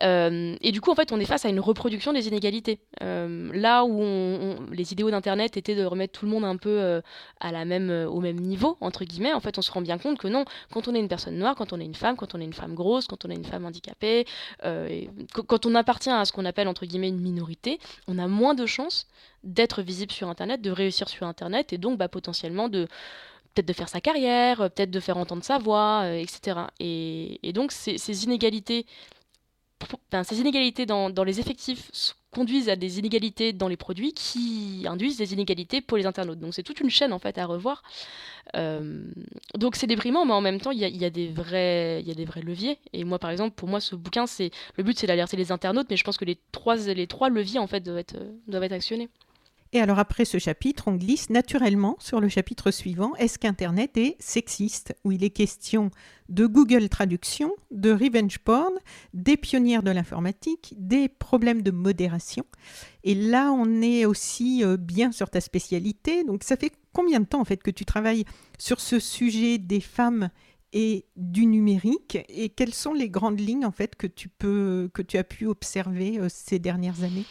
et 0.02 0.72
du 0.72 0.82
coup, 0.82 0.92
en 0.92 0.96
fait, 0.96 1.12
on 1.12 1.20
est 1.20 1.26
face 1.26 1.46
à 1.46 1.50
une 1.50 1.60
reproduction 1.60 2.14
des 2.14 2.28
inégalités. 2.28 2.80
là 3.02 3.84
où 3.86 4.02
les 4.72 4.94
idéaux 4.94 5.12
d'Internet 5.12 5.58
étaient 5.58 5.76
de 5.76 5.86
remettre 5.86 6.20
tout 6.20 6.26
le 6.26 6.32
monde 6.32 6.46
un 6.46 6.58
peu 6.58 6.87
euh, 6.88 7.02
à 7.40 7.52
la 7.52 7.66
même, 7.66 7.90
euh, 7.90 8.08
au 8.08 8.20
même 8.20 8.40
niveau, 8.40 8.78
entre 8.82 9.06
guillemets, 9.06 9.34
en 9.34 9.40
fait, 9.40 9.58
on 9.58 9.62
se 9.62 9.72
rend 9.72 9.82
bien 9.82 9.98
compte 9.98 10.18
que 10.18 10.28
non, 10.28 10.46
quand 10.72 10.88
on 10.88 10.96
est 10.96 11.00
une 11.00 11.08
personne 11.08 11.38
noire, 11.38 11.56
quand 11.56 11.74
on 11.74 11.80
est 11.80 11.86
une 11.86 11.96
femme, 11.96 12.16
quand 12.16 12.34
on 12.36 12.40
est 12.40 12.46
une 12.46 12.54
femme 12.54 12.74
grosse, 12.74 13.08
quand 13.08 13.26
on 13.26 13.30
est 13.30 13.36
une 13.36 13.46
femme 13.46 13.66
handicapée, 13.66 14.26
euh, 14.64 15.06
quand 15.48 15.66
on 15.66 15.76
appartient 15.76 16.10
à 16.10 16.26
ce 16.26 16.32
qu'on 16.32 16.46
appelle, 16.46 16.68
entre 16.68 16.86
guillemets, 16.86 17.10
une 17.10 17.22
minorité, 17.22 17.80
on 18.08 18.18
a 18.18 18.28
moins 18.28 18.56
de 18.56 18.66
chances 18.66 19.08
d'être 19.44 19.82
visible 19.82 20.12
sur 20.12 20.30
Internet, 20.30 20.62
de 20.62 20.72
réussir 20.72 21.10
sur 21.10 21.28
Internet, 21.28 21.74
et 21.74 21.78
donc 21.78 21.98
bah, 21.98 22.08
potentiellement 22.08 22.70
de 22.70 22.88
peut-être 23.54 23.68
de 23.68 23.74
faire 23.74 23.90
sa 23.90 24.02
carrière, 24.02 24.58
peut-être 24.58 24.92
de 24.92 25.00
faire 25.00 25.18
entendre 25.18 25.44
sa 25.44 25.58
voix, 25.58 26.08
etc. 26.14 26.60
Et, 26.80 27.52
donc 27.54 27.72
ces, 27.72 28.24
inégalités, 28.24 28.86
ces 30.24 30.40
inégalités 30.40 30.86
dans, 30.86 31.10
les 31.24 31.40
effectifs 31.40 32.16
conduisent 32.32 32.70
à 32.70 32.76
des 32.76 33.00
inégalités 33.00 33.54
dans 33.54 33.68
les 33.68 33.78
produits 33.78 34.14
qui 34.14 34.86
induisent 34.88 35.18
des 35.18 35.34
inégalités 35.34 35.82
pour 35.82 35.98
les 35.98 36.06
internautes. 36.06 36.40
Donc 36.40 36.54
c'est 36.54 36.64
toute 36.64 36.80
une 36.80 36.90
chaîne 36.90 37.14
en 37.14 37.20
fait 37.20 37.38
à 37.38 37.46
revoir. 37.46 37.84
Euh, 38.56 39.04
donc 39.56 39.76
c'est 39.76 39.88
déprimant, 39.88 40.26
mais 40.26 40.34
en 40.34 40.42
même 40.42 40.60
temps 40.60 40.72
il 40.72 40.80
y 40.80 41.06
a, 41.06 41.10
des 41.10 41.28
vrais, 41.30 42.02
leviers. 42.02 42.78
Et 42.94 43.04
moi 43.04 43.20
par 43.20 43.30
exemple, 43.30 43.56
pour 43.56 43.68
moi 43.68 43.80
ce 43.80 43.96
bouquin, 43.96 44.28
c'est 44.28 44.52
le 44.76 44.84
but 44.84 44.98
c'est 44.98 45.08
d'alerter 45.08 45.38
les 45.38 45.52
internautes, 45.52 45.88
mais 45.90 45.98
je 45.98 46.04
pense 46.04 46.18
que 46.18 46.26
les 46.26 46.38
trois, 46.52 46.76
leviers 47.30 47.60
en 47.60 47.68
fait 47.68 47.82
doivent 47.82 47.98
être, 47.98 48.18
doivent 48.48 48.64
être 48.64 48.74
actionnés. 48.74 49.10
Et 49.74 49.82
alors 49.82 50.00
après 50.00 50.26
ce 50.26 50.38
chapitre, 50.40 50.88
on 50.88 50.96
glisse 50.96 51.30
naturellement 51.30 51.98
sur 52.00 52.20
le 52.20 52.30
chapitre 52.30 52.72
suivant, 52.72 53.16
Est-ce 53.16 53.38
qu'Internet 53.38 53.98
est 53.98 54.16
sexiste? 54.20 54.96
Où 55.04 55.12
il 55.12 55.24
est 55.24 55.30
question 55.30 55.92
de 56.30 56.46
Google 56.46 56.90
Traduction, 56.90 57.52
de 57.72 57.92
revenge 57.92 58.40
porn, 58.40 58.74
des 59.14 59.38
pionnières 59.38 59.84
de 59.84 59.92
l'informatique, 59.92 60.74
des 60.78 61.10
problèmes 61.10 61.62
de 61.62 61.72
modération. 61.72 62.46
Et 63.04 63.16
là, 63.16 63.52
on 63.52 63.82
est 63.82 64.06
aussi 64.06 64.64
euh, 64.64 64.78
bien 64.78 65.12
sur 65.12 65.30
ta 65.30 65.42
spécialité. 65.42 66.24
Donc 66.24 66.44
ça 66.44 66.58
fait 66.58 66.72
combien 66.94 67.20
de 67.20 67.26
temps 67.26 67.42
en 67.42 67.46
fait 67.46 67.62
que 67.62 67.72
tu 67.72 67.86
travailles 67.86 68.26
sur 68.58 68.80
ce 68.80 69.00
sujet 69.00 69.58
des 69.58 69.82
femmes 69.82 70.30
et 70.74 71.06
du 71.16 71.46
numérique? 71.46 72.18
Et 72.30 72.50
quelles 72.50 72.74
sont 72.74 72.94
les 72.94 73.10
grandes 73.10 73.40
lignes 73.40 73.66
en 73.66 73.72
fait 73.72 73.96
que 73.96 74.08
tu 74.08 74.30
peux 74.30 74.90
que 74.94 75.02
tu 75.02 75.18
as 75.18 75.24
pu 75.24 75.46
observer 75.46 76.20
euh, 76.20 76.28
ces 76.30 76.60
dernières 76.60 77.04
années? 77.04 77.26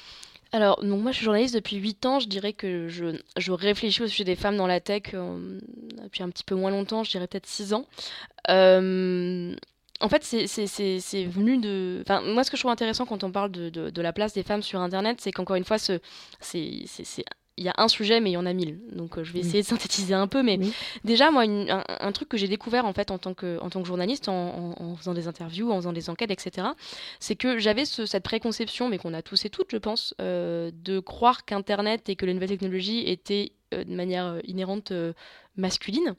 Alors, 0.53 0.83
donc 0.83 1.03
moi 1.03 1.11
je 1.11 1.17
suis 1.17 1.25
journaliste 1.25 1.55
depuis 1.55 1.77
8 1.77 2.07
ans, 2.07 2.21
je 2.21 2.29
dirais 2.29 2.53
que 2.53 2.89
je, 2.89 3.53
réfléchis 3.53 4.03
au 4.03 4.07
sujet 4.07 4.25
des 4.25 4.37
femmes 4.37 4.57
dans 4.57 4.67
la 4.67 4.81
tech 4.81 5.03
euh, 5.15 5.59
depuis 6.03 6.23
un 6.23 6.31
petit 6.31 6.45
peu 6.45 6.55
moins 6.55 6.71
longtemps, 6.71 7.05
je 7.05 7.11
dirais 7.11 7.27
peut-être 7.27 7.47
6 7.47 7.75
ans. 7.75 7.87
Euh, 8.49 9.55
en 10.01 10.09
fait, 10.09 10.23
c'est 10.25 11.25
venu 11.25 11.59
de. 11.59 12.03
Enfin, 12.03 12.21
moi, 12.21 12.45
ce 12.45 12.51
que 12.51 12.57
je 12.57 12.63
trouve 12.63 12.71
intéressant 12.71 13.07
quand 13.07 13.25
on 13.25 13.31
parle 13.31 13.51
de 13.51 14.01
la 14.03 14.13
place 14.13 14.35
des 14.35 14.43
femmes 14.43 14.63
sur 14.63 14.81
Internet, 14.81 15.21
c'est 15.21 15.33
qu'encore 15.33 15.57
une 15.57 15.65
fois, 15.65 15.79
c'est 15.79 16.01
il 17.59 17.65
y 17.65 17.69
a 17.69 17.75
un 17.79 17.89
sujet, 17.89 18.21
mais 18.21 18.31
il 18.31 18.35
y 18.35 18.37
en 18.37 18.45
a 18.45 18.53
mille. 18.53 18.79
Donc, 18.93 19.17
euh, 19.17 19.25
je 19.25 19.33
vais 19.33 19.41
essayer 19.41 19.63
de 19.63 19.67
synthétiser 19.67 20.15
un 20.15 20.27
peu. 20.27 20.43
Mais 20.43 20.59
déjà, 21.05 21.31
moi, 21.31 21.45
un, 21.45 22.13
truc 22.13 22.29
que 22.29 22.37
j'ai 22.37 22.49
découvert 22.49 22.85
en 22.85 22.93
fait 22.93 23.11
en 23.11 23.19
tant 23.19 23.35
que, 23.35 23.59
en 23.61 23.71
tant 23.71 23.81
que 23.81 23.89
journaliste, 23.89 24.29
en, 24.29 24.97
faisant 24.97 25.15
des 25.15 25.27
interviews, 25.27 25.71
en 25.71 25.77
faisant 25.77 25.93
des 25.93 26.11
enquêtes, 26.11 26.31
etc., 26.31 26.69
c'est 27.19 27.37
que 27.37 27.59
j'avais 27.59 27.85
cette 27.85 28.23
préconception, 28.23 28.89
mais 28.89 28.99
qu'on 28.99 29.15
a 29.15 29.23
tous 29.23 29.45
et 29.47 29.51
toutes, 29.51 29.71
je 29.71 29.79
pense, 29.79 30.15
euh, 30.21 30.71
de 30.75 31.01
croire 31.01 31.45
qu'Internet 31.45 32.09
et 32.09 32.17
que 32.17 32.27
les 32.27 32.35
nouvelles 32.35 32.51
technologies 32.51 33.09
étaient 33.09 33.53
euh, 33.73 33.85
de 33.85 33.95
manière 33.95 34.39
inhérente 34.45 34.93
masculine. 35.57 36.15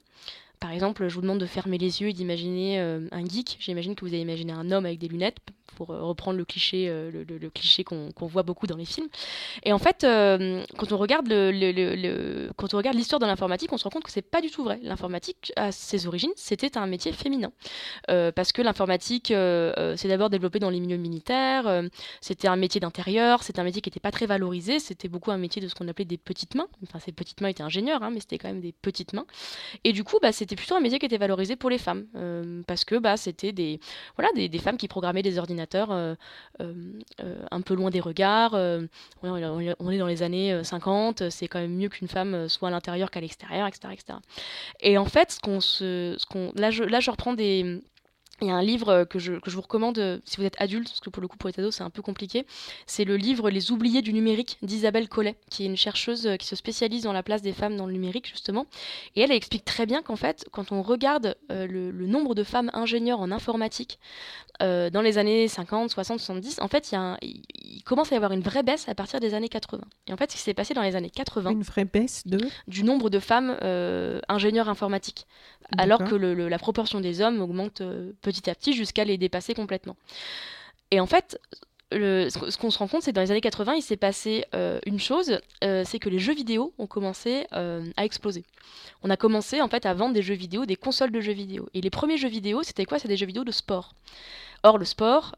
Par 0.58 0.72
exemple, 0.72 1.06
je 1.06 1.14
vous 1.14 1.20
demande 1.20 1.38
de 1.38 1.46
fermer 1.46 1.78
les 1.78 2.02
yeux 2.02 2.08
et 2.08 2.12
d'imaginer 2.12 2.80
un 2.80 3.24
geek. 3.24 3.58
J'imagine 3.60 3.94
que 3.94 4.04
vous 4.04 4.12
avez 4.12 4.22
imaginé 4.22 4.52
un 4.52 4.72
homme 4.72 4.86
avec 4.86 4.98
des 4.98 5.06
lunettes, 5.06 5.38
pour 5.76 5.90
euh, 5.90 6.02
reprendre 6.02 6.38
le 6.38 6.44
cliché, 6.44 6.88
euh, 6.88 7.10
le, 7.10 7.50
cliché 7.50 7.84
qu'on 7.84 8.12
voit 8.26 8.42
beaucoup 8.42 8.66
dans 8.66 8.76
les 8.76 8.84
films. 8.84 9.08
Et 9.62 9.72
en 9.72 9.78
fait, 9.78 10.04
euh, 10.04 10.64
quand 10.76 10.92
on 10.92 10.96
regarde 10.96 11.26
le, 11.28 12.50
quand 12.56 12.74
on 12.74 12.76
regarde 12.76 12.96
l'histoire 12.96 13.20
de 13.20 13.26
l'informatique, 13.26 13.72
on 13.72 13.78
se 13.78 13.84
rend 13.84 13.90
compte 13.90 14.04
que 14.04 14.10
c'est 14.10 14.22
pas 14.22 14.40
du 14.40 14.50
tout 14.50 14.64
vrai. 14.64 14.78
L'informatique, 14.82 15.52
à 15.56 15.72
ses 15.72 16.06
origines, 16.06 16.32
c'était 16.36 16.76
un 16.76 16.86
métier 16.86 17.12
féminin, 17.12 17.52
parce 18.06 18.52
que 18.52 18.62
l'informatique 18.62 19.28
s'est 19.28 20.08
d'abord 20.08 20.30
développée 20.30 20.58
dans 20.58 20.70
les 20.70 20.80
milieux 20.80 20.96
militaires. 20.96 21.82
c'était 22.20 22.48
un 22.48 22.56
métier 22.56 22.80
d'intérieur, 22.80 23.42
c'était 23.42 23.60
un 23.60 23.64
métier 23.64 23.80
qui 23.80 23.88
n'était 23.88 24.00
pas 24.00 24.10
très 24.10 24.26
valorisé. 24.26 24.78
C'était 24.78 25.08
beaucoup 25.08 25.30
un 25.30 25.38
métier 25.38 25.62
de 25.62 25.68
ce 25.68 25.74
qu'on 25.74 25.88
appelait 25.88 26.04
des 26.04 26.18
petites 26.18 26.54
mains. 26.54 26.68
Enfin, 26.82 26.98
ces 26.98 27.12
petites 27.12 27.40
mains 27.40 27.48
étaient 27.48 27.62
ingénieurs, 27.62 28.02
hein, 28.02 28.10
mais 28.10 28.20
c'était 28.20 28.38
quand 28.38 28.48
même 28.48 28.60
des 28.60 28.72
petites 28.72 29.12
mains. 29.12 29.26
Et 29.84 29.92
du 29.92 30.04
coup, 30.04 30.18
bah, 30.20 30.32
c'était 30.32 30.56
plutôt 30.56 30.74
un 30.74 30.80
métier 30.80 30.98
qui 30.98 31.06
était 31.06 31.18
valorisé 31.18 31.56
pour 31.56 31.70
les 31.70 31.78
femmes, 31.78 32.06
parce 32.66 32.84
que 32.84 32.96
bah, 32.96 33.16
c'était 33.16 33.52
des, 33.52 33.80
voilà, 34.16 34.30
des 34.34 34.58
femmes 34.58 34.76
qui 34.76 34.88
programmaient 34.88 35.22
des 35.22 35.38
ordinateurs 35.38 35.67
euh, 35.74 36.14
euh, 36.60 36.72
euh, 37.20 37.36
un 37.50 37.60
peu 37.60 37.74
loin 37.74 37.90
des 37.90 38.00
regards. 38.00 38.54
on 38.54 39.90
est 39.90 39.98
dans 39.98 40.06
les 40.06 40.22
années 40.22 40.62
50, 40.62 41.30
c'est 41.30 41.48
quand 41.48 41.60
même 41.60 41.74
mieux 41.74 41.88
qu'une 41.88 42.08
femme 42.08 42.48
soit 42.48 42.68
à 42.68 42.70
l'intérieur 42.70 43.10
qu'à 43.10 43.20
l'extérieur, 43.20 43.66
etc., 43.66 43.92
etc. 43.92 44.18
Et 44.80 44.98
en 44.98 45.04
fait, 45.04 45.32
ce 45.32 45.40
qu'on 45.40 45.60
se, 45.60 46.16
ce 46.18 46.26
qu'on, 46.26 46.52
là, 46.54 46.70
je, 46.70 46.84
là, 46.84 47.00
je 47.00 47.10
reprends 47.10 47.34
des 47.34 47.80
il 48.40 48.48
y 48.48 48.50
a 48.50 48.54
un 48.54 48.62
livre 48.62 49.04
que 49.04 49.18
je, 49.18 49.34
que 49.34 49.50
je, 49.50 49.56
vous 49.56 49.62
recommande 49.62 49.98
euh, 49.98 50.18
si 50.24 50.36
vous 50.36 50.44
êtes 50.44 50.60
adulte, 50.60 50.88
parce 50.88 51.00
que 51.00 51.10
pour 51.10 51.20
le 51.20 51.28
coup 51.28 51.36
pour 51.36 51.48
les 51.48 51.58
ados 51.58 51.76
c'est 51.76 51.82
un 51.82 51.90
peu 51.90 52.02
compliqué. 52.02 52.46
C'est 52.86 53.04
le 53.04 53.16
livre 53.16 53.50
Les 53.50 53.72
oubliés 53.72 54.02
du 54.02 54.12
numérique 54.12 54.58
d'Isabelle 54.62 55.08
Collet, 55.08 55.36
qui 55.50 55.64
est 55.64 55.66
une 55.66 55.76
chercheuse 55.76 56.26
euh, 56.26 56.36
qui 56.36 56.46
se 56.46 56.56
spécialise 56.56 57.02
dans 57.02 57.12
la 57.12 57.22
place 57.22 57.42
des 57.42 57.52
femmes 57.52 57.76
dans 57.76 57.86
le 57.86 57.92
numérique 57.92 58.28
justement. 58.28 58.66
Et 59.16 59.22
elle, 59.22 59.32
explique 59.32 59.64
très 59.64 59.86
bien 59.86 60.02
qu'en 60.02 60.16
fait, 60.16 60.46
quand 60.52 60.72
on 60.72 60.82
regarde 60.82 61.36
euh, 61.50 61.66
le, 61.66 62.06
nombre 62.06 62.34
de 62.34 62.42
femmes 62.42 62.70
ingénieurs 62.72 63.20
en 63.20 63.30
informatique 63.30 63.98
dans 64.60 65.02
les 65.02 65.18
années 65.18 65.46
50, 65.46 65.88
60, 65.90 66.18
70, 66.18 66.60
en 66.60 66.66
fait 66.66 66.90
il, 66.90 66.94
y 66.96 66.98
a 66.98 67.16
il, 67.22 67.82
commence 67.84 68.10
à 68.10 68.16
y 68.16 68.16
avoir 68.16 68.32
une 68.32 68.40
vraie 68.40 68.64
baisse 68.64 68.88
à 68.88 68.94
partir 68.94 69.20
des 69.20 69.34
années 69.34 69.48
80. 69.48 69.82
Et 70.08 70.12
en 70.12 70.16
fait 70.16 70.32
ce 70.32 70.36
qui 70.36 70.42
s'est 70.42 70.54
passé 70.54 70.74
dans 70.74 70.82
les 70.82 70.96
années 70.96 71.10
80... 71.10 71.50
Une 71.50 71.62
vraie 71.62 71.84
baisse 71.84 72.26
de 72.26 72.40
Du 72.66 72.82
nombre 72.82 73.08
de 73.08 73.20
femmes 73.20 73.56
ingénieurs 74.28 74.68
informatiques. 74.68 75.26
Alors 75.76 76.04
que 76.04 76.14
le, 76.14 76.48
la 76.48 76.58
proportion 76.58 77.00
des 77.00 77.20
hommes 77.20 77.40
augmente 77.40 77.82
petit 78.22 78.48
à 78.48 78.54
petit 78.54 78.72
jusqu'à 78.72 79.04
les 79.04 79.18
dépasser 79.18 79.54
complètement. 79.54 79.96
Et 80.90 81.00
en 81.00 81.06
fait, 81.06 81.38
ce 81.90 82.56
qu'on 82.58 82.70
se 82.70 82.78
rend 82.78 82.88
compte, 82.88 83.02
c'est 83.02 83.12
que 83.12 83.14
dans 83.14 83.22
les 83.22 83.30
années 83.30 83.40
80, 83.40 83.74
il 83.74 83.82
s'est 83.82 83.96
passé 83.96 84.44
euh, 84.54 84.78
une 84.86 85.00
chose, 85.00 85.38
euh, 85.64 85.82
c'est 85.84 85.98
que 85.98 86.08
les 86.08 86.18
jeux 86.18 86.34
vidéo 86.34 86.72
ont 86.78 86.86
commencé 86.86 87.46
euh, 87.52 87.84
à 87.96 88.04
exploser. 88.04 88.44
On 89.02 89.10
a 89.10 89.16
commencé 89.16 89.60
en 89.60 89.68
fait 89.68 89.86
à 89.86 89.94
vendre 89.94 90.14
des 90.14 90.22
jeux 90.22 90.34
vidéo, 90.34 90.66
des 90.66 90.76
consoles 90.76 91.10
de 91.10 91.20
jeux 91.20 91.32
vidéo. 91.32 91.68
Et 91.74 91.80
les 91.80 91.90
premiers 91.90 92.18
jeux 92.18 92.28
vidéo, 92.28 92.62
c'était 92.62 92.84
quoi? 92.84 92.98
C'est 92.98 93.08
des 93.08 93.16
jeux 93.16 93.26
vidéo 93.26 93.44
de 93.44 93.52
sport. 93.52 93.94
Or, 94.64 94.78
le 94.78 94.84
sport, 94.84 95.36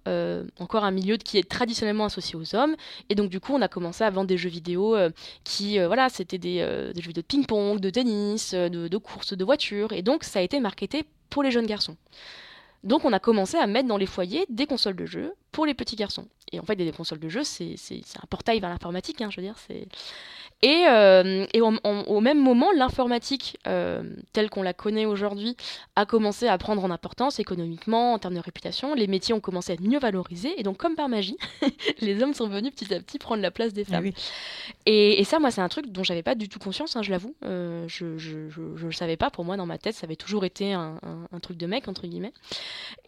encore 0.58 0.84
un 0.84 0.90
milieu 0.90 1.16
qui 1.16 1.38
est 1.38 1.48
traditionnellement 1.48 2.06
associé 2.06 2.36
aux 2.36 2.54
hommes, 2.54 2.74
et 3.08 3.14
donc 3.14 3.28
du 3.28 3.38
coup, 3.38 3.52
on 3.54 3.60
a 3.60 3.68
commencé 3.68 4.02
à 4.02 4.10
vendre 4.10 4.28
des 4.28 4.38
jeux 4.38 4.48
vidéo 4.48 4.96
qui, 5.44 5.78
voilà, 5.78 6.08
c'était 6.08 6.38
des, 6.38 6.60
jeux 6.96 7.08
vidéo 7.08 7.22
de 7.22 7.26
ping-pong, 7.26 7.80
de 7.80 7.90
tennis, 7.90 8.54
de, 8.54 8.88
de 8.88 8.96
courses, 8.96 9.34
de 9.34 9.44
voitures, 9.44 9.92
et 9.92 10.02
donc 10.02 10.24
ça 10.24 10.38
a 10.38 10.42
été 10.42 10.58
marketé 10.58 11.04
pour 11.28 11.42
les 11.42 11.50
jeunes 11.50 11.66
garçons. 11.66 11.96
Donc 12.82 13.04
on 13.04 13.12
a 13.12 13.18
commencé 13.18 13.56
à 13.58 13.66
mettre 13.66 13.88
dans 13.88 13.98
les 13.98 14.06
foyers 14.06 14.46
des 14.48 14.66
consoles 14.66 14.96
de 14.96 15.04
jeux 15.04 15.34
pour 15.52 15.66
les 15.66 15.74
petits 15.74 15.96
garçons. 15.96 16.26
Et 16.52 16.60
en 16.60 16.64
fait, 16.64 16.76
des 16.76 16.90
consoles 16.92 17.20
de 17.20 17.28
jeux, 17.28 17.44
c'est 17.44 17.76
un 18.16 18.26
portail 18.28 18.60
vers 18.60 18.70
l'informatique, 18.70 19.20
hein, 19.20 19.28
je 19.30 19.40
veux 19.40 19.46
dire. 19.46 19.54
Et, 20.62 20.84
euh, 20.88 21.46
et 21.54 21.60
au 21.62 22.20
même 22.20 22.38
moment, 22.38 22.70
l'informatique, 22.72 23.56
euh, 23.66 24.02
telle 24.34 24.50
qu'on 24.50 24.62
la 24.62 24.74
connaît 24.74 25.06
aujourd'hui, 25.06 25.56
a 25.96 26.04
commencé 26.04 26.48
à 26.48 26.58
prendre 26.58 26.84
en 26.84 26.90
importance 26.90 27.40
économiquement, 27.40 28.12
en 28.12 28.18
termes 28.18 28.34
de 28.34 28.40
réputation. 28.40 28.94
Les 28.94 29.06
métiers 29.06 29.32
ont 29.32 29.40
commencé 29.40 29.72
à 29.72 29.74
être 29.74 29.80
mieux 29.80 29.98
valorisés. 29.98 30.52
Et 30.58 30.62
donc, 30.62 30.76
comme 30.76 30.96
par 30.96 31.08
magie, 31.08 31.38
les 32.00 32.22
hommes 32.22 32.34
sont 32.34 32.46
venus 32.46 32.72
petit 32.74 32.92
à 32.92 33.00
petit 33.00 33.18
prendre 33.18 33.40
la 33.40 33.50
place 33.50 33.72
des 33.72 33.86
ah 33.88 33.92
femmes. 33.92 34.10
et, 34.84 35.24
ça, 35.24 35.38
moi, 35.38 35.50
c'est 35.50 35.62
un 35.62 35.68
truc 35.68 35.90
dont 35.90 36.04
j'avais 36.04 36.22
pas 36.22 36.34
du 36.34 36.50
tout 36.50 36.58
conscience, 36.58 36.94
hein, 36.94 37.02
je 37.02 37.10
l'avoue. 37.10 37.34
Euh, 37.44 37.86
je 37.88 38.04
ne 38.04 38.84
le 38.84 38.92
savais 38.92 39.16
pas. 39.16 39.30
Pour 39.30 39.46
moi, 39.46 39.56
dans 39.56 39.66
ma 39.66 39.78
tête, 39.78 39.94
ça 39.94 40.04
avait 40.04 40.16
toujours 40.16 40.44
été 40.44 40.74
un, 40.74 40.98
truc 41.40 41.56
de 41.56 41.66
mec, 41.66 41.88
entre 41.88 42.06
guillemets. 42.06 42.34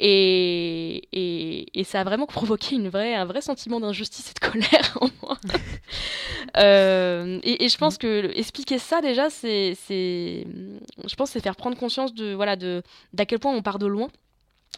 Et, 0.01 1.03
et, 1.13 1.79
et 1.79 1.85
ça 1.85 2.01
a 2.01 2.05
vraiment 2.05 2.27
provoqué 2.27 2.77
une 2.77 2.89
vraie, 2.89 3.15
un 3.15 3.27
vrai 3.33 3.41
sentiment 3.41 3.81
d'injustice 3.81 4.31
et 4.31 4.35
de 4.35 4.39
colère 4.39 4.99
en 5.01 5.09
moi. 5.23 5.37
et, 7.45 7.69
je 7.69 7.79
pense 7.79 7.99
que 7.99 8.31
expliquer 8.37 8.79
ça 8.79 9.01
déjà, 9.01 9.31
c'est, 9.31 9.75
je 9.89 11.15
pense, 11.17 11.31
c'est 11.31 11.41
faire 11.41 11.57
prendre 11.57 11.77
conscience 11.77 12.15
de 12.15 12.35
voilà 12.35 12.57
de 12.57 12.83
d'à 13.13 13.27
quel 13.27 13.39
point 13.39 13.53
on 13.53 13.63
part 13.63 13.79
de 13.79 13.87
loin, 13.87 14.09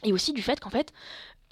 et 0.02 0.12
aussi 0.12 0.32
du 0.32 0.42
fait 0.42 0.60
qu'en 0.60 0.70
fait, 0.70 0.92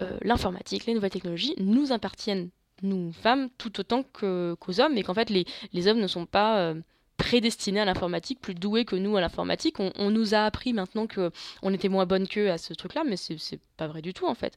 euh, 0.01 0.19
l'informatique, 0.23 0.87
les 0.87 0.95
nouvelles 0.95 1.11
technologies 1.11 1.55
nous 1.59 1.93
appartiennent 1.93 2.51
nous 2.83 3.13
femmes 3.13 3.49
tout 3.59 3.79
autant 3.79 4.03
que, 4.03 4.57
qu'aux 4.59 4.81
hommes, 4.81 4.97
et 4.97 5.03
qu'en 5.03 5.15
fait 5.15 5.31
les, 5.31 5.45
les 5.73 5.87
hommes 5.87 6.01
ne 6.01 6.09
sont 6.09 6.27
pas 6.27 6.59
euh, 6.59 6.75
prédestinés 7.17 7.81
à 7.81 7.85
l'informatique, 7.85 8.41
plus 8.41 8.55
doués 8.55 8.85
que 8.85 8.97
nous 8.97 9.17
à 9.17 9.21
l'informatique. 9.21 9.77
On, 9.79 10.11
nous 10.11 10.35
a 10.35 10.39
appris 10.39 10.73
maintenant 10.73 11.07
que 11.07 11.31
on 11.63 11.73
était 11.73 11.89
moins 11.89 12.07
bonnes 12.07 12.27
qu'eux 12.27 12.51
à 12.51 12.59
ce 12.59 12.75
truc-là, 12.75 13.05
mais 13.07 13.17
c'est, 13.17 13.39
c'est 13.39 13.61
pas 13.77 13.87
vrai 13.87 14.03
du 14.03 14.13
tout 14.13 14.27
en 14.27 14.35
fait. 14.35 14.57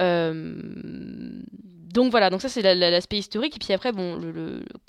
Euh, 0.00 1.42
donc 1.94 2.10
voilà, 2.10 2.28
donc 2.28 2.42
ça 2.42 2.48
c'est 2.48 2.74
l'aspect 2.74 3.18
historique. 3.18 3.56
Et 3.56 3.58
puis 3.60 3.72
après, 3.72 3.92
bon, 3.92 4.20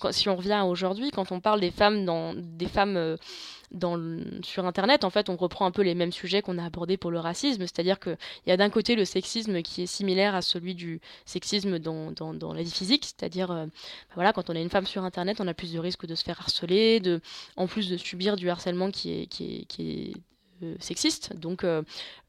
si 0.09 0.27
on 0.27 0.35
revient 0.35 0.63
aujourd'hui, 0.65 1.11
quand 1.11 1.31
on 1.31 1.39
parle 1.39 1.59
des 1.59 1.69
femmes 1.69 2.03
dans 2.03 2.33
des 2.33 2.65
femmes 2.65 2.97
euh, 2.97 3.15
dans 3.71 3.99
sur 4.43 4.65
Internet, 4.65 5.03
en 5.03 5.11
fait, 5.11 5.29
on 5.29 5.35
reprend 5.35 5.67
un 5.67 5.71
peu 5.71 5.83
les 5.83 5.93
mêmes 5.93 6.11
sujets 6.11 6.41
qu'on 6.41 6.57
a 6.57 6.65
abordés 6.65 6.97
pour 6.97 7.11
le 7.11 7.19
racisme, 7.19 7.61
c'est-à-dire 7.61 7.99
qu'il 7.99 8.17
y 8.47 8.51
a 8.51 8.57
d'un 8.57 8.71
côté 8.71 8.95
le 8.95 9.05
sexisme 9.05 9.61
qui 9.61 9.83
est 9.83 9.85
similaire 9.85 10.33
à 10.33 10.41
celui 10.41 10.73
du 10.73 10.99
sexisme 11.25 11.77
dans, 11.77 12.11
dans, 12.11 12.53
la 12.53 12.63
vie 12.63 12.71
physique, 12.71 13.05
c'est-à-dire, 13.05 13.51
euh, 13.51 13.65
bah 13.65 14.13
voilà, 14.15 14.33
quand 14.33 14.49
on 14.49 14.53
est 14.53 14.61
une 14.63 14.69
femme 14.71 14.87
sur 14.87 15.03
Internet, 15.03 15.37
on 15.39 15.47
a 15.47 15.53
plus 15.53 15.73
de 15.73 15.79
risques 15.79 16.07
de 16.07 16.15
se 16.15 16.23
faire 16.23 16.39
harceler, 16.39 16.99
de, 16.99 17.21
en 17.55 17.67
plus 17.67 17.87
de 17.87 17.97
subir 17.97 18.35
du 18.35 18.49
harcèlement 18.49 18.89
qui 18.89 19.11
est, 19.11 19.27
qui 19.27 19.67
est 19.69 20.13
sexistes. 20.79 21.35
Donc 21.35 21.65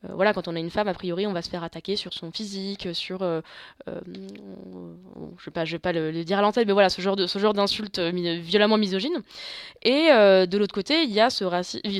voilà, 0.02 0.32
quand 0.32 0.48
on 0.48 0.54
a 0.54 0.58
une 0.58 0.70
femme, 0.70 0.88
a 0.88 0.94
priori, 0.94 1.26
on 1.26 1.32
va 1.32 1.42
se 1.42 1.50
faire 1.50 1.64
attaquer 1.64 1.96
sur 1.96 2.12
son 2.12 2.30
physique, 2.30 2.88
sur, 2.92 3.18
je 3.86 5.44
sais 5.44 5.50
pas, 5.50 5.64
je 5.64 5.72
vais 5.72 5.78
pas 5.78 5.92
le, 5.92 6.24
dire 6.24 6.38
à 6.38 6.42
l'antenne, 6.42 6.66
mais 6.66 6.72
voilà, 6.72 6.88
ce 6.88 7.00
genre 7.00 7.54
d'insultes 7.54 7.98
violemment 7.98 8.78
misogynes. 8.78 9.22
Et 9.82 10.08
de 10.08 10.58
l'autre 10.58 10.74
côté, 10.74 11.02
il 11.02 11.10
y 11.10 11.20
a 11.20 11.30
ce, 11.30 11.44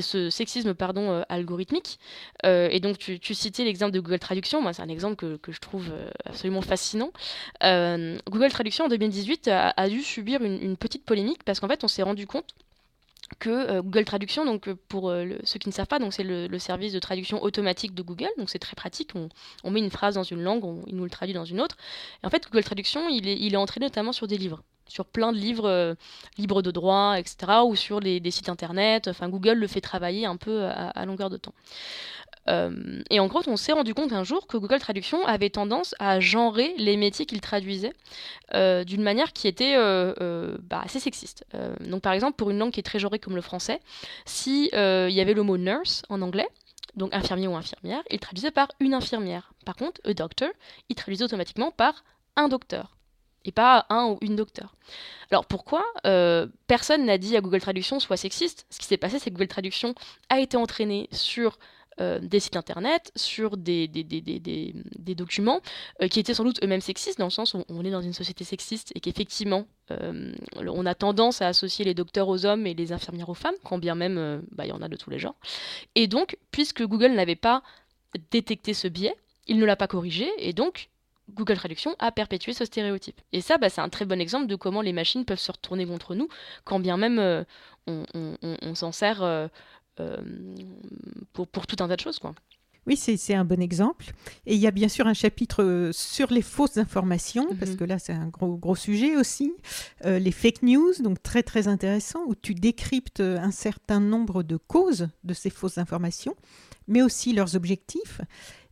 ce 0.01 0.29
sexisme 0.29 0.73
pardon 0.73 1.23
algorithmique. 1.29 1.99
et 2.43 2.79
donc 2.79 2.97
tu, 2.97 3.33
citais 3.33 3.63
l'exemple 3.63 3.91
de 3.91 3.99
Google 3.99 4.19
Traduction. 4.19 4.61
Moi, 4.61 4.73
c'est 4.73 4.81
un 4.81 4.89
exemple 4.89 5.15
que, 5.15 5.37
que, 5.37 5.51
je 5.51 5.59
trouve 5.59 5.91
absolument 6.25 6.61
fascinant. 6.61 7.11
Google 7.61 8.49
Traduction 8.49 8.85
en 8.85 8.89
2018 8.89 9.49
a, 9.49 9.89
dû 9.89 10.01
subir 10.01 10.41
une 10.41 10.77
petite 10.77 11.05
polémique 11.05 11.43
parce 11.43 11.59
qu'en 11.59 11.67
fait, 11.67 11.83
on 11.83 11.87
s'est 11.87 12.03
rendu 12.03 12.27
compte 12.27 12.53
que 13.39 13.49
euh, 13.49 13.81
Google 13.81 14.05
Traduction, 14.05 14.45
donc 14.45 14.67
euh, 14.67 14.75
pour 14.87 15.09
euh, 15.09 15.37
ceux 15.43 15.59
qui 15.59 15.69
ne 15.69 15.73
savent 15.73 15.87
pas, 15.87 15.99
c'est 16.11 16.23
le, 16.23 16.59
service 16.59 16.93
de 16.93 16.99
traduction 16.99 17.41
automatique 17.43 17.93
de 17.93 18.01
Google, 18.01 18.29
donc 18.37 18.49
c'est 18.49 18.59
très 18.59 18.75
pratique. 18.75 19.11
On, 19.63 19.71
met 19.71 19.79
une 19.79 19.91
phrase 19.91 20.15
dans 20.15 20.23
une 20.23 20.41
langue, 20.41 20.83
il 20.87 20.95
nous 20.95 21.03
le 21.03 21.09
traduit 21.09 21.33
dans 21.33 21.45
une 21.45 21.61
autre. 21.61 21.77
En 22.23 22.29
fait, 22.29 22.45
Google 22.49 22.63
Traduction, 22.63 23.09
il 23.09 23.27
est, 23.27 23.37
il 23.39 23.53
est 23.53 23.57
entré 23.57 23.79
notamment 23.79 24.11
sur 24.11 24.27
des 24.27 24.37
livres, 24.37 24.63
sur 24.87 25.05
plein 25.05 25.31
de 25.31 25.37
livres 25.37 25.95
libres 26.37 26.61
de 26.61 26.71
droit, 26.71 27.15
etc., 27.17 27.59
ou 27.65 27.75
sur 27.75 27.99
des 27.99 28.31
sites 28.31 28.49
internet. 28.49 29.07
Enfin, 29.07 29.29
Google 29.29 29.53
le 29.53 29.67
fait 29.67 29.81
travailler 29.81 30.25
un 30.25 30.37
peu 30.37 30.65
à 30.65 31.05
longueur 31.05 31.29
de 31.29 31.37
temps. 31.37 31.53
Euh, 32.49 33.01
et 33.09 33.19
en 33.19 33.27
gros, 33.27 33.41
on 33.47 33.57
s'est 33.57 33.73
rendu 33.73 33.93
compte 33.93 34.13
un 34.13 34.23
jour 34.23 34.47
que 34.47 34.57
Google 34.57 34.79
Traduction 34.79 35.25
avait 35.25 35.49
tendance 35.49 35.95
à 35.99 36.19
genrer 36.19 36.73
les 36.77 36.97
métiers 36.97 37.25
qu'il 37.25 37.41
traduisait 37.41 37.93
euh, 38.53 38.83
d'une 38.83 39.01
manière 39.01 39.33
qui 39.33 39.47
était 39.47 39.75
euh, 39.75 40.57
bah, 40.63 40.81
assez 40.83 40.99
sexiste. 40.99 41.45
donc 41.81 42.01
par 42.01 42.13
exemple, 42.13 42.37
pour 42.37 42.49
une 42.49 42.59
langue 42.59 42.71
qui 42.71 42.79
est 42.79 42.83
très 42.83 42.99
genrée 42.99 43.19
comme 43.19 43.35
le 43.35 43.41
français, 43.41 43.79
si 44.25 44.69
il 44.73 45.13
y 45.13 45.21
avait 45.21 45.33
le 45.33 45.43
mot 45.43 45.57
nurse 45.57 46.03
en 46.09 46.21
anglais, 46.21 46.47
donc 46.95 47.13
infirmier 47.13 47.47
ou 47.47 47.55
infirmière, 47.55 48.01
il 48.09 48.19
traduisait 48.19 48.51
par 48.51 48.69
une 48.79 48.93
infirmière. 48.93 49.53
Par 49.65 49.75
contre, 49.75 50.01
a 50.05 50.13
doctor, 50.13 50.49
il 50.89 50.95
traduisait 50.95 51.25
automatiquement 51.25 51.71
par 51.71 52.03
un 52.35 52.47
docteur 52.47 52.95
et 53.45 53.51
pas 53.51 53.85
un 53.89 54.07
ou 54.07 54.17
une 54.21 54.35
docteur. 54.35 54.75
Alors 55.31 55.45
pourquoi 55.45 55.83
Personne 56.67 57.05
n'a 57.05 57.17
dit 57.17 57.35
à 57.35 57.41
Google 57.41 57.61
Traduction 57.61 57.99
soit 57.99 58.17
sexiste? 58.17 58.65
Ce 58.69 58.79
qui 58.79 58.85
s'est 58.85 58.97
passé, 58.97 59.19
c'est 59.19 59.29
que 59.29 59.35
Google 59.35 59.47
Traduction 59.47 59.95
a 60.29 60.39
été 60.39 60.57
entraîné 60.57 61.07
sur 61.11 61.57
euh, 61.99 62.19
des 62.21 62.39
sites 62.39 62.55
internet, 62.55 63.11
sur 63.15 63.57
des, 63.57 63.87
documents 65.15 65.61
euh, 66.03 66.07
qui 66.07 66.19
étaient 66.19 66.35
sans 66.35 66.43
doute 66.43 66.63
eux-mêmes 66.63 66.81
sexistes, 66.81 67.17
dans 67.17 67.25
le 67.25 67.31
sens 67.31 67.55
où 67.55 67.63
on 67.69 67.83
est 67.83 67.89
dans 67.89 68.03
une 68.03 68.13
société 68.13 68.43
sexiste 68.43 68.91
et 68.93 68.99
qu'effectivement, 68.99 69.65
euh, 69.89 70.31
on 70.55 70.85
a 70.85 70.93
tendance 70.93 71.41
à 71.41 71.47
associer 71.47 71.85
les 71.85 71.95
docteurs 71.95 72.27
aux 72.27 72.45
hommes 72.45 72.67
et 72.67 72.75
les 72.75 72.91
infirmières 72.91 73.29
aux 73.29 73.33
femmes, 73.33 73.55
quand 73.63 73.79
bien 73.79 73.95
même 73.95 74.43
bah, 74.51 74.67
il 74.67 74.69
y 74.69 74.73
en 74.73 74.83
a 74.83 74.89
de 74.89 74.95
tous 74.95 75.09
les 75.09 75.17
genres. 75.17 75.37
Et 75.95 76.05
donc, 76.05 76.37
puisque 76.51 76.83
Google 76.83 77.13
n'avait 77.13 77.35
pas 77.35 77.63
détecté 78.29 78.75
ce 78.75 78.87
biais, 78.87 79.15
il 79.47 79.57
ne 79.57 79.65
l'a 79.65 79.75
pas 79.75 79.87
corrigé, 79.87 80.29
et 80.37 80.53
donc 80.53 80.89
Google 81.31 81.55
Traduction 81.55 81.95
a 81.97 82.11
perpétué 82.11 82.53
ce 82.53 82.63
stéréotype. 82.63 83.19
Et 83.33 83.41
ça, 83.41 83.57
bah, 83.57 83.69
c'est 83.69 83.81
un 83.81 83.89
très 83.89 84.05
bon 84.05 84.21
exemple 84.21 84.45
de 84.45 84.55
comment 84.55 84.81
les 84.81 84.93
machines 84.93 85.25
peuvent 85.25 85.39
se 85.39 85.51
retourner 85.51 85.87
contre 85.87 86.13
nous, 86.13 86.27
quand 86.63 86.79
bien 86.79 86.97
même 86.97 87.43
on, 87.87 88.75
s'en 88.75 88.91
sert 88.91 89.49
pour, 91.33 91.47
pour, 91.47 91.67
tout 91.67 91.81
un 91.83 91.87
tas 91.87 91.95
de 91.95 92.01
choses. 92.01 92.19
Quoi. 92.19 92.33
Oui, 92.87 92.95
c'est 92.95 93.33
un 93.33 93.43
bon 93.43 93.61
exemple. 93.61 94.05
Et 94.45 94.55
il 94.55 94.61
y 94.61 94.67
a 94.67 94.71
bien 94.71 94.87
sûr 94.87 95.07
un 95.07 95.13
chapitre 95.13 95.61
euh, 95.61 95.91
sur 95.91 96.31
les 96.31 96.41
fausses 96.41 96.77
informations, 96.77 97.47
parce 97.59 97.71
mhm. 97.71 97.77
que 97.77 97.83
là, 97.83 97.99
c'est 97.99 98.13
un 98.13 98.27
gros, 98.27 98.55
gros 98.55 98.77
sujet 98.77 99.17
aussi. 99.17 99.53
Euh, 100.05 100.19
les 100.19 100.31
fake 100.31 100.63
news, 100.63 100.93
donc 101.01 101.21
très, 101.21 101.43
très 101.43 101.67
intéressant, 101.67 102.23
où 102.27 102.33
tu 102.33 102.55
décryptes 102.55 103.19
un 103.19 103.51
certain 103.51 103.99
nombre 103.99 104.41
de 104.41 104.55
causes 104.55 105.09
de 105.25 105.33
ces 105.33 105.49
fausses 105.49 105.77
informations, 105.77 106.35
mais 106.87 107.01
aussi 107.01 107.33
leurs 107.33 107.57
objectifs 107.57 108.21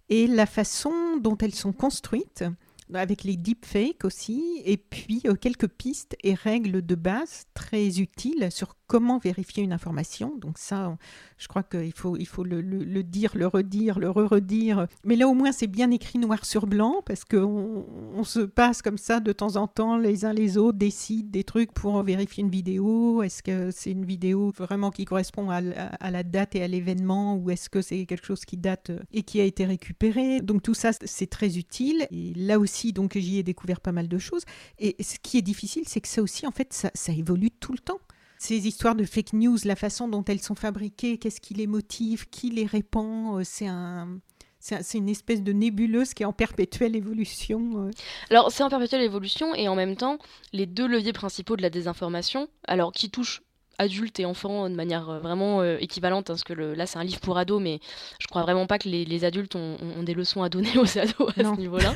et 0.08 0.28
la 0.28 0.46
façon 0.46 1.18
dont 1.18 1.38
elles 1.38 1.56
sont 1.56 1.74
construites 1.74 2.46
avec 2.94 3.24
les 3.24 3.36
deepfakes 3.36 4.06
aussi, 4.06 4.62
et 4.64 4.78
puis 4.78 5.24
quelques 5.42 5.68
pistes 5.68 6.16
et 6.24 6.36
règles 6.36 6.86
de 6.86 6.96
base 6.96 7.46
très 7.56 8.00
utiles 8.00 8.50
sur 8.52 8.76
comment 8.88 9.18
vérifier 9.18 9.64
une 9.64 9.74
information. 9.74 10.36
Donc 10.38 10.58
ça, 10.58 10.98
je 11.38 11.48
crois 11.48 11.64
qu'il 11.64 11.94
faut, 11.94 12.18
il 12.18 12.28
faut 12.28 12.44
le, 12.44 12.62
dire, 13.04 13.32
le 13.36 13.48
redire, 13.48 14.00
le 14.00 14.10
re-redire. 14.10 14.88
Mais 15.04 15.16
là, 15.16 15.28
au 15.28 15.34
moins, 15.34 15.52
c'est 15.52 15.68
bien 15.68 15.92
écrit 15.92 16.20
noir 16.20 16.46
sur 16.46 16.68
blanc, 16.68 17.02
parce 17.06 17.26
qu'on 17.26 17.86
on 18.16 18.24
se 18.24 18.40
passe 18.40 18.82
comme 18.82 18.98
ça 18.98 19.20
de 19.20 19.32
temps 19.32 19.56
en 19.56 19.68
temps, 19.68 19.98
les 19.98 20.26
uns 20.26 20.34
les 20.34 20.58
autres 20.58 20.78
décident 20.78 21.30
des 21.30 21.44
trucs 21.44 21.72
pour 21.72 22.02
vérifier 22.04 22.44
une 22.44 22.50
vidéo. 22.50 23.24
Est-ce 23.24 23.42
que 23.44 23.72
c'est 23.72 23.92
une 23.92 24.06
vidéo 24.06 24.52
vraiment 24.58 24.92
qui 24.92 25.06
correspond 25.06 25.50
à, 25.50 25.62
la 25.62 26.24
date 26.24 26.56
et 26.56 26.64
à 26.64 26.68
l'événement, 26.68 27.36
ou 27.38 27.50
est-ce 27.50 27.70
que 27.70 27.82
c'est 27.82 28.06
quelque 28.06 28.26
chose 28.26 28.46
qui 28.46 28.58
date 28.58 28.92
et 29.12 29.24
qui 29.24 29.40
a 29.40 29.44
été 29.44 29.66
récupéré? 29.66 30.42
Donc 30.42 30.62
tout 30.62 30.74
ça, 30.74 30.92
c'est 30.94 31.30
très 31.30 31.58
utile. 31.58 32.08
Et 32.12 32.34
là 32.36 32.60
aussi, 32.60 32.94
donc 32.94 33.18
j'y 33.18 33.40
ai 33.40 33.44
découvert 33.44 33.82
pas 33.82 33.92
mal 33.92 34.08
de 34.08 34.18
choses. 34.18 34.44
Et 34.80 34.96
ce 35.02 35.18
qui 35.22 35.38
est 35.38 35.42
difficile, 35.42 35.84
c'est 35.88 36.02
que 36.02 36.08
ça 36.08 36.22
aussi, 36.22 36.46
en 36.46 36.52
fait, 36.52 36.90
ça 36.94 37.14
évolue 37.14 37.52
tout 37.52 37.72
le 37.72 37.80
temps. 37.80 38.00
Ces 38.38 38.68
histoires 38.68 38.96
de 38.96 39.06
fake 39.06 39.34
news, 39.34 39.58
la 39.66 39.76
façon 39.76 40.08
dont 40.08 40.24
elles 40.26 40.42
sont 40.42 40.56
fabriquées, 40.56 41.18
qu'est-ce 41.18 41.42
qui 41.42 41.54
les 41.54 41.68
motive, 41.68 42.30
qui 42.30 42.50
les 42.50 42.66
répand, 42.66 43.40
euh, 43.40 43.44
c'est 43.44 43.68
un, 43.68 44.20
c'est 44.60 44.98
une 44.98 45.10
espèce 45.10 45.44
de 45.44 45.54
nébuleuse 45.54 46.14
qui 46.14 46.24
est 46.24 46.26
en 46.26 46.34
perpétuelle 46.34 46.96
évolution. 46.96 47.88
Euh. 47.88 47.92
Alors, 48.30 48.52
c'est 48.52 48.64
en 48.64 48.70
perpétuelle 48.70 49.02
évolution 49.02 49.54
et 49.54 49.68
en 49.68 49.76
même 49.76 49.96
temps, 49.96 50.18
les 50.54 50.66
deux 50.66 50.88
leviers 50.88 51.14
principaux 51.14 51.56
de 51.56 51.62
la 51.62 51.70
désinformation, 51.70 52.48
alors 52.68 52.92
qui 52.92 53.10
touchent 53.10 53.42
adultes 53.78 54.20
et 54.20 54.26
enfants 54.26 54.70
de 54.70 54.76
manière 54.76 55.10
euh, 55.10 55.20
vraiment 55.20 55.64
équivalente, 55.64 56.30
hein, 56.30 56.34
parce 56.34 56.44
que 56.44 56.54
là 56.54 56.86
c'est 56.86 57.00
un 57.00 57.04
livre 57.04 57.20
pour 57.20 57.38
ados, 57.38 57.62
mais 57.62 57.80
je 58.20 58.28
crois 58.28 58.42
vraiment 58.44 58.68
pas 58.68 58.80
que 58.80 58.90
les, 58.90 59.26
adultes 59.26 59.56
ont, 59.56 59.78
des 60.04 60.14
leçons 60.14 60.44
à 60.44 60.50
donner 60.50 60.72
aux 60.78 60.98
ados 60.98 61.32
à 61.38 61.44
ce 61.44 61.58
niveau-là. 61.58 61.94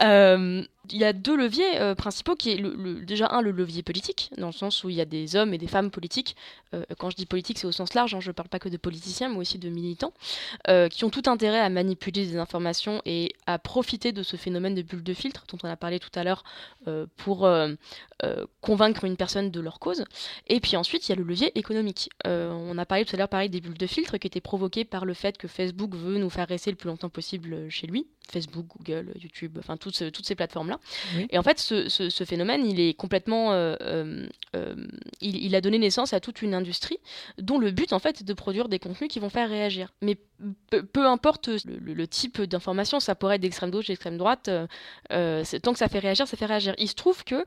il 0.90 0.98
y 0.98 1.04
a 1.04 1.12
deux 1.12 1.36
leviers 1.36 1.80
euh, 1.80 1.94
principaux 1.94 2.34
qui 2.34 2.50
est 2.50 2.56
le, 2.56 3.04
déjà 3.04 3.28
un 3.30 3.40
le 3.40 3.52
levier 3.52 3.82
politique 3.82 4.30
dans 4.36 4.48
le 4.48 4.52
sens 4.52 4.82
où 4.82 4.90
il 4.90 4.96
y 4.96 5.00
a 5.00 5.04
des 5.04 5.36
hommes 5.36 5.54
et 5.54 5.58
des 5.58 5.68
femmes 5.68 5.90
politiques 5.90 6.36
euh, 6.74 6.84
quand 6.98 7.10
je 7.10 7.16
dis 7.16 7.26
politique 7.26 7.58
c'est 7.58 7.66
au 7.66 7.72
sens 7.72 7.94
large 7.94 8.14
hein, 8.14 8.20
je 8.20 8.30
ne 8.30 8.32
parle 8.32 8.48
pas 8.48 8.58
que 8.58 8.68
de 8.68 8.76
politiciens 8.76 9.28
mais 9.28 9.36
aussi 9.36 9.58
de 9.58 9.68
militants 9.68 10.12
euh, 10.68 10.88
qui 10.88 11.04
ont 11.04 11.10
tout 11.10 11.22
intérêt 11.26 11.60
à 11.60 11.68
manipuler 11.68 12.26
des 12.26 12.36
informations 12.36 13.00
et 13.04 13.32
à 13.46 13.58
profiter 13.58 14.12
de 14.12 14.22
ce 14.22 14.36
phénomène 14.36 14.74
de 14.74 14.82
bulle 14.82 15.04
de 15.04 15.14
filtre 15.14 15.44
dont 15.48 15.58
on 15.62 15.68
a 15.68 15.76
parlé 15.76 16.00
tout 16.00 16.10
à 16.14 16.24
l'heure 16.24 16.42
pour 17.16 17.48
convaincre 18.60 19.04
une 19.04 19.16
personne 19.16 19.50
de 19.50 19.60
leur 19.60 19.80
cause 19.80 20.04
et 20.46 20.60
puis 20.60 20.76
ensuite 20.76 21.08
il 21.08 21.10
y 21.10 21.12
a 21.12 21.16
le 21.16 21.24
levier 21.24 21.56
économique 21.58 22.08
on 22.24 22.78
a 22.78 22.86
parlé 22.86 23.04
tout 23.04 23.16
à 23.16 23.18
l'heure 23.18 23.28
pareil 23.28 23.50
des 23.50 23.60
bulles 23.60 23.76
de 23.76 23.86
filtre 23.86 24.16
qui 24.16 24.26
étaient 24.26 24.40
provoquées 24.40 24.84
par 24.84 25.04
le 25.04 25.14
fait 25.14 25.36
que 25.36 25.48
Facebook 25.48 25.94
veut 25.94 26.18
nous 26.18 26.30
faire 26.30 26.46
rester 26.46 26.70
le 26.70 26.76
plus 26.76 26.88
longtemps 26.88 27.08
possible 27.08 27.68
chez 27.68 27.86
lui 27.86 28.06
Facebook, 28.30 28.66
Google, 28.78 29.12
YouTube, 29.20 29.58
enfin 29.58 29.76
toutes, 29.76 30.10
toutes 30.12 30.26
ces 30.26 30.34
plateformes-là. 30.34 30.78
Et 31.30 31.38
en 31.38 31.42
fait, 31.42 31.58
ce, 31.58 31.88
ce, 31.88 32.24
phénomène, 32.24 32.64
il 32.66 32.80
est 32.80 32.94
complètement, 32.94 33.52
euh, 33.52 33.76
euh, 33.82 34.26
euh, 34.56 34.74
il, 35.20 35.54
a 35.54 35.60
donné 35.60 35.78
naissance 35.78 36.12
à 36.12 36.20
toute 36.20 36.40
une 36.42 36.54
industrie 36.54 36.98
dont 37.38 37.58
le 37.58 37.70
but, 37.70 37.92
en 37.92 37.98
fait, 37.98 38.20
est 38.20 38.24
de 38.24 38.32
produire 38.32 38.68
des 38.68 38.78
contenus 38.78 39.10
qui 39.10 39.18
vont 39.18 39.28
faire 39.28 39.48
réagir. 39.48 39.92
Mais 40.00 40.16
peu, 40.70 41.06
importe 41.06 41.50
le, 41.64 42.06
type 42.06 42.42
d'information, 42.42 43.00
ça 43.00 43.14
pourrait 43.14 43.36
être 43.36 43.42
d'extrême 43.42 43.70
gauche, 43.70 43.86
d'extrême 43.86 44.16
droite, 44.16 44.48
tant 45.08 45.72
que 45.72 45.78
ça 45.78 45.88
fait 45.88 45.98
réagir, 45.98 46.26
ça 46.26 46.36
fait 46.36 46.46
réagir. 46.46 46.74
Il 46.78 46.88
se 46.88 46.94
trouve 46.94 47.24
que 47.24 47.44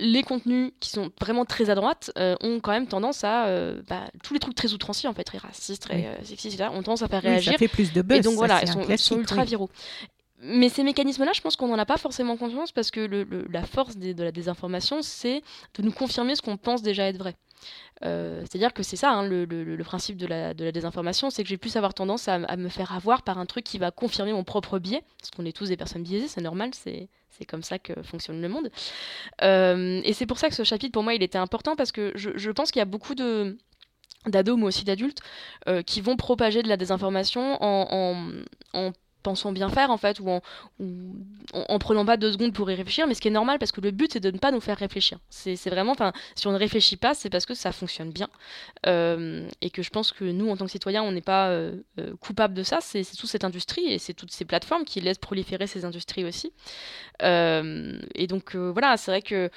les 0.00 0.22
contenus 0.22 0.72
qui 0.80 0.90
sont 0.90 1.10
vraiment 1.20 1.44
très 1.44 1.70
à 1.70 1.74
droite 1.74 2.10
ont 2.16 2.60
quand 2.60 2.72
même 2.72 2.88
tendance 2.88 3.22
à 3.22 3.46
bah, 3.88 4.04
tous 4.22 4.34
les 4.34 4.40
trucs 4.40 4.54
très 4.54 4.72
outranciers 4.72 5.08
en 5.08 5.14
fait 5.14 5.24
très 5.24 5.38
racistes 5.38 5.82
très 5.82 6.18
sexistes 6.24 6.58
etc., 6.58 6.70
ont 6.72 6.82
tendance 6.82 7.02
à 7.02 7.08
faire 7.08 7.22
réagir 7.22 7.52
ça 7.52 7.58
fait 7.58 7.68
plus 7.68 7.92
de 7.92 8.02
buzz 8.02 8.18
et 8.18 8.20
donc 8.22 8.34
voilà 8.34 8.60
ils 8.62 8.98
sont, 8.98 9.18
ultra 9.18 9.44
viraux 9.44 9.70
mais 10.46 10.68
ces 10.68 10.82
mécanismes-là, 10.82 11.32
je 11.34 11.40
pense 11.40 11.56
qu'on 11.56 11.68
n'en 11.68 11.78
a 11.78 11.86
pas 11.86 11.96
forcément 11.96 12.36
conscience 12.36 12.70
parce 12.70 12.90
que 12.90 13.26
la 13.50 13.64
force 13.64 13.96
de 13.96 14.22
la 14.22 14.30
désinformation, 14.30 15.00
c'est 15.00 15.42
de 15.74 15.82
nous 15.82 15.90
confirmer 15.92 16.36
ce 16.36 16.42
qu'on 16.42 16.58
pense 16.58 16.82
déjà 16.82 17.08
être 17.08 17.16
vrai. 17.16 17.34
Euh, 18.04 18.40
c'est-à-dire 18.42 18.74
que 18.74 18.82
c'est 18.82 18.96
ça 18.96 19.10
hein, 19.10 19.26
le, 19.26 19.76
principe 19.84 20.18
de 20.18 20.26
la, 20.26 20.52
désinformation, 20.52 21.30
c'est 21.30 21.42
que 21.42 21.48
j'ai 21.48 21.56
plus 21.56 21.76
avoir 21.76 21.94
tendance 21.94 22.28
à, 22.28 22.56
me 22.56 22.68
faire 22.68 22.92
avoir 22.92 23.22
par 23.22 23.38
un 23.38 23.46
truc 23.46 23.64
qui 23.64 23.78
va 23.78 23.90
confirmer 23.90 24.34
mon 24.34 24.44
propre 24.44 24.78
biais, 24.78 25.02
parce 25.18 25.30
qu'on 25.30 25.46
est 25.46 25.56
tous 25.56 25.68
des 25.68 25.78
personnes 25.78 26.02
biaisées, 26.02 26.28
c'est 26.28 26.42
normal, 26.42 26.70
c'est 26.74 27.08
comme 27.44 27.62
ça 27.62 27.78
que 27.78 27.92
fonctionne 28.02 28.40
le 28.40 28.48
monde. 28.48 28.70
Euh, 29.42 30.00
et 30.04 30.12
c'est 30.12 30.26
pour 30.26 30.38
ça 30.38 30.48
que 30.48 30.54
ce 30.54 30.64
chapitre, 30.64 30.92
pour 30.92 31.02
moi, 31.02 31.14
il 31.14 31.22
était 31.22 31.38
important, 31.38 31.76
parce 31.76 31.92
que 31.92 32.12
je, 32.14 32.50
pense 32.50 32.70
qu'il 32.70 32.80
y 32.80 32.82
a 32.82 32.86
beaucoup 32.86 33.14
de 33.14 33.56
d'ados, 34.26 34.56
mais 34.56 34.64
aussi 34.64 34.84
d'adultes, 34.84 35.20
euh, 35.68 35.82
qui 35.82 36.00
vont 36.00 36.16
propager 36.16 36.62
de 36.62 36.68
la 36.68 36.78
désinformation 36.78 37.58
en 37.60 38.92
pensant 39.24 39.50
bien 39.50 39.68
faire 39.70 39.90
en 39.90 39.96
fait, 39.96 40.20
ou 40.20 40.30
en, 40.30 40.40
en, 41.52 41.78
prenant 41.80 42.04
pas 42.04 42.16
deux 42.16 42.32
secondes 42.32 42.52
pour 42.52 42.70
y 42.70 42.74
réfléchir, 42.76 43.08
mais 43.08 43.14
ce 43.14 43.20
qui 43.20 43.28
est 43.28 43.32
normal 43.32 43.58
parce 43.58 43.72
que 43.72 43.80
le 43.80 43.90
but 43.90 44.12
c'est 44.12 44.20
de 44.20 44.30
ne 44.30 44.38
pas 44.38 44.52
nous 44.52 44.60
faire 44.60 44.76
réfléchir. 44.78 45.18
C'est 45.30 45.70
vraiment, 45.70 45.92
enfin, 45.92 46.12
si 46.36 46.46
on 46.46 46.52
ne 46.52 46.58
réfléchit 46.58 46.96
pas, 46.96 47.14
c'est 47.14 47.30
parce 47.30 47.46
que 47.46 47.54
ça 47.54 47.72
fonctionne 47.72 48.12
bien 48.12 48.28
euh, 48.86 49.48
et 49.60 49.70
que 49.70 49.82
je 49.82 49.90
pense 49.90 50.12
que 50.12 50.24
nous 50.24 50.48
en 50.48 50.56
tant 50.56 50.66
que 50.66 50.70
citoyens, 50.70 51.02
on 51.02 51.10
n'est 51.10 51.22
pas 51.22 51.48
euh, 51.48 51.76
euh, 51.98 52.14
coupable 52.20 52.54
de 52.54 52.62
ça. 52.62 52.78
C'est 52.80 53.02
toute 53.04 53.30
cette 53.30 53.44
industrie 53.44 53.86
et 53.86 53.98
c'est 53.98 54.14
toutes 54.14 54.30
ces 54.30 54.44
plateformes 54.44 54.84
qui 54.84 55.00
laissent 55.00 55.18
proliférer 55.18 55.66
ces 55.66 55.84
industries 55.84 56.24
aussi. 56.24 56.52
et 57.22 58.26
donc 58.28 58.54
voilà, 58.54 58.96
c'est 58.96 59.10
vrai 59.10 59.22
que 59.22 59.50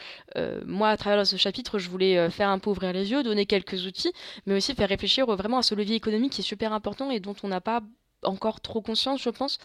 moi 0.66 0.90
à 0.90 0.98
travers 0.98 1.28
ce 1.28 1.36
chapitre, 1.36 1.78
je 1.78 1.90
voulais 1.90 2.30
faire 2.30 2.50
un 2.50 2.60
peu 2.60 2.70
ouvrir 2.70 2.94
les 2.94 3.12
yeux, 3.12 3.24
donner 3.24 3.46
quelques 3.46 3.86
outils, 3.86 4.14
mais 4.46 4.56
aussi 4.56 4.74
faire 4.74 4.90
réfléchir 4.90 5.26
vraiment 5.26 5.58
à 5.58 5.64
ce 5.64 5.76
levier 5.76 5.96
économique 5.96 6.34
qui 6.34 6.42
est 6.42 6.44
super 6.44 6.72
important 6.72 7.12
et 7.12 7.20
dont 7.20 7.36
on 7.44 7.50
n'a 7.50 7.62
pas 7.62 7.82
encore 8.24 8.62
trop 8.62 8.82
conscience, 8.82 9.22
je 9.22 9.30
pense. 9.30 9.60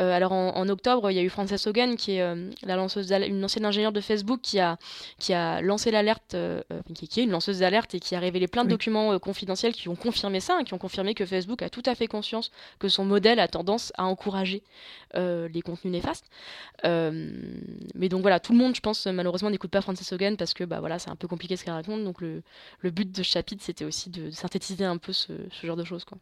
Euh, 0.00 0.12
alors 0.12 0.32
en, 0.32 0.68
octobre, 0.68 1.10
il 1.10 1.14
y 1.14 1.18
a 1.18 1.22
eu 1.22 1.28
Frances 1.28 1.66
Hogan, 1.66 1.96
qui 1.96 2.16
est 2.16 2.22
euh, 2.22 2.50
la 2.62 2.76
lanceuse 2.76 3.12
une 3.12 3.44
ancienne 3.44 3.64
ingénieure 3.64 3.92
de 3.92 4.00
Facebook, 4.00 4.40
qui 4.42 4.58
a, 4.58 4.76
qui 5.18 5.32
a 5.32 5.60
lancé 5.60 5.90
l'alerte, 5.90 6.34
euh, 6.34 6.62
qui, 6.94 7.20
est 7.20 7.24
une 7.24 7.30
lanceuse 7.30 7.60
d'alerte 7.60 7.94
et 7.94 8.00
qui 8.00 8.14
a 8.14 8.20
révélé 8.20 8.48
plein 8.48 8.64
de 8.64 8.70
documents 8.70 9.18
confidentiels 9.18 9.72
qui 9.72 9.88
ont 9.88 9.96
confirmé 9.96 10.40
ça, 10.40 10.56
hein, 10.58 10.64
qui 10.64 10.74
ont 10.74 10.78
confirmé 10.78 11.14
que 11.14 11.26
Facebook 11.26 11.62
a 11.62 11.70
tout 11.70 11.82
à 11.86 11.94
fait 11.94 12.06
conscience 12.06 12.50
que 12.78 12.88
son 12.88 13.04
modèle 13.04 13.38
a 13.38 13.48
tendance 13.48 13.92
à 13.96 14.04
encourager 14.04 14.62
les 15.14 15.62
contenus 15.62 15.92
néfastes. 15.92 16.26
mais 16.84 18.08
donc 18.08 18.22
voilà, 18.22 18.40
tout 18.40 18.52
le 18.52 18.58
monde, 18.58 18.74
je 18.74 18.80
pense, 18.80 19.06
malheureusement, 19.06 19.50
n'écoute 19.50 19.70
pas 19.70 19.82
Frances 19.82 20.12
Hogan 20.12 20.36
parce 20.36 20.54
que 20.54 20.64
bah, 20.64 20.80
voilà, 20.80 20.98
c'est 20.98 21.10
un 21.10 21.16
peu 21.16 21.28
compliqué 21.28 21.56
ce 21.56 21.64
qu'elle 21.64 21.74
raconte. 21.74 22.02
Donc 22.04 22.20
le, 22.20 22.42
le, 22.80 22.90
but 22.90 23.10
de 23.10 23.22
ce 23.22 23.28
chapitre, 23.28 23.62
c'était 23.62 23.84
aussi 23.84 24.10
de, 24.10 24.30
synthétiser 24.30 24.84
un 24.84 24.96
peu 24.96 25.12
ce, 25.12 25.32
ce 25.50 25.66
genre 25.66 25.76
de 25.76 25.84
choses. 25.84 26.04
Quoi. 26.04 26.18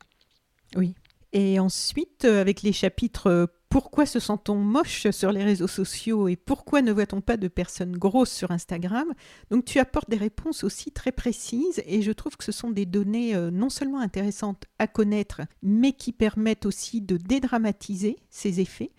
Oui, 0.77 0.95
et 1.33 1.61
ensuite, 1.61 2.25
euh, 2.25 2.41
avec 2.41 2.63
les 2.63 2.73
chapitres 2.73 3.29
euh, 3.29 3.47
Pourquoi 3.69 4.05
se 4.05 4.19
sent-on 4.19 4.57
moche 4.57 5.09
sur 5.11 5.31
les 5.31 5.45
réseaux 5.45 5.69
sociaux 5.69 6.27
et 6.27 6.35
pourquoi 6.35 6.83
ne 6.83 6.93
voit-on 6.93 7.21
pas 7.21 7.37
de 7.37 7.47
personnes 7.47 7.97
grosses 7.97 8.33
sur 8.33 8.51
Instagram? 8.51 9.13
Donc 9.51 9.65
tu 9.65 9.79
apportes 9.79 10.11
des 10.11 10.17
réponses 10.17 10.65
aussi 10.65 10.91
très 10.91 11.13
précises 11.13 11.83
et 11.87 12.03
je 12.03 12.11
trouve 12.11 12.37
que 12.37 12.45
ce 12.45 12.53
sont 12.53 12.71
des 12.71 12.87
données 12.87 13.37
euh, 13.37 13.51
non 13.53 13.71
seulement 13.71 14.01
intéressantes 14.01 14.65
à 14.81 14.89
connaître, 14.89 15.43
mais 15.63 15.93
qui 15.93 16.13
permettent 16.13 16.67
aussi 16.67 17.01
de 17.01 17.17
dédramatiser 17.17 18.17
ces 18.31 18.61
effets 18.61 18.93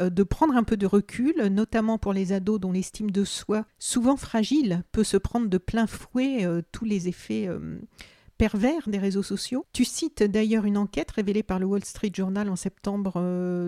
de 0.00 0.24
prendre 0.24 0.56
un 0.56 0.64
peu 0.64 0.76
de 0.76 0.86
recul, 0.86 1.40
notamment 1.52 1.98
pour 1.98 2.12
les 2.12 2.32
ados 2.32 2.58
dont 2.58 2.72
l'estime 2.72 3.12
de 3.12 3.22
soi, 3.22 3.64
souvent 3.78 4.16
fragile, 4.16 4.82
peut 4.90 5.04
se 5.04 5.16
prendre 5.16 5.46
de 5.46 5.56
plein 5.56 5.86
fouet 5.86 6.44
tous 6.72 6.84
les 6.84 7.06
effets 7.06 7.48
pervers 8.38 8.88
des 8.88 8.98
réseaux 8.98 9.22
sociaux. 9.22 9.64
Tu 9.72 9.84
cites 9.84 10.22
d'ailleurs 10.22 10.64
une 10.64 10.78
enquête 10.78 11.10
révélée 11.10 11.42
par 11.42 11.58
le 11.58 11.66
Wall 11.66 11.84
Street 11.84 12.12
Journal 12.14 12.48
en 12.48 12.56
septembre 12.56 13.20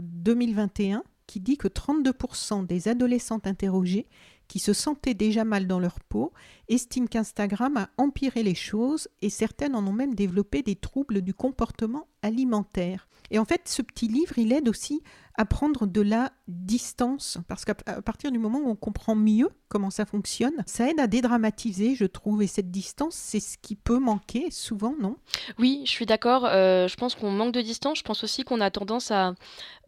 2021 0.02 0.98
euh, 0.98 1.00
qui 1.26 1.40
dit 1.40 1.56
que 1.56 1.68
32% 1.68 2.66
des 2.66 2.88
adolescentes 2.88 3.46
interrogées 3.46 4.06
qui 4.48 4.58
se 4.58 4.72
sentaient 4.72 5.14
déjà 5.14 5.44
mal 5.44 5.66
dans 5.66 5.80
leur 5.80 5.98
peau 6.00 6.32
estiment 6.68 7.06
qu'Instagram 7.06 7.76
a 7.76 7.90
empiré 7.96 8.42
les 8.42 8.54
choses 8.54 9.08
et 9.20 9.30
certaines 9.30 9.74
en 9.74 9.86
ont 9.86 9.92
même 9.92 10.14
développé 10.14 10.62
des 10.62 10.76
troubles 10.76 11.22
du 11.22 11.34
comportement 11.34 12.06
alimentaire. 12.22 13.08
Et 13.30 13.38
en 13.40 13.44
fait, 13.44 13.62
ce 13.64 13.82
petit 13.82 14.06
livre, 14.06 14.38
il 14.38 14.52
aide 14.52 14.68
aussi 14.68 15.02
à 15.39 15.45
prendre 15.45 15.87
de 15.87 16.01
la 16.01 16.32
distance, 16.49 17.39
parce 17.49 17.64
qu'à 17.64 17.74
partir 17.74 18.30
du 18.30 18.39
moment 18.39 18.59
où 18.59 18.68
on 18.68 18.76
comprend 18.76 19.14
mieux 19.14 19.49
comment 19.68 19.91
ça 19.91 20.07
fonctionne, 20.07 20.55
ça 20.66 20.89
aide 20.89 21.01
à 21.01 21.07
dédramatiser, 21.07 21.95
je 21.95 22.05
trouve, 22.05 22.43
et 22.43 22.47
cette 22.47 22.70
distance, 22.70 23.14
c'est 23.14 23.41
ce 23.41 23.59
qui 23.59 23.74
peut 23.74 23.99
manquer 23.99 24.51
souvent, 24.51 24.95
non? 25.01 25.16
Oui, 25.59 25.82
je 25.84 25.91
suis 25.91 26.07
d'accord, 26.07 26.47
euh, 26.47 26.89
je 26.89 26.97
pense 26.97 27.14
qu'on 27.14 27.30
manque 27.30 27.53
de 27.53 27.61
distance, 27.61 27.99
je 27.99 28.03
pense 28.03 28.24
aussi 28.24 28.45
qu'on 28.45 28.61
a 28.61 28.70
tendance 28.70 29.11
à 29.11 29.34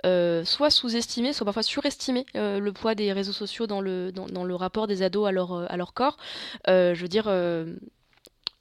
euh, 0.04 0.44
soit 0.44 0.70
sous-estimer, 0.70 1.32
soit 1.32 1.44
parfois 1.44 1.62
surestimer 1.62 2.26
euh, 2.36 2.60
le 2.60 2.72
poids 2.72 2.94
des 2.94 3.12
réseaux 3.12 3.32
sociaux 3.32 3.66
dans 3.66 3.80
le, 3.80 4.12
dans, 4.12 4.44
le 4.44 4.54
rapport 4.54 4.86
des 4.86 5.02
ados 5.02 5.26
à 5.28 5.32
leur, 5.32 5.70
à 5.70 5.76
leur 5.76 5.94
corps. 5.94 6.16
je 6.66 7.00
veux 7.00 7.08
dire 7.08 7.28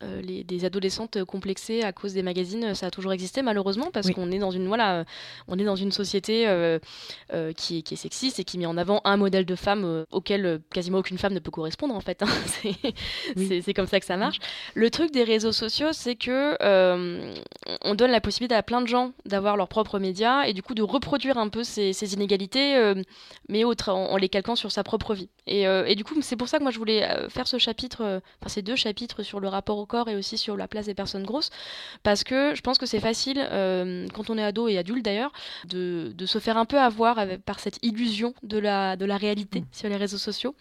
euh, 0.04 0.22
les, 0.22 0.44
des 0.44 0.64
adolescentes 0.64 1.24
complexées 1.24 1.82
à 1.82 1.92
cause 1.92 2.14
des 2.14 2.22
magazines, 2.22 2.76
ça 2.76 2.86
a 2.86 2.92
toujours 2.92 3.14
existé 3.14 3.42
malheureusement 3.42 3.90
parce 3.92 4.12
qu'on 4.12 4.32
est 4.32 4.38
dans 4.38 4.52
une 4.52 4.68
voilà, 4.68 5.06
on 5.48 5.58
est 5.58 5.64
dans 5.64 5.76
une 5.76 5.92
société 5.92 6.48
euh, 6.48 6.78
euh, 7.34 7.52
qui, 7.52 7.80
est, 7.80 7.82
qui, 7.82 7.96
est, 7.96 7.98
sexiste 7.98 8.40
et 8.40 8.44
qui 8.44 8.60
met 8.60 8.68
en 8.68 8.78
avant 8.78 9.02
un 9.06 9.18
modèle 9.18 9.46
de 9.48 9.56
femme 9.56 10.06
auquel 10.12 10.62
quasiment 10.72 11.00
aucune 11.00 11.18
femme 11.18 11.34
ne 11.34 11.40
peut 11.40 11.50
correspondre 11.50 11.96
en 11.96 12.00
fait. 12.00 12.22
Hein. 12.22 12.28
c'est 13.36 13.74
comme 13.74 13.88
ça 13.88 14.00
que 14.00 14.06
ça 14.06 14.18
marche. 14.18 14.38
Le 14.76 14.92
truc 14.92 15.12
des 15.12 15.24
réseaux 15.24 15.52
sociaux, 15.52 15.94
c'est 15.94 16.16
que 16.16 16.56
on 17.84 17.96
donne 17.96 18.12
la 18.12 18.22
possibilité 18.22 18.54
à 18.54 18.62
plein 18.62 18.82
de 18.82 18.88
gens 18.88 19.14
d'avoir 19.26 19.58
leurs 19.58 19.68
propres 19.68 19.98
médias 19.98 20.44
et 20.44 20.54
du 20.54 20.62
coup 20.62 20.76
de 20.76 20.84
reproduire 20.84 21.40
un 21.40 21.50
peu 21.50 21.64
ces, 21.64 21.92
ces 21.94 22.14
inégalités, 22.14 22.94
mais 23.50 23.64
autre, 23.64 23.90
en, 23.90 24.16
les 24.18 24.30
calquant 24.30 24.56
sur 24.56 24.72
sa 24.72 24.84
propre 24.84 25.16
vie. 25.16 25.30
Et, 25.48 25.64
et 25.64 25.96
du 25.96 26.04
coup, 26.04 26.22
c'est 26.22 26.36
pour 26.36 26.50
ça 26.50 26.60
que 26.60 26.64
moi 26.64 26.72
je 26.72 26.78
voulais 26.78 27.08
faire 27.30 27.48
ce 27.48 27.58
chapitre, 27.58 28.22
enfin 28.40 28.50
ces 28.50 28.62
deux 28.62 28.76
chapitres 28.76 29.24
sur 29.24 29.40
le 29.40 29.48
rapport 29.48 29.80
au 29.80 29.87
corps 29.88 30.10
et 30.10 30.16
aussi 30.16 30.38
sur 30.38 30.58
la 30.58 30.68
place 30.68 30.86
des 30.86 30.94
personnes 30.94 31.24
grosses. 31.24 31.50
Parce 32.04 32.24
que 32.24 32.54
je 32.56 32.62
pense 32.62 32.78
que 32.78 32.86
c'est 32.86 33.00
facile, 33.00 33.46
euh, 33.52 34.08
quand 34.14 34.30
on 34.30 34.38
est 34.38 34.44
ado 34.44 34.68
et 34.68 34.78
adulte 34.78 35.04
d'ailleurs, 35.04 35.32
de, 35.66 36.14
de, 36.16 36.26
se 36.26 36.40
faire 36.40 36.58
un 36.58 36.66
peu 36.66 36.80
avoir 36.80 37.20
avec, 37.20 37.44
par 37.44 37.60
cette 37.60 37.80
illusion 37.82 38.34
de 38.44 38.58
la, 38.58 38.96
de 38.96 39.06
la 39.06 39.18
réalité 39.18 39.62
mm. 39.62 39.66
sur 39.72 39.90
les 39.90 39.96
réseaux 39.96 40.18
sociaux. 40.18 40.56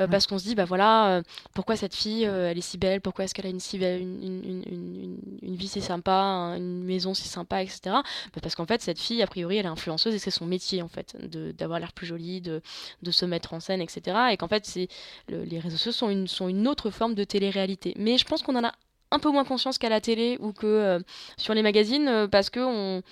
Euh, 0.00 0.06
parce 0.06 0.26
qu'on 0.26 0.38
se 0.38 0.44
dit, 0.44 0.54
bah 0.54 0.64
voilà, 0.64 1.18
euh, 1.18 1.22
pourquoi 1.54 1.76
cette 1.76 1.94
fille, 1.94 2.22
elle 2.24 2.56
est 2.56 2.62
si 2.62 2.78
belle, 2.78 3.00
pourquoi 3.00 3.24
est-ce 3.24 3.34
qu'elle 3.34 3.46
a 3.46 3.50
une, 3.50 3.60
si 3.60 3.76
une, 3.76 4.22
une, 4.22 4.62
une, 4.66 5.18
une, 5.42 5.56
vie 5.56 5.68
si 5.68 5.80
sympa, 5.80 6.54
une 6.56 6.84
maison 6.84 7.14
si 7.14 7.28
sympa, 7.28 7.62
etc. 7.62 7.80
Bah, 7.84 8.02
parce 8.40 8.54
qu'en 8.54 8.66
fait, 8.66 8.80
cette 8.80 8.98
fille, 8.98 9.22
a 9.22 9.26
priori, 9.26 9.56
elle 9.56 9.66
est 9.66 9.68
influenceuse 9.68 10.14
et 10.14 10.18
c'est 10.18 10.30
son 10.30 10.46
métier, 10.46 10.82
en 10.82 10.88
fait, 10.88 11.16
d'avoir 11.56 11.80
l'air 11.80 11.92
plus 11.92 12.06
jolie, 12.06 12.40
de, 12.40 12.62
de 13.02 13.10
se 13.10 13.24
mettre 13.24 13.54
en 13.54 13.60
scène, 13.60 13.80
etc. 13.80 14.16
Et 14.32 14.36
qu'en 14.36 14.48
fait, 14.48 14.64
c'est 14.64 14.88
les 15.28 15.58
réseaux 15.58 15.76
sociaux 15.76 15.92
sont 15.92 16.10
une, 16.10 16.28
sont 16.28 16.48
une 16.48 16.68
autre 16.68 16.90
forme 16.90 17.14
de 17.14 17.24
télé-réalité. 17.24 17.94
Mais 17.96 18.18
je 18.18 18.24
pense 18.24 18.42
qu'on 18.42 18.56
en 18.56 18.64
a 18.64 18.67
un 19.10 19.18
peu 19.18 19.30
moins 19.30 19.44
conscience 19.44 19.78
qu'à 19.78 19.88
la 19.88 20.00
télé 20.00 20.36
ou 20.40 20.52
que 20.52 20.66
euh, 20.66 21.00
sur 21.36 21.54
les 21.54 21.62
magazines 21.62 22.08
euh, 22.08 22.28
parce 22.28 22.50
que 22.50 23.02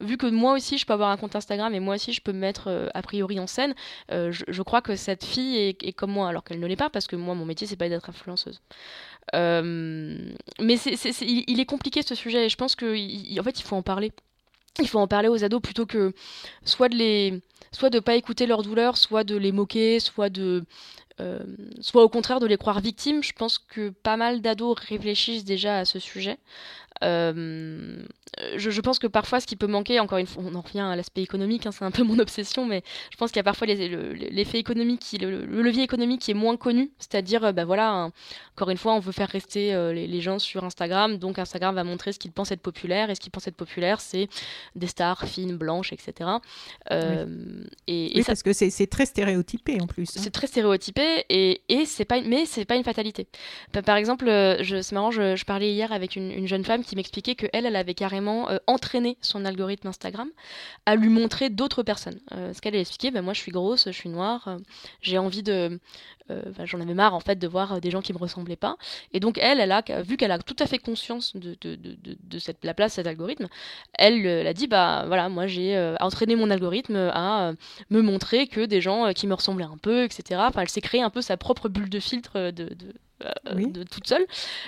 vu 0.00 0.18
que 0.18 0.26
moi 0.26 0.52
aussi 0.52 0.76
je 0.76 0.84
peux 0.84 0.92
avoir 0.92 1.10
un 1.10 1.16
compte 1.16 1.36
Instagram 1.36 1.74
et 1.74 1.80
moi 1.80 1.94
aussi 1.94 2.12
je 2.12 2.20
peux 2.20 2.32
me 2.32 2.38
mettre 2.38 2.68
euh, 2.68 2.88
a 2.94 3.02
priori 3.02 3.40
en 3.40 3.46
scène, 3.46 3.74
je, 4.10 4.62
crois 4.62 4.82
que 4.82 4.94
cette 4.96 5.24
fille 5.24 5.56
est, 5.56 5.92
comme 5.92 6.12
moi 6.12 6.28
alors 6.28 6.44
qu'elle 6.44 6.60
ne 6.60 6.66
l'est 6.66 6.76
pas 6.76 6.90
parce 6.90 7.06
que 7.06 7.16
moi 7.16 7.34
mon 7.34 7.46
métier 7.46 7.66
c'est 7.66 7.76
pas 7.76 7.88
d'être 7.88 8.10
influenceuse. 8.10 8.60
mais 9.32 10.76
c'est, 10.76 11.10
il, 11.22 11.60
est 11.60 11.66
compliqué 11.66 12.02
ce 12.02 12.14
sujet 12.14 12.46
et 12.46 12.48
je 12.48 12.56
pense 12.56 12.76
qu'en 12.76 12.86
fait 12.86 13.60
il 13.60 13.62
faut 13.62 13.76
en 13.76 13.82
parler. 13.82 14.12
Il 14.78 14.88
faut 14.88 14.98
en 14.98 15.08
parler 15.08 15.28
aux 15.28 15.42
ados 15.42 15.62
plutôt 15.62 15.86
que 15.86 16.12
soit 16.62 16.90
de 16.90 16.96
les 16.96 17.40
soit 17.72 17.88
de 17.88 17.98
pas 17.98 18.14
écouter 18.14 18.46
leur 18.46 18.62
douleur, 18.62 18.98
soit 18.98 19.24
de 19.24 19.36
les 19.36 19.52
moquer, 19.52 20.00
soit 20.00 20.28
de 20.28 20.64
euh, 21.20 21.38
soit 21.80 22.04
au 22.04 22.08
contraire 22.08 22.40
de 22.40 22.46
les 22.46 22.56
croire 22.56 22.80
victimes. 22.80 23.22
Je 23.22 23.32
pense 23.32 23.58
que 23.58 23.90
pas 23.90 24.16
mal 24.16 24.40
d'ados 24.40 24.78
réfléchissent 24.78 25.44
déjà 25.44 25.78
à 25.78 25.84
ce 25.84 25.98
sujet. 25.98 26.38
Euh, 27.04 28.02
je, 28.56 28.80
pense 28.80 28.98
que 28.98 29.06
parfois, 29.06 29.40
ce 29.40 29.46
qui 29.46 29.56
peut 29.56 29.66
manquer, 29.66 30.00
encore 30.00 30.18
une 30.18 30.26
fois, 30.26 30.42
on 30.46 30.54
en 30.54 30.60
revient 30.60 30.80
à 30.80 30.96
l'aspect 30.96 31.22
économique, 31.22 31.66
hein, 31.66 31.72
c'est 31.72 31.84
un 31.84 31.90
peu 31.90 32.02
mon 32.02 32.18
obsession, 32.18 32.66
mais 32.66 32.82
je 33.10 33.16
pense 33.16 33.30
qu'il 33.30 33.38
y 33.38 33.40
a 33.40 33.44
parfois 33.44 33.66
l'effet 33.66 34.58
économique, 34.58 35.00
qui, 35.00 35.18
le, 35.18 35.44
levier 35.44 35.82
économique 35.82 36.22
qui 36.22 36.30
est 36.30 36.34
moins 36.34 36.56
connu, 36.56 36.90
c'est-à-dire, 36.98 37.52
ben 37.52 37.64
voilà, 37.64 38.10
encore 38.54 38.70
une 38.70 38.76
fois, 38.76 38.94
on 38.94 39.00
veut 39.00 39.12
faire 39.12 39.28
rester 39.28 39.74
euh, 39.74 39.92
les, 39.92 40.20
gens 40.20 40.38
sur 40.38 40.64
Instagram, 40.64 41.18
donc 41.18 41.38
Instagram 41.38 41.74
va 41.74 41.84
montrer 41.84 42.12
ce 42.12 42.18
qu'ils 42.18 42.32
pensent 42.32 42.52
être 42.52 42.60
populaire, 42.60 43.10
et 43.10 43.14
ce 43.14 43.20
qu'ils 43.20 43.30
pensent 43.30 43.48
être 43.48 43.56
populaire, 43.56 44.00
c'est 44.00 44.28
des 44.74 44.86
stars 44.86 45.24
fines, 45.26 45.56
blanches, 45.56 45.92
etc. 45.92 46.30
Euh, 46.90 47.64
et, 47.86 48.22
parce 48.26 48.42
que 48.42 48.52
c'est 48.52 48.86
très 48.86 49.06
stéréotypé 49.06 49.80
en 49.80 49.86
plus. 49.86 50.08
Hein. 50.16 50.20
C'est 50.22 50.30
très 50.30 50.46
stéréotypé, 50.46 51.24
et, 51.28 51.60
et 51.68 51.84
c'est 51.84 52.04
pas, 52.04 52.20
mais 52.22 52.46
c'est 52.46 52.64
pas 52.64 52.76
une 52.76 52.84
fatalité. 52.84 53.26
Par 53.84 53.96
exemple, 53.96 54.26
c'est 54.26 54.92
marrant, 54.92 55.10
je, 55.10 55.44
parlais 55.44 55.72
hier 55.72 55.92
avec 55.92 56.16
une, 56.16 56.32
une 56.32 56.48
jeune 56.48 56.64
femme 56.64 56.82
qui 56.86 56.96
m'expliquait 56.96 57.34
que 57.34 57.46
elle, 57.52 57.66
avait 57.76 57.94
carrément 57.94 58.48
euh, 58.48 58.58
entraîné 58.66 59.18
son 59.20 59.44
algorithme 59.44 59.88
Instagram 59.88 60.30
à 60.86 60.94
lui 60.94 61.08
montrer 61.08 61.50
d'autres 61.50 61.82
personnes. 61.82 62.20
Euh, 62.32 62.54
ce 62.54 62.60
qu'elle 62.60 62.76
a 62.76 62.80
expliqué, 62.80 63.10
ben, 63.10 63.22
moi 63.22 63.34
je 63.34 63.40
suis 63.40 63.52
grosse, 63.52 63.86
je 63.86 63.90
suis 63.90 64.08
noire, 64.08 64.46
euh, 64.46 64.58
j'ai 65.02 65.18
envie 65.18 65.42
de, 65.42 65.78
j'en 66.64 66.80
avais 66.80 66.94
marre 66.94 67.14
en 67.14 67.20
fait 67.20 67.38
de 67.38 67.46
voir 67.46 67.80
des 67.80 67.90
gens 67.90 68.02
qui 68.02 68.12
me 68.12 68.18
ressemblaient 68.18 68.56
pas. 68.56 68.76
Et 69.12 69.20
donc 69.20 69.38
elle, 69.38 69.60
elle 69.60 69.72
a 69.72 69.82
vu 70.02 70.16
qu'elle 70.16 70.32
a 70.32 70.38
tout 70.38 70.56
à 70.58 70.66
fait 70.66 70.78
conscience 70.78 71.36
de, 71.36 71.56
de, 71.60 71.74
de, 71.76 71.96
de 72.22 72.38
cette, 72.38 72.64
la 72.64 72.74
place 72.74 72.92
de 72.92 72.96
cet 72.96 73.06
algorithme, 73.06 73.48
elle, 73.94 74.26
elle 74.26 74.46
a 74.46 74.54
dit 74.54 74.66
bah 74.66 75.04
voilà, 75.06 75.28
moi 75.28 75.46
j'ai 75.46 75.94
entraîné 76.00 76.36
mon 76.36 76.50
algorithme 76.50 76.96
à 76.96 77.52
me 77.90 78.00
montrer 78.02 78.46
que 78.46 78.64
des 78.64 78.80
gens 78.80 79.12
qui 79.12 79.26
me 79.26 79.34
ressemblaient 79.34 79.64
un 79.64 79.78
peu, 79.78 80.04
etc. 80.04 80.40
Enfin, 80.46 80.62
elle 80.62 80.68
s'est 80.68 80.80
créé 80.80 81.02
un 81.02 81.10
peu 81.10 81.22
sa 81.22 81.36
propre 81.36 81.68
bulle 81.68 81.90
de 81.90 82.00
filtre 82.00 82.50
de 82.50 82.68
de 83.44 83.82
toute 83.84 84.06
seule. 84.06 84.24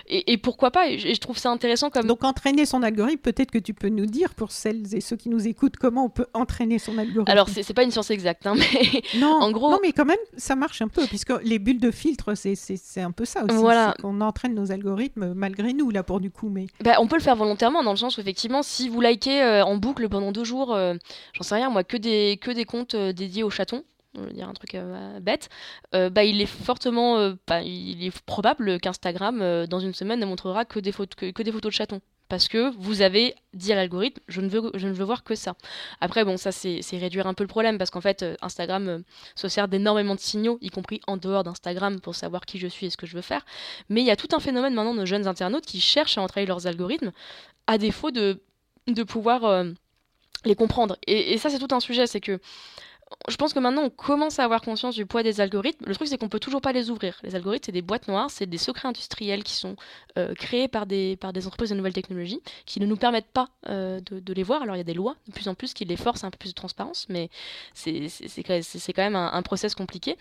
Et, 0.07 0.39
pourquoi 0.39 0.71
pas 0.71 0.89
et, 0.89 0.99
je 0.99 1.21
trouve 1.21 1.39
ça 1.39 1.51
intéressant 1.51 1.91
comme. 1.91 2.07
Donc 2.07 2.25
entraîner 2.25 2.67
son 2.67 2.83
algorithme, 2.83 3.21
peut-être 3.21 3.51
que 3.51 3.59
tu 3.59 3.75
peux 3.75 3.89
nous 3.89 4.07
dire 4.07 4.35
pour 4.35 4.53
celles 4.53 4.95
et 4.95 5.01
ceux 5.01 5.17
qui 5.17 5.29
nous 5.29 5.47
écoutent 5.47 5.77
comment 5.77 6.07
on 6.07 6.11
peut 6.11 6.27
entraîner 6.33 6.79
son 6.79 6.97
algorithme? 6.99 7.31
Alors 7.31 7.49
c'est 7.49 7.75
pas 7.75 7.83
une 7.83 7.91
science 7.91 8.11
exacte, 8.11 8.47
hein, 8.47 8.55
mais 8.59 9.03
non, 9.19 9.29
en 9.41 9.51
gros. 9.51 9.71
Non, 9.71 9.79
mais 9.83 9.93
quand 9.93 10.07
même 10.07 10.17
ça 10.37 10.57
marche 10.57 10.81
un 10.83 10.89
peu 10.89 11.07
puisque 11.07 11.33
les 11.49 11.59
bulles 11.59 11.81
de 11.81 11.91
filtre 11.91 12.35
c'est 12.35 13.01
un 13.01 13.11
peu 13.11 13.25
ça 13.25 13.45
aussi. 13.45 13.57
Voilà. 13.57 13.95
On 14.05 14.21
entraîne 14.21 14.55
nos 14.55 14.73
algorithmes 14.73 15.33
malgré 15.35 15.73
nous 15.73 15.91
là 15.91 16.03
pour 16.03 16.21
du 16.21 16.31
coup, 16.31 16.49
mais. 16.49 16.67
Bah, 16.83 16.97
on 16.99 17.07
peut 17.07 17.17
le 17.17 17.23
faire 17.23 17.37
volontairement 17.37 17.83
dans 17.83 17.93
le 17.93 17.97
sens 17.97 18.17
où 18.17 18.21
effectivement 18.21 18.63
si 18.63 18.89
vous 18.89 19.01
likez 19.01 19.43
en 19.63 19.77
boucle 19.77 20.09
pendant 20.09 20.33
deux 20.33 20.45
jours, 20.45 20.77
j'en 20.77 21.43
sais 21.43 21.55
rien 21.55 21.71
moi, 21.71 21.85
que 21.85 21.97
des 21.97 22.39
que 22.41 22.51
des 22.51 22.65
comptes 22.65 22.97
dédiés 22.97 23.43
aux 23.43 23.51
chatons 23.51 23.85
on 24.15 24.23
va 24.25 24.31
dire 24.31 24.49
un 24.49 24.55
truc 24.55 24.75
euh, 24.75 25.21
bête, 25.21 25.49
euh, 25.95 26.11
bah, 26.11 26.25
il 26.25 26.41
est 26.41 26.47
fortement, 26.47 27.19
euh, 27.19 27.35
il 27.63 28.05
est 28.05 28.21
probable 28.23 28.81
qu'Instagram 28.81 29.67
dans 29.67 29.81
une 29.81 29.95
semaine 29.95 30.21
ne 30.21 30.27
montrera 30.27 30.65
que 30.65 30.79
des, 30.79 30.93
photos, 30.93 31.33
que, 31.33 31.43
des 31.43 31.53
photos 31.53 31.71
de 31.71 31.77
chatons. 31.77 32.01
Parce 32.29 32.49
que 32.49 32.71
vous 32.77 33.01
avez 33.01 33.35
dit 33.55 33.73
à 33.73 33.77
l'algorithme, 33.77 34.21
je, 34.29 34.41
ne 34.41 34.49
veux, 34.49 35.05
voir 35.05 35.25
que 35.25 35.35
ça. 35.35 35.55
Après, 36.01 36.25
bon, 36.25 36.37
ça, 36.37 36.53
c'est 36.53 36.83
réduire 36.93 37.27
un 37.27 37.35
peu 37.35 37.45
le 37.45 37.49
problème, 37.49 37.79
parce 37.79 37.91
qu'en 37.91 38.01
fait, 38.03 38.25
Instagram 38.43 39.03
se 39.35 39.49
sert 39.49 39.69
d'énormément 39.69 40.15
de 40.15 40.21
signaux, 40.21 40.59
y 40.61 40.69
compris 40.69 41.01
en 41.07 41.17
dehors 41.17 41.43
d'Instagram, 41.43 42.01
pour 42.01 42.15
savoir 42.15 42.45
qui 42.45 42.59
je 42.59 42.67
suis 42.67 42.87
et 42.87 42.91
ce 42.91 42.97
que 42.97 43.07
je 43.07 43.15
veux 43.15 43.23
faire. 43.23 43.47
Mais 43.89 44.03
il 44.03 44.07
y 44.07 44.11
a 44.11 44.17
tout 44.17 44.29
un 44.33 44.41
phénomène 44.41 44.75
maintenant 44.75 44.95
de 44.95 45.05
jeunes 45.07 45.27
internautes 45.27 45.65
qui 45.65 45.81
cherchent 45.81 46.19
à 46.19 46.23
entraîner 46.23 46.47
leurs 46.47 46.67
algorithmes, 46.67 47.13
à 47.67 47.79
défaut 47.79 48.11
de, 48.11 48.43
de 48.87 49.03
pouvoir 49.03 49.65
les 50.45 50.55
comprendre. 50.55 50.97
Et 51.07 51.39
ça, 51.39 51.51
c'est 51.51 51.59
tout 51.59 51.75
un 51.75 51.81
sujet, 51.81 52.07
c'est 52.07 52.21
que 52.21 52.41
je 53.29 53.37
pense 53.37 53.53
que 53.53 53.59
maintenant 53.59 53.83
on 53.83 53.91
commence 53.91 54.39
à 54.39 54.45
avoir 54.45 54.61
conscience 54.61 54.95
du 54.95 55.07
poids 55.07 55.23
des 55.23 55.41
algorithmes. 55.41 55.85
Le 55.87 55.95
truc 55.95 56.09
c'est 56.09 56.19
qu'on 56.19 56.29
peut 56.29 56.41
toujours 56.41 56.61
pas 56.61 56.73
les 56.73 56.91
ouvrir. 56.91 57.19
Les 57.23 57.35
algorithmes 57.35 57.65
c'est 57.67 57.73
des 57.73 57.83
boîtes 57.83 58.09
noires, 58.09 58.31
c'est 58.31 58.47
des 58.47 58.59
secrets 58.59 58.89
industriels 58.89 59.45
qui 59.45 59.55
sont 59.55 59.77
euh, 60.19 60.35
créés 60.35 60.69
par 60.69 60.87
des, 60.87 61.17
par 61.17 61.33
des 61.33 61.47
entreprises 61.47 61.71
de 61.71 61.75
nouvelles 61.75 61.93
technologies 61.93 62.41
qui 62.67 62.81
ne 62.81 62.87
nous 62.87 62.97
permettent 62.97 63.31
pas 63.33 63.49
euh, 63.69 64.01
de, 64.01 64.33
les 64.33 64.43
voir. 64.43 64.63
Alors 64.63 64.77
il 64.77 64.79
y 64.79 64.83
a 64.83 64.85
des 64.85 64.95
lois 64.95 65.17
de 65.27 65.33
plus 65.33 65.49
en 65.49 65.55
plus 65.55 65.75
qui 65.75 65.85
les 65.85 65.97
forcent 65.97 66.25
un 66.25 66.31
peu 66.31 66.39
plus 66.39 66.51
de 66.51 66.55
transparence, 66.55 67.07
mais 67.09 67.31
c'est 67.75 68.09
quand 68.45 69.03
même 69.03 69.17
un, 69.17 69.43
process 69.43 69.75
compliqué. 69.75 70.17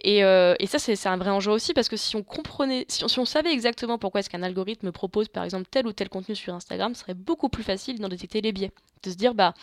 Et, 0.00 0.24
euh, 0.24 0.54
et 0.58 0.66
ça 0.66 0.78
c'est 0.78 1.06
un 1.06 1.16
vrai 1.16 1.30
enjeu 1.30 1.52
aussi 1.52 1.74
parce 1.74 1.88
que 1.88 1.96
si 1.96 2.16
on 2.16 2.22
comprenait, 2.22 2.86
si 2.88 3.04
on, 3.04 3.08
si 3.08 3.18
on 3.18 3.24
savait 3.26 3.52
exactement 3.52 3.98
pourquoi 3.98 4.20
est-ce 4.20 4.30
qu'un 4.30 4.42
algorithme 4.42 4.92
propose 4.92 5.28
par 5.28 5.44
exemple 5.44 5.66
tel 5.70 5.86
ou 5.86 5.92
tel 5.92 6.08
contenu 6.08 6.34
sur 6.34 6.54
Instagram, 6.54 6.94
ce 6.94 7.00
serait 7.00 7.14
beaucoup 7.14 7.48
plus 7.48 7.62
facile 7.62 7.98
d'en 8.00 8.08
détecter 8.08 8.40
les 8.40 8.52
biais. 8.52 8.72
De 9.02 9.10
se 9.10 9.16
dire 9.16 9.34
bah 9.34 9.54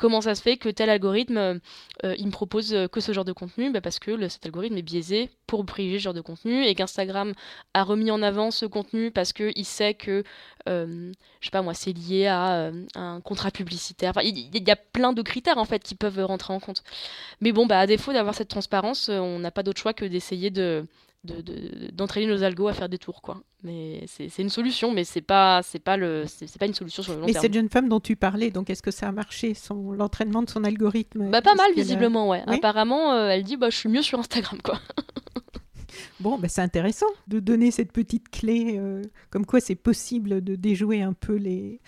comment 0.00 0.22
ça 0.22 0.34
se 0.34 0.40
fait 0.40 0.56
que 0.56 0.70
tel 0.70 0.88
algorithme 0.88 1.36
euh, 1.36 1.58
euh, 2.04 2.14
il 2.18 2.26
me 2.26 2.30
propose 2.32 2.72
euh, 2.72 2.88
que 2.88 3.00
ce 3.00 3.12
genre 3.12 3.26
de 3.26 3.32
contenu? 3.32 3.70
Bah 3.70 3.82
Parce 3.82 3.98
que 3.98 4.28
cet 4.28 4.46
algorithme 4.46 4.78
est 4.78 4.82
biaisé 4.82 5.30
pour 5.46 5.64
privilégier 5.66 5.98
ce 5.98 6.04
genre 6.04 6.14
de 6.14 6.22
contenu 6.22 6.64
et 6.64 6.74
qu'Instagram 6.74 7.34
a 7.74 7.84
remis 7.84 8.10
en 8.10 8.22
avant 8.22 8.50
ce 8.50 8.64
contenu 8.64 9.10
parce 9.10 9.34
qu'il 9.34 9.64
sait 9.64 9.92
que, 9.94 10.24
je 10.66 11.12
sais 11.42 11.50
pas 11.50 11.60
moi, 11.60 11.74
c'est 11.74 11.92
lié 11.92 12.28
à 12.28 12.70
un 12.94 13.20
contrat 13.20 13.50
publicitaire. 13.50 14.12
il 14.22 14.66
y, 14.66 14.70
a 14.70 14.76
plein 14.76 15.12
de 15.12 15.22
critères 15.22 15.58
en 15.58 15.64
fait 15.64 15.82
qui 15.82 15.94
peuvent 15.94 16.24
rentrer 16.24 16.54
en 16.54 16.60
compte. 16.60 16.82
Mais 17.40 17.52
bon, 17.52 17.66
bah, 17.66 17.80
à 17.80 17.86
défaut 17.86 18.12
d'avoir 18.12 18.34
cette 18.34 18.48
transparence, 18.48 19.08
on 19.08 19.38
n'a 19.40 19.50
pas 19.50 19.62
d'autre 19.62 19.80
choix 19.80 19.92
que 19.92 20.04
d'essayer 20.04 20.50
de 20.50 20.86
d'entraîner 21.22 22.26
de, 22.26 22.32
nos 22.32 22.42
algos 22.42 22.68
à 22.68 22.72
faire 22.72 22.88
des 22.88 22.98
tours 22.98 23.20
quoi. 23.20 23.42
Mais 23.62 24.04
c'est 24.06 24.38
une 24.38 24.48
solution 24.48 24.92
mais 24.92 25.04
c'est 25.04 25.20
pas 25.20 25.60
c'est 25.62 25.78
pas 25.78 25.96
le 25.96 26.24
c'est 26.26 26.58
pas 26.58 26.66
une 26.66 26.74
solution 26.74 27.02
sur 27.02 27.12
le 27.12 27.20
long 27.20 27.26
terme. 27.26 27.36
et 27.36 27.40
cette 27.40 27.52
jeune 27.52 27.68
femme 27.68 27.88
dont 27.90 28.00
tu 28.00 28.16
parlais 28.16 28.50
donc 28.50 28.70
est-ce 28.70 28.82
que 28.82 28.90
ça 28.90 29.08
a 29.08 29.12
marché 29.12 29.52
son 29.52 29.92
l'entraînement 29.92 30.42
de 30.42 30.48
son 30.48 30.64
algorithme? 30.64 31.30
Bah 31.30 31.42
pas 31.42 31.54
mal 31.54 31.74
visiblement 31.74 32.28
ouais. 32.28 32.42
Apparemment 32.46 33.12
euh, 33.12 33.28
elle 33.28 33.44
dit 33.44 33.58
bah 33.58 33.68
je 33.68 33.76
suis 33.76 33.88
mieux 33.88 34.02
sur 34.02 34.18
Instagram 34.18 34.60
quoi. 34.62 34.80
Bon, 36.20 36.38
bah, 36.38 36.48
c'est 36.48 36.60
intéressant 36.60 37.06
de 37.28 37.40
donner 37.40 37.70
cette 37.70 37.92
petite 37.92 38.28
clé, 38.28 38.76
euh, 38.78 39.02
comme 39.30 39.46
quoi 39.46 39.60
c'est 39.60 39.74
possible 39.74 40.44
de 40.44 40.54
déjouer 40.54 41.02
un 41.02 41.14
peu 41.14 41.34
les, 41.34 41.80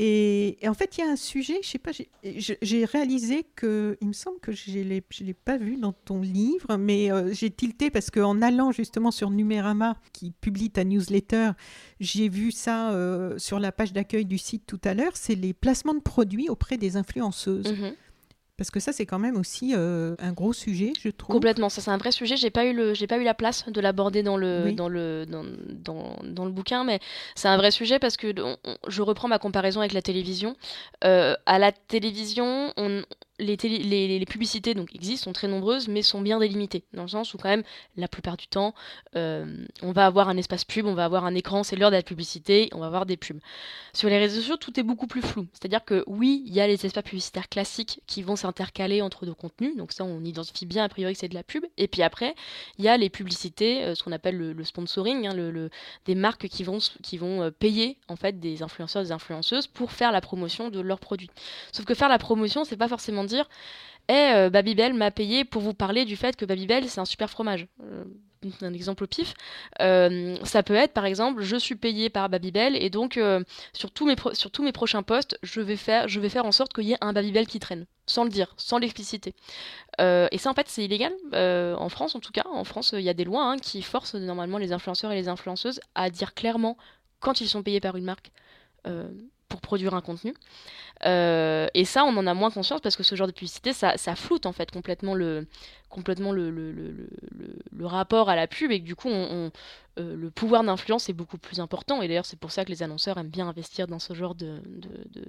et, 0.00 0.56
en 0.64 0.74
fait, 0.74 0.96
il 0.96 1.00
y 1.00 1.04
a 1.04 1.10
un 1.10 1.16
sujet, 1.16 1.58
je 1.60 1.70
sais 1.70 1.78
pas, 1.78 1.90
j'ai 2.22 2.84
réalisé 2.84 3.44
que, 3.56 3.98
il 4.00 4.06
me 4.06 4.12
semble 4.12 4.38
que 4.38 4.52
je 4.52 4.70
ne 4.70 4.84
l'ai 4.84 5.34
pas 5.34 5.56
vu 5.56 5.76
dans 5.76 5.92
ton 5.92 6.20
livre, 6.20 6.76
mais 6.76 7.10
euh, 7.10 7.32
j'ai 7.32 7.50
tilté 7.50 7.90
parce 7.90 8.08
qu'en 8.08 8.40
allant 8.40 8.70
justement 8.70 9.10
sur 9.10 9.30
Numérama, 9.30 9.96
qui 10.12 10.30
publie 10.30 10.70
ta 10.70 10.84
newsletter, 10.84 11.50
j'ai 11.98 12.28
vu 12.28 12.52
ça 12.52 12.92
euh, 12.92 13.38
sur 13.38 13.58
la 13.58 13.72
page 13.72 13.92
d'accueil 13.92 14.24
du 14.24 14.38
site 14.38 14.66
tout 14.68 14.80
à 14.84 14.94
l'heure, 14.94 15.16
c'est 15.16 15.34
les 15.34 15.52
placements 15.52 15.94
de 15.94 16.00
produits 16.00 16.48
auprès 16.48 16.76
des 16.76 16.96
influenceuses. 16.96 17.66
Mm-hmm. 17.66 17.94
Parce 18.58 18.72
que 18.72 18.80
ça, 18.80 18.92
c'est 18.92 19.06
quand 19.06 19.20
même 19.20 19.36
aussi 19.36 19.72
euh, 19.76 20.16
un 20.18 20.32
gros 20.32 20.52
sujet, 20.52 20.92
je 21.00 21.10
trouve. 21.10 21.32
Complètement, 21.32 21.68
ça 21.68 21.80
c'est 21.80 21.92
un 21.92 21.96
vrai 21.96 22.10
sujet. 22.10 22.36
J'ai 22.36 22.50
pas 22.50 22.64
eu 22.64 22.72
le, 22.72 22.92
j'ai 22.92 23.06
pas 23.06 23.16
eu 23.16 23.22
la 23.22 23.32
place 23.32 23.64
de 23.68 23.80
l'aborder 23.80 24.24
dans 24.24 24.36
le, 24.36 24.72
dans 24.72 24.88
le, 24.88 25.26
dans, 25.26 25.44
dans, 25.84 26.16
dans, 26.24 26.44
le 26.44 26.50
bouquin, 26.50 26.82
mais 26.82 26.98
c'est 27.36 27.46
un 27.46 27.56
vrai 27.56 27.70
sujet 27.70 28.00
parce 28.00 28.16
que 28.16 28.34
je 28.88 29.02
reprends 29.02 29.28
ma 29.28 29.38
comparaison 29.38 29.78
avec 29.78 29.92
la 29.92 30.02
télévision. 30.02 30.56
Euh, 31.04 31.36
à 31.46 31.60
la 31.60 31.70
télévision, 31.70 32.72
on, 32.76 33.02
les, 33.38 34.24
publicités 34.26 34.74
donc 34.74 34.94
existent, 34.94 35.24
sont 35.24 35.32
très 35.32 35.48
nombreuses, 35.48 35.88
mais 35.88 36.02
sont 36.02 36.20
bien 36.20 36.38
délimitées, 36.38 36.84
dans 36.92 37.02
le 37.02 37.08
sens 37.08 37.34
où 37.34 37.38
quand 37.38 37.48
même, 37.48 37.62
la 37.96 38.08
plupart 38.08 38.36
du 38.36 38.48
temps, 38.48 38.74
euh, 39.16 39.64
on 39.82 39.92
va 39.92 40.06
avoir 40.06 40.28
un 40.28 40.36
espace 40.36 40.64
pub, 40.64 40.86
on 40.86 40.94
va 40.94 41.04
avoir 41.04 41.24
un 41.24 41.34
écran, 41.34 41.62
c'est 41.62 41.76
l'heure 41.76 41.90
de 41.90 41.96
la 41.96 42.02
publicité, 42.02 42.68
on 42.72 42.80
va 42.80 42.86
avoir 42.86 43.06
des 43.06 43.16
pubs. 43.16 43.40
Sur 43.92 44.08
les 44.08 44.18
réseaux 44.18 44.40
sociaux, 44.40 44.56
tout 44.56 44.78
est 44.78 44.82
beaucoup 44.82 45.06
plus 45.06 45.22
flou. 45.22 45.46
C'est-à-dire 45.52 45.84
que 45.84 46.04
oui, 46.06 46.42
il 46.46 46.54
y 46.54 46.60
a 46.60 46.66
les 46.66 46.84
espaces 46.84 47.04
publicitaires 47.04 47.48
classiques 47.48 48.00
qui 48.06 48.22
vont 48.22 48.36
s'intercaler 48.36 49.02
entre 49.02 49.24
deux 49.24 49.34
contenus, 49.34 49.76
donc 49.76 49.92
ça 49.92 50.04
on 50.04 50.24
identifie 50.24 50.66
bien 50.66 50.84
a 50.84 50.88
priori 50.88 51.12
que 51.14 51.20
c'est 51.20 51.28
de 51.28 51.34
la 51.34 51.44
pub, 51.44 51.64
et 51.76 51.88
puis 51.88 52.02
après, 52.02 52.34
il 52.78 52.84
y 52.84 52.88
a 52.88 52.96
les 52.96 53.10
publicités, 53.10 53.84
euh, 53.84 53.94
ce 53.94 54.02
qu'on 54.02 54.12
appelle 54.12 54.36
le, 54.36 54.64
sponsoring, 54.64 55.26
hein, 55.26 55.68
des 56.04 56.14
marques 56.14 56.48
qui 56.48 56.64
vont, 56.64 56.78
qui 57.02 57.18
vont 57.18 57.42
euh, 57.42 57.50
payer 57.50 57.96
en 58.08 58.16
fait 58.16 58.40
des 58.40 58.62
influenceurs, 58.62 59.02
des 59.02 59.12
influenceuses 59.12 59.66
pour 59.66 59.92
faire 59.92 60.12
la 60.12 60.20
promotion 60.20 60.68
de 60.68 60.80
leurs 60.80 61.00
produits. 61.00 61.30
Sauf 61.72 61.84
que 61.84 61.94
faire 61.94 62.08
la 62.08 62.18
promotion, 62.18 62.64
c'est 62.64 62.76
pas 62.76 62.88
forcément 62.88 63.24
dire 63.28 63.48
Eh, 64.08 64.12
euh, 64.12 64.50
Babybel 64.50 64.94
m'a 64.94 65.10
payé 65.10 65.44
pour 65.44 65.62
vous 65.62 65.74
parler 65.74 66.04
du 66.04 66.16
fait 66.16 66.36
que 66.36 66.44
Babybel, 66.44 66.88
c'est 66.88 67.00
un 67.00 67.04
super 67.04 67.30
fromage. 67.30 67.66
Euh, 67.82 68.04
un 68.62 68.72
exemple 68.72 69.02
au 69.02 69.08
pif. 69.08 69.34
Euh, 69.80 70.36
ça 70.44 70.62
peut 70.62 70.76
être, 70.76 70.92
par 70.92 71.06
exemple, 71.06 71.42
je 71.42 71.56
suis 71.56 71.74
payé 71.74 72.08
par 72.08 72.28
Babybel 72.28 72.76
et 72.76 72.88
donc 72.88 73.18
sur, 73.72 73.90
tous 73.90 74.06
mes 74.06 74.14
sur 74.32 74.52
tous 74.52 74.62
mes 74.62 74.70
prochains 74.70 75.02
postes, 75.02 75.36
je 75.42 75.60
vais 75.60 75.74
faire, 75.74 76.06
je 76.06 76.20
vais 76.20 76.28
faire 76.28 76.44
en 76.44 76.52
sorte 76.52 76.72
qu'il 76.72 76.84
y 76.84 76.92
ait 76.92 76.98
un 77.00 77.12
Babybel 77.12 77.48
qui 77.48 77.58
traîne, 77.58 77.86
sans 78.06 78.22
le 78.22 78.30
dire, 78.30 78.54
sans 78.56 78.78
l'expliciter. 78.78 79.34
et 79.98 80.38
ça, 80.38 80.50
en 80.50 80.54
fait, 80.54 80.68
c'est 80.68 80.84
illégal, 80.84 81.12
en 81.32 81.88
France 81.88 82.14
en 82.14 82.20
tout 82.20 82.30
cas. 82.30 82.44
En 82.52 82.62
France, 82.62 82.94
il 82.96 83.02
y 83.02 83.08
a 83.08 83.14
des 83.14 83.24
lois 83.24 83.42
hein, 83.42 83.58
qui 83.58 83.82
forcent 83.82 84.14
normalement 84.14 84.58
les 84.58 84.72
influenceurs 84.72 85.10
et 85.10 85.16
les 85.16 85.26
influenceuses 85.26 85.80
à 85.96 86.08
dire 86.08 86.32
clairement 86.34 86.76
quand 87.18 87.40
ils 87.40 87.48
sont 87.48 87.64
payés 87.64 87.80
par 87.80 87.96
une 87.96 88.04
marque 88.04 88.30
pour 89.48 89.60
produire 89.60 89.94
un 89.94 90.00
contenu. 90.00 90.34
Euh, 91.06 91.68
et 91.74 91.84
ça, 91.84 92.04
on 92.04 92.16
en 92.16 92.26
a 92.26 92.34
moins 92.34 92.50
conscience 92.50 92.80
parce 92.80 92.96
que 92.96 93.02
ce 93.02 93.14
genre 93.14 93.26
de 93.26 93.32
publicité, 93.32 93.72
ça, 93.72 93.96
ça 93.96 94.14
floute 94.16 94.46
en 94.46 94.52
fait 94.52 94.70
complètement 94.70 95.14
le, 95.14 95.46
complètement 95.88 96.32
le, 96.32 96.50
le, 96.50 96.72
le, 96.72 97.08
le 97.72 97.86
rapport 97.86 98.28
à 98.28 98.36
la 98.36 98.46
pub 98.46 98.70
et 98.72 98.80
que 98.80 98.84
du 98.84 98.96
coup, 98.96 99.08
on, 99.08 99.50
euh, 99.98 100.16
le 100.16 100.30
pouvoir 100.30 100.64
d'influence 100.64 101.08
est 101.08 101.12
beaucoup 101.12 101.38
plus 101.38 101.60
important. 101.60 102.02
Et 102.02 102.08
d'ailleurs, 102.08 102.26
c'est 102.26 102.38
pour 102.38 102.50
ça 102.50 102.64
que 102.64 102.70
les 102.70 102.82
annonceurs 102.82 103.16
aiment 103.18 103.28
bien 103.28 103.48
investir 103.48 103.86
dans 103.86 104.00
ce 104.00 104.12
genre 104.12 104.34
de, 104.34 104.60
de, 104.66 105.22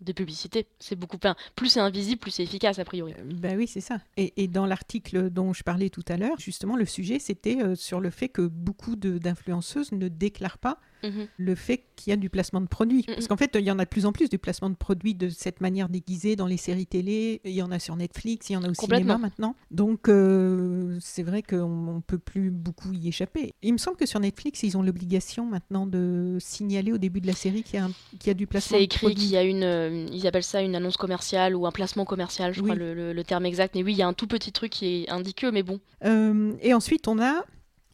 de 0.00 0.12
publicité. 0.12 0.66
C'est 0.78 0.96
beaucoup 0.96 1.18
plus, 1.54 1.68
c'est 1.70 1.80
invisible, 1.80 2.20
plus 2.20 2.30
c'est 2.30 2.42
efficace 2.42 2.78
a 2.78 2.84
priori. 2.84 3.14
Ben 3.24 3.56
oui, 3.56 3.66
c'est 3.66 3.80
ça. 3.80 3.98
Et 4.18 4.48
dans 4.48 4.66
l'article 4.66 5.30
dont 5.30 5.54
je 5.54 5.62
parlais 5.62 5.88
tout 5.88 6.04
à 6.08 6.18
l'heure, 6.18 6.38
justement, 6.38 6.76
le 6.76 6.84
sujet 6.84 7.18
c'était 7.18 7.74
sur 7.74 8.00
le 8.00 8.10
fait 8.10 8.28
que 8.28 8.42
beaucoup 8.42 8.96
d'influenceuses 8.96 9.92
ne 9.92 10.08
déclarent 10.08 10.58
pas 10.58 10.78
Mhm. 11.02 11.28
le 11.36 11.54
fait 11.54 11.84
qu'il 11.96 12.10
y 12.10 12.14
a 12.14 12.16
du 12.16 12.30
placement 12.30 12.60
de 12.60 12.66
produits. 12.66 13.04
Mhm. 13.08 13.14
Parce 13.14 13.28
qu'en 13.28 13.36
fait, 13.36 13.56
il 13.58 13.64
y 13.64 13.70
en 13.70 13.78
a 13.78 13.84
de 13.84 13.88
plus 13.88 14.06
en 14.06 14.12
plus 14.12 14.28
du 14.28 14.38
placement 14.38 14.70
de 14.70 14.74
produits 14.74 15.14
de 15.14 15.28
cette 15.28 15.60
manière 15.60 15.88
déguisée 15.88 16.36
dans 16.36 16.46
les 16.46 16.56
séries 16.56 16.86
télé. 16.86 17.40
Il 17.44 17.52
y 17.52 17.62
en 17.62 17.70
a 17.70 17.78
sur 17.78 17.96
Netflix, 17.96 18.50
il 18.50 18.54
y 18.54 18.56
en 18.56 18.62
a 18.62 18.68
au 18.68 18.74
cinéma 18.74 19.18
maintenant. 19.18 19.54
Donc, 19.70 20.08
euh, 20.08 20.96
c'est 21.00 21.22
vrai 21.22 21.42
qu'on 21.42 21.94
ne 21.96 22.00
peut 22.00 22.18
plus 22.18 22.50
beaucoup 22.50 22.92
y 22.92 23.08
échapper. 23.08 23.54
Il 23.62 23.72
me 23.72 23.78
semble 23.78 23.96
que 23.96 24.06
sur 24.06 24.20
Netflix, 24.20 24.62
ils 24.62 24.76
ont 24.76 24.82
l'obligation 24.82 25.46
maintenant 25.46 25.86
de 25.86 26.38
signaler 26.40 26.92
au 26.92 26.98
début 26.98 27.20
de 27.20 27.26
la 27.26 27.34
série 27.34 27.62
qu'il 27.62 27.80
y 27.80 27.82
a, 27.82 27.88
y 28.26 28.30
a 28.30 28.34
du 28.34 28.46
placement 28.46 28.78
de 28.78 28.86
produits. 28.86 28.98
C'est 29.00 29.06
écrit 29.06 29.14
qu'il 29.14 29.30
y 29.30 29.36
a 29.36 29.42
une, 29.42 29.62
euh, 29.62 30.06
ils 30.12 30.26
appellent 30.26 30.42
ça 30.42 30.62
une 30.62 30.74
annonce 30.74 30.96
commerciale 30.96 31.54
ou 31.54 31.66
un 31.66 31.72
placement 31.72 32.04
commercial, 32.04 32.52
je 32.54 32.62
crois 32.62 32.74
le, 32.74 33.12
le, 33.12 33.24
terme 33.24 33.46
exact. 33.46 33.74
Mais 33.74 33.82
oui, 33.82 33.92
il 33.92 33.98
y 33.98 34.02
a 34.02 34.06
un 34.06 34.12
tout 34.12 34.26
petit 34.26 34.52
truc 34.52 34.72
qui 34.72 35.04
est 35.04 35.10
indiqué, 35.10 35.50
mais 35.50 35.62
bon. 35.62 35.80
Euh, 36.04 36.52
et 36.62 36.74
ensuite, 36.74 37.08
on 37.08 37.20
a 37.20 37.44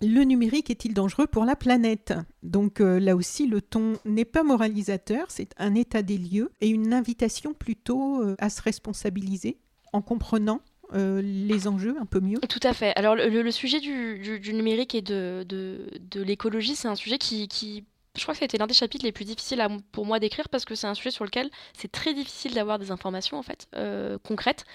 le 0.03 0.24
numérique 0.24 0.68
est-il 0.68 0.94
dangereux 0.94 1.26
pour 1.26 1.44
la 1.44 1.57
planète? 1.57 2.12
Donc 2.42 2.80
euh, 2.80 2.98
là 2.98 3.14
aussi, 3.16 3.46
le 3.46 3.62
ton 3.62 3.94
n'est 4.05 4.24
pas 4.24 4.42
moralisateur, 4.42 5.26
c'est 5.28 5.50
un 5.59 5.74
état 5.74 6.03
des 6.03 6.18
lieux 6.18 6.50
et 6.61 6.68
une 6.68 6.92
invitation 6.92 7.55
plutôt 7.55 8.20
euh, 8.20 8.34
à 8.38 8.50
se 8.50 8.61
responsabiliser 8.62 9.59
en 9.92 10.03
comprenant 10.03 10.61
euh, 10.94 11.22
les 11.22 11.68
enjeux 11.68 11.96
un 12.00 12.07
peu 12.07 12.20
mieux. 12.20 12.38
Tout 12.48 12.61
à 12.64 12.74
fait. 12.74 12.92
Alors 12.96 13.14
le, 13.14 13.50
sujet 13.50 13.80
du, 13.80 14.40
numérique 14.53 14.94
et 14.94 15.03
de, 15.03 15.46
de, 15.48 16.22
l'écologie, 16.22 16.74
c'est 16.74 16.88
un 16.88 16.96
sujet 16.96 17.18
qui, 17.18 17.84
je 18.14 18.22
crois 18.22 18.34
que 18.34 18.38
ça 18.38 18.44
a 18.44 18.46
été 18.46 18.58
l'un 18.58 18.66
des 18.66 18.74
chapitres 18.74 19.06
les 19.06 19.12
plus 19.12 19.24
difficiles 19.24 19.66
pour 19.90 20.04
moi 20.04 20.18
d'écrire 20.18 20.50
parce 20.50 20.66
que 20.66 20.74
c'est 20.74 20.86
un 20.86 20.94
sujet 20.94 21.10
sur 21.10 21.24
lequel 21.24 21.50
c'est 21.72 21.90
très 21.90 22.12
difficile 22.12 22.52
d'avoir 22.52 22.78
des 22.78 22.90
informations 22.90 23.38
en 23.38 23.42
fait 23.42 23.68
euh, 23.74 24.18
concrètes. 24.22 24.66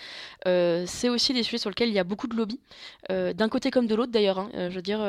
Euh, 0.47 0.85
c'est 0.87 1.07
aussi 1.07 1.33
des 1.33 1.43
sujets 1.43 1.59
sur 1.59 1.69
lesquels 1.69 1.89
il 1.89 1.93
y 1.93 1.99
a 1.99 2.03
beaucoup 2.03 2.25
de 2.25 2.35
lobby, 2.35 2.59
euh, 3.11 3.33
d'un 3.33 3.47
côté 3.47 3.69
comme 3.69 3.85
de 3.85 3.93
l'autre 3.93 4.11
d'ailleurs. 4.11 4.39
Hein. 4.39 4.49
je 4.69 4.75
veux 4.75 4.81
dire, 4.81 4.99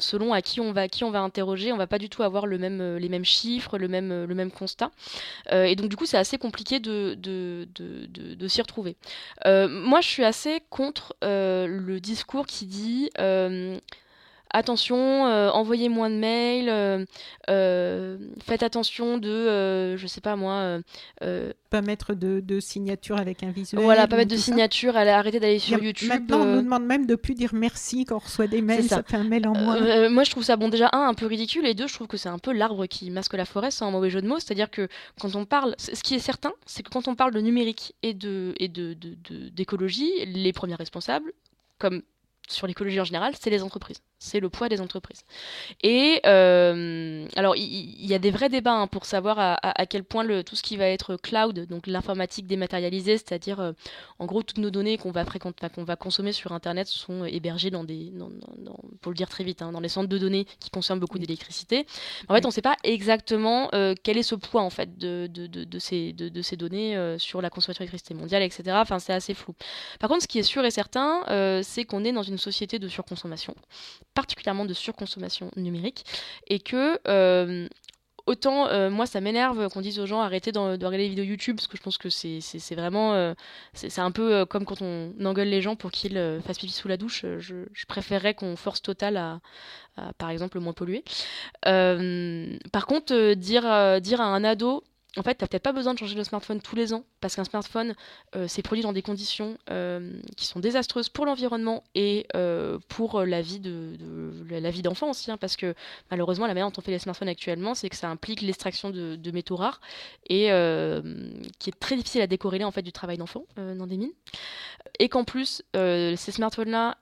selon 0.00 0.34
à 0.34 0.42
qui 0.42 0.60
on 0.60 0.72
va, 0.72 0.88
qui 0.88 1.02
on 1.02 1.10
va 1.10 1.20
interroger, 1.20 1.72
on 1.72 1.78
va 1.78 1.86
pas 1.86 1.98
du 1.98 2.10
tout 2.10 2.22
avoir 2.22 2.46
les 2.46 2.58
mêmes 2.58 3.24
chiffres, 3.24 3.78
le 3.78 3.88
même, 3.88 4.24
le 4.24 4.34
même 4.34 4.50
constat. 4.50 4.90
et 5.50 5.76
donc 5.76 5.88
du 5.88 5.96
coup, 5.96 6.04
c'est 6.04 6.18
assez 6.18 6.36
compliqué 6.36 6.78
de, 6.78 7.14
de, 7.14 7.68
de, 7.74 8.34
de 8.34 8.48
s'y 8.48 8.60
retrouver. 8.60 8.96
moi, 9.46 10.02
je 10.02 10.08
suis 10.08 10.24
assez 10.24 10.60
contre 10.68 11.16
le 11.22 11.98
discours 12.00 12.46
qui 12.46 12.66
dit 12.66 13.10
attention, 14.50 15.26
euh, 15.26 15.50
envoyez 15.50 15.88
moins 15.88 16.10
de 16.10 16.16
mails, 16.16 16.68
euh, 16.68 17.04
euh, 17.50 18.18
faites 18.44 18.62
attention 18.62 19.18
de, 19.18 19.96
je 19.96 20.06
sais 20.06 20.20
pas 20.20 20.36
moi. 20.36 20.80
pas 21.70 21.82
mettre 21.82 22.14
de, 22.14 22.60
signature 22.60 23.18
avec 23.18 23.42
un 23.42 23.50
visuel. 23.50 23.82
Voilà, 23.82 24.06
pas 24.06 24.16
mettre 24.16 24.30
de 24.30 24.36
signature, 24.36 24.96
arrêter 24.96 25.40
d'aller 25.40 25.58
sur 25.58 25.82
YouTube. 25.82 26.08
Maintenant, 26.08 26.40
on 26.40 26.56
nous 26.56 26.62
demande 26.62 26.84
même 26.84 27.06
de 27.06 27.14
plus 27.14 27.34
dire 27.34 27.50
merci 27.52 28.04
quand 28.04 28.16
on 28.16 28.18
reçoit 28.18 28.46
des 28.46 28.62
mails, 28.62 28.84
ça. 28.84 29.02
fait 29.02 29.16
un 29.16 29.24
mail 29.24 29.46
en 29.46 29.54
moins. 29.54 30.08
moi, 30.08 30.24
je 30.24 30.30
trouve 30.30 30.44
ça, 30.44 30.56
bon, 30.56 30.68
déjà, 30.68 30.88
un, 30.92 31.08
un 31.08 31.14
peu 31.14 31.26
ridicule, 31.26 31.66
et 31.66 31.74
deux, 31.74 31.86
je 31.86 31.94
trouve 31.94 32.06
que 32.06 32.16
c'est 32.16 32.28
un 32.28 32.38
peu 32.38 32.52
l'arbre 32.52 32.86
qui 32.86 33.10
masque 33.10 33.34
la 33.34 33.44
forêt, 33.44 33.70
sans 33.70 33.88
un 33.88 33.90
mauvais 33.90 34.10
jeu 34.10 34.22
de 34.22 34.26
mots. 34.26 34.38
C'est-à-dire 34.38 34.70
que 34.70 34.88
quand 35.20 35.34
on 35.34 35.44
parle, 35.44 35.74
ce 35.78 36.02
qui 36.02 36.14
est 36.14 36.20
certain, 36.20 36.52
c'est 36.66 36.82
que 36.82 36.90
quand 36.90 37.08
on 37.08 37.14
parle 37.14 37.32
de 37.32 37.40
numérique 37.40 37.94
et 38.02 38.14
de 38.14 38.54
et 38.58 38.68
de, 38.68 38.94
d'écologie, 39.50 40.10
les 40.26 40.52
premiers 40.52 40.74
responsables, 40.74 41.32
comme 41.78 42.02
sur 42.48 42.66
l'écologie 42.66 43.00
en 43.00 43.04
général, 43.04 43.34
c'est 43.38 43.50
les 43.50 43.62
entreprises 43.62 44.00
c'est 44.18 44.40
le 44.40 44.48
poids 44.48 44.68
des 44.68 44.80
entreprises. 44.80 45.24
Et 45.82 46.20
euh, 46.26 47.26
alors, 47.36 47.54
il 47.56 48.06
y, 48.06 48.14
a 48.14 48.18
des 48.18 48.30
vrais 48.30 48.48
débats 48.48 48.74
hein, 48.74 48.86
pour 48.88 49.04
savoir 49.04 49.38
à, 49.38 49.86
quel 49.86 50.02
point 50.02 50.24
le, 50.24 50.42
tout 50.42 50.56
ce 50.56 50.62
qui 50.62 50.76
va 50.76 50.86
être 50.86 51.16
cloud, 51.16 51.66
donc 51.66 51.86
l'informatique 51.86 52.46
dématérialisée, 52.46 53.18
c'est-à-dire 53.18 53.60
euh, 53.60 53.72
en 54.18 54.26
gros 54.26 54.42
toutes 54.42 54.58
nos 54.58 54.70
données 54.70 54.98
qu'on 54.98 55.12
va, 55.12 55.24
qu'on 55.24 55.84
va 55.84 55.96
consommer 55.96 56.32
sur 56.32 56.52
Internet 56.52 56.88
sont 56.88 57.24
hébergées 57.24 57.70
dans 57.70 57.84
des, 57.84 58.12
pour 59.00 59.12
le 59.12 59.16
dire 59.16 59.28
très 59.28 59.44
vite, 59.44 59.62
hein, 59.62 59.70
dans 59.70 59.80
les 59.80 59.88
centres 59.88 60.08
de 60.08 60.18
données 60.18 60.46
qui 60.58 60.70
consomment 60.70 61.00
beaucoup 61.00 61.18
d'électricité. 61.18 61.86
En 62.28 62.34
fait, 62.34 62.44
on 62.44 62.48
ne 62.48 62.52
sait 62.52 62.62
pas 62.62 62.76
exactement 62.82 63.68
euh, 63.74 63.94
quel 64.02 64.18
est 64.18 64.22
ce 64.24 64.34
poids 64.34 64.62
en 64.62 64.70
fait 64.70 64.98
de, 64.98 65.28
de, 65.28 65.46
de 65.46 65.78
ces, 65.78 66.12
de, 66.12 66.42
ces 66.42 66.56
données 66.56 67.16
sur 67.18 67.40
la 67.40 67.50
consommation 67.50 67.82
d'électricité 67.82 68.14
mondiale, 68.14 68.42
etc. 68.42 68.64
Enfin, 68.80 68.98
c'est 68.98 69.12
assez 69.12 69.34
flou. 69.34 69.54
Par 70.00 70.08
contre, 70.08 70.22
ce 70.22 70.28
qui 70.28 70.38
est 70.38 70.42
sûr 70.42 70.64
et 70.64 70.70
certain, 70.70 71.22
c'est 71.62 71.84
qu'on 71.84 72.04
est 72.04 72.12
dans 72.12 72.22
une 72.22 72.38
société 72.38 72.78
de 72.78 72.88
surconsommation 72.88 73.54
particulièrement 74.18 74.64
de 74.64 74.74
surconsommation 74.74 75.52
numérique, 75.54 76.04
et 76.48 76.58
que 76.58 76.98
euh, 77.06 77.68
autant 78.26 78.66
euh, 78.66 78.90
moi 78.90 79.06
ça 79.06 79.20
m'énerve 79.20 79.68
qu'on 79.68 79.80
dise 79.80 80.00
aux 80.00 80.06
gens 80.06 80.20
arrêtez 80.20 80.50
de, 80.50 80.58
regarder 80.58 80.98
les 80.98 81.08
vidéos 81.08 81.24
YouTube 81.24 81.54
parce 81.54 81.68
que 81.68 81.76
je 81.76 81.82
pense 81.82 81.98
que 81.98 82.10
c'est 82.10 82.74
vraiment 82.74 83.14
euh, 83.14 83.34
c'est 83.74 84.00
un 84.00 84.10
peu 84.10 84.44
comme 84.44 84.64
quand 84.64 84.82
on 84.82 85.14
engueule 85.24 85.46
les 85.46 85.62
gens 85.62 85.76
pour 85.76 85.92
qu'ils 85.92 86.18
fassent 86.44 86.58
pipi 86.58 86.72
sous 86.72 86.88
la 86.88 86.96
douche 86.96 87.24
je, 87.38 87.54
préférerais 87.86 88.34
qu'on 88.34 88.56
force 88.56 88.82
total 88.82 89.16
à, 89.16 89.40
par 90.18 90.30
exemple 90.30 90.58
moins 90.58 90.72
polluer. 90.72 91.04
Par 91.62 92.86
contre 92.88 93.34
dire 93.34 94.00
dire 94.00 94.20
à 94.20 94.24
un 94.24 94.42
ado 94.42 94.82
en 95.18 95.22
fait, 95.22 95.36
tu 95.36 95.44
n'as 95.44 95.48
peut-être 95.48 95.62
pas 95.62 95.72
besoin 95.72 95.94
de 95.94 95.98
changer 95.98 96.14
de 96.14 96.22
smartphone 96.22 96.60
tous 96.60 96.76
les 96.76 96.92
ans, 96.92 97.04
parce 97.20 97.36
qu'un 97.36 97.44
smartphone, 97.44 97.94
euh, 98.36 98.46
s'est 98.48 98.62
produit 98.62 98.82
dans 98.82 98.92
des 98.92 99.02
conditions 99.02 99.58
euh, 99.70 100.20
qui 100.36 100.46
sont 100.46 100.60
désastreuses 100.60 101.08
pour 101.08 101.26
l'environnement 101.26 101.82
et 101.94 102.26
euh, 102.36 102.78
pour 102.88 103.22
la 103.22 103.40
vie 103.42 103.60
de, 103.60 103.96
la 104.50 104.70
vie 104.70 104.82
d'enfant 104.82 105.10
aussi, 105.10 105.30
hein, 105.30 105.36
parce 105.36 105.56
que 105.56 105.74
malheureusement, 106.10 106.46
la 106.46 106.54
manière 106.54 106.70
dont 106.70 106.78
on 106.78 106.82
fait 106.82 106.90
les 106.90 106.98
smartphones 106.98 107.28
actuellement, 107.28 107.74
c'est 107.74 107.88
que 107.88 107.96
ça 107.96 108.08
implique 108.08 108.42
l'extraction 108.42 108.90
de, 108.90 109.30
métaux 109.30 109.56
rares 109.56 109.80
et 110.28 110.48
qui 111.58 111.70
est 111.70 111.78
très 111.78 111.96
difficile 111.96 112.22
à 112.22 112.26
décorréler 112.26 112.64
en 112.64 112.70
fait 112.70 112.82
du 112.82 112.92
travail 112.92 113.18
d'enfant 113.18 113.44
dans 113.56 113.86
des 113.86 113.98
mines, 113.98 114.12
et 114.98 115.08
qu'en 115.08 115.24
plus, 115.24 115.62
ces 115.74 116.32
smartphones-là, 116.32 116.96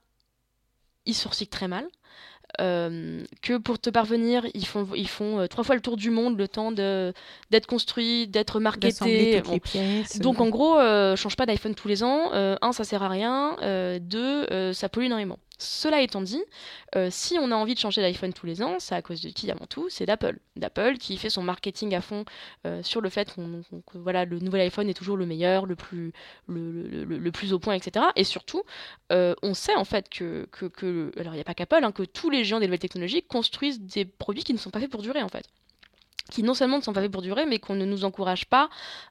ils 1.06 1.14
sourcillent 1.14 1.46
très 1.46 1.68
mal. 1.68 1.86
Euh, 2.60 3.22
que 3.42 3.58
pour 3.58 3.78
te 3.78 3.90
parvenir, 3.90 4.46
ils 4.54 4.66
font, 4.66 4.88
ils 4.94 5.08
font 5.08 5.40
euh, 5.40 5.46
trois 5.46 5.64
fois 5.64 5.74
le 5.74 5.80
tour 5.80 5.96
du 5.96 6.10
monde, 6.10 6.38
le 6.38 6.48
temps 6.48 6.72
d'être 6.72 7.66
construit, 7.66 8.26
d'être 8.28 8.60
marketé. 8.60 8.92
Donc 10.20 10.40
en 10.40 10.48
gros, 10.48 10.78
euh, 10.78 11.16
change 11.16 11.36
pas 11.36 11.46
d'iPhone 11.46 11.74
tous 11.74 11.88
les 11.88 12.02
ans. 12.02 12.30
un, 12.32 12.72
ça 12.72 12.84
sert 12.84 13.02
à 13.02 13.08
rien. 13.08 13.56
deux, 14.00 14.72
ça 14.72 14.88
pollue 14.88 15.06
énormément. 15.06 15.38
Cela 15.58 16.02
étant 16.02 16.20
dit, 16.20 16.42
euh, 16.96 17.08
si 17.10 17.38
on 17.40 17.50
a 17.50 17.54
envie 17.54 17.74
de 17.74 17.78
changer 17.78 18.02
d'iPhone 18.02 18.32
tous 18.32 18.46
les 18.46 18.62
ans, 18.62 18.76
c'est 18.78 18.94
à 18.94 19.00
cause 19.00 19.22
de 19.22 19.30
qui 19.30 19.50
avant 19.50 19.66
tout? 19.66 19.88
C'est 19.88 20.04
d'Apple. 20.04 20.38
D'Apple 20.56 20.98
qui 20.98 21.16
fait 21.16 21.30
son 21.30 21.42
marketing 21.42 21.94
à 21.94 22.02
fond 22.02 22.24
euh, 22.66 22.82
sur 22.82 23.00
le 23.00 23.08
fait 23.08 23.34
que 23.34 23.98
voilà, 23.98 24.24
le 24.24 24.38
nouvel 24.38 24.60
iPhone 24.62 24.88
est 24.88 24.94
toujours 24.94 25.16
le 25.16 25.24
meilleur, 25.24 25.64
le 25.64 25.74
plus, 25.74 26.12
le, 26.48 27.30
plus 27.30 27.52
au 27.52 27.58
point, 27.58 27.74
etc. 27.74 28.06
Et 28.16 28.24
surtout, 28.24 28.62
euh, 29.12 29.34
on 29.42 29.54
sait 29.54 29.74
en 29.74 29.84
fait 29.84 30.08
que, 30.10 30.46
que, 30.50 31.12
alors 31.18 31.32
il 31.32 31.36
n'y 31.36 31.40
a 31.40 31.44
pas 31.44 31.54
qu'Apple, 31.54 31.84
hein, 31.84 31.92
que 31.92 32.02
tous 32.02 32.28
les 32.28 32.44
géants 32.44 32.60
des 32.60 32.66
nouvelles 32.66 32.78
technologies 32.78 33.22
construisent 33.22 33.80
des 33.80 34.04
produits 34.04 34.44
qui 34.44 34.52
ne 34.52 34.58
sont 34.58 34.70
pas 34.70 34.80
faits 34.80 34.90
pour 34.90 35.02
durer 35.02 35.22
en 35.22 35.28
fait 35.28 35.46
qui 36.30 36.42
non 36.42 36.54
seulement 36.54 36.78
ne 36.78 36.82
sont 36.82 36.92
pas 36.92 37.02
faits 37.02 37.12
pour 37.12 37.22
durer, 37.22 37.46
mais 37.46 37.58
qu'on 37.58 37.74
ne 37.74 37.84
nous 37.84 38.04
encourage 38.04 38.46
pas 38.46 38.68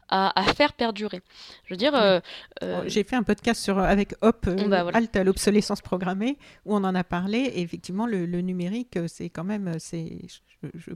à, 0.10 0.44
faire 0.56 0.74
perdurer. 0.74 1.22
Je 1.66 1.74
veux 1.74 1.78
dire... 1.78 1.96
Euh, 1.96 2.20
euh, 2.64 2.84
J'ai 2.88 3.04
fait 3.04 3.16
un 3.16 3.24
podcast 3.24 3.62
sur, 3.62 3.80
avec 3.80 4.14
Hop, 4.22 4.46
euh, 4.48 4.68
bah, 4.68 4.86
à 4.94 5.24
l'obsolescence 5.24 5.82
programmée, 5.82 6.38
où 6.66 6.76
on 6.76 6.84
en 6.84 6.96
a 6.96 7.04
parlé, 7.04 7.40
et 7.40 7.62
effectivement, 7.62 8.06
le, 8.06 8.26
numérique, 8.42 9.00
c'est 9.08 9.30
quand 9.30 9.44
même... 9.44 9.78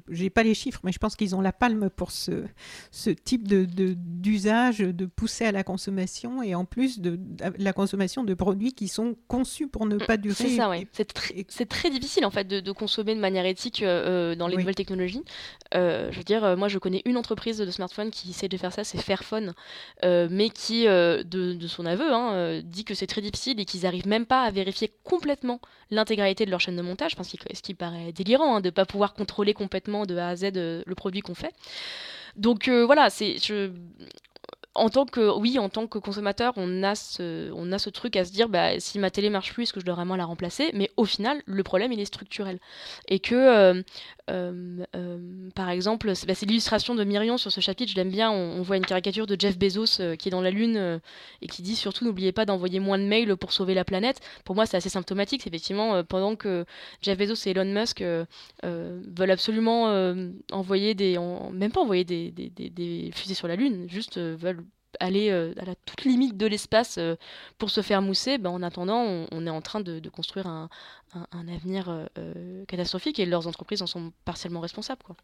Je 0.07 0.23
n'ai 0.23 0.29
pas 0.29 0.43
les 0.43 0.53
chiffres, 0.53 0.79
mais 0.83 0.91
je 0.91 0.97
pense 0.99 1.15
qu'ils 1.15 1.35
ont 1.35 1.41
la 1.41 1.51
palme 1.51 1.89
pour 1.89 2.11
ce, 2.11 2.43
ce 2.91 3.09
type 3.09 3.47
d'usage, 3.47 4.79
de, 4.79 4.91
de, 4.91 5.05
pousser 5.05 5.45
à 5.45 5.51
la 5.51 5.63
consommation, 5.63 6.41
et 6.41 6.55
en 6.55 6.65
plus 6.65 6.99
de, 6.99 7.19
la 7.57 7.73
consommation 7.73 8.23
de 8.23 8.33
produits 8.33 8.73
qui 8.73 8.87
sont 8.87 9.15
conçus 9.27 9.67
pour 9.67 9.85
ne 9.85 9.95
mm, 9.95 10.05
pas 10.05 10.17
durer. 10.17 10.35
C'est 10.35 10.55
ça, 10.55 10.69
oui. 10.69 10.87
C'est 10.91 11.67
très 11.67 11.89
difficile, 11.89 12.25
en 12.25 12.31
fait, 12.31 12.47
de, 12.47 12.71
consommer 12.71 13.15
de 13.15 13.19
manière 13.19 13.45
éthique 13.45 13.83
dans 13.83 14.47
les 14.47 14.57
nouvelles 14.57 14.75
technologies 14.75 15.23
je 16.11 16.17
veux 16.17 16.23
dire, 16.23 16.43
euh, 16.43 16.55
moi 16.55 16.67
je 16.67 16.77
connais 16.77 17.01
une 17.05 17.17
entreprise 17.17 17.57
de 17.57 17.71
smartphone 17.71 18.11
qui 18.11 18.29
essaie 18.29 18.47
de 18.47 18.57
faire 18.57 18.73
ça, 18.73 18.83
c'est 18.83 18.97
Fairphone, 18.97 19.53
euh, 20.03 20.27
mais 20.29 20.49
qui, 20.49 20.87
euh, 20.87 21.23
de, 21.23 21.67
son 21.67 21.85
aveu, 21.85 22.11
hein, 22.11 22.61
dit 22.63 22.83
que 22.83 22.93
c'est 22.93 23.07
très 23.07 23.21
difficile 23.21 23.59
et 23.59 23.65
qu'ils 23.65 23.81
n'arrivent 23.81 24.07
même 24.07 24.25
pas 24.25 24.43
à 24.43 24.51
vérifier 24.51 24.91
complètement 25.03 25.59
l'intégralité 25.91 26.45
de 26.45 26.51
leur 26.51 26.59
chaîne 26.59 26.75
de 26.75 26.81
montage, 26.81 27.15
parce 27.15 27.29
ce 27.29 27.61
qui 27.61 27.73
paraît 27.73 28.11
délirant 28.11 28.55
hein, 28.55 28.61
de 28.61 28.67
ne 28.67 28.71
pas 28.71 28.85
pouvoir 28.85 29.13
contrôler 29.13 29.53
complètement 29.53 30.05
de 30.05 30.17
A 30.17 30.29
à 30.29 30.35
Z 30.35 30.51
le 30.53 30.93
produit 30.95 31.21
qu'on 31.21 31.35
fait. 31.35 31.53
Donc 32.35 32.69
voilà, 32.69 33.09
en 34.75 34.89
tant 34.89 35.05
que 35.05 35.37
oui 35.37 35.59
en 35.59 35.69
tant 35.69 35.87
que 35.87 35.97
consommateur 35.97 36.53
on 36.57 36.83
a 36.83 36.95
ce 36.95 37.89
truc 37.89 38.15
à 38.15 38.25
se 38.25 38.31
dire 38.31 38.49
bah 38.49 38.79
si 38.79 38.99
ma 38.99 39.11
télé 39.11 39.29
marche 39.29 39.53
plus 39.53 39.63
est-ce 39.63 39.73
que 39.73 39.79
je 39.79 39.85
dois 39.85 39.95
vraiment 39.95 40.15
la 40.15 40.25
remplacer 40.25 40.69
mais 40.73 40.89
au 40.95 41.05
final 41.05 41.41
le 41.45 41.63
problème 41.63 41.91
il 41.91 41.99
est 41.99 42.05
structurel 42.05 42.59
et 43.07 43.19
que 43.19 43.83
euh, 44.29 44.85
euh, 44.95 45.49
par 45.55 45.69
exemple 45.69 46.11
bah, 46.27 46.35
c'est 46.35 46.45
l'illustration 46.45 46.95
de 46.95 47.03
Myrion 47.03 47.37
sur 47.37 47.51
ce 47.51 47.61
chapitre 47.61 47.91
je 47.91 47.95
l'aime 47.97 48.11
bien 48.11 48.31
on, 48.31 48.61
voit 48.61 48.77
une 48.77 48.85
caricature 48.85 49.25
de 49.25 49.35
Jeff 49.39 49.57
Bezos 49.57 50.15
qui 50.17 50.27
est 50.27 50.31
dans 50.31 50.41
la 50.41 50.51
lune 50.51 51.01
et 51.41 51.47
qui 51.47 51.61
dit 51.61 51.75
surtout 51.75 52.05
n'oubliez 52.05 52.31
pas 52.31 52.45
d'envoyer 52.45 52.79
moins 52.79 52.99
de 52.99 53.03
mails 53.03 53.35
pour 53.37 53.51
sauver 53.51 53.73
la 53.73 53.85
planète. 53.85 54.19
Pour 54.45 54.55
moi 54.55 54.65
c'est 54.65 54.77
assez 54.77 54.89
symptomatique 54.89 55.47
effectivement 55.47 56.03
pendant 56.03 56.35
que 56.35 56.65
Jeff 57.01 57.17
Bezos 57.17 57.47
et 57.47 57.51
Elon 57.51 57.65
Musk 57.65 58.03
veulent 58.63 59.31
absolument 59.31 60.13
envoyer 60.51 60.93
des 60.93 61.17
même 61.51 61.71
pas 61.71 61.81
envoyer 61.81 62.03
des, 62.03 63.11
fusées 63.13 63.33
sur 63.33 63.47
la 63.47 63.55
lune 63.55 63.87
juste 63.89 64.19
veulent 64.19 64.63
aller 64.99 65.29
euh, 65.29 65.53
à 65.59 65.65
la 65.65 65.75
toute 65.75 66.03
limite 66.05 66.37
de 66.37 66.45
l'espace 66.45 66.97
euh, 66.97 67.15
pour 67.57 67.69
se 67.69 67.81
faire 67.81 68.01
mousser, 68.01 68.37
ben, 68.37 68.49
en 68.49 68.63
attendant, 68.63 69.25
on, 69.31 69.47
est 69.47 69.49
en 69.49 69.61
train 69.61 69.81
de, 69.81 70.07
construire 70.09 70.47
un, 70.47 70.69
avenir 71.33 71.89
euh, 72.17 72.65
catastrophique 72.65 73.19
et 73.19 73.25
leurs 73.25 73.47
entreprises 73.47 73.81
en 73.81 73.87
sont 73.87 74.11
partiellement 74.25 74.59
responsables. 74.61 75.03
Quoi. 75.03 75.15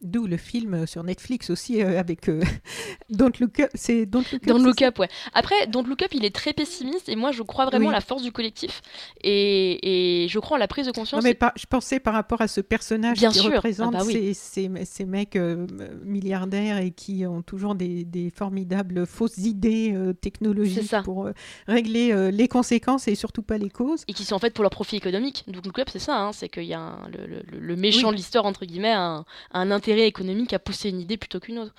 D'où 0.00 0.28
le 0.28 0.36
film 0.36 0.86
sur 0.86 1.02
Netflix 1.02 1.50
aussi 1.50 1.82
euh, 1.82 1.98
avec 1.98 2.28
euh, 2.28 2.40
Don't 3.10 3.32
Look 3.40 3.58
Up. 3.58 3.70
C'est 3.74 4.06
Don't 4.06 4.22
Look 4.32 4.42
Up. 4.44 4.46
Don't 4.46 4.62
Look 4.62 4.82
Up, 4.82 4.96
ouais. 5.00 5.08
Après, 5.34 5.66
Don't 5.66 5.82
Look 5.88 6.02
Up, 6.02 6.10
il 6.12 6.24
est 6.24 6.32
très 6.32 6.52
pessimiste 6.52 7.08
et 7.08 7.16
moi, 7.16 7.32
je 7.32 7.42
crois 7.42 7.66
vraiment 7.66 7.88
à 7.88 7.92
la 7.92 8.00
force 8.00 8.22
du 8.22 8.30
collectif 8.30 8.80
et, 9.24 10.22
et, 10.22 10.28
je 10.28 10.38
crois 10.38 10.56
à 10.56 10.60
la 10.60 10.68
prise 10.68 10.86
de 10.86 10.92
conscience. 10.92 11.24
Non, 11.24 11.28
mais 11.28 11.36
je 11.56 11.66
pensais 11.66 11.98
par 11.98 12.14
rapport 12.14 12.40
à 12.40 12.46
ce 12.46 12.60
personnage 12.60 13.18
qui 13.18 13.26
représente 13.26 13.94
ah 13.96 13.98
bah 13.98 14.04
ces, 14.04 14.34
ces, 14.34 14.70
ces, 14.84 15.04
mecs 15.04 15.34
euh, 15.34 15.66
milliardaires 16.04 16.78
et 16.78 16.92
qui 16.92 17.26
ont 17.26 17.42
toujours 17.42 17.74
des, 17.74 18.04
des 18.04 18.30
formidables 18.30 19.04
fausses 19.04 19.38
idées 19.38 19.96
technologiques 20.20 20.94
pour 21.02 21.28
régler 21.66 22.30
les 22.30 22.46
conséquences 22.46 23.08
et 23.08 23.16
surtout 23.16 23.42
pas 23.42 23.58
les 23.58 23.70
causes. 23.70 24.04
Et 24.06 24.12
qui 24.12 24.24
sont 24.24 24.36
en 24.36 24.38
fait 24.38 24.54
pour 24.54 24.62
leur 24.62 24.70
profit 24.70 24.94
économique. 24.94 25.42
Don't 25.48 25.62
Look 25.64 25.80
Up, 25.80 25.88
c'est 25.90 25.98
ça, 25.98 26.20
hein, 26.20 26.32
c'est 26.32 26.48
qu'il 26.48 26.64
y 26.64 26.74
a 26.74 26.98
le, 27.12 27.42
le, 27.50 27.76
méchant 27.76 28.12
de 28.12 28.16
l'histoire, 28.16 28.44
entre 28.44 28.64
guillemets, 28.64 28.92
un, 28.92 29.24
un 29.52 29.70
intérêt 29.72 29.87
économique 29.96 30.52
à 30.52 30.58
pousser 30.58 30.90
une 30.90 31.00
idée 31.00 31.16
plutôt 31.16 31.40
qu'une 31.40 31.58
autre. 31.58 31.74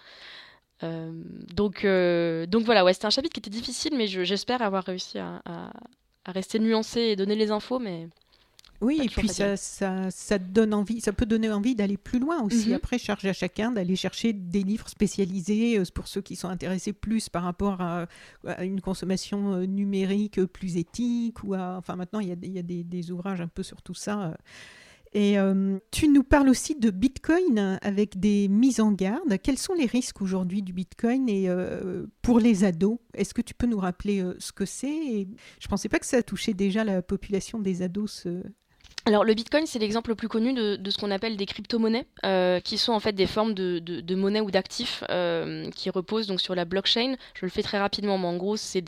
Euh, 0.84 1.12
donc, 1.54 1.84
euh, 1.84 2.46
donc 2.46 2.64
voilà, 2.64 2.86
ouais, 2.86 2.94
c'était 2.94 3.08
un 3.08 3.12
chapitre 3.12 3.34
qui 3.34 3.40
était 3.40 3.50
difficile, 3.50 3.94
mais 3.98 4.08
j'espère 4.08 4.62
avoir 4.62 4.84
réussi 4.84 5.18
à, 5.18 5.72
rester 6.26 6.60
nuancé 6.60 7.02
et 7.02 7.16
donner 7.16 7.36
les 7.36 7.52
infos. 7.52 7.80
Mais 7.80 8.08
Oui, 8.82 9.02
et 9.04 9.10
puis 9.10 9.28
ça, 9.28 9.58
ça, 9.58 10.12
ça, 10.12 10.38
donne 10.38 10.74
envie, 10.74 11.02
ça 11.02 11.12
peut 11.12 11.26
donner 11.26 11.52
envie 11.52 11.76
d'aller 11.76 11.98
plus 11.98 12.20
loin 12.20 12.42
aussi. 12.44 12.70
Mhm. 12.70 12.76
Après, 12.76 12.98
charge 12.98 13.26
à 13.26 13.34
chacun 13.34 13.72
d'aller 13.72 13.96
chercher 13.96 14.32
des 14.32 14.64
livres 14.64 14.88
spécialisés 14.88 15.82
pour 15.94 16.08
ceux 16.08 16.22
qui 16.22 16.36
sont 16.36 16.50
intéressés 16.50 16.94
plus 16.94 17.30
par 17.30 17.44
rapport 17.44 17.82
à, 17.82 18.08
une 18.64 18.80
consommation 18.80 19.58
numérique 19.66 20.44
plus 20.46 20.78
éthique. 20.78 21.44
Ou 21.44 21.56
à, 21.56 21.78
enfin, 21.78 21.96
maintenant, 21.96 22.20
il 22.20 22.30
y 22.30 22.32
a, 22.32 22.36
il 22.42 22.54
y 22.54 22.60
a 22.60 22.64
des, 22.64 22.84
des, 22.84 23.12
ouvrages 23.12 23.42
un 23.42 23.48
peu 23.48 23.64
sur 23.64 23.82
tout 23.82 23.96
ça. 23.96 24.38
Et 25.14 25.40
euh, 25.40 25.80
tu 25.92 26.08
nous 26.08 26.24
parles 26.24 26.50
aussi 26.50 26.76
de 26.76 26.92
Bitcoin 26.92 27.80
avec 27.82 28.20
des 28.20 28.48
mises 28.48 28.80
en 28.80 28.92
garde. 28.92 29.38
Quels 29.42 29.58
sont 29.58 29.74
les 29.74 29.88
risques 29.88 30.22
aujourd'hui 30.22 30.62
du 30.62 30.72
Bitcoin 30.72 31.28
et 31.28 31.50
euh, 31.50 32.06
pour 32.22 32.40
les 32.40 32.64
ados? 32.64 33.00
Est-ce 33.16 33.34
que 33.34 33.42
tu 33.42 33.56
peux 33.56 33.66
nous 33.66 33.80
rappeler 33.80 34.22
euh, 34.22 34.36
ce 34.40 34.52
que 34.52 34.66
c'est? 34.66 35.28
Je 35.60 35.66
ne 35.66 35.70
pensais 35.70 35.90
pas 35.90 36.00
que 36.00 36.06
ça 36.06 36.22
touchait 36.22 36.54
déjà 36.54 36.84
la 36.84 37.02
population 37.02 37.60
des 37.60 37.82
ados, 37.82 38.28
alors 39.06 39.24
le 39.24 39.34
Bitcoin, 39.34 39.66
c'est 39.66 39.80
l'exemple 39.80 40.12
le 40.12 40.16
plus 40.16 40.28
connu 40.28 40.54
de, 40.54 40.90
ce 40.90 40.98
qu'on 40.98 41.10
appelle 41.10 41.38
des 41.38 41.46
crypto-monnaies, 41.46 42.06
euh, 42.26 42.60
qui 42.60 42.78
sont 42.78 42.92
en 42.92 43.00
fait 43.00 43.14
des 43.14 43.26
formes 43.26 43.54
de, 43.54 43.80
de, 43.80 44.16
monnaie 44.16 44.42
ou 44.42 44.52
d'actifs 44.52 45.04
euh, 45.10 45.70
qui 45.72 45.90
reposent 45.90 46.28
donc 46.28 46.42
sur 46.42 46.54
la 46.54 46.66
blockchain. 46.66 47.16
Je 47.34 47.46
le 47.46 47.50
fais 47.50 47.64
très 47.64 47.80
rapidement, 47.80 48.18
mais 48.18 48.28
en 48.28 48.38
gros, 48.38 48.58
c'est 48.58 48.84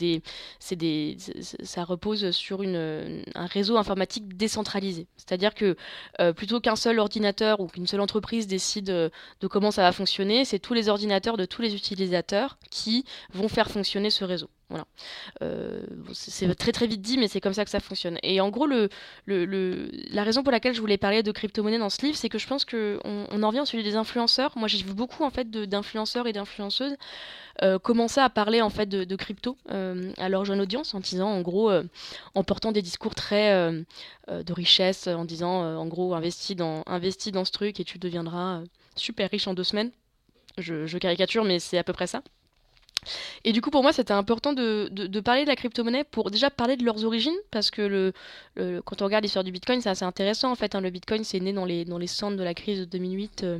ça 1.62 1.84
repose 1.84 2.30
sur 2.30 2.62
un 2.62 3.46
réseau 3.46 3.76
informatique 3.76 4.36
décentralisé. 4.36 5.06
C'est-à-dire 5.16 5.54
que 5.54 5.76
euh, 6.20 6.32
plutôt 6.32 6.60
qu'un 6.60 6.76
seul 6.76 6.98
ordinateur 6.98 7.60
ou 7.60 7.66
qu'une 7.66 7.86
seule 7.86 8.00
entreprise 8.00 8.46
décide 8.46 8.86
de 8.86 9.46
comment 9.48 9.70
ça 9.70 9.82
va 9.82 9.92
fonctionner, 9.92 10.44
c'est 10.44 10.58
tous 10.58 10.74
les 10.74 10.88
ordinateurs 10.88 11.36
de 11.36 11.46
tous 11.46 11.62
les 11.62 11.74
utilisateurs 11.74 12.58
qui 12.70 13.04
vont 13.32 13.48
faire 13.48 13.70
fonctionner 13.70 14.10
ce 14.10 14.24
réseau. 14.24 14.48
Voilà. 14.72 14.86
Euh, 15.42 15.82
c'est 16.14 16.54
très 16.54 16.72
très 16.72 16.86
vite 16.86 17.02
dit, 17.02 17.18
mais 17.18 17.28
c'est 17.28 17.42
comme 17.42 17.52
ça 17.52 17.62
que 17.62 17.70
ça 17.70 17.78
fonctionne. 17.78 18.18
Et 18.22 18.40
en 18.40 18.48
gros, 18.48 18.66
la 19.26 20.24
raison 20.24 20.42
pour 20.42 20.50
laquelle 20.50 20.72
je 20.72 20.80
voulais 20.80 20.96
parler 20.96 21.22
de 21.22 21.30
crypto-monnaie 21.30 21.78
dans 21.78 21.90
ce 21.90 22.00
livre, 22.00 22.16
c'est 22.16 22.30
que 22.30 22.38
je 22.38 22.46
pense 22.46 22.64
qu'on 22.64 22.98
on 23.04 23.42
en 23.42 23.48
revient 23.48 23.60
au 23.60 23.66
sujet 23.66 23.82
des 23.82 23.96
influenceurs. 23.96 24.56
Moi, 24.56 24.68
j'ai 24.68 24.82
vu 24.82 24.94
beaucoup 24.94 25.24
en 25.24 25.30
fait 25.30 25.50
d'influenceurs 25.50 26.26
et 26.26 26.32
d'influenceuses 26.32 26.96
euh, 27.62 27.78
commencer 27.78 28.20
à 28.20 28.30
parler 28.30 28.62
en 28.62 28.70
fait 28.70 28.86
de, 28.88 29.16
crypto 29.16 29.58
euh, 29.70 30.10
à 30.16 30.30
leur 30.30 30.46
jeune 30.46 30.62
audience 30.62 30.94
en 30.94 31.00
disant 31.00 31.28
en 31.28 31.42
gros, 31.42 31.70
en 32.34 32.42
portant 32.42 32.72
des 32.72 32.80
discours 32.80 33.14
très 33.14 33.52
de 34.30 34.52
richesse, 34.54 35.06
en 35.06 35.26
disant 35.26 35.76
en 35.76 35.86
gros, 35.86 36.14
investis 36.14 36.56
dans, 36.56 36.82
investis 36.86 37.30
dans 37.30 37.44
ce 37.44 37.52
truc 37.52 37.78
et 37.78 37.84
tu 37.84 37.98
deviendras 37.98 38.62
super 38.96 39.28
riche 39.30 39.46
en 39.46 39.52
deux 39.52 39.64
semaines. 39.64 39.90
je 40.56 40.96
caricature, 40.96 41.44
mais 41.44 41.58
c'est 41.58 41.76
à 41.76 41.84
peu 41.84 41.92
près 41.92 42.06
ça. 42.06 42.22
Et 43.44 43.52
du 43.52 43.60
coup, 43.60 43.70
pour 43.70 43.82
moi, 43.82 43.92
c'était 43.92 44.12
important 44.12 44.52
de, 44.52 44.88
de, 44.90 45.20
parler 45.20 45.42
de 45.42 45.48
la 45.48 45.56
crypto-monnaie 45.56 46.04
pour 46.04 46.30
déjà 46.30 46.50
parler 46.50 46.76
de 46.76 46.84
leurs 46.84 47.04
origines, 47.04 47.36
parce 47.50 47.70
que 47.70 47.82
le, 47.82 48.12
quand 48.84 49.02
on 49.02 49.04
regarde 49.04 49.24
l'histoire 49.24 49.44
du 49.44 49.52
Bitcoin, 49.52 49.80
c'est 49.80 49.90
assez 49.90 50.04
intéressant 50.04 50.50
en 50.50 50.54
fait. 50.54 50.74
Hein. 50.74 50.80
le 50.80 50.90
Bitcoin, 50.90 51.24
c'est 51.24 51.40
né 51.40 51.52
dans 51.52 51.64
les, 51.64 51.84
dans 51.84 51.98
les 51.98 52.06
centres 52.06 52.36
de 52.36 52.42
la 52.42 52.54
crise 52.54 52.80
de 52.80 52.84
2008 52.84 53.44
euh, 53.44 53.58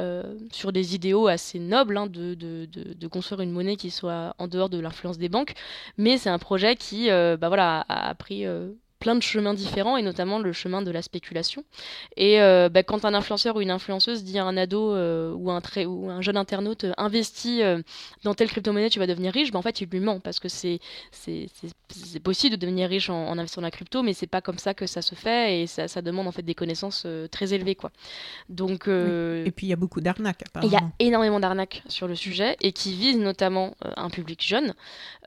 euh, 0.00 0.22
sur 0.52 0.72
des 0.72 0.94
idéaux 0.94 1.26
assez 1.26 1.58
nobles 1.58 1.96
hein, 1.96 2.06
de, 2.06 2.34
de, 2.34 3.08
construire 3.08 3.40
une 3.40 3.50
monnaie 3.50 3.76
qui 3.76 3.90
soit 3.90 4.34
en 4.38 4.46
dehors 4.46 4.68
de 4.68 4.78
l'influence 4.78 5.18
des 5.18 5.28
banques, 5.28 5.54
mais 5.96 6.18
c'est 6.18 6.30
un 6.30 6.38
projet 6.38 6.76
qui 6.76 7.10
euh, 7.10 7.36
bah 7.36 7.48
voilà, 7.48 7.84
a, 7.88 8.10
a 8.10 8.14
pris 8.14 8.44
plein 8.98 9.14
de 9.14 9.22
chemins 9.22 9.54
différents 9.54 9.96
et 9.96 10.02
notamment 10.02 10.38
le 10.38 10.52
chemin 10.52 10.82
de 10.82 10.90
la 10.90 11.02
spéculation. 11.02 11.64
Et 12.16 12.40
euh, 12.40 12.68
bah, 12.68 12.82
quand 12.82 13.04
un 13.04 13.14
influenceur 13.14 13.56
ou 13.56 13.60
une 13.60 13.70
influenceuse 13.70 14.24
dit 14.24 14.38
à 14.38 14.44
un 14.44 14.56
ado 14.56 14.94
euh, 14.94 15.32
ou, 15.34 15.50
un 15.50 15.60
très, 15.60 15.86
ou 15.86 16.10
un 16.10 16.20
jeune 16.20 16.36
internaute 16.36 16.84
euh, 16.84 16.92
investis 16.96 17.62
dans 18.24 18.34
telle 18.34 18.48
crypto-monnaie, 18.48 18.90
tu 18.90 18.98
vas 18.98 19.06
devenir 19.06 19.32
riche, 19.32 19.52
bah, 19.52 19.58
en 19.58 19.62
fait 19.62 19.80
il 19.80 19.88
lui 19.88 20.00
ment 20.00 20.20
parce 20.20 20.40
que 20.40 20.48
c'est, 20.48 20.80
possible 22.22 22.56
de 22.56 22.60
devenir 22.60 22.88
riche 22.88 23.08
en, 23.10 23.32
investissant 23.32 23.60
dans 23.60 23.66
la 23.66 23.70
crypto, 23.70 24.02
mais 24.02 24.14
c'est 24.14 24.26
pas 24.26 24.40
comme 24.40 24.58
ça 24.58 24.74
que 24.74 24.86
ça 24.86 25.02
se 25.02 25.14
fait 25.14 25.60
et 25.60 25.66
ça, 25.66 25.88
ça 25.88 26.02
demande 26.02 26.26
en 26.26 26.32
fait 26.32 26.42
des 26.42 26.54
connaissances 26.54 27.06
très 27.30 27.54
élevées. 27.54 27.76
Quoi. 27.76 27.90
Donc, 28.48 28.88
Et 28.88 29.52
puis 29.54 29.66
il 29.66 29.70
y 29.70 29.72
a 29.72 29.76
beaucoup 29.76 30.00
d'arnaques. 30.00 30.44
Il 30.62 30.70
y 30.70 30.76
a 30.76 30.82
énormément 30.98 31.40
d'arnaques 31.40 31.82
sur 31.88 32.08
le 32.08 32.14
sujet 32.14 32.56
et 32.60 32.72
qui 32.72 32.94
visent 32.94 33.18
notamment 33.18 33.74
un 33.96 34.10
public 34.10 34.44
jeune. 34.44 34.74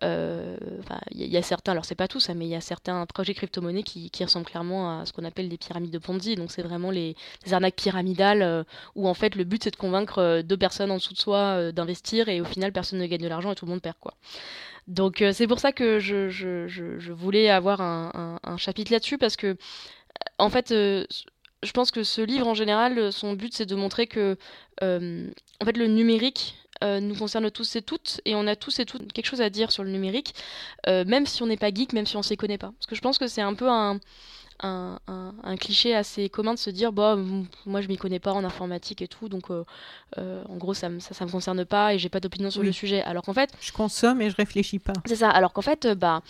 Il 0.02 1.28
y, 1.28 1.38
a 1.38 1.42
certains, 1.42 1.72
alors 1.72 1.86
c'est 1.86 1.96
pas 1.96 2.08
tout 2.08 2.20
ça, 2.20 2.34
mais 2.34 2.46
il 2.46 2.50
y 2.50 2.56
a 2.56 2.62
certains 2.62 3.06
projets 3.06 3.34
crypto 3.34 3.61
monnaie 3.62 3.84
qui, 3.84 4.10
qui 4.10 4.24
ressemblent 4.24 4.46
clairement 4.46 5.00
à 5.00 5.06
ce 5.06 5.14
qu'on 5.14 5.24
appelle 5.24 5.50
des 5.50 5.58
pyramides 5.58 5.92
de 5.92 5.98
Ponzi. 5.98 6.36
Donc 6.36 6.52
c'est 6.52 6.62
vraiment 6.62 6.92
les, 6.92 7.16
arnaques 7.52 7.76
pyramidales 7.76 8.42
euh, 8.42 8.64
où 8.96 9.08
en 9.08 9.14
fait 9.14 9.36
le 9.36 9.44
but 9.44 9.64
c'est 9.64 9.72
de 9.72 9.76
convaincre 9.76 10.20
euh, 10.20 10.42
deux 10.42 10.58
personnes 10.58 10.92
en 10.92 10.96
dessous 10.96 11.14
de 11.14 11.20
soi 11.20 11.38
euh, 11.38 11.72
d'investir 11.72 12.30
et 12.30 12.42
au 12.42 12.46
final 12.46 12.72
personne 12.72 13.00
ne 13.00 13.06
gagne 13.06 13.22
de 13.22 13.28
l'argent 13.28 13.52
et 13.52 13.56
tout 13.56 13.66
le 13.66 13.72
monde 13.72 13.82
perd 13.82 13.98
quoi. 14.00 14.14
Donc 14.88 15.24
c'est 15.34 15.48
pour 15.48 15.60
ça 15.60 15.72
que 15.72 16.00
je, 16.00 17.12
voulais 17.12 17.50
avoir 17.50 17.82
un, 17.82 18.58
chapitre 18.58 18.92
là-dessus 18.92 19.18
parce 19.20 19.36
que 19.36 19.56
en 20.40 20.50
fait 20.50 20.70
je 20.70 21.72
pense 21.72 21.92
que 21.92 22.04
ce 22.04 22.22
livre 22.22 22.48
en 22.48 22.56
général 22.56 23.14
son 23.14 23.34
but 23.34 23.54
c'est 23.54 23.68
de 23.68 23.76
montrer 23.76 24.08
que 24.08 24.38
en 24.82 25.66
fait 25.66 25.78
le 25.78 25.86
numérique 25.86 26.56
euh, 26.84 27.00
nous 27.00 27.16
concerne 27.16 27.50
tous 27.52 27.76
et 27.76 27.82
toutes, 27.82 28.22
et 28.26 28.36
on 28.36 28.48
a 28.48 28.56
tous 28.56 28.80
et 28.80 28.86
toutes 28.86 29.12
quelque 29.14 29.26
chose 29.26 29.42
à 29.42 29.50
dire 29.50 29.72
sur 29.72 29.84
le 29.84 29.92
numérique, 29.92 30.34
euh, 30.88 31.06
même 31.06 31.26
si 31.26 31.44
on 31.44 31.48
n'est 31.48 31.58
pas 31.58 31.74
geek, 31.74 31.94
même 31.94 32.06
si 32.06 32.16
on 32.16 32.20
ne 32.20 32.24
s'y 32.24 32.38
connaît 32.38 32.58
pas. 32.58 32.72
Parce 32.78 32.88
que 32.88 32.96
je 32.96 33.02
pense 33.02 33.18
que 33.18 33.28
c'est 33.28 33.42
un 33.42 33.54
peu 33.54 33.70
un, 33.70 34.00
un, 34.62 35.00
un, 35.08 35.58
cliché 35.58 35.96
assez 35.96 36.30
commun 36.30 36.54
de 36.54 36.60
se 36.60 36.70
dire 36.70 36.92
bah 36.92 37.18
moi 37.66 37.82
je 37.82 37.88
m'y 37.88 37.98
connais 37.98 38.20
pas 38.20 38.34
en 38.34 38.44
informatique 38.44 39.02
et 39.02 39.08
tout 39.08 39.28
donc 39.28 39.50
euh, 39.50 39.64
en 40.18 40.58
gros 40.58 40.76
ça, 40.76 40.90
ça, 41.00 41.16
ça 41.16 41.26
me 41.26 41.32
concerne 41.32 41.66
pas 41.66 41.96
et 41.96 42.00
j'ai 42.00 42.10
pas 42.10 42.20
d'opinion 42.20 42.52
sur 42.52 42.64
le 42.64 42.72
sujet. 42.72 43.02
Alors 43.04 43.24
qu'en 43.24 43.34
fait 43.34 43.52
je 43.60 43.72
consomme 43.72 44.22
et 44.22 44.30
je 44.30 44.36
réfléchis 44.36 44.80
pas. 44.80 44.94
C'est 45.06 45.16
ça 45.18 45.30
alors 45.30 45.54
qu'en 45.54 45.62
fait 45.62 45.88
bah 45.88 46.22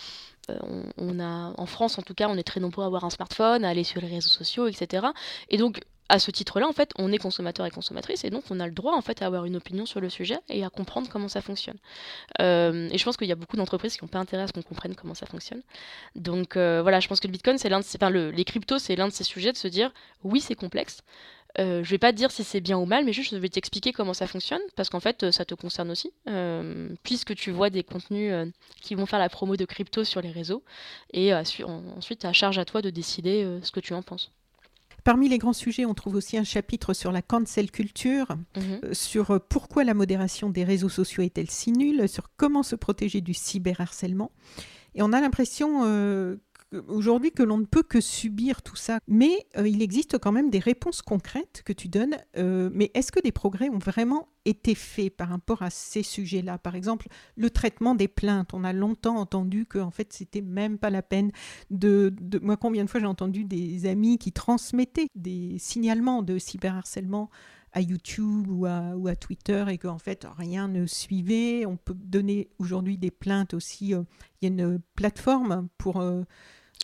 on, 0.49 0.83
on, 0.97 1.19
a 1.19 1.53
en 1.57 1.65
France 1.65 1.97
en 1.97 2.01
tout 2.01 2.13
cas 2.13 2.27
on 2.29 2.37
est 2.37 2.43
très 2.43 2.59
nombreux 2.59 2.83
à 2.83 2.87
avoir 2.87 3.05
un 3.05 3.09
smartphone 3.09 3.63
à 3.63 3.69
aller 3.69 3.83
sur 3.83 4.01
les 4.01 4.07
réseaux 4.07 4.29
sociaux 4.29 4.67
etc 4.67 5.07
et 5.49 5.57
donc 5.57 5.81
à 6.11 6.19
ce 6.19 6.29
titre-là, 6.29 6.67
en 6.67 6.73
fait, 6.73 6.91
on 6.97 7.09
est 7.13 7.17
consommateur 7.17 7.65
et 7.65 7.71
consommatrice, 7.71 8.25
et 8.25 8.29
donc 8.29 8.43
on 8.49 8.59
a 8.59 8.67
le 8.67 8.73
droit, 8.73 8.93
en 8.93 9.01
fait, 9.01 9.21
à 9.21 9.27
avoir 9.27 9.45
une 9.45 9.55
opinion 9.55 9.85
sur 9.85 10.01
le 10.01 10.09
sujet 10.09 10.37
et 10.49 10.65
à 10.65 10.69
comprendre 10.69 11.07
comment 11.09 11.29
ça 11.29 11.41
fonctionne. 11.41 11.77
Euh, 12.41 12.89
et 12.91 12.97
je 12.97 13.03
pense 13.05 13.15
qu'il 13.15 13.29
y 13.29 13.31
a 13.31 13.35
beaucoup 13.35 13.55
d'entreprises 13.55 13.95
qui 13.95 14.03
n'ont 14.03 14.09
pas 14.09 14.19
intérêt 14.19 14.43
à 14.43 14.47
ce 14.47 14.51
qu'on 14.51 14.61
comprenne 14.61 14.93
comment 14.93 15.13
ça 15.13 15.25
fonctionne. 15.25 15.61
Donc 16.15 16.57
euh, 16.57 16.81
voilà, 16.81 16.99
je 16.99 17.07
pense 17.07 17.21
que 17.21 17.27
le 17.27 17.31
Bitcoin, 17.31 17.57
c'est 17.57 17.69
l'un 17.69 17.79
les 18.09 18.43
cryptos, 18.43 18.79
c'est 18.79 18.97
l'un 18.97 19.07
de 19.07 19.13
ces 19.13 19.23
sujets 19.23 19.53
de 19.53 19.57
se 19.57 19.69
dire, 19.69 19.93
oui, 20.25 20.41
c'est 20.41 20.53
complexe. 20.55 20.99
Euh, 21.59 21.81
je 21.81 21.89
vais 21.89 21.97
pas 21.97 22.11
te 22.11 22.17
dire 22.17 22.29
si 22.29 22.43
c'est 22.43 22.59
bien 22.59 22.77
ou 22.77 22.85
mal, 22.85 23.05
mais 23.05 23.13
juste 23.13 23.31
je 23.31 23.37
vais 23.37 23.47
t'expliquer 23.47 23.93
comment 23.93 24.13
ça 24.13 24.27
fonctionne, 24.27 24.61
parce 24.75 24.89
qu'en 24.89 24.99
fait, 24.99 25.31
ça 25.31 25.45
te 25.45 25.55
concerne 25.55 25.91
aussi, 25.91 26.11
puisque 27.03 27.35
tu 27.35 27.51
vois 27.51 27.69
des 27.69 27.83
contenus 27.83 28.33
qui 28.81 28.95
vont 28.95 29.05
faire 29.05 29.19
la 29.19 29.29
promo 29.29 29.55
de 29.55 29.63
crypto 29.65 30.03
sur 30.03 30.21
les 30.21 30.31
réseaux, 30.31 30.61
et 31.13 31.33
ensuite, 31.33 32.25
à 32.25 32.33
charge 32.33 32.57
à 32.57 32.65
toi 32.65 32.81
de 32.81 32.89
décider 32.89 33.59
ce 33.63 33.71
que 33.71 33.79
tu 33.79 33.93
en 33.93 34.01
penses. 34.01 34.31
Parmi 35.03 35.29
les 35.29 35.37
grands 35.37 35.53
sujets, 35.53 35.85
on 35.85 35.93
trouve 35.93 36.15
aussi 36.15 36.37
un 36.37 36.43
chapitre 36.43 36.93
sur 36.93 37.11
la 37.11 37.21
cancel 37.21 37.71
culture, 37.71 38.27
mhm. 38.55 38.79
euh, 38.83 38.93
sur 38.93 39.31
euh, 39.31 39.39
pourquoi 39.39 39.83
la 39.83 39.93
modération 39.93 40.49
des 40.49 40.63
réseaux 40.63 40.89
sociaux 40.89 41.23
est-elle 41.23 41.49
si 41.49 41.71
nulle, 41.71 42.07
sur 42.07 42.29
comment 42.37 42.63
se 42.63 42.75
protéger 42.75 43.21
du 43.21 43.33
cyberharcèlement. 43.33 44.31
Et 44.93 45.01
on 45.01 45.13
a 45.13 45.21
l'impression 45.21 45.83
euh, 45.85 46.35
aujourd'hui 46.87 47.31
que 47.31 47.43
l'on 47.43 47.57
ne 47.57 47.65
peut 47.65 47.83
que 47.83 48.01
subir 48.01 48.61
tout 48.61 48.75
ça. 48.75 48.99
Mais 49.07 49.47
euh, 49.57 49.67
il 49.67 49.81
existe 49.81 50.17
quand 50.17 50.31
même 50.31 50.49
des 50.49 50.59
réponses 50.59 51.01
concrètes 51.01 51.61
que 51.65 51.73
tu 51.73 51.87
donnes. 51.87 52.17
Euh, 52.37 52.69
mais 52.73 52.91
est-ce 52.93 53.11
que 53.11 53.19
des 53.19 53.31
progrès 53.31 53.69
ont 53.69 53.79
vraiment 53.79 54.29
été 54.45 54.73
faits 54.73 55.15
par 55.15 55.29
rapport 55.29 55.61
à 55.61 55.69
ces 55.69 56.03
sujets-là? 56.03 56.57
Par 56.57 56.75
exemple, 56.75 57.07
le 57.35 57.49
traitement 57.49 57.95
des 57.95 58.07
plaintes. 58.07 58.53
On 58.53 58.63
a 58.63 58.73
longtemps 58.73 59.17
entendu 59.17 59.65
que 59.65 59.79
en 59.79 59.91
fait, 59.91 60.13
c'était 60.13 60.41
même 60.41 60.77
pas 60.77 60.89
la 60.89 61.01
peine 61.01 61.31
de, 61.69 62.13
Moi, 62.41 62.57
combien 62.57 62.85
de 62.85 62.89
fois 62.89 62.99
j'ai 62.99 63.05
entendu 63.05 63.43
des 63.43 63.85
amis 63.85 64.17
qui 64.17 64.31
transmettaient 64.31 65.07
des 65.15 65.57
signalements 65.59 66.23
de 66.23 66.37
cyberharcèlement 66.37 67.29
à 67.73 67.79
YouTube 67.79 68.47
ou 68.49 68.65
à, 68.65 69.15
Twitter 69.15 69.63
et 69.69 69.77
qu'en 69.77 69.97
fait 69.97 70.27
rien 70.37 70.67
ne 70.67 70.85
suivait. 70.85 71.65
On 71.65 71.77
peut 71.77 71.93
donner 71.93 72.49
aujourd'hui 72.59 72.97
des 72.97 73.11
plaintes 73.11 73.53
aussi. 73.53 73.93
Euh, 73.93 74.03
il 74.41 74.49
y 74.49 74.51
a 74.51 74.65
une 74.65 74.81
plateforme 74.95 75.69
pour 75.77 76.01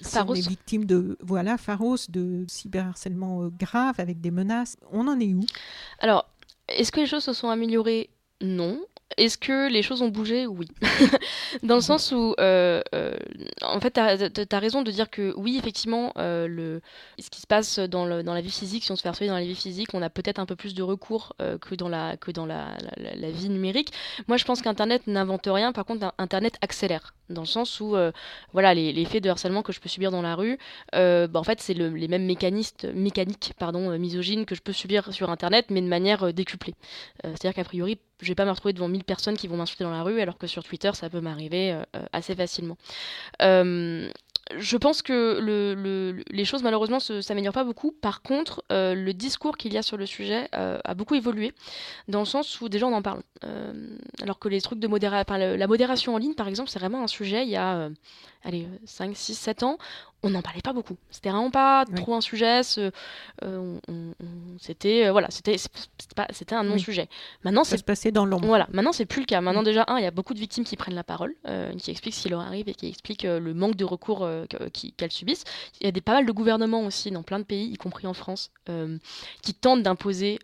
si 0.02 0.18
on 0.18 0.34
est 0.34 0.48
victime 0.48 0.86
de 0.86 1.18
voilà 1.22 1.58
Pharos 1.58 1.98
de 2.10 2.46
cyberharcèlement 2.48 3.44
euh, 3.44 3.50
grave 3.50 3.96
avec 4.00 4.22
des 4.22 4.32
menaces, 4.32 4.78
on 4.92 5.08
en 5.08 5.20
est 5.20 5.34
où? 5.34 5.46
Alors, 6.00 6.30
est-ce 6.68 6.92
que 6.92 7.00
les 7.00 7.06
choses 7.06 7.24
se 7.24 7.34
sont 7.34 7.50
améliorées? 7.50 8.10
Non. 8.42 8.80
Est-ce 9.18 9.38
que 9.38 9.70
les 9.70 9.82
choses 9.82 10.02
ont 10.02 10.10
bougé? 10.10 10.48
Oui. 10.48 10.68
Dans 11.64 11.76
le 11.76 11.82
sens 11.82 12.12
où, 12.12 12.36
euh, 12.40 12.82
euh, 12.94 13.18
en 13.62 13.80
fait, 13.80 13.92
tu 13.92 14.00
as, 14.00 14.60
raison 14.60 14.84
de 14.84 14.92
dire 14.92 15.10
que 15.10 15.34
oui, 15.38 15.58
effectivement, 15.58 16.14
le, 16.18 16.82
ce 17.20 17.30
qui 17.30 17.42
se 17.42 17.48
passe 17.48 17.80
dans, 17.80 18.06
la 18.06 18.42
vie 18.42 18.52
physique, 18.52 18.84
si 18.84 18.92
on 18.92 18.96
se 18.96 19.02
fait 19.02 19.10
harceler 19.10 19.28
dans 19.28 19.36
la 19.36 19.44
vie 19.44 19.56
physique, 19.56 19.90
on 19.94 20.02
a 20.02 20.10
peut-être 20.10 20.40
un 20.40 20.46
peu 20.46 20.56
plus 20.56 20.74
de 20.74 20.84
recours 20.84 21.36
que 21.40 21.76
dans, 21.76 21.90
la, 21.90 22.18
que 22.18 22.32
dans 22.32 22.46
la, 22.46 22.78
la 22.98 23.32
vie 23.32 23.50
numérique. 23.50 23.92
Moi, 24.28 24.38
je 24.38 24.46
pense 24.46 24.62
qu'Internet 24.62 25.08
n'invente 25.08 25.48
rien, 25.48 25.72
par 25.72 25.86
contre, 25.86 26.14
Internet 26.18 26.58
accélère 26.62 27.14
dans 27.30 27.42
le 27.42 27.48
sens 27.48 27.80
où 27.80 27.96
euh, 27.96 28.12
voilà 28.54 28.74
les, 28.74 28.94
les, 28.94 29.06
faits 29.06 29.24
de 29.24 29.30
harcèlement 29.30 29.62
que 29.62 29.72
je 29.72 29.80
peux 29.80 29.90
subir 29.90 30.12
dans 30.12 30.22
la 30.22 30.36
rue 30.36 30.58
euh, 30.96 31.28
bah, 31.28 31.40
en 31.40 31.44
fait 31.44 31.62
c'est 31.62 31.74
le, 31.74 31.90
les 31.90 32.08
mêmes 32.08 32.26
mécanistes 32.26 32.88
mécaniques 32.94 33.54
pardon 33.60 33.92
euh, 33.92 33.98
misogynes 33.98 34.46
que 34.46 34.56
je 34.56 34.62
peux 34.62 34.74
subir 34.74 35.12
sur 35.14 35.30
internet 35.30 35.68
mais 35.70 35.82
de 35.82 35.88
manière 35.88 36.34
décuplée 36.34 36.76
c'est 37.24 37.46
à 37.46 37.52
dire 37.52 37.54
qu'a 37.54 37.64
priori 37.64 38.00
je 38.22 38.28
vais 38.28 38.36
pas 38.36 38.46
me 38.46 38.52
retrouver 38.52 38.74
devant 38.74 38.88
1000 38.88 39.04
personnes 39.04 39.38
qui 39.38 39.48
vont 39.48 39.58
m'insulter 39.58 39.84
dans 39.84 39.92
la 39.92 40.04
rue 40.04 40.20
alors 40.22 40.38
que 40.38 40.48
sur 40.48 40.64
Twitter 40.64 40.92
ça 40.94 41.10
peut 41.10 41.22
m'arriver 41.22 41.80
assez 42.12 42.36
facilement 42.36 42.78
je 44.56 44.78
pense 44.78 45.02
que 45.02 45.40
le, 45.42 46.24
les 46.30 46.46
choses 46.46 46.64
malheureusement 46.64 47.00
ne 47.10 47.22
s'améliorent 47.22 47.54
pas 47.54 47.64
beaucoup. 47.64 47.92
Par 47.92 48.22
contre, 48.22 48.64
euh, 48.72 48.94
le 48.94 49.14
discours 49.14 49.58
qu'il 49.58 49.74
y 49.74 49.78
a 49.78 49.82
sur 49.82 49.98
le 49.98 50.06
sujet 50.06 50.48
euh, 50.56 50.80
a 50.84 50.94
beaucoup 50.94 51.16
évolué, 51.16 51.54
dans 52.08 52.20
le 52.20 52.26
sens 52.26 52.62
où 52.62 52.70
déjà 52.70 52.88
on 52.88 52.94
en 52.94 53.02
parle. 53.02 53.22
alors 54.22 54.40
que 54.40 54.48
les 54.48 54.62
trucs 54.62 54.80
de 54.80 54.88
la 54.88 55.68
modération 55.68 56.16
en 56.16 56.18
ligne 56.18 56.34
par 56.34 56.48
exemple, 56.48 56.70
c'est 56.70 56.80
vraiment 56.80 57.04
un 57.04 57.08
sujet 57.08 57.44
il 57.44 57.50
y 57.50 57.56
a 57.56 57.90
allez, 58.44 58.68
5, 58.86 59.16
6, 59.16 59.36
7 59.36 59.64
ans, 59.64 59.78
on 60.24 60.32
n'en 60.32 60.42
parlait 60.42 60.62
pas 60.62 60.74
beaucoup. 60.74 60.98
C'était 61.12 61.30
vraiment 61.30 61.52
pas 61.52 61.86
trop 61.96 62.16
un 62.16 62.22
sujet. 62.22 62.62
Euh, 63.44 63.80
c'était 64.60 65.08
euh, 65.08 65.12
voilà, 65.12 65.30
c'était 65.30 65.58
c'était 66.32 66.56
un 66.56 66.64
non-sujet. 66.64 67.08
Maintenant, 67.44 67.64
ça 67.64 67.78
se 67.78 67.84
passait 67.84 68.12
dans 68.12 68.26
l'ombre. 68.26 68.48
Voilà, 68.48 68.68
maintenant 68.72 68.92
c'est 68.92 69.06
plus 69.06 69.22
le 69.22 69.26
cas. 69.26 69.42
Maintenant 69.42 69.64
déjà, 69.64 69.86
un, 69.88 69.98
il 69.98 70.04
y 70.04 70.08
a 70.08 70.12
beaucoup 70.12 70.34
de 70.34 70.40
victimes 70.40 70.64
qui 70.64 70.76
prennent 70.76 70.96
la 70.96 71.04
parole, 71.04 71.36
euh, 71.48 71.72
qui 71.76 71.92
expliquent 71.92 72.16
ce 72.16 72.24
qui 72.24 72.30
leur 72.30 72.42
arrive 72.42 72.68
et 72.68 72.74
qui 72.74 72.88
expliquent 72.88 73.24
le 73.24 73.54
manque 73.54 73.76
de 73.76 73.86
recours 73.86 74.28
qu'elles 74.98 75.12
subissent. 75.12 75.44
Il 75.82 75.86
y 75.86 75.88
a 75.88 75.92
des 75.92 76.02
pas 76.02 76.14
mal 76.14 76.26
de 76.26 76.32
gouvernements 76.32 76.82
aussi 76.82 77.12
dans 77.12 77.24
plein 77.24 77.40
de 77.40 77.44
pays, 77.44 77.68
y 77.68 77.78
compris 77.78 78.08
en 78.08 78.14
France, 78.14 78.52
qui 79.44 79.54
tentent 79.54 79.84
d'imposer 79.84 80.40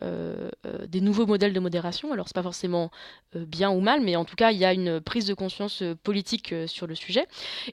des 0.88 1.02
nouveaux 1.02 1.26
modèles 1.26 1.54
de 1.54 1.60
modération. 1.60 2.14
Alors 2.14 2.28
c'est 2.28 2.36
pas 2.36 2.44
forcément 2.44 2.92
bien 3.36 3.72
ou 3.72 3.80
mal, 3.80 4.02
mais 4.02 4.16
en 4.16 4.26
tout 4.26 4.36
cas, 4.36 4.52
il 4.52 4.60
y 4.60 4.66
a 4.66 4.74
une 4.74 5.02
prise 5.02 5.26
de 5.26 5.34
conscience 5.34 5.84
politique 6.04 6.54
sur 6.68 6.86
le 6.86 6.94
sujet. 6.94 7.26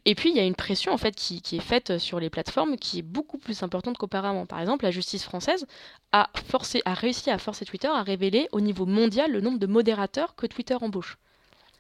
Et 0.07 0.15
puis 0.15 0.31
il 0.31 0.37
y 0.37 0.41
a 0.41 0.45
une 0.45 0.55
pression 0.55 0.93
en 0.93 0.99
fait 0.99 1.15
qui, 1.15 1.43
qui 1.43 1.57
est 1.57 1.61
faite 1.61 1.90
sur 1.99 2.21
les 2.21 2.31
plateformes 2.31 2.77
qui 2.77 2.99
est 2.99 3.03
beaucoup 3.03 3.39
plus 3.39 3.63
importante 3.63 3.99
qu'auparavant. 3.99 4.47
Par 4.47 4.61
exemple, 4.61 4.85
la 4.85 4.91
justice 4.91 5.25
française 5.25 5.67
a, 6.13 6.29
forcé, 6.47 6.83
a 6.85 6.95
réussi 6.95 7.31
à 7.31 7.39
forcer 7.39 7.65
Twitter 7.65 7.89
à 7.89 8.03
révéler 8.03 8.49
au 8.53 8.61
niveau 8.61 8.87
mondial 8.87 9.33
le 9.33 9.41
nombre 9.41 9.59
de 9.59 9.67
modérateurs 9.67 10.35
que 10.35 10.47
Twitter 10.47 10.77
embauche. 10.81 11.19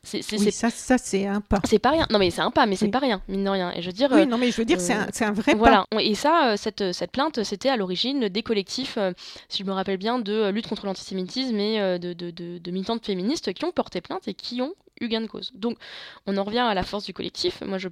C'est, 0.03 0.23
ça, 0.23 0.71
ça 0.71 0.97
c'est 0.97 1.27
un 1.27 1.43
pas. 1.43 1.61
C'est 1.65 1.79
pas 1.79 1.91
rien. 1.91 2.07
Non, 2.11 2.19
mais 2.19 2.31
c'est 2.31 2.41
un 2.41 2.51
pas, 2.51 2.65
mais 2.65 2.75
c'est 2.75 2.89
pas 2.89 3.01
rien, 3.01 3.21
mine 3.29 3.45
de 3.45 3.51
rien. 3.51 3.71
Et 3.73 3.83
je 3.83 3.87
veux 3.87 3.93
dire. 3.93 4.09
Oui, 4.11 4.27
non, 4.27 4.39
mais 4.39 4.51
je 4.51 4.57
veux 4.57 4.65
dire, 4.65 4.81
c'est, 4.81 4.95
un, 4.95 5.03
euh, 5.03 5.27
un, 5.27 5.33
vrai 5.33 5.55
voilà. 5.55 5.85
Et 5.99 6.15
ça, 6.15 6.53
euh, 6.53 6.57
cette, 6.57 6.93
cette 6.93 7.11
plainte, 7.11 7.45
c'était 7.45 7.69
à 7.69 7.77
l'origine 7.77 8.29
des 8.29 8.43
collectifs, 8.43 8.97
euh, 8.97 9.13
si 9.51 9.59
je 9.59 9.65
me 9.65 9.73
rappelle 9.73 9.99
bien, 9.99 10.19
de 10.19 10.49
lutte 10.49 10.69
contre 10.69 10.87
l'antisémitisme 10.87 11.59
et 11.59 11.99
de, 11.99 12.15
de, 12.15 12.31
de, 12.31 12.57
de 12.57 12.71
militantes 12.71 13.05
féministes 13.05 13.53
qui 13.53 13.65
ont 13.67 13.73
porté 13.73 14.01
plainte 14.01 14.27
et 14.27 14.33
qui 14.33 14.63
ont 14.63 14.73
de 15.09 15.27
cause. 15.27 15.51
Donc, 15.55 15.79
on 16.27 16.37
en 16.37 16.45
revient 16.45 16.59
à 16.59 16.75
la 16.75 16.83
force 16.83 17.05
du 17.05 17.15
collectif. 17.15 17.63
Moi, 17.63 17.79
je, 17.79 17.89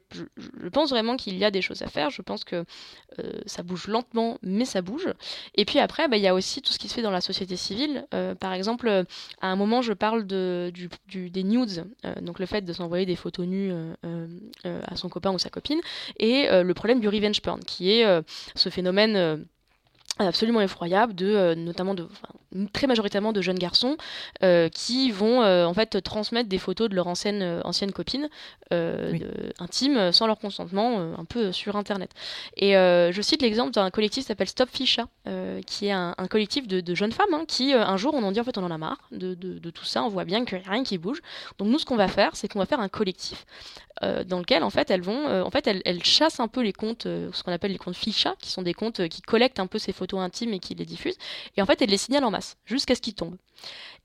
pense 0.72 0.90
vraiment 0.90 1.16
qu'il 1.16 1.38
y 1.38 1.44
a 1.44 1.50
des 1.50 1.62
choses 1.62 1.82
à 1.82 1.88
faire. 1.88 2.10
Je 2.10 2.20
pense 2.20 2.44
que 2.44 2.64
euh, 3.18 3.32
ça 3.46 3.62
bouge 3.62 3.88
lentement, 3.88 4.38
mais 4.42 4.66
ça 4.66 4.82
bouge. 4.82 5.08
Et 5.54 5.64
puis 5.64 5.78
après, 5.78 6.08
bah, 6.08 6.18
il 6.18 6.22
y 6.22 6.28
a 6.28 6.34
aussi 6.34 6.60
tout 6.60 6.72
ce 6.72 6.78
qui 6.78 6.88
se 6.88 6.94
fait 6.94 7.02
dans 7.02 7.10
la 7.10 7.22
société 7.22 7.56
civile. 7.56 8.06
Euh, 8.12 8.34
par 8.34 8.52
exemple, 8.52 8.88
à 9.40 9.46
un 9.46 9.56
moment, 9.56 9.80
je 9.80 9.94
parle 9.94 10.26
des 10.26 10.72
nudes, 11.44 11.86
euh, 12.04 12.14
donc 12.20 12.38
le 12.38 12.46
fait 12.46 12.60
de 12.60 12.72
s'envoyer 12.72 13.06
des 13.06 13.16
photos 13.16 13.46
nues 13.46 13.72
à 14.64 14.96
son 14.96 15.08
copain 15.08 15.32
ou 15.32 15.38
sa 15.38 15.48
copine, 15.48 15.80
et 16.18 16.48
le 16.50 16.74
problème 16.74 17.00
du 17.00 17.08
revenge 17.08 17.40
porn, 17.40 17.60
qui 17.60 17.90
est 17.90 18.22
ce 18.54 18.68
phénomène 18.68 19.46
absolument 20.26 20.60
effroyable 20.60 21.14
de 21.14 21.26
euh, 21.26 21.54
notamment 21.54 21.94
de 21.94 22.08
très 22.72 22.86
majoritairement 22.86 23.32
de 23.32 23.42
jeunes 23.42 23.58
garçons 23.58 23.96
euh, 24.42 24.68
qui 24.68 25.10
vont 25.10 25.42
euh, 25.42 25.66
en 25.66 25.74
fait 25.74 26.00
transmettre 26.02 26.48
des 26.48 26.58
photos 26.58 26.88
de 26.88 26.94
leur 26.94 27.06
ancienne 27.06 27.60
ancienne 27.64 27.92
copine 27.92 28.28
intime 28.70 30.12
sans 30.12 30.26
leur 30.26 30.38
consentement 30.38 30.98
un 31.18 31.24
peu 31.24 31.52
sur 31.52 31.76
internet. 31.76 32.10
Et 32.56 32.72
je 32.72 33.20
cite 33.22 33.40
l'exemple 33.40 33.72
d'un 33.72 33.90
collectif 33.90 34.24
qui 34.24 34.28
s'appelle 34.28 34.48
Stop 34.48 34.68
Ficha 34.70 35.06
qui 35.66 35.86
est 35.86 35.92
un, 35.92 36.14
collectif 36.30 36.68
de, 36.68 36.94
jeunes 36.94 37.12
femmes 37.12 37.32
hein, 37.32 37.44
qui 37.46 37.72
un 37.72 37.96
jour 37.96 38.14
on 38.14 38.22
en 38.22 38.32
dit 38.32 38.40
en 38.40 38.44
fait 38.44 38.58
on 38.58 38.64
en 38.64 38.70
a 38.70 38.78
marre 38.78 38.98
de, 39.10 39.34
de 39.34 39.70
tout 39.70 39.84
ça 39.84 40.02
on 40.02 40.08
voit 40.08 40.24
bien 40.24 40.44
qu'il 40.44 40.58
n'y 40.58 40.64
a 40.66 40.70
rien 40.70 40.84
qui 40.84 40.98
bouge. 40.98 41.20
Donc 41.58 41.68
nous 41.68 41.78
ce 41.78 41.86
qu'on 41.86 41.96
va 41.96 42.08
faire 42.08 42.30
c'est 42.34 42.48
qu'on 42.48 42.58
va 42.58 42.66
faire 42.66 42.80
un 42.80 42.88
collectif 42.88 43.46
dans 44.02 44.38
lequel 44.38 44.62
en 44.62 44.70
fait 44.70 44.90
elles 44.90 45.02
vont 45.02 45.42
en 45.42 45.50
fait 45.50 45.66
elles, 45.66 46.04
chassent 46.04 46.40
un 46.40 46.48
peu 46.48 46.62
les 46.62 46.74
comptes 46.74 47.04
ce 47.04 47.42
qu'on 47.42 47.52
appelle 47.52 47.72
les 47.72 47.78
comptes 47.78 47.96
ficha 47.96 48.34
qui 48.38 48.50
sont 48.50 48.62
des 48.62 48.74
comptes 48.74 49.08
qui 49.08 49.22
collectent 49.22 49.60
un 49.60 49.66
peu 49.66 49.78
ces 49.78 49.92
photos 49.92 50.07
intimes 50.16 50.54
et 50.54 50.58
qui 50.58 50.74
les 50.74 50.86
diffusent 50.86 51.18
et 51.56 51.62
en 51.62 51.66
fait 51.66 51.82
elles 51.82 51.90
les 51.90 51.98
signalent 51.98 52.24
en 52.24 52.30
masse 52.30 52.56
jusqu'à 52.64 52.94
ce 52.94 53.00
qu'ils 53.00 53.14
tombent 53.14 53.36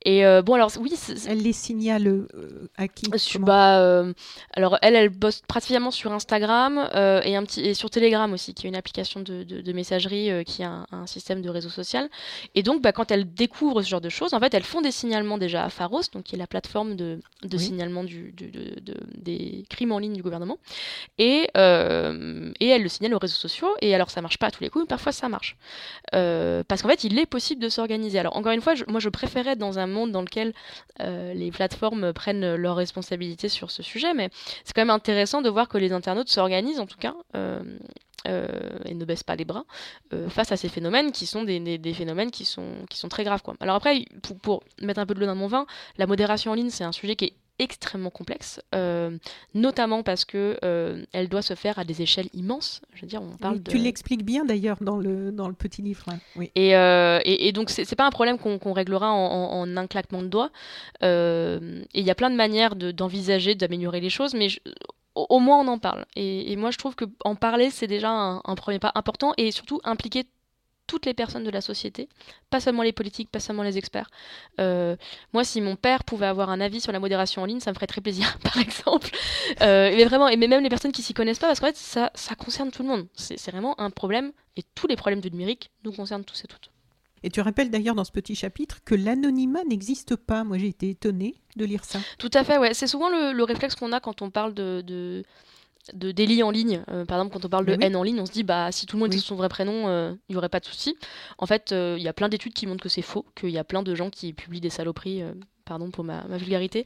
et 0.06 0.24
bon 0.42 0.56
alors 0.56 0.70
oui 0.82 0.92
elle 1.28 1.42
les 1.42 1.54
signale 1.54 2.28
à 2.76 2.90
qui 2.90 3.06
bah, 3.40 4.04
alors 4.52 4.78
elle 4.82 4.96
elle 4.96 5.08
bosse 5.08 5.42
pratiquement 5.48 5.92
sur 5.92 6.12
Instagram 6.12 6.90
et 7.24 7.38
un 7.38 7.44
petit 7.44 7.62
et 7.62 7.74
sur 7.74 7.90
Telegram 7.90 8.32
aussi 8.34 8.54
qui 8.54 8.68
est 8.68 8.70
une 8.70 8.76
application 8.76 9.22
de, 9.22 9.44
de, 9.44 9.72
messagerie 9.72 10.44
qui 10.44 10.62
a 10.62 10.86
un, 10.92 11.08
système 11.08 11.42
de 11.42 11.50
réseau 11.50 11.70
social 11.70 12.10
et 12.54 12.64
donc 12.64 12.82
bah, 12.82 12.92
quand 12.92 13.12
elles 13.12 13.34
découvrent 13.34 13.82
ce 13.82 13.88
genre 13.88 14.02
de 14.02 14.10
choses 14.10 14.34
en 14.34 14.42
fait 14.42 14.54
elles 14.54 14.64
font 14.64 14.82
des 14.82 14.92
signalements 14.92 15.38
déjà 15.38 15.64
à 15.64 15.70
Pharos 15.70 16.02
donc 16.14 16.24
qui 16.24 16.36
est 16.36 16.40
la 16.40 16.48
plateforme 16.48 16.98
de, 16.98 17.22
de 17.44 17.58
signalement 17.58 18.04
du, 18.04 18.34
des 19.16 19.66
crimes 19.70 19.92
en 19.92 20.00
ligne 20.00 20.14
du 20.14 20.22
gouvernement. 20.22 20.58
Et, 21.18 21.50
euh, 21.58 22.52
et 22.60 22.68
elle 22.68 22.84
le 22.84 22.90
signale 22.90 23.14
aux 23.14 23.20
réseaux 23.20 23.36
sociaux. 23.36 23.70
Et 23.82 23.94
alors, 23.96 24.10
ça 24.10 24.22
marche 24.22 24.38
pas 24.38 24.48
à 24.48 24.52
tous 24.52 24.64
les 24.64 24.70
coups, 24.70 24.84
mais 24.84 24.88
parfois 24.88 25.12
ça 25.12 25.30
marche. 25.30 25.58
Euh, 26.14 26.64
parce 26.68 26.82
qu'en 26.82 26.90
fait, 26.90 27.04
il 27.04 27.18
est 27.20 27.26
possible 27.26 27.62
de 27.62 27.70
s'organiser. 27.70 28.20
Alors, 28.20 28.36
encore 28.36 28.52
une 28.52 28.62
fois, 28.62 28.74
moi, 28.88 29.00
je 29.00 29.10
dans 29.56 29.80
un 29.80 29.88
monde 29.88 30.12
dans 30.12 30.22
lequel 30.22 30.54
euh, 31.00 31.34
les 31.34 31.52
plateformes 31.52 32.14
prennent 32.14 32.56
leurs 32.56 32.76
responsabilités 32.76 33.50
sur 33.50 33.72
ce 33.72 33.84
sujet, 33.84 34.14
mais 34.14 34.30
c'est 34.64 34.74
quand 34.74 34.82
même 34.82 34.90
intéressant 34.90 35.42
de 35.42 35.50
voir 35.50 35.68
que 35.68 35.78
les 35.78 35.92
internautes 35.92 36.30
s'organisent, 36.30 36.80
en 36.80 36.88
tout 36.88 36.98
cas. 36.98 37.16
et 38.26 38.94
ne 38.94 39.06
baissent 39.06 39.24
pas 39.24 39.36
les 39.36 39.44
bras 39.44 39.66
face 40.30 40.52
à 40.54 40.58
ces 40.58 40.70
phénomènes 40.70 41.12
qui 41.12 41.26
sont 41.26 41.44
des, 41.44 41.60
des, 41.60 41.94
phénomènes 41.94 42.32
qui 42.32 42.46
sont, 42.46 42.86
qui 42.90 42.98
sont 42.98 43.10
très 43.10 43.26
graves. 43.26 43.42
Quoi. 43.42 43.56
Alors 43.60 43.76
après, 43.76 44.06
pour, 44.22 44.40
pour 44.40 44.64
mettre 44.82 45.02
un 45.02 45.06
peu 45.06 45.14
de 45.14 45.20
l'eau 45.20 45.26
dans 45.26 45.36
mon 45.36 45.48
vin, 45.48 45.66
la 45.98 46.08
modération 46.08 46.52
en 46.52 46.56
ligne, 46.56 46.70
c'est 46.70 46.86
un 46.86 46.94
sujet 46.94 47.18
qui 47.18 47.26
est 47.26 47.34
extrêmement 47.60 48.10
complexe, 48.10 48.62
euh, 48.74 49.18
notamment 49.54 50.04
parce 50.04 50.26
que 50.26 50.58
euh, 50.64 51.06
elle 51.14 51.30
doit 51.30 51.42
se 51.42 51.54
faire 51.54 51.78
à 51.78 51.84
des 51.84 52.02
échelles 52.02 52.30
immenses. 52.34 52.82
Je 52.94 53.02
veux 53.02 53.08
dire, 53.08 53.22
on 53.22 53.38
parle 53.38 53.62
Tu 53.64 53.78
l'expliques 53.78 54.26
bien 54.26 54.44
d'ailleurs 54.44 54.78
dans 54.82 54.98
le, 54.98 55.32
dans 55.32 55.48
le 55.48 55.54
petit 55.54 55.82
livre. 55.82 56.06
Hein. 56.08 56.20
Oui. 56.36 56.52
Et, 56.56 56.76
euh, 56.76 57.20
et, 57.24 57.48
et, 57.48 57.52
donc, 57.52 57.70
c'est 57.70 57.96
pas 57.96 58.06
un 58.06 58.12
problème 58.12 58.38
qu'on 58.40 58.74
réglera 58.74 59.12
en, 59.12 59.78
un 59.78 59.88
claquement 59.88 60.22
de 60.22 60.28
doigts. 60.28 60.52
et 61.02 61.60
il 61.94 62.04
y 62.04 62.12
a 62.12 62.16
plein 62.16 62.30
de 62.30 62.36
manières 62.36 62.76
d'envisager, 62.76 63.56
d'améliorer 63.56 64.02
les 64.02 64.10
choses, 64.10 64.34
mais 64.34 64.48
au, 65.16 65.40
moins 65.40 65.60
on 65.60 65.68
en 65.68 65.78
parle. 65.78 66.06
Et, 66.16 66.56
moi, 66.56 66.72
je 66.72 66.78
trouve 66.78 66.96
que 66.96 67.06
en 67.24 67.36
parler, 67.36 67.70
c'est 67.70 67.88
déjà 67.88 68.10
un, 68.10 68.42
un, 68.44 68.56
premier 68.56 68.80
pas 68.80 68.92
important 68.96 69.34
et 69.38 69.52
surtout 69.52 69.80
impliquer 69.84 70.26
toutes 70.88 71.06
les 71.06 71.14
personnes 71.14 71.44
de 71.44 71.50
la 71.50 71.62
société, 71.62 72.10
pas 72.50 72.60
seulement 72.60 72.84
les 72.84 72.92
politiques, 72.92 73.30
pas 73.30 73.40
seulement 73.40 73.64
les 73.64 73.78
experts. 73.78 74.10
Euh, 74.60 74.96
moi, 75.34 75.44
si 75.44 75.62
mon 75.62 75.76
père 75.76 76.04
pouvait 76.04 76.26
avoir 76.26 76.50
un 76.50 76.60
avis 76.60 76.82
sur 76.82 76.92
la 76.92 77.00
modération 77.00 77.42
en 77.42 77.46
ligne, 77.46 77.60
ça 77.60 77.72
me 77.72 77.76
ferait 77.76 77.88
très 77.88 78.02
plaisir, 78.02 78.38
par 78.44 78.58
exemple. 78.58 79.10
Euh, 79.62 79.92
mais 79.96 80.06
vraiment, 80.06 80.28
et 80.28 80.38
même 80.38 80.64
les 80.64 80.70
personnes 80.70 80.92
qui 80.92 81.02
s'y 81.02 81.14
connaissent 81.14 81.40
pas, 81.40 81.48
parce 81.48 81.60
qu'en 81.60 81.68
fait, 81.68 81.78
ça, 81.78 82.12
ça 82.16 82.36
concerne 82.36 82.72
tout 82.72 82.84
le 82.84 82.90
monde. 82.90 83.08
C'est 83.16 83.52
vraiment 83.52 83.80
un 83.80 83.90
problème, 83.90 84.32
et 84.58 84.64
tous 84.76 84.88
les 84.88 84.96
problèmes 84.96 85.22
du 85.22 85.32
numérique 85.32 85.72
nous 85.84 85.92
concernent 85.92 86.26
tous 86.26 86.44
et 86.44 86.48
toutes. 86.48 86.70
Et 87.24 87.30
tu 87.30 87.40
rappelles 87.40 87.70
d'ailleurs 87.70 87.96
dans 87.96 88.04
ce 88.04 88.12
petit 88.12 88.36
chapitre 88.36 88.80
que 88.84 88.96
l'anonymat 88.96 89.64
n'existe 89.64 90.18
pas. 90.18 90.44
Moi, 90.44 90.58
j'ai 90.58 90.68
été 90.68 90.90
étonnée 90.90 91.36
de 91.56 91.64
lire 91.64 91.86
ça. 91.86 92.00
Tout 92.18 92.32
à 92.34 92.44
fait, 92.44 92.58
ouais. 92.58 92.74
C'est 92.74 92.88
souvent 92.88 93.10
le, 93.10 93.44
réflexe 93.44 93.76
qu'on 93.76 93.94
a 93.94 94.02
quand 94.02 94.22
on 94.22 94.30
parle 94.30 94.54
de 94.54 94.84
de 94.86 95.24
délit 95.92 96.44
en 96.44 96.52
ligne. 96.52 96.84
Euh, 96.90 97.06
par 97.06 97.18
exemple, 97.18 97.34
quand 97.34 97.46
on 97.46 97.50
parle 97.50 97.66
de 97.66 97.78
haine 97.82 97.96
en 97.96 98.04
ligne, 98.04 98.20
on 98.20 98.26
se 98.26 98.32
dit 98.32 98.44
bah 98.44 98.72
si 98.72 98.86
tout 98.86 98.96
le 98.96 99.02
monde 99.02 99.14
oui. 99.14 99.20
son 99.20 99.36
vrai 99.36 99.50
prénom, 99.50 99.88
euh, 99.88 100.14
il 100.30 100.34
n'y 100.34 100.38
aurait 100.38 100.50
pas 100.50 100.60
de 100.60 100.66
souci. 100.66 100.96
En 101.38 101.46
fait, 101.46 101.72
euh, 101.72 101.96
il 101.98 102.04
y 102.04 102.08
a 102.08 102.14
plein 102.14 102.30
d'études 102.30 102.54
qui 102.54 102.68
montrent 102.68 102.84
que 102.84 102.90
c'est 102.90 103.02
faux, 103.02 103.26
qu'il 103.36 103.50
y 103.50 103.58
a 103.58 103.64
plein 103.64 103.84
de 103.84 103.94
gens 103.96 104.10
qui 104.10 104.34
publient 104.34 104.62
des 104.62 104.70
saloperies. 104.70 105.24
Pardon 105.66 105.92
pour 105.92 106.04
ma, 106.04 106.24
vulgarité, 106.38 106.84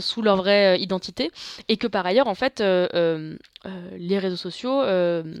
sous 0.00 0.20
leur 0.20 0.36
vraie 0.36 0.80
identité, 0.80 1.30
et 1.68 1.76
que 1.76 1.86
par 1.86 2.04
ailleurs, 2.04 2.26
en 2.26 2.34
fait, 2.34 2.58
les 2.60 4.18
réseaux 4.18 4.36
sociaux 4.36 4.82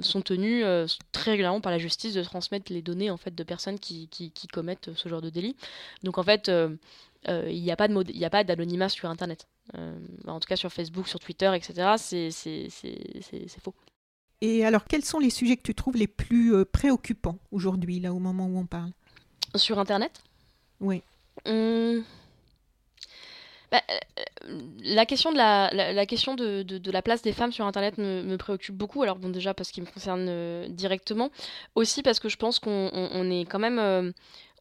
sont 0.02 0.22
tenus 0.22 0.64
très 1.10 1.32
régulièrement 1.32 1.60
par 1.60 1.72
la 1.72 1.78
justice 1.78 2.14
de 2.14 2.22
transmettre 2.22 2.72
les 2.72 2.80
données 2.80 3.10
en 3.10 3.16
fait 3.16 3.34
de 3.34 3.42
personnes 3.42 3.80
qui, 3.80 4.06
qui, 4.06 4.30
qui 4.30 4.46
commettent 4.46 4.90
ce 4.94 5.08
genre 5.08 5.20
de 5.20 5.30
délit. 5.30 5.56
Donc 6.04 6.18
en 6.18 6.22
fait, 6.22 6.48
il 7.28 7.60
n'y 7.60 7.72
a 7.72 8.30
pas 8.30 8.44
d'anonymat 8.44 8.88
sur 8.88 9.10
Internet. 9.10 9.48
Euh, 9.76 9.98
en 10.26 10.40
tout 10.40 10.46
cas 10.46 10.56
sur 10.56 10.72
Facebook, 10.72 11.08
sur 11.08 11.20
Twitter, 11.20 11.50
etc. 11.54 11.94
C'est 11.98 13.58
faux. 13.62 13.74
Et 14.40 14.64
alors, 14.64 14.84
quels 14.86 15.04
sont 15.04 15.18
les 15.18 15.30
sujets 15.30 15.56
que 15.56 15.62
tu 15.62 15.74
trouves 15.74 15.96
les 15.96 16.06
plus 16.06 16.54
euh, 16.54 16.64
préoccupants 16.64 17.38
aujourd'hui, 17.52 18.00
là, 18.00 18.12
au 18.12 18.18
moment 18.18 18.46
où 18.46 18.58
on 18.58 18.66
parle? 18.66 18.90
Sur 19.54 19.78
Internet? 19.78 20.22
Oui. 20.80 21.02
Hum. 21.46 22.02
Bah, 23.70 23.82
euh, 23.90 24.60
la 24.82 25.06
question, 25.06 25.30
de 25.30 25.36
la, 25.36 25.70
la, 25.72 26.06
question 26.06 26.34
de, 26.34 26.62
de, 26.62 26.90
la 26.90 27.02
place 27.02 27.22
des 27.22 27.32
femmes 27.32 27.52
sur 27.52 27.66
Internet 27.66 27.98
me, 27.98 28.22
me 28.22 28.36
préoccupe 28.36 28.74
beaucoup. 28.74 29.02
Alors, 29.02 29.18
bon, 29.18 29.28
déjà 29.28 29.54
parce 29.54 29.70
qu'il 29.70 29.84
me 29.84 29.88
concerne 29.88 30.66
directement. 30.68 31.30
Aussi 31.74 32.02
parce 32.02 32.18
que 32.18 32.28
je 32.28 32.36
pense 32.36 32.58
qu'on 32.58 33.30
est 33.30 33.44
quand 33.44 33.60
même 33.60 34.12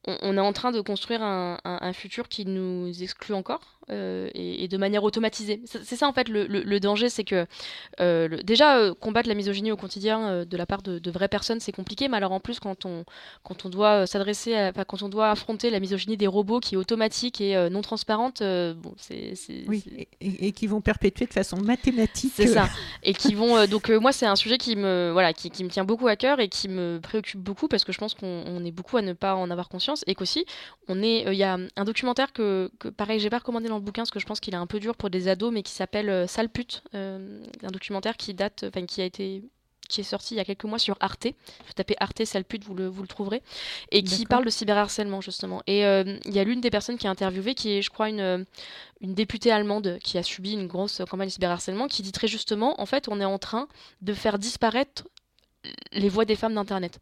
on, 0.06 0.38
est 0.38 0.42
en 0.42 0.54
train 0.54 0.72
de 0.72 0.82
construire 0.82 1.22
un, 1.22 1.94
futur 1.94 2.28
qui 2.28 2.46
nous 2.46 3.04
exclut 3.04 3.34
encore. 3.34 3.79
Et, 3.90 4.68
de 4.68 4.78
manière 4.78 5.04
automatisée. 5.04 5.62
C'est 5.66 5.96
ça 5.96 6.08
en 6.08 6.14
fait 6.14 6.30
le, 6.30 6.80
danger, 6.80 7.10
c'est 7.10 7.24
que 7.24 7.46
déjà 8.44 8.94
combattre 9.00 9.28
la 9.30 9.36
misogynie 9.36 9.72
au 9.72 9.78
quotidien 9.78 10.46
de 10.46 10.58
la 10.58 10.66
part 10.66 10.82
de, 10.82 11.12
vraies 11.12 11.28
personnes, 11.28 11.60
c'est 11.60 11.72
compliqué, 11.72 12.08
mais 12.08 12.18
alors 12.18 12.32
en 12.32 12.40
plus 12.40 12.60
quand 12.60 12.86
on, 12.86 13.04
quand 13.44 13.66
on 13.66 13.70
doit 13.70 14.06
s'adresser, 14.08 14.72
quand 14.88 15.02
on 15.02 15.10
doit 15.10 15.32
affronter 15.32 15.70
la 15.70 15.80
misogynie 15.80 16.18
des 16.18 16.28
robots 16.28 16.60
qui 16.60 16.76
est 16.76 16.78
automatique 16.78 17.42
et 17.42 17.70
non 17.70 17.82
transparente, 17.82 18.42
bon, 18.42 18.94
c'est... 18.98 19.34
Oui, 19.68 19.84
et, 20.22 20.52
qui 20.52 20.68
vont 20.68 20.82
perpétuer 20.82 21.26
de 21.26 21.34
façon 21.34 21.58
mathématique. 21.58 22.34
C'est 22.36 22.48
ça. 22.48 22.70
Et 23.04 23.14
qui 23.14 23.34
vont... 23.34 23.66
donc 23.66 23.90
moi 23.90 24.12
c'est 24.12 24.26
un 24.26 24.36
sujet 24.36 24.58
qui 24.58 24.76
me, 24.76 25.10
voilà, 25.12 25.34
qui, 25.34 25.50
qui 25.50 25.64
me 25.64 25.70
tient 25.70 25.86
beaucoup 25.86 26.08
à 26.08 26.16
cœur 26.16 26.40
et 26.40 26.50
qui 26.50 26.70
me 26.70 27.00
préoccupe 27.02 27.40
beaucoup 27.40 27.68
parce 27.68 27.84
que 27.84 27.92
je 27.92 27.98
pense 27.98 28.14
qu'on 28.14 28.64
est 28.66 28.72
beaucoup 28.72 28.98
à 28.98 29.02
ne 29.02 29.14
pas 29.14 29.36
en 29.36 29.50
avoir 29.50 29.70
conscience 29.70 30.04
et 30.08 30.16
qu'aussi, 30.16 30.46
on 30.88 31.02
est, 31.02 31.24
il 31.28 31.38
y 31.38 31.44
a 31.44 31.58
un 31.76 31.86
documentaire 31.86 32.34
que, 32.34 32.72
que 32.80 32.88
pareil, 32.88 33.20
j'ai 33.20 33.30
pas 33.30 33.40
recommandé 33.40 33.70
dans 33.70 33.79
le 33.80 33.86
bouquin 33.86 34.04
parce 34.04 34.12
que 34.12 34.20
je 34.20 34.26
pense 34.26 34.40
qu'il 34.40 34.54
est 34.54 34.58
un 34.58 34.68
peu 34.68 34.80
dur 34.80 34.96
pour 34.96 35.10
des 35.10 35.28
ados, 35.28 35.52
mais 35.52 35.64
qui 35.64 35.72
s'appelle 35.72 36.10
euh, 36.10 36.28
Sale 36.28 36.50
pute, 36.50 36.84
euh, 36.94 37.44
un 37.64 37.72
documentaire 37.72 38.18
qui 38.18 38.34
date, 38.34 38.66
enfin 38.68 38.86
qui 38.86 39.02
a 39.02 39.06
été 39.06 39.44
qui 39.90 40.02
est 40.02 40.04
sorti 40.04 40.36
il 40.36 40.38
y 40.38 40.40
a 40.40 40.46
quelques 40.46 40.66
mois 40.66 40.78
sur 40.78 40.96
Arte. 41.00 41.26
Vous 41.66 41.74
tapez 41.74 41.96
Arte 42.00 42.24
sale 42.24 42.46
pute, 42.46 42.64
vous 42.64 42.76
le, 42.76 42.88
vous 42.88 43.02
le 43.02 43.08
trouverez. 43.08 43.42
Et 43.92 44.04
qui 44.04 44.28
parle 44.28 44.46
de 44.46 44.52
cyberharcèlement, 44.52 45.20
justement. 45.20 45.64
Et 45.66 45.84
euh, 45.84 46.18
il 46.26 46.32
y 46.32 46.38
a 46.38 46.44
l'une 46.44 46.62
des 46.62 46.70
personnes 46.70 47.00
qui 47.00 47.08
a 47.08 47.10
interviewé, 47.10 47.56
qui 47.56 47.72
est, 47.72 47.82
je 47.82 47.90
crois, 47.90 48.08
une, 48.08 48.46
une 49.02 49.14
députée 49.16 49.52
allemande 49.52 49.98
qui 50.04 50.20
a 50.20 50.24
subi 50.24 50.54
une 50.54 50.68
grosse 50.68 51.02
campagne 51.10 51.28
de 51.28 51.34
cyberharcèlement, 51.34 51.88
qui 51.88 52.04
dit 52.04 52.12
très 52.12 52.28
justement, 52.28 52.80
en 52.80 52.86
fait, 52.86 53.08
on 53.08 53.20
est 53.20 53.26
en 53.26 53.40
train 53.40 53.68
de 54.04 54.14
faire 54.14 54.38
disparaître 54.38 55.06
les 55.92 56.08
voix 56.08 56.26
des 56.26 56.36
femmes 56.36 56.54
d'Internet. 56.54 57.00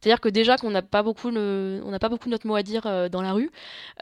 C'est-à-dire 0.00 0.20
que 0.20 0.28
déjà 0.28 0.56
qu'on 0.56 0.70
n'a 0.70 0.82
pas 0.82 1.02
beaucoup 1.02 1.28
on 1.28 1.90
n'a 1.90 1.98
pas 1.98 2.08
beaucoup 2.08 2.28
notre 2.28 2.46
mot 2.46 2.54
à 2.54 2.62
dire 2.62 2.86
euh, 2.86 3.08
dans 3.08 3.22
la 3.22 3.32
rue, 3.32 3.50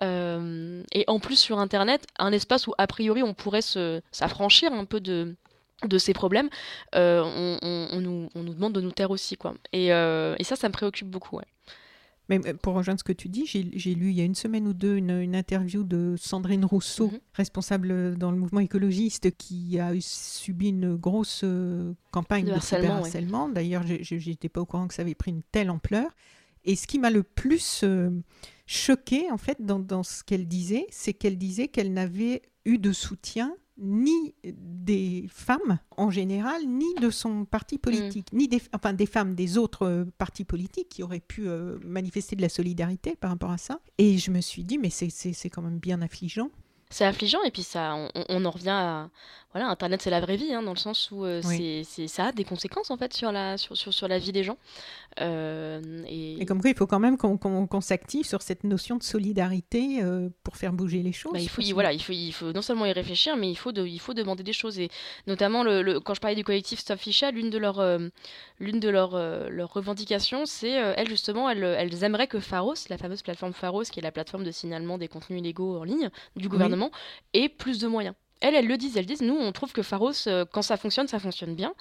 euh, 0.02 0.82
et 0.92 1.04
en 1.08 1.18
plus 1.18 1.36
sur 1.36 1.58
Internet, 1.58 2.06
un 2.18 2.32
espace 2.32 2.66
où 2.66 2.74
a 2.78 2.86
priori 2.86 3.22
on 3.22 3.34
pourrait 3.34 3.62
s'affranchir 3.62 4.72
un 4.72 4.84
peu 4.84 5.00
de 5.00 5.36
ces 5.98 6.12
problèmes, 6.12 6.48
euh, 6.94 7.22
on, 7.62 8.00
nous, 8.00 8.54
demande 8.54 8.72
de 8.72 8.80
nous 8.80 8.92
taire 8.92 9.10
aussi 9.10 9.36
quoi. 9.36 9.54
Et, 9.72 9.88
ça, 9.88 10.56
ça 10.56 10.68
me 10.68 10.72
préoccupe 10.72 11.08
beaucoup. 11.08 11.40
Mais 12.28 12.40
pour 12.40 12.74
rejoindre 12.74 13.00
ce 13.00 13.04
que 13.04 13.12
tu 13.12 13.28
dis, 13.28 13.46
j'ai 13.46 13.94
lu 13.94 14.10
il 14.10 14.16
y 14.16 14.20
a 14.20 14.24
une 14.24 14.34
semaine 14.34 14.68
ou 14.68 14.74
deux 14.74 14.96
une, 14.96 15.34
interview 15.34 15.82
de 15.82 16.14
Sandrine 16.18 16.64
Rousseau, 16.64 17.08
mhm. 17.08 17.18
responsable 17.32 18.16
dans 18.18 18.30
le 18.30 18.36
mouvement 18.36 18.60
écologiste, 18.60 19.30
qui 19.36 19.78
a 19.78 19.92
subi 20.00 20.68
une 20.68 20.96
grosse 20.96 21.40
euh, 21.44 21.94
campagne 22.10 22.46
de, 22.46 22.52
harcèlement. 22.52 23.48
D'ailleurs, 23.48 23.84
je 23.86 24.28
n'étais 24.28 24.48
pas 24.48 24.60
au 24.60 24.66
courant 24.66 24.88
que 24.88 24.94
ça 24.94 25.02
avait 25.02 25.14
pris 25.14 25.30
une 25.30 25.42
telle 25.42 25.70
ampleur. 25.70 26.10
Et 26.64 26.76
ce 26.76 26.86
qui 26.86 26.98
m'a 26.98 27.10
le 27.10 27.22
plus 27.22 27.80
euh, 27.82 28.10
choqué, 28.66 29.30
en 29.30 29.38
fait, 29.38 29.64
dans, 29.64 29.78
dans 29.78 30.02
ce 30.02 30.22
qu'elle 30.22 30.46
disait, 30.46 30.86
c'est 30.90 31.14
qu'elle 31.14 31.38
disait 31.38 31.68
qu'elle 31.68 31.94
n'avait 31.94 32.42
eu 32.66 32.78
de 32.78 32.92
soutien 32.92 33.56
ni 33.78 34.34
des 34.44 35.26
femmes 35.30 35.78
en 35.96 36.10
général, 36.10 36.66
ni 36.66 36.94
de 37.00 37.10
son 37.10 37.44
parti 37.44 37.76
mm. 37.76 37.78
politique, 37.78 38.32
ni 38.32 38.48
des, 38.48 38.60
enfin, 38.72 38.92
des 38.92 39.06
femmes 39.06 39.34
des 39.34 39.58
autres 39.58 39.86
euh, 39.86 40.04
partis 40.18 40.44
politiques 40.44 40.88
qui 40.88 41.02
auraient 41.02 41.20
pu 41.20 41.48
euh, 41.48 41.78
manifester 41.84 42.36
de 42.36 42.42
la 42.42 42.48
solidarité 42.48 43.16
par 43.16 43.30
rapport 43.30 43.50
à 43.50 43.58
ça. 43.58 43.80
Et 43.98 44.18
je 44.18 44.30
me 44.30 44.40
suis 44.40 44.64
dit, 44.64 44.78
mais 44.78 44.90
c'est 44.90 45.50
quand 45.50 45.62
même 45.62 45.78
bien 45.78 46.02
affligeant. 46.02 46.50
C'est 46.90 47.04
affligeant 47.04 47.42
et 47.42 47.50
puis 47.50 47.62
ça, 47.62 47.94
on, 48.28 48.44
en 48.44 48.50
revient 48.50 48.70
à, 48.70 49.10
voilà, 49.54 49.70
Internet 49.70 50.02
c'est 50.02 50.10
la 50.10 50.20
vraie 50.20 50.36
vie, 50.36 50.52
hein, 50.52 50.62
dans 50.62 50.74
le 50.74 50.78
sens 50.78 51.10
où 51.10 51.24
euh, 51.24 51.40
c'est, 51.42 52.06
ça 52.06 52.26
a 52.26 52.32
des 52.32 52.44
conséquences 52.44 52.90
en 52.90 52.98
fait 52.98 53.14
sur 53.14 53.32
la, 53.32 53.56
sur, 53.56 53.78
sur, 53.78 53.94
sur 53.94 54.06
la 54.06 54.18
vie 54.18 54.30
des 54.30 54.44
gens. 54.44 54.58
Euh, 55.22 56.04
et... 56.06 56.44
comme 56.44 56.60
quoi, 56.60 56.68
il 56.68 56.76
faut 56.76 56.86
quand 56.86 56.98
même 57.00 57.16
qu'on, 57.16 57.80
s'active 57.80 58.26
sur 58.26 58.42
cette 58.42 58.64
notion 58.64 58.96
de 58.96 59.02
solidarité 59.02 60.02
euh, 60.02 60.28
pour 60.42 60.56
faire 60.56 60.74
bouger 60.74 61.02
les 61.02 61.12
choses. 61.12 61.32
Bah, 61.32 61.40
il, 61.40 61.48
faut, 61.48 61.62
voilà, 61.72 61.94
il, 61.94 62.02
faut, 62.02 62.12
il 62.12 62.32
faut 62.32 62.52
non 62.52 62.60
seulement 62.60 62.84
y 62.84 62.92
réfléchir, 62.92 63.36
mais 63.36 63.50
il 63.50 63.56
faut, 63.56 63.72
de, 63.72 63.86
il 63.86 63.98
faut 63.98 64.12
demander 64.12 64.42
des 64.42 64.52
choses. 64.52 64.78
Et 64.78 64.90
notamment, 65.26 65.62
le, 65.62 65.98
quand 65.98 66.12
je 66.12 66.20
parlais 66.20 66.36
du 66.36 66.44
collectif 66.44 66.78
Stop 66.80 66.98
Ficha, 66.98 67.30
l'une 67.30 67.48
de 67.48 67.56
leurs, 67.56 67.82
l'une 68.60 68.80
de 68.80 68.88
leurs, 68.90 69.18
leurs 69.50 69.72
revendications, 69.72 70.44
c'est, 70.44 70.70
elles 70.70 71.08
justement, 71.08 71.48
elles, 71.48 71.64
elles 71.64 72.04
aimeraient 72.04 72.28
que 72.28 72.38
Pharos, 72.38 72.74
la 72.90 72.98
fameuse 72.98 73.22
plateforme 73.22 73.54
Pharos, 73.54 73.84
qui 73.84 73.98
est 73.98 74.02
la 74.02 74.12
plateforme 74.12 74.44
de 74.44 74.50
signalement 74.50 74.98
des 74.98 75.08
contenus 75.08 75.40
illégaux 75.40 75.78
en 75.78 75.84
ligne 75.84 76.10
du 76.36 76.48
gouvernement, 76.48 76.77
ait 77.34 77.48
plus 77.48 77.78
de 77.78 77.86
moyens 77.86 78.14
elles, 78.40 78.54
elles 78.54 78.66
le 78.66 78.76
disent, 78.76 78.96
elles 78.96 79.06
disent, 79.06 79.22
nous, 79.22 79.36
on 79.36 79.52
trouve 79.52 79.72
que 79.72 79.82
Pharos, 79.82 80.12
euh, 80.26 80.44
quand 80.50 80.62
ça 80.62 80.76
fonctionne, 80.76 81.08
ça 81.08 81.18
fonctionne 81.18 81.54
bien. 81.54 81.74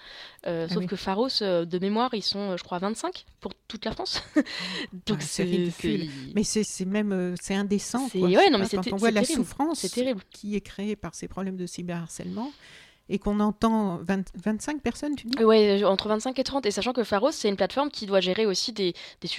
Euh, 0.45 0.68
ah 0.69 0.74
sauf 0.74 0.86
que 0.86 0.95
Pharos, 0.95 1.41
euh, 1.41 1.65
de 1.65 1.80
mémoire, 1.80 2.14
ils 2.14 2.24
sont, 2.24 2.57
je 2.57 2.64
crois, 2.64 2.80
25 2.80 3.26
pour 3.40 3.53
toute 3.68 3.86
la 3.86 3.91
France. 3.91 4.24
Donc 5.06 5.22
c'est 5.22 5.44
ridicule. 5.44 6.10
Mais 6.36 6.44
c'est 6.44 6.86
même, 6.86 7.36
c'est 7.40 7.56
indécent. 7.56 8.10
Quoi, 8.10 8.30
ouais, 8.30 8.49
non, 8.49 8.60
mais 8.60 8.68
quand 8.69 8.91
on 8.91 8.98
voit 8.98 9.11
la 9.11 9.24
souffrance 9.24 9.82
terrible. 9.91 10.22
qui 10.32 10.56
est 10.56 10.61
créée 10.61 10.95
par 10.95 11.15
ces 11.15 11.28
problèmes 11.28 11.57
de 11.57 11.65
cyberharcèlement, 11.65 12.52
et 13.09 13.19
qu'on 13.19 13.39
entend 13.39 13.99
25 14.05 14.81
personnes, 14.81 15.15
tu 15.15 15.27
dis? 15.27 15.43
Oui, 15.43 15.84
entre 15.84 16.09
25 16.09 16.38
et 16.39 16.43
30. 16.43 16.65
Et 16.65 16.71
sachant 16.71 16.93
que 16.93 17.03
Pharos, 17.03 17.31
c'est 17.31 17.49
une 17.49 17.55
plateforme 17.55 17.89
qui 17.89 18.05
doit 18.05 18.19
gérer 18.19 18.45
aussi 18.45 18.73
des, 18.73 18.93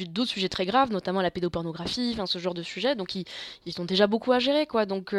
d'autres 0.09 0.31
sujets 0.31 0.49
très 0.49 0.67
graves, 0.67 0.91
notamment 0.91 1.21
la 1.21 1.31
pédopornographie, 1.31 2.17
ce 2.27 2.39
genre 2.39 2.55
de 2.55 2.63
sujet. 2.63 2.95
Donc, 2.95 3.15
ils, 3.15 3.25
ont 3.79 3.85
déjà 3.85 4.07
beaucoup 4.07 4.33
à 4.33 4.39
gérer, 4.39 4.67
quoi. 4.67 4.87
Donc, 4.87 5.15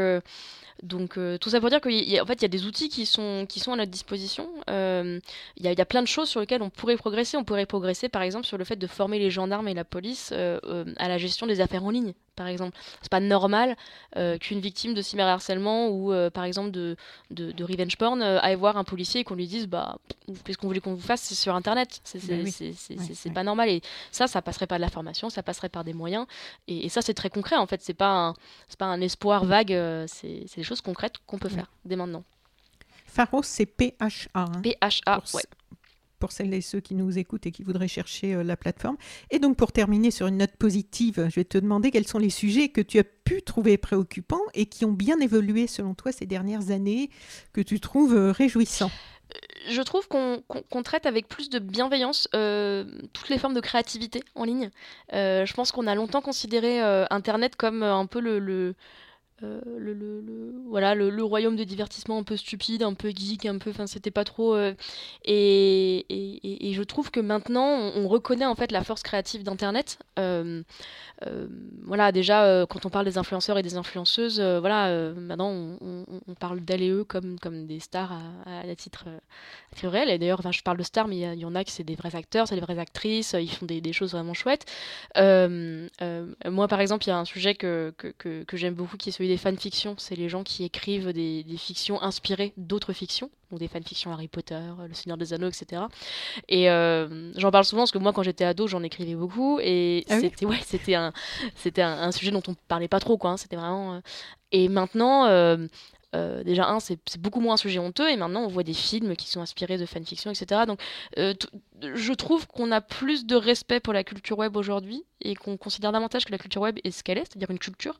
donc 0.83 1.17
euh, 1.17 1.37
tout 1.37 1.49
ça 1.49 1.59
pour 1.59 1.69
dire 1.69 1.81
qu'en 1.81 1.89
fait 1.89 2.33
il 2.35 2.41
y 2.41 2.45
a 2.45 2.47
des 2.47 2.65
outils 2.65 2.89
qui 2.89 3.05
sont, 3.05 3.45
à 3.67 3.75
notre 3.75 3.91
disposition. 3.91 4.49
Euh, 4.69 5.19
il 5.57 5.65
y, 5.65 5.81
a, 5.81 5.85
plein 5.85 6.01
de 6.01 6.07
choses 6.07 6.29
sur 6.29 6.39
lesquelles 6.39 6.61
on 6.61 6.69
pourrait 6.69 6.95
progresser. 6.95 7.37
On 7.37 7.43
pourrait 7.43 7.65
progresser 7.65 8.07
par 8.07 8.21
exemple 8.21 8.45
sur 8.45 8.57
le 8.57 8.63
fait 8.63 8.77
de 8.77 8.87
former 8.87 9.19
les 9.19 9.29
gendarmes 9.29 9.67
et 9.67 9.73
la 9.73 9.83
police 9.83 10.31
euh, 10.33 10.85
à 10.97 11.09
la 11.09 11.17
gestion 11.17 11.47
des 11.47 11.61
affaires 11.61 11.83
en 11.83 11.89
ligne 11.89 12.13
par 12.35 12.47
exemple. 12.47 12.77
C'est 13.01 13.11
pas 13.11 13.19
normal 13.19 13.75
qu'une 14.39 14.61
victime 14.61 14.93
de 14.93 15.01
cyberharcèlement 15.01 15.89
ou 15.89 16.13
par 16.33 16.45
exemple 16.45 16.71
de, 16.71 16.95
revenge 17.61 17.97
porn 17.97 18.21
aille 18.39 18.55
voir 18.55 18.77
un 18.77 18.83
policier 18.83 19.21
et 19.21 19.23
qu'on 19.23 19.35
lui 19.35 19.47
dise 19.47 19.67
bah 19.67 19.97
qu'est-ce 20.43 20.57
qu'on 20.57 20.67
voulait 20.67 20.79
qu'on 20.79 20.93
vous 20.93 21.01
fasse 21.01 21.33
sur 21.33 21.55
internet. 21.55 22.01
C'est 22.03 22.19
ben 23.25 23.33
pas 23.33 23.43
normal 23.43 23.69
et 23.69 23.81
ça 24.11 24.27
ça 24.27 24.41
passerait 24.41 24.67
pas 24.67 24.77
de 24.77 24.81
la 24.81 24.89
formation, 24.89 25.29
ça 25.29 25.43
passerait 25.43 25.69
par 25.69 25.83
des 25.83 25.93
moyens 25.93 26.25
et, 26.67 26.89
ça 26.89 27.01
c'est 27.01 27.13
très 27.13 27.29
concret 27.29 27.55
en 27.55 27.67
fait. 27.67 27.81
C'est 27.81 27.93
pas 27.93 28.33
c'est 28.67 28.79
pas 28.79 28.87
un 28.87 29.01
espoir 29.01 29.45
vague, 29.45 29.77
c'est 30.07 30.45
des 30.55 30.63
choses 30.63 30.81
concrètes 30.81 31.15
qu'on 31.27 31.37
peut 31.37 31.49
faire 31.49 31.71
dès 31.85 31.95
maintenant. 31.95 32.23
Pharos, 33.09 33.43
c'est 33.43 33.65
PHA. 33.65 34.05
Hein, 34.35 34.61
PHA, 34.61 35.21
pour, 35.21 35.41
Pour 36.19 36.31
celles 36.31 36.53
et 36.53 36.61
ceux 36.61 36.79
qui 36.79 36.95
nous 36.95 37.17
écoutent 37.17 37.45
et 37.45 37.51
qui 37.51 37.63
voudraient 37.63 37.87
chercher 37.87 38.35
euh, 38.35 38.43
la 38.43 38.57
plateforme. 38.57 38.97
Et 39.31 39.39
donc, 39.39 39.57
pour 39.57 39.71
terminer 39.71 40.11
sur 40.11 40.27
une 40.27 40.37
note 40.37 40.55
positive, 40.57 41.27
je 41.29 41.35
vais 41.35 41.45
te 41.45 41.57
demander 41.57 41.91
quels 41.91 42.07
sont 42.07 42.19
les 42.19 42.29
sujets 42.29 42.69
que 42.69 42.81
tu 42.81 42.99
as 42.99 43.03
pu 43.03 43.41
trouver 43.41 43.77
préoccupants 43.77 44.41
et 44.53 44.65
qui 44.65 44.85
ont 44.85 44.91
bien 44.91 45.19
évolué 45.19 45.67
selon 45.67 45.93
toi 45.93 46.11
ces 46.11 46.25
dernières 46.25 46.71
années, 46.71 47.09
que 47.53 47.61
tu 47.61 47.79
trouves 47.79 48.15
euh, 48.15 48.31
réjouissants 48.31 48.91
euh, 49.35 49.37
je 49.69 49.81
trouve 49.83 50.07
qu'on 50.07 50.83
traite 50.83 51.05
avec 51.05 51.27
plus 51.27 51.51
de 51.51 51.59
bienveillance 51.59 52.27
toutes 52.31 53.29
les 53.29 53.37
formes 53.37 53.53
de 53.53 53.59
créativité 53.59 54.23
en 54.33 54.43
ligne. 54.43 54.71
je 55.11 55.53
pense 55.53 55.71
qu'on 55.71 55.85
a 55.85 55.93
longtemps 55.93 56.21
considéré 56.21 56.79
Internet 57.11 57.55
comme 57.55 57.83
un 57.83 58.07
peu 58.07 58.21
le, 58.21 58.73
euh, 59.43 59.61
le, 59.77 59.93
le, 59.93 60.53
voilà 60.67 60.95
le, 60.95 61.23
royaume 61.23 61.55
de 61.55 61.63
divertissement 61.63 62.17
un 62.17 62.23
peu 62.23 62.35
stupide 62.35 62.83
un 62.83 62.93
peu 62.93 63.09
geek 63.09 63.45
un 63.45 63.57
peu 63.57 63.69
enfin 63.69 63.87
c'était 63.87 64.11
pas 64.11 64.25
trop 64.25 64.53
euh, 64.53 64.73
et, 65.23 65.99
et, 66.09 66.69
et, 66.69 66.73
je 66.73 66.83
trouve 66.83 67.09
que 67.09 67.21
maintenant 67.21 67.91
on, 67.95 68.07
reconnaît 68.09 68.45
en 68.45 68.55
fait 68.55 68.71
la 68.71 68.83
force 68.83 69.01
créative 69.01 69.43
d'internet. 69.43 69.99
Euh, 70.17 70.63
voilà 71.83 72.11
déjà 72.11 72.65
quand 72.69 72.85
on 72.85 72.89
parle 72.89 73.05
des 73.05 73.17
influenceurs 73.17 73.57
et 73.57 73.61
des 73.61 73.75
influenceuses 73.75 74.39
voilà 74.39 75.11
maintenant 75.13 75.51
on, 75.81 76.33
parle 76.39 76.61
d'elles 76.61 76.81
et 76.81 76.89
eux 76.89 77.03
comme 77.03 77.39
comme 77.39 77.65
des 77.65 77.79
stars 77.79 78.13
à, 78.45 78.59
à, 78.59 78.75
titre, 78.75 79.05
réel. 79.83 80.09
Et 80.09 80.17
d'ailleurs 80.17 80.41
je 80.51 80.63
parle 80.63 80.77
de 80.77 80.83
stars 80.83 81.07
mais 81.07 81.17
il 81.17 81.39
y, 81.39 81.45
en 81.45 81.55
a 81.55 81.63
qui 81.63 81.71
c'est 81.71 81.83
des 81.83 81.95
vrais 81.95 82.15
acteurs 82.15 82.47
c'est 82.47 82.55
des 82.55 82.61
vraies 82.61 82.79
actrices 82.79 83.35
ils 83.39 83.49
font 83.49 83.65
des, 83.65 83.81
des 83.81 83.93
choses 83.93 84.11
vraiment 84.11 84.33
chouettes. 84.33 84.65
Moi 85.15 86.67
par 86.67 86.81
exemple 86.81 87.05
il 87.05 87.09
y 87.09 87.11
a 87.11 87.17
un 87.17 87.25
sujet 87.25 87.55
que, 87.55 87.93
que, 87.97 88.07
que, 88.17 88.43
que 88.43 88.57
j'aime 88.57 88.73
beaucoup 88.73 88.97
qui 88.97 89.09
est 89.09 89.11
celui 89.11 89.28
des 89.29 89.37
fanfictions, 89.37 89.95
c'est 89.97 90.15
les 90.15 90.27
gens 90.27 90.43
qui 90.43 90.63
écrivent 90.63 91.13
des, 91.13 91.45
fictions 91.57 92.01
inspirées 92.01 92.51
d'autres 92.57 92.93
fictions, 92.93 93.29
donc 93.51 93.59
des 93.59 93.67
fanfictions 93.67 94.11
Harry 94.11 94.27
Potter, 94.27 94.59
Le 94.87 94.93
Seigneur 94.93 95.17
des 95.17 95.33
Anneaux, 95.33 95.47
etc. 95.47 95.83
Et 96.47 96.69
euh, 96.69 97.31
j'en 97.37 97.51
parle 97.51 97.65
souvent 97.65 97.83
parce 97.83 97.91
que 97.91 97.99
moi, 97.99 98.11
quand 98.11 98.23
j'étais 98.23 98.43
ado, 98.43 98.67
j'en 98.67 98.81
écrivais 98.81 99.15
beaucoup 99.15 99.59
et 99.61 100.03
ah 100.09 100.19
c'était 100.19 100.45
ouais, 100.45 100.59
c'était 100.65 100.95
un, 100.95 101.13
c'était 101.55 101.83
un, 101.83 102.11
sujet 102.11 102.31
dont 102.31 102.41
on 102.47 102.55
parlait 102.67 102.87
pas 102.87 102.99
trop, 102.99 103.17
quoi. 103.17 103.31
Hein. 103.31 103.37
c'était 103.37 103.55
vraiment. 103.55 103.93
Euh, 103.93 103.99
et 104.51 104.67
maintenant, 104.67 105.27
euh, 106.15 106.43
déjà, 106.43 106.67
un, 106.67 106.79
c'est 106.79 106.99
beaucoup 107.19 107.39
moins 107.39 107.53
un 107.53 107.57
sujet 107.57 107.79
honteux, 107.79 108.09
et 108.09 108.15
maintenant 108.15 108.41
on 108.41 108.47
voit 108.47 108.63
des 108.63 108.73
films 108.73 109.15
qui 109.15 109.29
sont 109.29 109.41
inspirés 109.41 109.77
de 109.77 109.85
fanfiction, 109.85 110.31
etc. 110.31 110.61
Donc, 110.65 110.81
euh, 111.17 111.33
je 111.81 112.13
trouve 112.13 112.47
qu'on 112.47 112.71
a 112.71 112.81
plus 112.81 113.25
de 113.25 113.35
respect 113.35 113.79
pour 113.79 113.93
la 113.93 114.03
culture 114.03 114.37
web 114.37 114.55
aujourd'hui, 114.57 115.03
et 115.21 115.35
qu'on 115.35 115.57
considère 115.57 115.91
davantage 115.91 116.25
que 116.25 116.31
la 116.31 116.37
culture 116.39 116.61
web 116.61 116.79
est 116.83 116.91
ce 116.91 117.03
qu'elle 117.03 117.17
est, 117.17 117.25
c'est-à-dire 117.25 117.51
une 117.51 117.59
culture, 117.59 117.99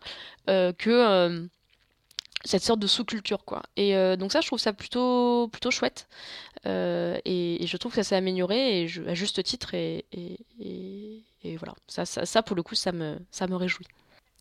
euh, 0.49 0.73
que 0.73 1.48
cette 2.45 2.64
sorte 2.64 2.80
de 2.80 2.88
sous-culture, 2.88 3.44
quoi. 3.44 3.61
Et 3.76 3.94
donc 4.18 4.31
ça, 4.31 4.40
je 4.41 4.48
trouve 4.48 4.60
ça 4.60 4.72
plutôt, 4.73 5.49
plutôt 5.49 5.72
chouette, 5.72 6.07
et, 6.65 7.65
je 7.65 7.77
trouve 7.77 7.91
que 7.91 7.98
ça 7.98 8.03
s'est 8.03 8.15
amélioré, 8.15 8.88
à 9.07 9.14
juste 9.14 9.44
titre, 9.44 9.73
et, 9.73 10.06
et, 10.14 11.57
voilà. 11.57 11.76
Ça, 11.88 12.06
ça, 12.06 12.26
ça, 12.26 12.41
pour 12.41 12.56
le 12.56 12.64
coup, 12.64 12.76
ça 12.76 12.91
me, 12.91 13.18
ça 13.31 13.48
me 13.48 13.56
réjouit. 13.56 13.88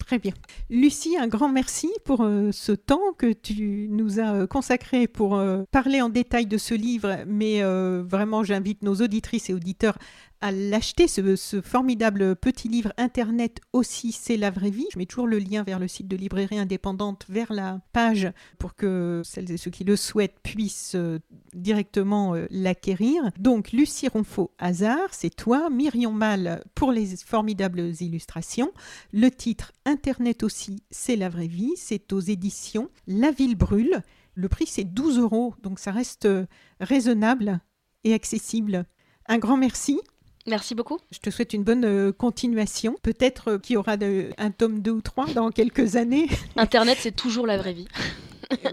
Très 0.06 0.18
bien. 0.18 0.32
Lucie, 0.70 1.18
un 1.18 1.26
grand 1.26 1.50
merci 1.50 1.90
pour 2.04 2.22
euh, 2.22 2.50
ce 2.52 2.72
temps 2.72 3.12
que 3.18 3.32
tu 3.32 3.88
nous 3.90 4.20
as 4.20 4.32
euh, 4.34 4.46
consacré 4.46 5.06
pour 5.06 5.36
euh, 5.36 5.64
parler 5.70 6.00
en 6.00 6.08
détail 6.08 6.46
de 6.46 6.56
ce 6.56 6.74
livre, 6.74 7.18
mais 7.26 7.62
vraiment 7.62 8.42
j'invite 8.42 8.82
nos 8.82 8.94
auditrices 8.96 9.50
et 9.50 9.54
auditeurs 9.54 9.98
à 10.40 10.52
l'acheter, 10.52 11.08
ce, 11.08 11.60
formidable 11.60 12.36
petit 12.36 12.68
livre 12.68 12.92
Internet 12.96 13.60
aussi, 13.72 14.12
c'est 14.12 14.36
la 14.36 14.50
vraie 14.50 14.70
vie. 14.70 14.86
Je 14.92 14.98
mets 14.98 15.06
toujours 15.06 15.26
le 15.26 15.38
lien 15.38 15.62
vers 15.62 15.78
le 15.78 15.88
site 15.88 16.08
de 16.08 16.16
librairie 16.16 16.58
indépendante, 16.58 17.24
vers 17.28 17.52
la 17.52 17.80
page, 17.92 18.30
pour 18.58 18.74
que 18.74 19.22
celles 19.24 19.50
et 19.50 19.56
ceux 19.56 19.70
qui 19.70 19.84
le 19.84 19.96
souhaitent 19.96 20.38
puissent 20.42 20.94
euh, 20.94 21.18
directement 21.54 22.34
euh, 22.34 22.46
l'acquérir. 22.50 23.30
Donc, 23.38 23.72
Lucie 23.72 24.08
Ronfaux, 24.08 24.52
hasard, 24.58 25.08
c'est 25.12 25.34
toi. 25.34 25.70
Myrion 25.70 26.12
Mal 26.12 26.62
pour 26.74 26.92
les 26.92 27.16
formidables 27.16 27.92
illustrations. 28.00 28.72
Le 29.12 29.30
titre 29.30 29.72
Internet 29.84 30.42
aussi, 30.42 30.82
c'est 30.90 31.16
la 31.16 31.28
vraie 31.28 31.46
vie. 31.46 31.72
C'est 31.76 32.12
aux 32.12 32.20
éditions 32.20 32.90
La 33.06 33.30
Ville 33.30 33.56
Brûle. 33.56 34.02
Le 34.34 34.48
prix, 34.48 34.66
c'est 34.66 34.84
12 34.84 35.18
euros, 35.18 35.54
donc 35.62 35.80
ça 35.80 35.90
reste 35.90 36.26
euh, 36.26 36.46
raisonnable 36.80 37.60
et 38.04 38.14
accessible. 38.14 38.84
Un 39.26 39.38
grand 39.38 39.56
merci. 39.56 40.00
Merci 40.48 40.74
beaucoup. 40.74 40.98
Je 41.10 41.18
te 41.18 41.30
souhaite 41.30 41.52
une 41.52 41.62
bonne 41.62 41.84
euh, 41.84 42.12
continuation. 42.12 42.96
Peut-être 43.02 43.48
euh, 43.52 43.58
qu'il 43.58 43.74
y 43.74 43.76
aura 43.76 43.96
un 44.38 44.50
tome 44.50 44.80
2 44.80 44.90
ou 44.90 45.00
3 45.02 45.26
dans 45.34 45.50
quelques 45.50 45.96
années. 45.96 46.26
Internet, 46.56 46.98
c'est 47.00 47.14
toujours 47.14 47.46
la 47.46 47.58
vraie 47.58 47.74
vie. 47.74 47.88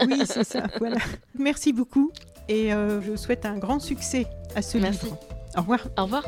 oui, 0.08 0.22
c'est 0.26 0.46
ça. 0.46 0.68
Voilà. 0.80 0.98
Merci 1.38 1.74
beaucoup 1.74 2.12
et 2.48 2.74
euh, 2.74 3.02
je 3.02 3.16
souhaite 3.16 3.46
un 3.46 3.58
grand 3.58 3.80
succès 3.80 4.26
à 4.56 4.62
ce 4.62 4.78
Merci. 4.78 5.06
livre. 5.06 5.20
Au 5.58 5.62
revoir. 5.62 5.88
Au 5.98 6.04
revoir. 6.04 6.24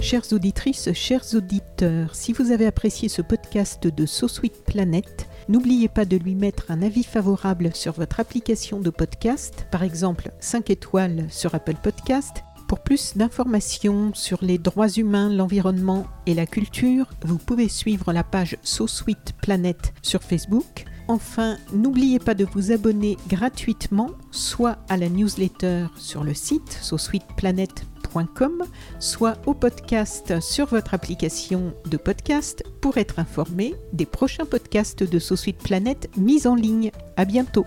Chères 0.00 0.32
auditrices, 0.32 0.92
chers 0.92 1.34
auditeurs, 1.34 2.14
si 2.14 2.32
vous 2.34 2.52
avez 2.52 2.66
apprécié 2.66 3.08
ce 3.08 3.22
podcast 3.22 3.86
de 3.86 4.06
So 4.06 4.28
Sweet 4.28 4.64
Planet, 4.66 5.26
n'oubliez 5.48 5.88
pas 5.88 6.04
de 6.04 6.18
lui 6.18 6.34
mettre 6.34 6.70
un 6.70 6.82
avis 6.82 7.04
favorable 7.04 7.70
sur 7.74 7.94
votre 7.94 8.20
application 8.20 8.80
de 8.80 8.90
podcast, 8.90 9.66
par 9.70 9.82
exemple 9.82 10.30
5 10.40 10.68
étoiles 10.68 11.26
sur 11.30 11.54
Apple 11.54 11.76
Podcast 11.82 12.44
pour 12.74 12.82
plus 12.82 13.16
d'informations 13.16 14.12
sur 14.14 14.38
les 14.42 14.58
droits 14.58 14.88
humains, 14.88 15.28
l'environnement 15.28 16.08
et 16.26 16.34
la 16.34 16.44
culture, 16.44 17.06
vous 17.24 17.38
pouvez 17.38 17.68
suivre 17.68 18.12
la 18.12 18.24
page 18.24 18.56
So 18.64 18.88
Sweet 18.88 19.34
Planet 19.40 19.94
sur 20.02 20.24
Facebook. 20.24 20.84
Enfin, 21.06 21.56
n'oubliez 21.72 22.18
pas 22.18 22.34
de 22.34 22.44
vous 22.44 22.72
abonner 22.72 23.16
gratuitement, 23.28 24.10
soit 24.32 24.78
à 24.88 24.96
la 24.96 25.08
newsletter 25.08 25.86
sur 25.96 26.24
le 26.24 26.34
site 26.34 26.76
sosweetplanet.com, 26.82 28.64
soit 28.98 29.36
au 29.46 29.54
podcast 29.54 30.40
sur 30.40 30.66
votre 30.66 30.94
application 30.94 31.74
de 31.88 31.96
podcast 31.96 32.64
pour 32.80 32.98
être 32.98 33.20
informé 33.20 33.76
des 33.92 34.06
prochains 34.06 34.46
podcasts 34.46 35.04
de 35.04 35.18
So 35.20 35.36
Sweet 35.36 35.58
Planet 35.58 36.10
mis 36.16 36.48
en 36.48 36.56
ligne. 36.56 36.90
À 37.16 37.24
bientôt. 37.24 37.66